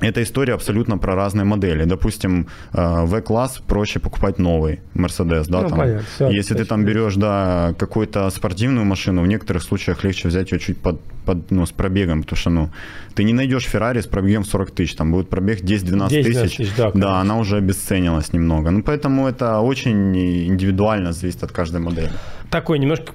эта 0.00 0.22
история 0.22 0.54
абсолютно 0.54 0.98
про 0.98 1.14
разные 1.14 1.44
модели. 1.44 1.84
Допустим, 1.84 2.48
э, 2.74 3.04
В-класс 3.06 3.62
проще 3.66 3.98
покупать 3.98 4.38
новый 4.38 4.80
Mercedes, 4.94 5.46
да, 5.48 5.62
ну, 5.62 5.68
там. 5.68 5.78
Понятно, 5.78 6.04
все, 6.14 6.28
Если 6.28 6.54
ты 6.54 6.64
там 6.66 6.84
берешь, 6.84 7.14
да, 7.14 7.74
какую-то 7.78 8.28
спортивную 8.30 8.84
машину, 8.84 9.22
в 9.22 9.26
некоторых 9.26 9.62
случаях 9.62 10.04
легче 10.04 10.28
взять 10.28 10.52
ее 10.52 10.58
чуть 10.58 10.76
под, 10.76 11.00
под 11.24 11.50
ну, 11.50 11.64
с 11.64 11.70
пробегом, 11.70 12.22
потому 12.22 12.36
что, 12.36 12.50
ну, 12.50 12.70
ты 13.14 13.24
не 13.24 13.32
найдешь 13.32 13.64
Феррари 13.64 14.00
с 14.00 14.06
пробегом 14.06 14.44
40 14.44 14.70
тысяч, 14.70 14.94
там 14.96 15.12
будет 15.12 15.30
пробег 15.30 15.62
10-12 15.62 16.08
тысяч, 16.22 16.56
тысяч 16.56 16.74
да, 16.76 16.90
да, 16.94 17.20
она 17.20 17.38
уже 17.38 17.56
обесценилась 17.56 18.34
немного. 18.34 18.70
Ну, 18.70 18.82
поэтому 18.82 19.26
это 19.26 19.60
очень 19.60 20.14
индивидуально 20.46 21.12
зависит 21.12 21.42
от 21.42 21.52
каждой 21.52 21.80
модели. 21.80 22.10
Такой 22.50 22.78
немножко 22.78 23.12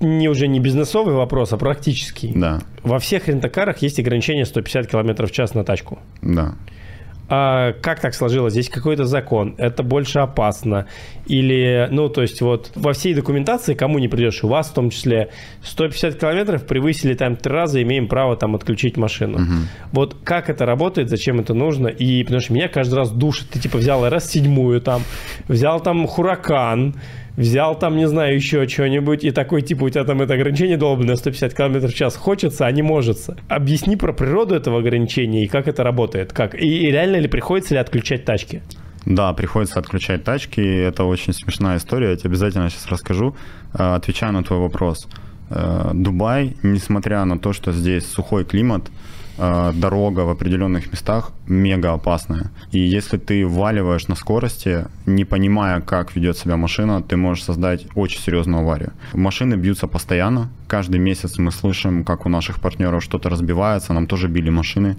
не 0.00 0.28
уже 0.28 0.48
не 0.48 0.60
бизнесовый 0.60 1.14
вопрос, 1.14 1.52
а 1.52 1.56
практический. 1.56 2.32
Да. 2.34 2.60
Во 2.82 2.98
всех 2.98 3.28
рентакарах 3.28 3.78
есть 3.78 3.98
ограничение 3.98 4.44
150 4.44 4.86
км 4.88 5.26
в 5.26 5.30
час 5.30 5.54
на 5.54 5.64
тачку. 5.64 5.98
Да. 6.22 6.54
А 7.28 7.72
как 7.72 8.00
так 8.00 8.14
сложилось? 8.14 8.52
Здесь 8.52 8.68
какой-то 8.68 9.04
закон, 9.04 9.56
это 9.58 9.82
больше 9.82 10.20
опасно. 10.20 10.86
Или, 11.26 11.88
ну, 11.90 12.08
то 12.08 12.22
есть 12.22 12.40
вот 12.40 12.70
во 12.76 12.92
всей 12.92 13.14
документации, 13.14 13.74
кому 13.74 13.98
не 13.98 14.06
придешь, 14.06 14.44
у 14.44 14.48
вас 14.48 14.68
в 14.68 14.74
том 14.74 14.90
числе 14.90 15.30
150 15.64 16.20
километров 16.20 16.66
превысили 16.66 17.14
там 17.14 17.34
три 17.34 17.52
раза, 17.52 17.82
имеем 17.82 18.06
право 18.06 18.36
там 18.36 18.54
отключить 18.54 18.96
машину. 18.96 19.38
Угу. 19.38 19.52
Вот 19.92 20.16
как 20.22 20.48
это 20.48 20.66
работает, 20.66 21.10
зачем 21.10 21.40
это 21.40 21.52
нужно? 21.52 21.88
И 21.88 22.22
потому 22.22 22.40
что 22.40 22.52
меня 22.52 22.68
каждый 22.68 22.94
раз 22.94 23.10
душит. 23.10 23.48
Ты 23.48 23.58
типа 23.58 23.78
взял 23.78 24.08
раз 24.08 24.30
седьмую 24.30 24.80
там, 24.80 25.02
взял 25.48 25.80
там 25.80 26.06
Хуракан, 26.06 26.94
взял 27.36 27.78
там, 27.78 27.96
не 27.96 28.08
знаю, 28.08 28.34
еще 28.34 28.66
что-нибудь, 28.68 29.24
и 29.24 29.30
такой, 29.30 29.62
типа, 29.62 29.84
у 29.84 29.90
тебя 29.90 30.04
там 30.04 30.22
это 30.22 30.34
ограничение 30.34 30.76
долбанное 30.76 31.16
150 31.16 31.54
км 31.54 31.86
в 31.86 31.94
час 31.94 32.16
хочется, 32.16 32.66
а 32.66 32.72
не 32.72 32.82
может. 32.82 33.18
Объясни 33.48 33.96
про 33.96 34.12
природу 34.12 34.54
этого 34.54 34.78
ограничения 34.78 35.44
и 35.44 35.46
как 35.46 35.68
это 35.68 35.82
работает. 35.82 36.32
Как? 36.32 36.54
И, 36.54 36.86
и 36.86 36.90
реально 36.90 37.16
ли 37.16 37.28
приходится 37.28 37.74
ли 37.74 37.80
отключать 37.80 38.24
тачки? 38.24 38.62
Да, 39.04 39.32
приходится 39.34 39.78
отключать 39.78 40.24
тачки. 40.24 40.60
Это 40.60 41.04
очень 41.04 41.32
смешная 41.32 41.76
история. 41.76 42.10
Я 42.10 42.16
тебе 42.16 42.30
обязательно 42.30 42.68
сейчас 42.70 42.86
расскажу. 42.88 43.36
Э, 43.72 43.94
отвечаю 43.94 44.32
на 44.32 44.42
твой 44.42 44.58
вопрос. 44.58 45.06
Э, 45.48 45.92
Дубай, 45.94 46.56
несмотря 46.64 47.24
на 47.24 47.38
то, 47.38 47.52
что 47.52 47.70
здесь 47.70 48.04
сухой 48.06 48.44
климат, 48.44 48.90
дорога 49.38 50.20
в 50.20 50.30
определенных 50.30 50.90
местах 50.92 51.32
мега 51.46 51.92
опасная. 51.92 52.50
И 52.72 52.78
если 52.78 53.18
ты 53.18 53.46
вваливаешь 53.46 54.08
на 54.08 54.14
скорости, 54.14 54.86
не 55.06 55.24
понимая, 55.24 55.80
как 55.80 56.16
ведет 56.16 56.38
себя 56.38 56.56
машина, 56.56 57.02
ты 57.02 57.16
можешь 57.16 57.44
создать 57.44 57.86
очень 57.94 58.20
серьезную 58.20 58.62
аварию. 58.62 58.92
Машины 59.12 59.54
бьются 59.54 59.86
постоянно. 59.86 60.48
Каждый 60.68 61.00
месяц 61.00 61.38
мы 61.38 61.52
слышим, 61.52 62.04
как 62.04 62.26
у 62.26 62.28
наших 62.28 62.60
партнеров 62.60 63.02
что-то 63.02 63.28
разбивается. 63.28 63.92
Нам 63.92 64.06
тоже 64.06 64.28
били 64.28 64.50
машины. 64.50 64.96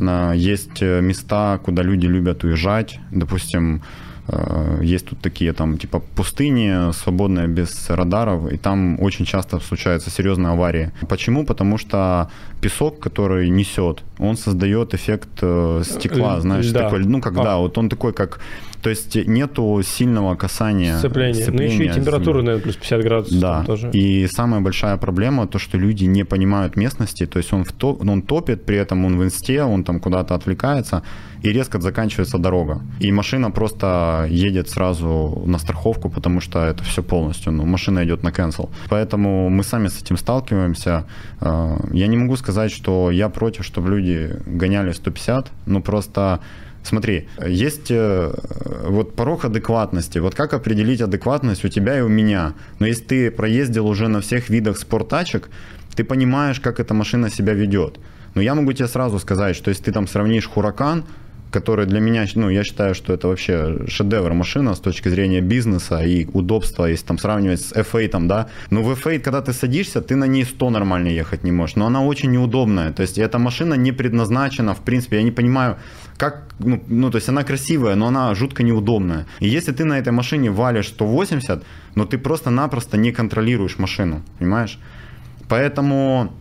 Э, 0.00 0.32
есть 0.34 0.82
э, 0.82 1.00
места, 1.00 1.58
куда 1.58 1.82
люди 1.82 2.06
любят 2.06 2.44
уезжать. 2.44 3.00
Допустим, 3.10 3.76
Э, 3.76 4.03
есть 4.80 5.06
тут 5.06 5.20
такие 5.20 5.52
там 5.52 5.76
типа 5.78 6.00
пустыни, 6.16 6.92
свободные 6.92 7.46
без 7.46 7.90
радаров, 7.90 8.52
и 8.52 8.56
там 8.56 9.00
очень 9.02 9.24
часто 9.24 9.60
случаются 9.60 10.10
серьезные 10.10 10.52
аварии. 10.52 10.90
Почему? 11.08 11.44
Потому 11.44 11.78
что 11.78 12.30
песок, 12.60 13.00
который 13.00 13.50
несет, 13.50 14.02
он 14.18 14.36
создает 14.36 14.94
эффект 14.94 15.28
э, 15.42 15.82
стекла, 15.84 16.38
э, 16.38 16.40
знаешь, 16.40 16.70
да. 16.70 16.84
такой, 16.84 17.04
ну 17.04 17.20
когда, 17.20 17.54
а. 17.54 17.58
вот 17.58 17.76
он 17.78 17.88
такой 17.88 18.12
как 18.12 18.40
то 18.84 18.90
есть 18.90 19.16
нету 19.26 19.82
сильного 19.82 20.36
касания. 20.36 20.98
Сцепления. 20.98 21.34
сцепления. 21.34 21.76
Ну 21.76 21.82
еще 21.84 21.90
и 21.90 21.94
температура, 21.94 22.42
наверное, 22.42 22.62
плюс 22.62 22.76
50 22.76 23.02
градусов. 23.02 23.40
Да. 23.40 23.64
Тоже. 23.64 23.90
И 23.94 24.26
самая 24.26 24.60
большая 24.60 24.98
проблема 24.98 25.46
то, 25.46 25.58
что 25.58 25.78
люди 25.78 26.04
не 26.04 26.24
понимают 26.24 26.76
местности. 26.76 27.24
То 27.26 27.38
есть 27.38 27.54
он, 27.54 27.64
в 27.64 27.72
топ, 27.72 28.02
он 28.02 28.20
топит, 28.20 28.66
при 28.66 28.76
этом 28.76 29.06
он 29.06 29.16
в 29.16 29.22
инсте, 29.24 29.62
он 29.62 29.84
там 29.84 30.00
куда-то 30.00 30.34
отвлекается, 30.34 31.02
и 31.42 31.52
резко 31.52 31.80
заканчивается 31.80 32.38
дорога. 32.38 32.82
И 33.00 33.12
машина 33.12 33.50
просто 33.50 34.26
едет 34.28 34.68
сразу 34.68 35.42
на 35.46 35.58
страховку, 35.58 36.10
потому 36.10 36.40
что 36.40 36.58
это 36.58 36.84
все 36.84 37.02
полностью. 37.02 37.52
Ну, 37.52 37.64
машина 37.64 38.04
идет 38.04 38.22
на 38.22 38.28
cancel. 38.28 38.68
Поэтому 38.90 39.48
мы 39.48 39.64
сами 39.64 39.88
с 39.88 40.02
этим 40.02 40.18
сталкиваемся. 40.18 41.04
Э, 41.40 41.76
я 41.92 42.06
не 42.06 42.16
могу 42.18 42.36
сказать, 42.36 42.70
что 42.70 43.10
я 43.10 43.28
против, 43.30 43.64
чтобы 43.64 43.88
люди 43.88 44.36
гоняли 44.46 44.92
150, 44.92 45.50
но 45.66 45.80
просто 45.80 46.40
Смотри, 46.84 47.28
есть 47.44 47.90
э, 47.90 48.30
вот 48.86 49.16
порог 49.16 49.46
адекватности. 49.46 50.18
Вот 50.18 50.34
как 50.34 50.52
определить 50.52 51.00
адекватность 51.00 51.64
у 51.64 51.68
тебя 51.68 51.98
и 51.98 52.02
у 52.02 52.08
меня? 52.08 52.52
Но 52.78 52.86
если 52.86 53.04
ты 53.04 53.30
проездил 53.30 53.86
уже 53.86 54.08
на 54.08 54.20
всех 54.20 54.50
видах 54.50 54.76
спорттачек, 54.76 55.48
ты 55.96 56.04
понимаешь, 56.04 56.60
как 56.60 56.80
эта 56.80 56.92
машина 56.92 57.30
себя 57.30 57.54
ведет. 57.54 57.98
Но 58.34 58.42
я 58.42 58.54
могу 58.54 58.72
тебе 58.74 58.86
сразу 58.86 59.18
сказать, 59.18 59.56
что 59.56 59.70
если 59.70 59.84
ты 59.84 59.92
там 59.92 60.06
сравнишь 60.06 60.46
Хуракан, 60.46 61.06
который 61.54 61.86
для 61.86 62.00
меня, 62.00 62.26
ну, 62.34 62.50
я 62.50 62.64
считаю, 62.64 62.94
что 62.94 63.12
это 63.12 63.28
вообще 63.28 63.86
шедевр 63.88 64.32
машина 64.32 64.74
с 64.74 64.80
точки 64.80 65.08
зрения 65.08 65.40
бизнеса 65.40 66.00
и 66.04 66.26
удобства, 66.32 66.86
если 66.86 67.06
там 67.06 67.18
сравнивать 67.18 67.60
с 67.60 67.72
F8, 67.72 68.26
да. 68.26 68.46
Но 68.70 68.82
в 68.82 68.90
F8, 68.90 69.20
когда 69.20 69.40
ты 69.40 69.52
садишься, 69.52 70.00
ты 70.00 70.16
на 70.16 70.26
ней 70.26 70.44
100 70.44 70.70
нормально 70.70 71.08
ехать 71.08 71.44
не 71.44 71.52
можешь. 71.52 71.76
Но 71.76 71.86
она 71.86 72.02
очень 72.02 72.32
неудобная. 72.32 72.92
То 72.92 73.02
есть 73.02 73.18
эта 73.18 73.38
машина 73.38 73.74
не 73.74 73.92
предназначена, 73.92 74.74
в 74.74 74.80
принципе, 74.80 75.16
я 75.16 75.22
не 75.22 75.30
понимаю, 75.30 75.76
как, 76.16 76.42
ну, 76.58 76.82
ну, 76.88 77.10
то 77.10 77.18
есть 77.18 77.28
она 77.28 77.44
красивая, 77.44 77.94
но 77.94 78.06
она 78.06 78.34
жутко 78.34 78.64
неудобная. 78.64 79.26
И 79.40 79.48
если 79.48 79.72
ты 79.72 79.84
на 79.84 79.98
этой 79.98 80.12
машине 80.12 80.50
валишь 80.50 80.88
180, 80.88 81.62
но 81.94 82.04
ты 82.04 82.18
просто-напросто 82.18 82.96
не 82.96 83.12
контролируешь 83.12 83.78
машину, 83.78 84.22
понимаешь? 84.38 84.78
Поэтому 85.48 86.32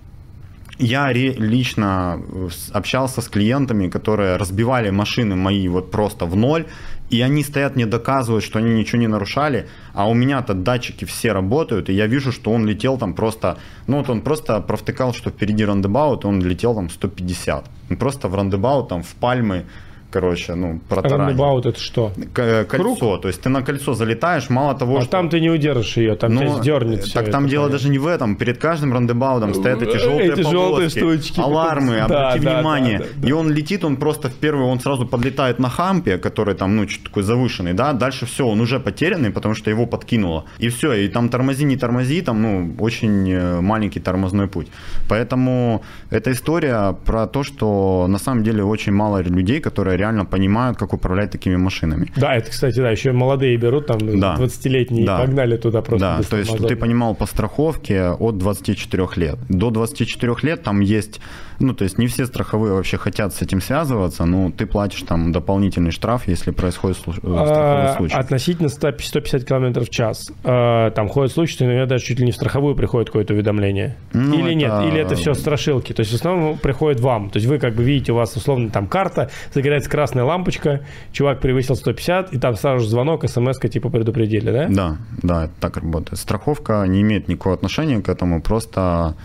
я 0.79 1.11
лично 1.11 2.19
э, 2.19 2.49
общался 2.71 3.21
с 3.21 3.29
клиентами, 3.29 3.89
которые 3.89 4.37
разбивали 4.37 4.89
машины 4.89 5.35
мои 5.35 5.67
вот 5.67 5.91
просто 5.91 6.25
в 6.25 6.35
ноль, 6.35 6.65
и 7.09 7.21
они 7.21 7.43
стоят 7.43 7.75
мне 7.75 7.85
доказывают, 7.85 8.43
что 8.43 8.59
они 8.59 8.73
ничего 8.73 8.99
не 8.99 9.07
нарушали, 9.07 9.67
а 9.93 10.09
у 10.09 10.13
меня-то 10.13 10.53
датчики 10.53 11.05
все 11.05 11.31
работают, 11.31 11.89
и 11.89 11.93
я 11.93 12.07
вижу, 12.07 12.31
что 12.31 12.51
он 12.51 12.65
летел 12.65 12.97
там 12.97 13.13
просто, 13.13 13.57
ну 13.87 13.97
вот 13.97 14.09
он 14.09 14.21
просто 14.21 14.59
провтыкал, 14.61 15.13
что 15.13 15.29
впереди 15.29 15.63
рандебаут, 15.65 16.25
он 16.25 16.41
летел 16.41 16.73
там 16.73 16.89
150. 16.89 17.65
Он 17.89 17.97
просто 17.97 18.27
в 18.27 18.35
рандебаут 18.35 18.89
там 18.89 19.03
в 19.03 19.13
пальмы 19.15 19.65
короче, 20.13 20.53
ну, 20.55 20.79
протаранить. 20.87 21.37
Roundabout 21.37 21.69
это 21.69 21.79
что? 21.79 22.11
К- 22.33 22.65
кольцо, 22.65 22.95
Круг? 22.95 23.21
то 23.21 23.27
есть 23.27 23.41
ты 23.41 23.49
на 23.49 23.63
кольцо 23.63 23.93
залетаешь, 23.95 24.49
мало 24.49 24.75
того, 24.75 24.97
а 24.97 25.01
что... 25.01 25.09
там 25.09 25.29
ты 25.29 25.39
не 25.39 25.49
удержишь 25.49 25.97
ее, 25.97 26.15
там 26.15 26.35
ну, 26.35 26.41
тебя 26.41 26.53
сдернет 26.53 27.13
Так 27.13 27.31
там 27.31 27.47
дело 27.47 27.69
даже 27.69 27.89
не 27.89 27.97
в 27.97 28.05
этом, 28.05 28.35
перед 28.35 28.59
каждым 28.59 28.93
рандебаутом 28.93 29.53
стоят 29.53 29.81
эти 29.81 29.97
желтые 29.97 30.33
эти 30.33 30.41
желтые 30.41 30.89
штучки. 30.89 31.39
Алармы, 31.39 31.99
обрати 31.99 32.39
да, 32.39 32.57
внимание. 32.57 32.99
Да, 32.99 33.05
да, 33.15 33.27
и 33.27 33.31
он 33.31 33.51
летит, 33.51 33.83
он 33.83 33.97
просто 33.97 34.29
в 34.29 34.33
первый, 34.33 34.65
он 34.65 34.79
сразу 34.79 35.07
подлетает 35.07 35.59
на 35.59 35.69
хампе, 35.69 36.17
который 36.17 36.53
там, 36.53 36.75
ну, 36.75 36.85
чуть 36.85 37.03
такой 37.03 37.23
завышенный, 37.23 37.73
да, 37.73 37.93
дальше 37.93 38.25
все, 38.25 38.45
он 38.45 38.61
уже 38.61 38.79
потерянный, 38.79 39.31
потому 39.31 39.55
что 39.55 39.71
его 39.71 39.87
подкинуло. 39.87 40.45
И 40.59 40.69
все, 40.69 40.93
и 40.93 41.07
там 41.07 41.29
тормози, 41.29 41.65
не 41.65 41.77
тормози, 41.77 42.21
там, 42.21 42.41
ну, 42.41 42.75
очень 42.79 43.31
э, 43.31 43.61
маленький 43.61 43.99
тормозной 43.99 44.47
путь. 44.47 44.67
Поэтому 45.09 45.81
эта 46.11 46.31
история 46.31 46.95
про 47.05 47.25
то, 47.25 47.43
что 47.43 48.05
на 48.07 48.19
самом 48.19 48.43
деле 48.43 48.63
очень 48.63 48.93
мало 48.93 49.23
людей, 49.23 49.59
которые 49.59 49.97
реально 50.03 50.25
понимают, 50.25 50.77
как 50.77 50.93
управлять 50.93 51.31
такими 51.31 51.55
машинами. 51.55 52.11
Да, 52.17 52.35
это, 52.35 52.51
кстати, 52.51 52.79
да, 52.79 52.91
еще 52.91 53.13
молодые 53.13 53.55
берут, 53.57 53.87
там, 53.87 53.99
да. 54.19 54.35
20-летние, 54.37 55.05
да. 55.05 55.19
погнали 55.19 55.57
туда 55.57 55.81
просто. 55.81 56.17
Да, 56.17 56.23
то 56.29 56.37
есть, 56.37 56.49
что 56.51 56.67
ты 56.67 56.75
понимал 56.75 57.15
по 57.15 57.25
страховке 57.25 58.09
от 58.09 58.37
24 58.37 59.07
лет. 59.15 59.39
До 59.49 59.69
24 59.69 60.35
лет 60.43 60.63
там 60.63 60.81
есть 60.81 61.21
ну, 61.59 61.73
то 61.73 61.83
есть 61.83 61.97
не 61.97 62.07
все 62.07 62.25
страховые 62.25 62.73
вообще 62.73 62.97
хотят 62.97 63.33
с 63.33 63.41
этим 63.41 63.61
связываться, 63.61 64.25
но 64.25 64.51
ты 64.51 64.65
платишь 64.65 65.01
там 65.03 65.31
дополнительный 65.31 65.91
штраф, 65.91 66.27
если 66.27 66.51
происходит 66.51 66.97
э, 66.97 67.11
страховой 67.11 67.85
а, 67.85 67.95
случай. 67.97 68.15
Относительно 68.15 68.69
150 68.69 69.43
км 69.45 69.81
в 69.81 69.89
час. 69.89 70.31
А, 70.43 70.91
там 70.91 71.07
ходят 71.09 71.31
случаи, 71.31 71.53
что 71.53 71.65
иногда 71.65 71.85
даже 71.85 72.05
чуть 72.05 72.19
ли 72.19 72.25
не 72.25 72.31
в 72.31 72.35
страховую 72.35 72.75
приходит 72.75 73.09
какое-то 73.09 73.33
уведомление. 73.33 73.95
Ну, 74.13 74.35
Или 74.35 74.45
это... 74.45 74.53
нет, 74.53 74.93
или 74.93 75.01
это 75.01 75.15
все 75.15 75.33
страшилки. 75.33 75.93
То 75.93 76.01
есть 76.01 76.11
в 76.11 76.15
основном 76.15 76.57
приходит 76.57 76.99
вам. 76.99 77.29
То 77.29 77.37
есть 77.37 77.47
вы 77.47 77.59
как 77.59 77.75
бы 77.75 77.83
видите, 77.83 78.11
у 78.11 78.15
вас 78.15 78.35
условно 78.35 78.69
там 78.69 78.87
карта, 78.87 79.29
загорается 79.53 79.89
красная 79.89 80.23
лампочка, 80.23 80.81
чувак 81.11 81.39
превысил 81.39 81.75
150, 81.75 82.33
и 82.33 82.39
там 82.39 82.55
сразу 82.55 82.83
же 82.83 82.89
звонок, 82.89 83.27
смс 83.27 83.59
типа 83.59 83.89
предупредили, 83.89 84.51
да? 84.51 84.67
Да, 84.69 84.97
да, 85.21 85.49
так 85.59 85.77
работает. 85.77 86.19
Страховка 86.19 86.85
не 86.87 87.01
имеет 87.01 87.27
никакого 87.27 87.55
отношения 87.55 88.01
к 88.01 88.09
этому, 88.09 88.41
просто 88.41 89.15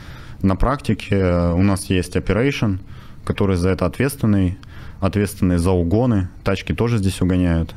на 0.43 0.57
практике 0.57 1.16
у 1.55 1.62
нас 1.62 1.86
есть 1.86 2.16
operation, 2.16 2.78
который 3.24 3.57
за 3.57 3.70
это 3.70 3.86
ответственный, 3.86 4.59
ответственный 5.01 5.59
за 5.59 5.70
угоны. 5.70 6.28
Тачки 6.45 6.72
тоже 6.74 6.99
здесь 6.99 7.20
угоняют. 7.20 7.74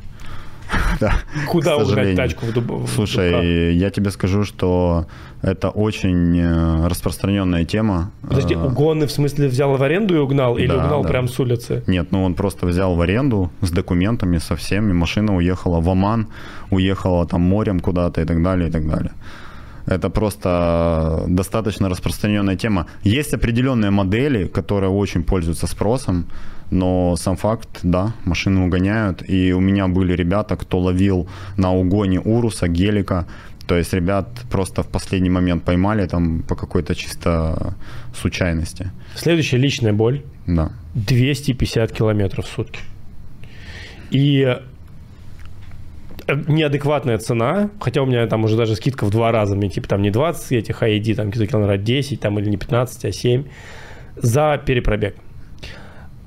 да, 1.00 1.14
Куда 1.48 1.78
угнать 1.78 2.16
тачку 2.16 2.46
в 2.46 2.54
Дуб... 2.54 2.88
Слушай, 2.88 3.76
я 3.76 3.90
тебе 3.90 4.12
скажу, 4.12 4.44
что 4.44 5.06
это 5.42 5.70
очень 5.70 6.38
э, 6.40 6.88
распространенная 6.88 7.66
тема. 7.66 8.12
Подожди, 8.22 8.54
э, 8.54 8.58
угоны 8.58 9.08
в 9.08 9.12
смысле 9.12 9.48
взял 9.48 9.76
в 9.76 9.84
аренду 9.84 10.16
и 10.16 10.18
угнал? 10.20 10.58
Или 10.58 10.68
да, 10.68 10.86
угнал 10.86 11.04
да. 11.04 11.10
прям 11.10 11.28
с 11.28 11.40
улицы? 11.40 11.84
Нет, 11.88 12.12
ну 12.12 12.24
он 12.24 12.36
просто 12.36 12.66
взял 12.66 12.96
в 12.96 13.02
аренду 13.02 13.52
с 13.62 13.72
документами, 13.72 14.38
со 14.38 14.56
всеми. 14.56 14.94
Машина 14.94 15.36
уехала 15.36 15.82
в 15.82 15.90
Оман, 15.90 16.28
уехала 16.70 17.26
там 17.26 17.42
морем 17.42 17.80
куда-то 17.80 18.22
и 18.22 18.26
так 18.26 18.42
далее, 18.44 18.70
и 18.70 18.72
так 18.72 18.88
далее. 18.88 19.12
Это 19.86 20.10
просто 20.10 21.24
достаточно 21.28 21.90
распространенная 21.90 22.56
тема. 22.56 22.86
Есть 23.04 23.34
определенные 23.34 23.92
модели, 23.92 24.48
которые 24.48 24.90
очень 24.90 25.24
пользуются 25.24 25.68
спросом, 25.68 26.26
но 26.72 27.16
сам 27.18 27.36
факт, 27.36 27.80
да, 27.84 28.14
машины 28.26 28.62
угоняют. 28.62 29.30
И 29.30 29.54
у 29.54 29.60
меня 29.60 29.88
были 29.88 30.14
ребята, 30.14 30.56
кто 30.56 30.80
ловил 30.80 31.28
на 31.58 31.72
угоне 31.74 32.20
Уруса, 32.20 32.68
Гелика. 32.68 33.26
То 33.68 33.78
есть 33.78 33.94
ребят 33.94 34.28
просто 34.50 34.82
в 34.84 34.88
последний 34.88 35.30
момент 35.30 35.64
поймали 35.64 36.08
там 36.08 36.44
по 36.44 36.56
какой-то 36.56 36.96
чисто 36.96 37.74
случайности. 38.14 38.92
Следующая 39.16 39.58
личная 39.58 39.94
боль. 39.94 40.22
Да. 40.48 40.72
250 40.96 41.92
километров 41.92 42.46
в 42.46 42.50
сутки. 42.50 42.80
И 44.12 44.58
неадекватная 46.36 47.18
цена, 47.18 47.70
хотя 47.80 48.02
у 48.02 48.06
меня 48.06 48.26
там 48.28 48.44
уже 48.44 48.58
даже 48.58 48.76
скидка 48.76 49.06
в 49.06 49.10
два 49.10 49.32
раза, 49.32 49.56
мне 49.56 49.70
типа 49.70 49.88
там 49.88 50.02
не 50.02 50.12
20 50.12 50.52
этих 50.52 50.82
AED, 50.82 51.16
там 51.16 51.30
где-то 51.30 51.48
километра 51.48 51.78
10, 51.78 52.20
там 52.20 52.40
или 52.40 52.50
не 52.50 52.58
15, 52.58 53.06
а 53.06 53.12
7 53.12 53.44
за 54.16 54.62
перепробег. 54.66 55.16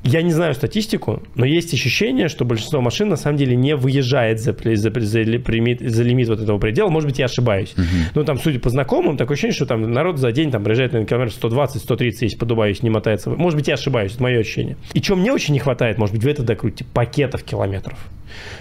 Я 0.04 0.20
не 0.20 0.32
знаю 0.32 0.54
статистику, 0.54 1.22
но 1.34 1.46
есть 1.46 1.72
ощущение, 1.72 2.28
что 2.28 2.44
большинство 2.44 2.82
машин 2.82 3.08
на 3.08 3.16
самом 3.16 3.38
деле 3.38 3.56
не 3.56 3.74
выезжает 3.74 4.38
за, 4.38 4.52
за, 4.52 4.76
за, 4.76 5.00
за, 5.00 5.22
лимит, 5.22 5.80
за 5.80 6.02
лимит 6.02 6.28
вот 6.28 6.40
этого 6.40 6.58
предела. 6.58 6.90
Может 6.90 7.08
быть, 7.08 7.18
я 7.18 7.24
ошибаюсь. 7.24 7.72
Uh-huh. 7.74 8.10
Но 8.14 8.22
там, 8.24 8.38
судя 8.38 8.60
по 8.60 8.68
знакомым, 8.68 9.16
такое 9.16 9.34
ощущение, 9.34 9.54
что 9.54 9.64
там 9.64 9.90
народ 9.90 10.18
за 10.18 10.30
день 10.30 10.50
там 10.50 10.62
проезжает 10.62 10.92
на 10.92 11.06
километр 11.06 11.34
120-130, 11.40 12.16
если 12.20 12.36
по 12.36 12.44
Дубаю, 12.44 12.70
если 12.70 12.84
не 12.84 12.90
мотается. 12.90 13.30
Может 13.30 13.58
быть, 13.58 13.68
я 13.68 13.74
ошибаюсь, 13.74 14.12
это 14.12 14.22
мое 14.22 14.40
ощущение. 14.40 14.76
И 14.92 15.00
чем 15.00 15.20
мне 15.20 15.32
очень 15.32 15.54
не 15.54 15.60
хватает, 15.60 15.96
может 15.96 16.14
быть, 16.14 16.22
вы 16.22 16.30
это 16.32 16.42
докрутите, 16.42 16.84
пакетов 16.92 17.42
километров. 17.42 17.98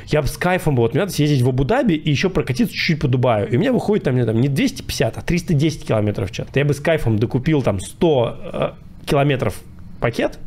Я 0.08 0.22
бы 0.22 0.30
с 0.30 0.38
кайфом 0.38 0.76
бы, 0.76 0.82
вот 0.82 0.94
мне 0.94 1.02
надо 1.02 1.12
съездить 1.12 1.42
в 1.42 1.50
Абу-Даби 1.50 1.94
и 1.94 2.10
еще 2.10 2.30
прокатиться 2.30 2.74
чуть-чуть 2.74 3.02
по 3.02 3.10
Дубаю. 3.10 3.50
И 3.50 3.58
у 3.58 3.60
меня 3.60 3.74
выходит 3.74 4.06
там, 4.06 4.16
не, 4.16 4.26
там, 4.26 4.40
не 4.40 4.48
250, 4.48 5.18
а 5.18 5.22
310 5.22 5.88
километров 5.88 6.30
в 6.30 6.34
час. 6.34 6.48
Я 6.56 6.64
бы 6.64 6.74
с 6.74 6.80
кайфом 6.80 7.20
докупил 7.20 7.62
там 7.62 7.82
100 7.82 8.40
э, 8.54 8.72
километров 9.06 9.60
пакет, 10.00 10.40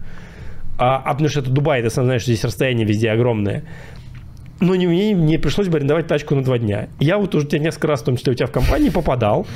а, 0.79 0.97
а 0.97 1.13
потому 1.13 1.29
что 1.29 1.41
это 1.41 1.51
Дубай, 1.51 1.83
ты 1.83 1.91
сам 1.91 2.05
знаешь, 2.05 2.23
что 2.23 2.33
здесь 2.33 2.45
расстояние 2.45 2.87
везде 2.87 3.11
огромное. 3.11 3.65
Но 4.61 4.75
не, 4.75 4.87
мне 4.87 5.13
не 5.13 5.39
пришлось 5.39 5.69
бы 5.69 5.77
арендовать 5.77 6.07
тачку 6.07 6.35
на 6.35 6.43
два 6.43 6.59
дня. 6.59 6.89
Я 6.99 7.19
вот 7.19 7.35
уже 7.35 7.47
несколько 7.59 7.89
раз, 7.89 8.01
в 8.01 8.05
том 8.05 8.17
числе 8.17 8.33
у 8.33 8.35
тебя 8.35 8.47
в 8.47 8.53
компании, 8.53 8.89
попадал, 8.89 9.47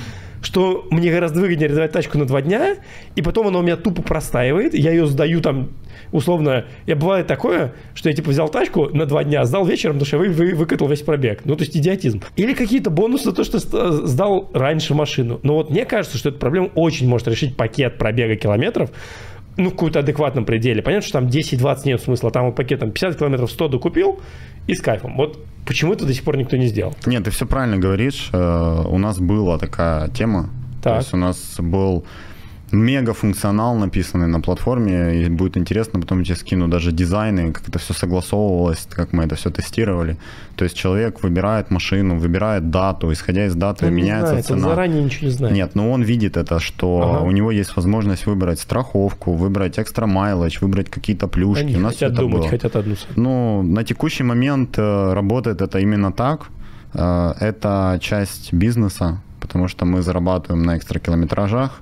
что 0.42 0.86
мне 0.90 1.10
гораздо 1.10 1.40
выгоднее 1.40 1.66
арендовать 1.66 1.92
тачку 1.92 2.18
на 2.18 2.26
два 2.26 2.42
дня, 2.42 2.76
и 3.14 3.22
потом 3.22 3.48
она 3.48 3.58
у 3.58 3.62
меня 3.62 3.76
тупо 3.76 4.02
простаивает, 4.02 4.74
я 4.74 4.90
ее 4.90 5.06
сдаю 5.06 5.40
там, 5.40 5.70
условно, 6.12 6.66
я 6.86 6.96
бывает 6.96 7.26
такое, 7.26 7.74
что 7.94 8.08
я 8.08 8.14
типа 8.14 8.30
взял 8.30 8.48
тачку 8.48 8.88
на 8.94 9.06
два 9.06 9.24
дня, 9.24 9.44
сдал 9.44 9.64
вечером, 9.64 9.94
потому 9.94 10.06
что 10.06 10.18
вы, 10.18 10.28
вы, 10.28 10.54
выкатал 10.54 10.88
весь 10.88 11.02
пробег. 11.02 11.42
Ну, 11.44 11.56
то 11.56 11.64
есть 11.64 11.76
идиотизм. 11.76 12.22
Или 12.36 12.54
какие-то 12.54 12.90
бонусы 12.90 13.24
за 13.24 13.32
то, 13.32 13.44
что 13.44 13.58
сдал 13.58 14.50
раньше 14.54 14.94
машину. 14.94 15.40
Но 15.42 15.54
вот 15.54 15.70
мне 15.70 15.84
кажется, 15.84 16.18
что 16.18 16.30
эта 16.30 16.38
проблема 16.38 16.70
очень 16.74 17.08
может 17.08 17.28
решить 17.28 17.56
пакет 17.56 17.98
пробега 17.98 18.36
километров, 18.36 18.90
ну, 19.60 19.68
в 19.68 19.72
каком-то 19.72 20.00
адекватном 20.00 20.44
пределе. 20.44 20.82
Понятно, 20.82 21.06
что 21.06 21.20
там 21.20 21.28
10-20 21.28 21.80
нет 21.84 22.00
смысла. 22.00 22.30
Там 22.30 22.46
вот 22.46 22.56
пакет 22.56 22.80
там 22.80 22.90
50 22.90 23.18
километров 23.18 23.50
100 23.50 23.68
докупил 23.68 24.20
и 24.66 24.74
с 24.74 24.80
кайфом. 24.80 25.16
Вот 25.16 25.44
почему 25.66 25.92
это 25.92 26.06
до 26.06 26.14
сих 26.14 26.24
пор 26.24 26.36
никто 26.36 26.56
не 26.56 26.66
сделал? 26.66 26.94
Нет, 27.06 27.24
ты 27.24 27.30
все 27.30 27.46
правильно 27.46 27.76
говоришь. 27.76 28.30
Э, 28.32 28.82
у 28.86 28.98
нас 28.98 29.18
была 29.18 29.58
такая 29.58 30.08
тема. 30.08 30.50
Так. 30.82 30.92
То 30.92 30.98
есть 30.98 31.14
у 31.14 31.16
нас 31.16 31.56
был 31.58 32.04
мега 32.72 33.12
функционал 33.12 33.76
написанный 33.76 34.26
на 34.26 34.40
платформе, 34.40 35.24
и 35.24 35.28
будет 35.28 35.56
интересно, 35.56 36.00
потом 36.00 36.18
я 36.18 36.24
тебе 36.24 36.36
скину 36.36 36.68
даже 36.68 36.92
дизайны, 36.92 37.52
как 37.52 37.68
это 37.68 37.78
все 37.78 37.94
согласовывалось, 37.94 38.86
как 38.90 39.12
мы 39.12 39.24
это 39.24 39.34
все 39.34 39.50
тестировали. 39.50 40.16
То 40.56 40.64
есть 40.64 40.76
человек 40.76 41.22
выбирает 41.22 41.70
машину, 41.70 42.18
выбирает 42.18 42.70
дату, 42.70 43.12
исходя 43.12 43.46
из 43.46 43.54
даты 43.54 43.86
он 43.86 43.94
меняется 43.94 44.28
знает, 44.28 44.46
цена. 44.46 44.68
Он 44.68 44.74
заранее 44.74 45.02
ничего 45.02 45.26
не 45.26 45.32
знает. 45.32 45.54
Нет, 45.54 45.74
но 45.74 45.90
он 45.90 46.02
видит 46.02 46.36
это, 46.36 46.60
что 46.60 47.00
ага. 47.02 47.24
у 47.24 47.30
него 47.30 47.50
есть 47.50 47.76
возможность 47.76 48.26
выбрать 48.26 48.60
страховку, 48.60 49.32
выбрать 49.32 49.78
экстра 49.78 50.06
майледж, 50.06 50.58
выбрать 50.60 50.90
какие-то 50.90 51.28
плюшки. 51.28 51.64
Они 51.64 51.76
у 51.76 51.80
нас 51.80 51.94
хотят 51.94 52.14
думать, 52.14 52.40
было. 52.40 52.48
хотят 52.48 52.76
одну. 52.76 52.94
Ну, 53.16 53.62
на 53.62 53.84
текущий 53.84 54.24
момент 54.24 54.78
э, 54.78 55.12
работает 55.14 55.60
это 55.62 55.78
именно 55.78 56.12
так. 56.12 56.48
Э, 56.94 57.34
это 57.40 57.98
часть 58.00 58.52
бизнеса, 58.52 59.22
потому 59.40 59.68
что 59.68 59.84
мы 59.84 60.02
зарабатываем 60.02 60.62
на 60.62 60.76
экстра 60.76 60.98
километражах, 60.98 61.80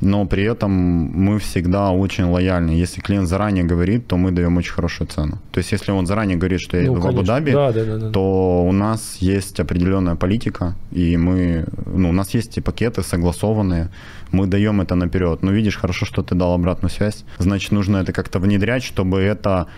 но 0.00 0.26
при 0.26 0.44
этом 0.44 0.70
мы 0.70 1.38
всегда 1.38 1.90
очень 1.90 2.24
лояльны. 2.24 2.70
Если 2.70 3.00
клиент 3.00 3.28
заранее 3.28 3.64
говорит, 3.64 4.06
то 4.06 4.16
мы 4.16 4.32
даем 4.32 4.56
очень 4.56 4.72
хорошую 4.72 5.08
цену. 5.08 5.38
То 5.52 5.58
есть, 5.58 5.72
если 5.72 5.92
он 5.92 6.06
заранее 6.06 6.36
говорит, 6.36 6.60
что 6.60 6.76
я 6.76 6.86
ну, 6.86 7.00
в 7.00 7.06
Абу-Даби, 7.06 7.52
да, 7.52 7.72
да, 7.72 7.84
да, 7.84 7.96
да. 7.96 8.10
то 8.10 8.64
у 8.64 8.72
нас 8.72 9.16
есть 9.20 9.60
определенная 9.60 10.16
политика, 10.16 10.74
и 10.92 11.16
мы, 11.16 11.66
ну, 11.86 12.10
у 12.10 12.12
нас 12.12 12.34
есть 12.34 12.58
и 12.58 12.60
пакеты 12.60 13.02
согласованные, 13.02 13.90
мы 14.32 14.46
даем 14.46 14.80
это 14.80 14.94
наперед. 14.94 15.42
Но 15.42 15.52
видишь, 15.52 15.76
хорошо, 15.76 16.06
что 16.06 16.22
ты 16.22 16.34
дал 16.34 16.52
обратную 16.52 16.90
связь, 16.90 17.24
значит, 17.38 17.72
нужно 17.72 17.98
это 17.98 18.12
как-то 18.12 18.38
внедрять, 18.38 18.82
чтобы 18.82 19.20
это 19.20 19.68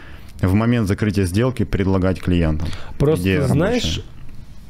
в 0.41 0.55
момент 0.55 0.89
закрытия 0.89 1.25
сделки 1.25 1.65
предлагать 1.65 2.21
клиентам. 2.21 2.69
Просто, 2.99 3.47
знаешь, 3.47 4.03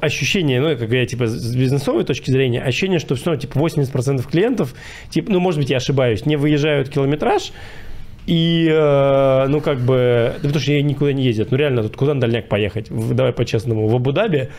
ощущение, 0.01 0.61
ну, 0.61 0.76
как 0.76 0.90
я, 0.90 1.07
типа, 1.07 1.26
с 1.26 1.55
бизнесовой 1.55 2.05
точки 2.05 2.30
зрения, 2.30 2.62
ощущение, 2.62 2.99
что 2.99 3.14
все 3.14 3.26
равно, 3.26 3.40
типа, 3.40 3.59
80% 3.59 4.28
клиентов, 4.30 4.74
типа, 5.11 5.32
ну, 5.32 5.40
может 5.40 5.61
быть, 5.61 5.70
я 5.70 5.78
ошибаюсь, 5.78 6.26
не 6.26 6.36
выезжают 6.36 6.88
километраж, 6.88 7.53
и, 8.26 8.68
э, 8.70 9.47
ну, 9.49 9.61
как 9.61 9.78
бы, 9.78 10.34
да 10.36 10.49
потому 10.49 10.61
что 10.61 10.72
я 10.72 10.82
никуда 10.82 11.12
не 11.12 11.24
ездят. 11.24 11.53
Ну, 11.53 11.57
реально, 11.57 11.84
тут 11.84 11.97
куда 11.97 12.14
на 12.14 12.20
дальняк 12.20 12.49
поехать? 12.49 12.90
В, 12.90 13.14
давай 13.14 13.32
по-честному, 13.32 13.86
в 13.86 13.94
Абу-Даби, 13.94 14.51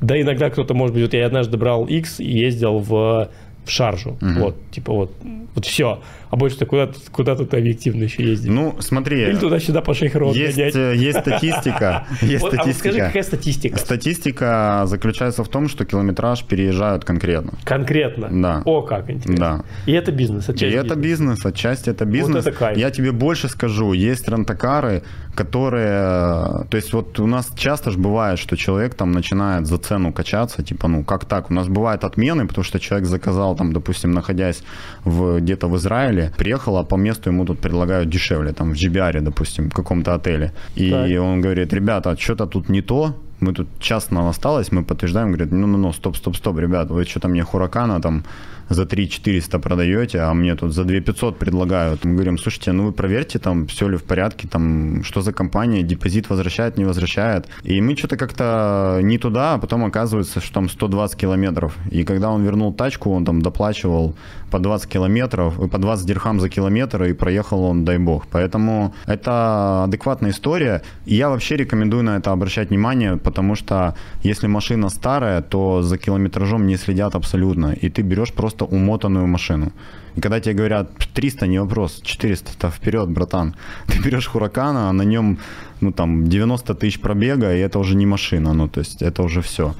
да, 0.00 0.20
иногда 0.20 0.48
кто-то, 0.48 0.74
может 0.74 0.94
быть, 0.94 1.02
вот 1.02 1.14
я 1.14 1.26
однажды 1.26 1.56
брал 1.56 1.86
X 1.86 2.20
и 2.20 2.30
ездил 2.38 2.78
в 2.78 3.28
в 3.66 3.70
шаржу. 3.70 4.16
Угу. 4.22 4.40
Вот, 4.40 4.56
типа 4.70 4.92
вот, 4.92 5.12
вот 5.54 5.66
все. 5.66 6.00
А 6.30 6.36
больше 6.36 6.58
ты 6.58 6.66
куда, 6.66 6.90
куда 7.12 7.36
тут 7.36 7.54
объективно 7.54 8.04
еще 8.04 8.24
ездить? 8.24 8.50
Ну, 8.50 8.76
смотри. 8.80 9.22
Или 9.22 9.36
туда-сюда 9.36 9.80
по 9.80 9.94
шейхроду 9.94 10.36
есть. 10.36 10.58
Э, 10.58 10.94
есть 10.96 11.20
статистика. 11.20 12.06
Есть 12.22 12.42
вот, 12.42 12.54
статистика. 12.54 12.62
А 12.62 12.66
вот 12.66 12.76
скажи, 12.76 12.98
какая 12.98 13.22
статистика? 13.22 13.78
Статистика 13.78 14.82
заключается 14.86 15.44
в 15.44 15.48
том, 15.48 15.68
что 15.68 15.84
километраж 15.84 16.44
переезжают 16.44 17.04
конкретно. 17.04 17.54
Конкретно? 17.64 18.28
Да. 18.30 18.62
О, 18.64 18.82
как 18.82 19.10
интересно. 19.10 19.36
Да. 19.36 19.64
И 19.86 19.92
это 19.92 20.12
бизнес, 20.12 20.48
отчасти 20.48 20.74
И 20.74 20.76
это 20.76 20.96
бизнес, 20.96 21.44
отчасти 21.44 21.90
это 21.90 22.04
бизнес. 22.04 22.44
Вот 22.44 22.46
это 22.46 22.58
кайф. 22.58 22.78
Я 22.78 22.90
тебе 22.90 23.12
больше 23.12 23.48
скажу, 23.48 23.92
есть 23.92 24.28
рентакары, 24.28 25.02
которые... 25.34 26.66
То 26.70 26.76
есть 26.76 26.92
вот 26.92 27.20
у 27.20 27.26
нас 27.26 27.52
часто 27.56 27.90
же 27.90 27.98
бывает, 27.98 28.38
что 28.38 28.56
человек 28.56 28.94
там 28.94 29.12
начинает 29.12 29.66
за 29.66 29.78
цену 29.78 30.12
качаться, 30.12 30.62
типа, 30.62 30.88
ну, 30.88 31.04
как 31.04 31.24
так? 31.24 31.50
У 31.50 31.54
нас 31.54 31.68
бывают 31.68 32.04
отмены, 32.04 32.46
потому 32.46 32.64
что 32.64 32.80
человек 32.80 33.06
заказал 33.06 33.56
там, 33.56 33.72
допустим, 33.72 34.12
находясь 34.12 34.62
в, 35.04 35.40
где-то 35.40 35.68
в 35.68 35.76
Израиле, 35.76 36.15
приехал, 36.36 36.76
а 36.76 36.84
по 36.84 36.96
месту 36.96 37.30
ему 37.30 37.44
тут 37.44 37.60
предлагают 37.60 38.08
дешевле, 38.08 38.52
там, 38.52 38.72
в 38.72 38.76
GBR, 38.76 39.20
допустим, 39.20 39.70
в 39.70 39.74
каком-то 39.74 40.14
отеле. 40.14 40.52
И 40.76 40.90
так. 40.90 41.22
он 41.22 41.40
говорит, 41.40 41.72
ребята, 41.72 42.16
что-то 42.18 42.46
тут 42.46 42.68
не 42.68 42.82
то, 42.82 43.14
мы 43.40 43.52
тут 43.52 43.66
час 43.78 44.10
нам 44.10 44.26
осталось, 44.26 44.72
мы 44.72 44.84
подтверждаем, 44.84 45.32
говорит, 45.32 45.52
ну-ну-ну, 45.52 45.92
стоп-стоп-стоп, 45.92 46.58
ребят, 46.58 46.90
вы 46.90 47.04
что-то 47.04 47.28
мне 47.28 47.42
Хуракана 47.42 48.00
там 48.00 48.24
за 48.68 48.86
3 48.86 49.08
400 49.08 49.58
продаете, 49.58 50.20
а 50.20 50.34
мне 50.34 50.54
тут 50.54 50.72
за 50.72 50.84
2 50.84 51.00
500 51.00 51.38
предлагают. 51.38 52.04
Мы 52.04 52.14
говорим, 52.14 52.38
слушайте, 52.38 52.72
ну 52.72 52.86
вы 52.86 52.92
проверьте 52.92 53.38
там, 53.38 53.66
все 53.66 53.88
ли 53.88 53.96
в 53.96 54.02
порядке, 54.04 54.48
там, 54.48 55.04
что 55.04 55.20
за 55.20 55.32
компания, 55.32 55.82
депозит 55.82 56.30
возвращает, 56.30 56.78
не 56.78 56.84
возвращает. 56.84 57.46
И 57.62 57.80
мы 57.80 57.96
что-то 57.96 58.16
как-то 58.16 59.00
не 59.02 59.18
туда, 59.18 59.54
а 59.54 59.58
потом 59.58 59.84
оказывается, 59.84 60.40
что 60.40 60.54
там 60.54 60.68
120 60.68 61.16
километров. 61.16 61.76
И 61.90 62.04
когда 62.04 62.30
он 62.30 62.44
вернул 62.44 62.72
тачку, 62.72 63.10
он 63.10 63.24
там 63.24 63.42
доплачивал 63.42 64.14
по 64.50 64.58
20 64.58 64.88
километров, 64.88 65.70
по 65.70 65.78
20 65.78 66.06
дирхам 66.06 66.40
за 66.40 66.48
километр, 66.48 67.04
и 67.04 67.12
проехал 67.12 67.64
он, 67.64 67.84
дай 67.84 67.98
бог. 67.98 68.26
Поэтому 68.30 68.94
это 69.06 69.84
адекватная 69.84 70.30
история. 70.30 70.82
И 71.04 71.14
я 71.14 71.28
вообще 71.28 71.56
рекомендую 71.56 72.02
на 72.02 72.16
это 72.16 72.32
обращать 72.32 72.70
внимание, 72.70 73.16
потому 73.16 73.54
что 73.54 73.94
если 74.22 74.46
машина 74.46 74.88
старая, 74.88 75.42
то 75.42 75.82
за 75.82 75.98
километражом 75.98 76.66
не 76.66 76.76
следят 76.76 77.14
абсолютно. 77.14 77.72
И 77.72 77.88
ты 77.90 78.02
берешь 78.02 78.32
просто 78.32 78.55
просто 78.56 78.76
умотанную 78.76 79.26
машину. 79.26 79.72
И 80.16 80.20
когда 80.20 80.40
тебе 80.40 80.54
говорят 80.54 80.88
300, 81.14 81.46
не 81.46 81.60
вопрос, 81.60 82.02
400-то 82.04 82.70
вперед, 82.70 83.08
братан. 83.08 83.54
Ты 83.86 84.02
берешь 84.04 84.28
Хуракана, 84.28 84.88
а 84.88 84.92
на 84.92 85.04
нем 85.04 85.38
ну, 85.80 85.92
там, 85.92 86.24
90 86.24 86.74
тысяч 86.74 87.00
пробега, 87.00 87.54
и 87.54 87.58
это 87.58 87.78
уже 87.78 87.96
не 87.96 88.06
машина, 88.06 88.54
ну, 88.54 88.68
то 88.68 88.80
есть 88.80 89.02
это 89.02 89.22
уже 89.22 89.40
все. 89.40 89.74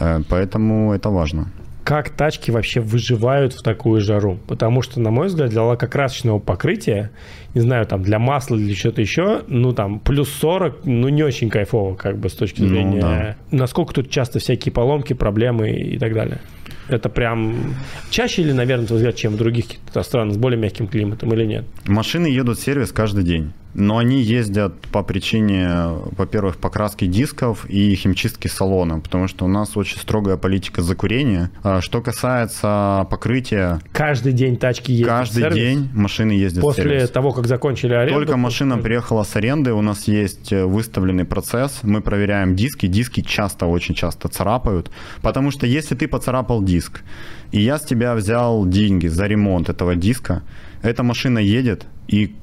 Э, 0.00 0.22
поэтому 0.28 0.92
это 0.92 1.10
важно 1.10 1.46
как 1.84 2.08
тачки 2.08 2.50
вообще 2.50 2.80
выживают 2.80 3.52
в 3.52 3.62
такую 3.62 4.00
жару. 4.00 4.38
Потому 4.46 4.82
что, 4.82 5.00
на 5.00 5.10
мой 5.10 5.26
взгляд, 5.26 5.50
для 5.50 5.62
лакокрасочного 5.62 6.38
покрытия, 6.38 7.10
не 7.54 7.60
знаю, 7.60 7.84
там, 7.86 8.02
для 8.02 8.18
масла 8.18 8.56
или 8.56 8.74
что-то 8.74 9.02
еще, 9.02 9.42
ну, 9.48 9.72
там, 9.72 10.00
плюс 10.00 10.30
40, 10.30 10.86
ну, 10.86 11.10
не 11.10 11.22
очень 11.22 11.50
кайфово, 11.50 11.94
как 11.94 12.16
бы, 12.18 12.30
с 12.30 12.32
точки 12.32 12.62
ну 12.62 12.68
зрения... 12.68 12.94
Ну, 12.94 13.00
да. 13.00 13.36
Насколько 13.50 13.92
тут 13.92 14.10
часто 14.10 14.38
всякие 14.38 14.72
поломки, 14.72 15.12
проблемы 15.12 15.72
и 15.72 15.98
так 15.98 16.14
далее? 16.14 16.40
Это 16.88 17.08
прям 17.08 17.74
чаще 18.10 18.42
или, 18.42 18.52
наверное, 18.52 18.86
взгляд, 18.86 19.16
чем 19.16 19.34
в 19.34 19.36
других 19.36 19.66
странах 20.02 20.34
с 20.34 20.36
более 20.36 20.58
мягким 20.58 20.86
климатом 20.86 21.32
или 21.32 21.44
нет? 21.44 21.64
Машины 21.86 22.26
едут 22.26 22.58
в 22.58 22.62
сервис 22.62 22.92
каждый 22.92 23.24
день. 23.24 23.52
Но 23.74 23.98
они 23.98 24.22
ездят 24.22 24.74
по 24.92 25.02
причине, 25.02 25.88
во-первых, 26.16 26.56
покраски 26.56 27.06
дисков 27.06 27.68
и 27.68 27.94
химчистки 27.94 28.46
салона, 28.48 29.00
потому 29.00 29.28
что 29.28 29.44
у 29.44 29.48
нас 29.48 29.76
очень 29.76 29.98
строгая 29.98 30.36
политика 30.36 30.80
закурения. 30.82 31.50
А 31.62 31.80
что 31.80 32.00
касается 32.00 33.06
покрытия... 33.10 33.80
Каждый 33.92 34.32
день 34.32 34.56
тачки 34.56 34.92
ездят 34.92 35.08
Каждый 35.08 35.42
сервис? 35.42 35.56
день 35.56 35.90
машины 35.92 36.32
ездят 36.32 36.62
После 36.62 36.84
сервис. 36.84 37.10
того, 37.10 37.32
как 37.32 37.46
закончили 37.46 37.94
аренду? 37.94 38.14
Только 38.14 38.36
машина 38.36 38.78
приехала 38.78 39.24
с 39.24 39.34
аренды, 39.36 39.72
у 39.72 39.82
нас 39.82 40.06
есть 40.06 40.52
э, 40.52 40.64
выставленный 40.64 41.24
процесс, 41.24 41.80
мы 41.82 42.00
проверяем 42.00 42.54
диски, 42.54 42.86
диски 42.86 43.20
часто, 43.22 43.66
очень 43.66 43.94
часто 43.94 44.28
царапают, 44.28 44.90
потому 45.22 45.50
что 45.50 45.66
если 45.66 45.94
ты 45.94 46.06
поцарапал 46.06 46.62
диск, 46.62 47.02
и 47.50 47.60
я 47.60 47.78
с 47.78 47.82
тебя 47.82 48.14
взял 48.14 48.66
деньги 48.66 49.08
за 49.08 49.26
ремонт 49.26 49.68
этого 49.68 49.96
диска, 49.96 50.42
эта 50.82 51.02
машина 51.02 51.38
едет, 51.38 51.86
и 52.08 52.34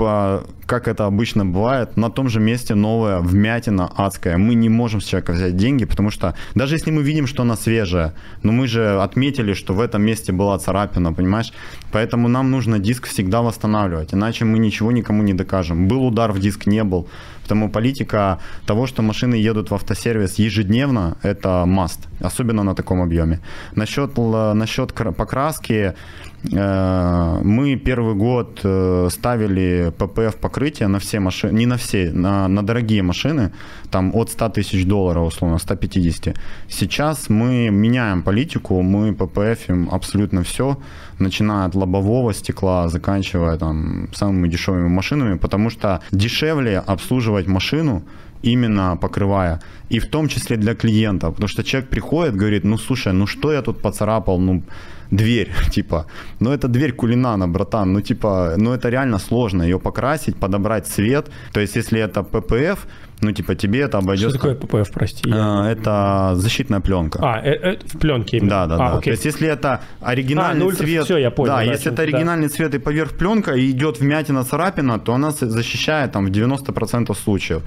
по, 0.00 0.44
как 0.64 0.88
это 0.88 1.04
обычно 1.04 1.44
бывает, 1.44 1.98
на 1.98 2.10
том 2.10 2.30
же 2.30 2.40
месте 2.40 2.74
новая 2.74 3.20
вмятина 3.20 3.92
адская. 3.96 4.38
Мы 4.38 4.54
не 4.54 4.70
можем 4.70 5.00
с 5.00 5.04
человека 5.04 5.32
взять 5.32 5.56
деньги, 5.56 5.84
потому 5.84 6.10
что 6.10 6.34
даже 6.54 6.74
если 6.76 6.90
мы 6.90 7.02
видим, 7.02 7.26
что 7.26 7.42
она 7.42 7.54
свежая, 7.54 8.14
но 8.42 8.52
мы 8.52 8.66
же 8.66 9.02
отметили, 9.02 9.52
что 9.52 9.74
в 9.74 9.80
этом 9.80 10.02
месте 10.02 10.32
была 10.32 10.58
царапина, 10.58 11.12
понимаешь? 11.12 11.52
Поэтому 11.92 12.28
нам 12.28 12.50
нужно 12.50 12.78
диск 12.78 13.08
всегда 13.08 13.42
восстанавливать, 13.42 14.14
иначе 14.14 14.46
мы 14.46 14.58
ничего 14.58 14.90
никому 14.90 15.22
не 15.22 15.34
докажем. 15.34 15.86
Был 15.86 16.06
удар 16.06 16.32
в 16.32 16.38
диск, 16.38 16.66
не 16.66 16.82
был. 16.82 17.06
Потому 17.42 17.68
политика 17.68 18.38
того, 18.64 18.86
что 18.86 19.02
машины 19.02 19.34
едут 19.34 19.70
в 19.70 19.74
автосервис 19.74 20.38
ежедневно, 20.38 21.16
это 21.22 21.64
must, 21.66 21.98
особенно 22.20 22.62
на 22.62 22.74
таком 22.74 23.02
объеме. 23.02 23.40
Насчет, 23.74 24.16
насчет 24.16 24.94
покраски, 24.94 25.72
э, 25.72 25.94
мы 26.42 27.76
первый 27.76 28.14
год 28.14 28.60
э, 28.64 29.08
ставили 29.10 29.92
ППФ 29.98 30.36
покрытие 30.36 30.88
на 30.88 30.98
все 30.98 31.20
машины, 31.20 31.52
не 31.52 31.66
на 31.66 31.76
все, 31.76 32.10
на, 32.12 32.48
на 32.48 32.62
дорогие 32.62 33.02
машины, 33.02 33.52
там 33.90 34.10
от 34.14 34.30
100 34.30 34.48
тысяч 34.48 34.86
долларов, 34.86 35.28
условно, 35.28 35.58
150. 35.58 36.34
Сейчас 36.68 37.28
мы 37.28 37.68
меняем 37.70 38.22
политику, 38.22 38.80
мы 38.80 39.12
ППФим 39.12 39.88
абсолютно 39.92 40.42
все, 40.42 40.78
начиная 41.18 41.66
от 41.66 41.74
лобового 41.74 42.32
стекла, 42.32 42.88
заканчивая 42.88 43.58
там 43.58 44.08
самыми 44.14 44.48
дешевыми 44.48 44.88
машинами, 44.88 45.36
потому 45.36 45.70
что 45.70 46.00
дешевле 46.10 46.78
обслуживать 46.78 47.48
машину, 47.48 48.02
именно 48.42 48.96
покрывая. 48.96 49.60
И 49.90 49.98
в 49.98 50.06
том 50.06 50.28
числе 50.28 50.56
для 50.56 50.74
клиента. 50.74 51.30
Потому 51.30 51.48
что 51.48 51.62
человек 51.62 51.90
приходит, 51.90 52.36
говорит, 52.36 52.64
ну 52.64 52.78
слушай, 52.78 53.12
ну 53.12 53.26
что 53.26 53.52
я 53.52 53.60
тут 53.62 53.82
поцарапал, 53.82 54.38
ну 54.38 54.62
дверь, 55.10 55.50
типа, 55.70 56.06
ну 56.40 56.50
это 56.50 56.68
дверь 56.68 56.92
кулинана, 56.92 57.48
братан, 57.48 57.92
ну 57.92 58.00
типа, 58.00 58.54
ну 58.56 58.72
это 58.72 58.90
реально 58.90 59.18
сложно, 59.18 59.62
ее 59.62 59.78
покрасить, 59.78 60.36
подобрать 60.36 60.86
цвет. 60.86 61.30
То 61.52 61.60
есть 61.60 61.76
если 61.76 62.00
это 62.00 62.20
PPF, 62.20 62.78
ну, 63.22 63.32
типа, 63.32 63.54
тебе 63.54 63.80
это 63.80 63.98
обойдется... 63.98 64.38
Что 64.38 64.48
такое 64.48 64.54
ППФ, 64.54 64.92
прости? 64.92 65.30
А, 65.32 65.70
это 65.70 66.32
защитная 66.36 66.80
пленка. 66.80 67.18
А, 67.22 67.40
э, 67.40 67.72
э, 67.72 67.76
в 67.84 67.98
пленке 67.98 68.38
именно? 68.38 68.50
Да, 68.50 68.66
да, 68.66 68.74
а, 68.74 68.78
да. 68.78 68.98
Окей. 68.98 69.04
То 69.04 69.10
есть, 69.10 69.24
если 69.24 69.48
это 69.48 69.80
оригинальный 70.00 70.66
а, 70.66 70.70
ну, 70.70 70.72
цвет... 70.72 71.04
Все, 71.04 71.18
я 71.18 71.30
понял. 71.30 71.52
Да, 71.52 71.56
да 71.56 71.62
если 71.62 71.92
это 71.92 72.02
оригинальный 72.02 72.48
да. 72.48 72.54
цвет 72.54 72.74
и 72.74 72.78
поверх 72.78 73.12
пленка, 73.12 73.52
и 73.52 73.70
идет 73.70 74.00
вмятина, 74.00 74.44
царапина, 74.44 74.98
то 74.98 75.12
она 75.12 75.30
защищает 75.30 76.12
там 76.12 76.26
в 76.26 76.30
90% 76.30 77.14
случаев. 77.14 77.62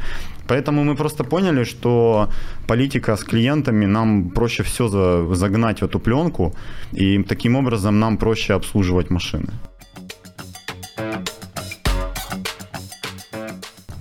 Поэтому 0.48 0.84
мы 0.84 0.96
просто 0.96 1.24
поняли, 1.24 1.64
что 1.64 2.30
политика 2.68 3.16
с 3.16 3.24
клиентами, 3.24 3.86
нам 3.86 4.30
проще 4.30 4.64
все 4.64 4.88
загнать 5.34 5.82
в 5.82 5.86
эту 5.86 6.00
пленку, 6.00 6.54
и 6.92 7.24
таким 7.24 7.56
образом 7.56 8.00
нам 8.00 8.18
проще 8.18 8.54
обслуживать 8.54 9.10
машины. 9.10 9.50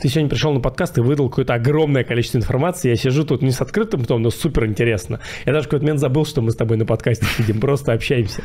Ты 0.02 0.08
сегодня 0.08 0.28
пришел 0.28 0.52
на 0.52 0.58
подкаст 0.58 0.98
и 0.98 1.00
выдал 1.00 1.28
какое-то 1.28 1.54
огромное 1.54 2.02
количество 2.02 2.36
информации. 2.36 2.88
Я 2.88 2.96
сижу 2.96 3.24
тут 3.24 3.40
не 3.40 3.52
с 3.52 3.60
открытым 3.60 4.02
ртом, 4.02 4.22
но 4.22 4.30
супер 4.30 4.66
интересно. 4.66 5.20
Я 5.46 5.52
даже 5.52 5.66
в 5.66 5.68
какой-то 5.68 5.84
момент 5.84 6.00
забыл, 6.00 6.26
что 6.26 6.42
мы 6.42 6.50
с 6.50 6.56
тобой 6.56 6.76
на 6.76 6.84
подкасте 6.84 7.24
сидим, 7.36 7.60
просто 7.60 7.92
общаемся. 7.92 8.42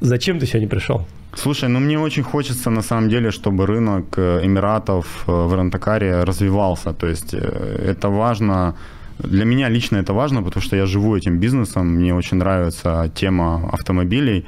Зачем 0.00 0.40
ты 0.40 0.46
сегодня 0.46 0.68
пришел? 0.68 1.06
Слушай, 1.32 1.68
ну 1.68 1.78
мне 1.78 1.96
очень 1.96 2.24
хочется 2.24 2.70
на 2.70 2.82
самом 2.82 3.08
деле, 3.08 3.30
чтобы 3.30 3.66
рынок 3.66 4.18
э, 4.18 4.40
Эмиратов 4.42 5.06
э, 5.28 5.30
в 5.30 5.54
Рентакаре 5.54 6.24
развивался. 6.24 6.92
То 6.92 7.06
есть 7.06 7.34
э, 7.34 7.38
это 7.38 8.08
важно 8.08 8.74
для 9.18 9.44
меня 9.44 9.68
лично 9.68 9.98
это 9.98 10.12
важно, 10.12 10.42
потому 10.42 10.60
что 10.60 10.74
я 10.74 10.86
живу 10.86 11.16
этим 11.16 11.38
бизнесом, 11.38 11.86
мне 11.86 12.14
очень 12.14 12.38
нравится 12.38 13.08
тема 13.14 13.70
автомобилей. 13.72 14.44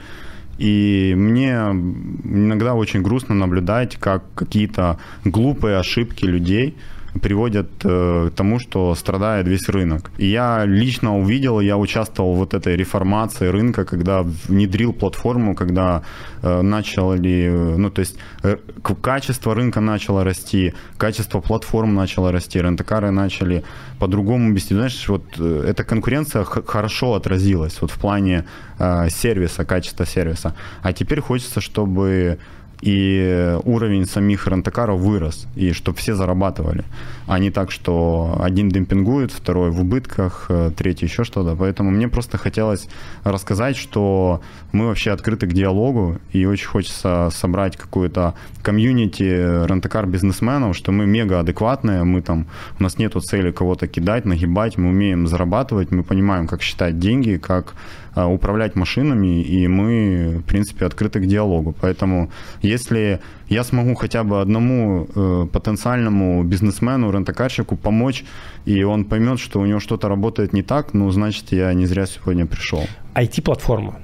И 0.58 1.14
мне 1.16 1.52
иногда 1.52 2.74
очень 2.74 3.02
грустно 3.02 3.34
наблюдать, 3.34 3.96
как 3.96 4.24
какие-то 4.34 4.98
глупые 5.24 5.78
ошибки 5.78 6.24
людей 6.24 6.76
приводят 7.22 7.68
э, 7.84 8.30
к 8.30 8.36
тому, 8.36 8.58
что 8.58 8.94
страдает 8.94 9.46
весь 9.46 9.68
рынок. 9.68 10.10
И 10.18 10.26
я 10.26 10.64
лично 10.66 11.18
увидел, 11.18 11.60
я 11.60 11.76
участвовал 11.76 12.34
в 12.34 12.38
вот 12.38 12.54
этой 12.54 12.76
реформации 12.76 13.48
рынка, 13.48 13.84
когда 13.84 14.22
внедрил 14.22 14.92
платформу, 14.92 15.54
когда 15.54 16.02
э, 16.42 16.62
начали, 16.62 17.50
ну 17.76 17.90
то 17.90 18.00
есть 18.00 18.16
э, 18.42 18.56
качество 19.02 19.54
рынка 19.54 19.80
начало 19.80 20.24
расти, 20.24 20.74
качество 20.96 21.40
платформ 21.40 21.94
начало 21.94 22.32
расти, 22.32 22.60
рентакары 22.60 23.10
начали 23.10 23.64
по-другому 23.98 24.52
вести. 24.52 24.74
Знаешь, 24.74 25.08
вот 25.08 25.24
э, 25.38 25.64
эта 25.68 25.84
конкуренция 25.84 26.44
хорошо 26.44 27.14
отразилась 27.14 27.80
вот 27.80 27.90
в 27.90 27.98
плане 27.98 28.44
э, 28.78 29.08
сервиса, 29.10 29.64
качества 29.64 30.06
сервиса. 30.06 30.54
А 30.82 30.92
теперь 30.92 31.20
хочется, 31.20 31.60
чтобы 31.60 32.38
и 32.80 33.58
уровень 33.64 34.06
самих 34.06 34.46
рентакаров 34.46 35.00
вырос, 35.00 35.46
и 35.56 35.72
чтобы 35.72 35.98
все 35.98 36.14
зарабатывали, 36.14 36.84
а 37.26 37.38
не 37.38 37.50
так, 37.50 37.70
что 37.70 38.38
один 38.40 38.68
демпингует, 38.68 39.32
второй 39.32 39.70
в 39.70 39.80
убытках, 39.80 40.46
э, 40.48 40.70
третий 40.76 41.06
еще 41.06 41.24
что-то. 41.24 41.56
Поэтому 41.56 41.90
мне 41.90 42.08
просто 42.08 42.38
хотелось 42.38 42.88
рассказать, 43.24 43.76
что 43.76 44.40
мы 44.72 44.86
вообще 44.86 45.10
открыты 45.10 45.46
к 45.46 45.52
диалогу, 45.52 46.18
и 46.32 46.46
очень 46.46 46.66
хочется 46.66 47.30
собрать 47.32 47.76
какую-то 47.76 48.34
комьюнити 48.62 49.66
рентакар 49.66 50.06
бизнесменов, 50.06 50.76
что 50.76 50.92
мы 50.92 51.06
мега 51.06 51.40
адекватные, 51.40 52.04
мы 52.04 52.22
там, 52.22 52.46
у 52.78 52.82
нас 52.82 52.98
нету 52.98 53.20
цели 53.20 53.50
кого-то 53.50 53.88
кидать, 53.88 54.24
нагибать, 54.24 54.78
мы 54.78 54.90
умеем 54.90 55.26
зарабатывать, 55.26 55.90
мы 55.90 56.02
понимаем, 56.04 56.46
как 56.46 56.62
считать 56.62 56.98
деньги, 56.98 57.36
как 57.36 57.74
управлять 58.14 58.76
машинами, 58.76 59.42
и 59.42 59.68
мы, 59.68 60.38
в 60.38 60.42
принципе, 60.42 60.86
открыты 60.86 61.20
к 61.20 61.26
диалогу. 61.26 61.74
Поэтому 61.80 62.30
если 62.62 63.20
я 63.48 63.64
смогу 63.64 63.94
хотя 63.94 64.24
бы 64.24 64.40
одному 64.40 65.08
э, 65.14 65.46
потенциальному 65.52 66.42
бизнесмену, 66.44 67.10
рентакарщику 67.10 67.76
помочь, 67.76 68.24
и 68.64 68.82
он 68.82 69.04
поймет, 69.04 69.40
что 69.40 69.60
у 69.60 69.66
него 69.66 69.80
что-то 69.80 70.08
работает 70.08 70.52
не 70.52 70.62
так, 70.62 70.94
ну, 70.94 71.10
значит, 71.10 71.52
я 71.52 71.72
не 71.74 71.86
зря 71.86 72.06
сегодня 72.06 72.46
пришел. 72.46 72.84
IT-платформа. 73.14 73.96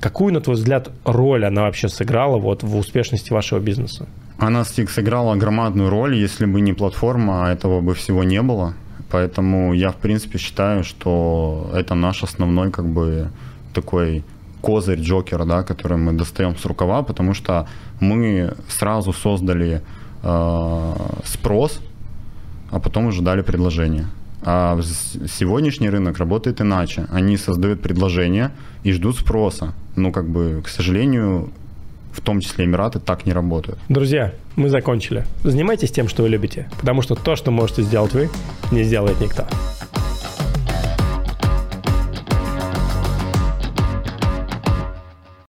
Какую, 0.00 0.32
на 0.34 0.40
твой 0.40 0.56
взгляд, 0.56 0.90
роль 1.04 1.44
она 1.44 1.62
вообще 1.62 1.88
сыграла 1.88 2.38
вот 2.38 2.62
в 2.62 2.76
успешности 2.76 3.32
вашего 3.32 3.58
бизнеса? 3.60 4.06
Она 4.38 4.64
сыграла 4.64 5.34
громадную 5.36 5.88
роль. 5.88 6.16
Если 6.16 6.44
бы 6.44 6.60
не 6.60 6.74
платформа, 6.74 7.48
этого 7.50 7.80
бы 7.80 7.94
всего 7.94 8.22
не 8.22 8.42
было. 8.42 8.74
Поэтому 9.10 9.74
я, 9.74 9.90
в 9.90 9.96
принципе, 9.96 10.38
считаю, 10.38 10.82
что 10.84 11.70
это 11.74 11.94
наш 11.94 12.22
основной 12.22 12.70
как 12.70 12.86
бы 12.86 13.30
такой 13.72 14.24
козырь 14.60 15.00
Джокера, 15.00 15.44
да, 15.44 15.62
который 15.62 15.96
мы 15.96 16.12
достаем 16.12 16.56
с 16.56 16.64
рукава, 16.64 17.02
потому 17.02 17.34
что 17.34 17.68
мы 18.00 18.54
сразу 18.68 19.12
создали 19.12 19.80
э, 20.22 20.94
спрос, 21.24 21.80
а 22.70 22.80
потом 22.80 23.06
уже 23.06 23.22
дали 23.22 23.42
предложение. 23.42 24.06
А 24.42 24.78
сегодняшний 25.38 25.90
рынок 25.90 26.18
работает 26.18 26.60
иначе. 26.60 27.06
Они 27.10 27.36
создают 27.36 27.82
предложение 27.82 28.50
и 28.84 28.92
ждут 28.92 29.16
спроса. 29.16 29.72
Ну, 29.96 30.12
как 30.12 30.28
бы, 30.28 30.62
к 30.64 30.68
сожалению, 30.68 31.50
в 32.16 32.20
том 32.20 32.40
числе 32.40 32.64
Эмираты, 32.64 32.98
так 32.98 33.26
не 33.26 33.32
работают. 33.32 33.78
Друзья, 33.88 34.32
мы 34.56 34.68
закончили. 34.68 35.24
Занимайтесь 35.44 35.90
тем, 35.90 36.08
что 36.08 36.22
вы 36.22 36.30
любите, 36.30 36.68
потому 36.80 37.02
что 37.02 37.14
то, 37.14 37.36
что 37.36 37.50
можете 37.50 37.82
сделать 37.82 38.12
вы, 38.12 38.30
не 38.72 38.82
сделает 38.84 39.20
никто. 39.20 39.46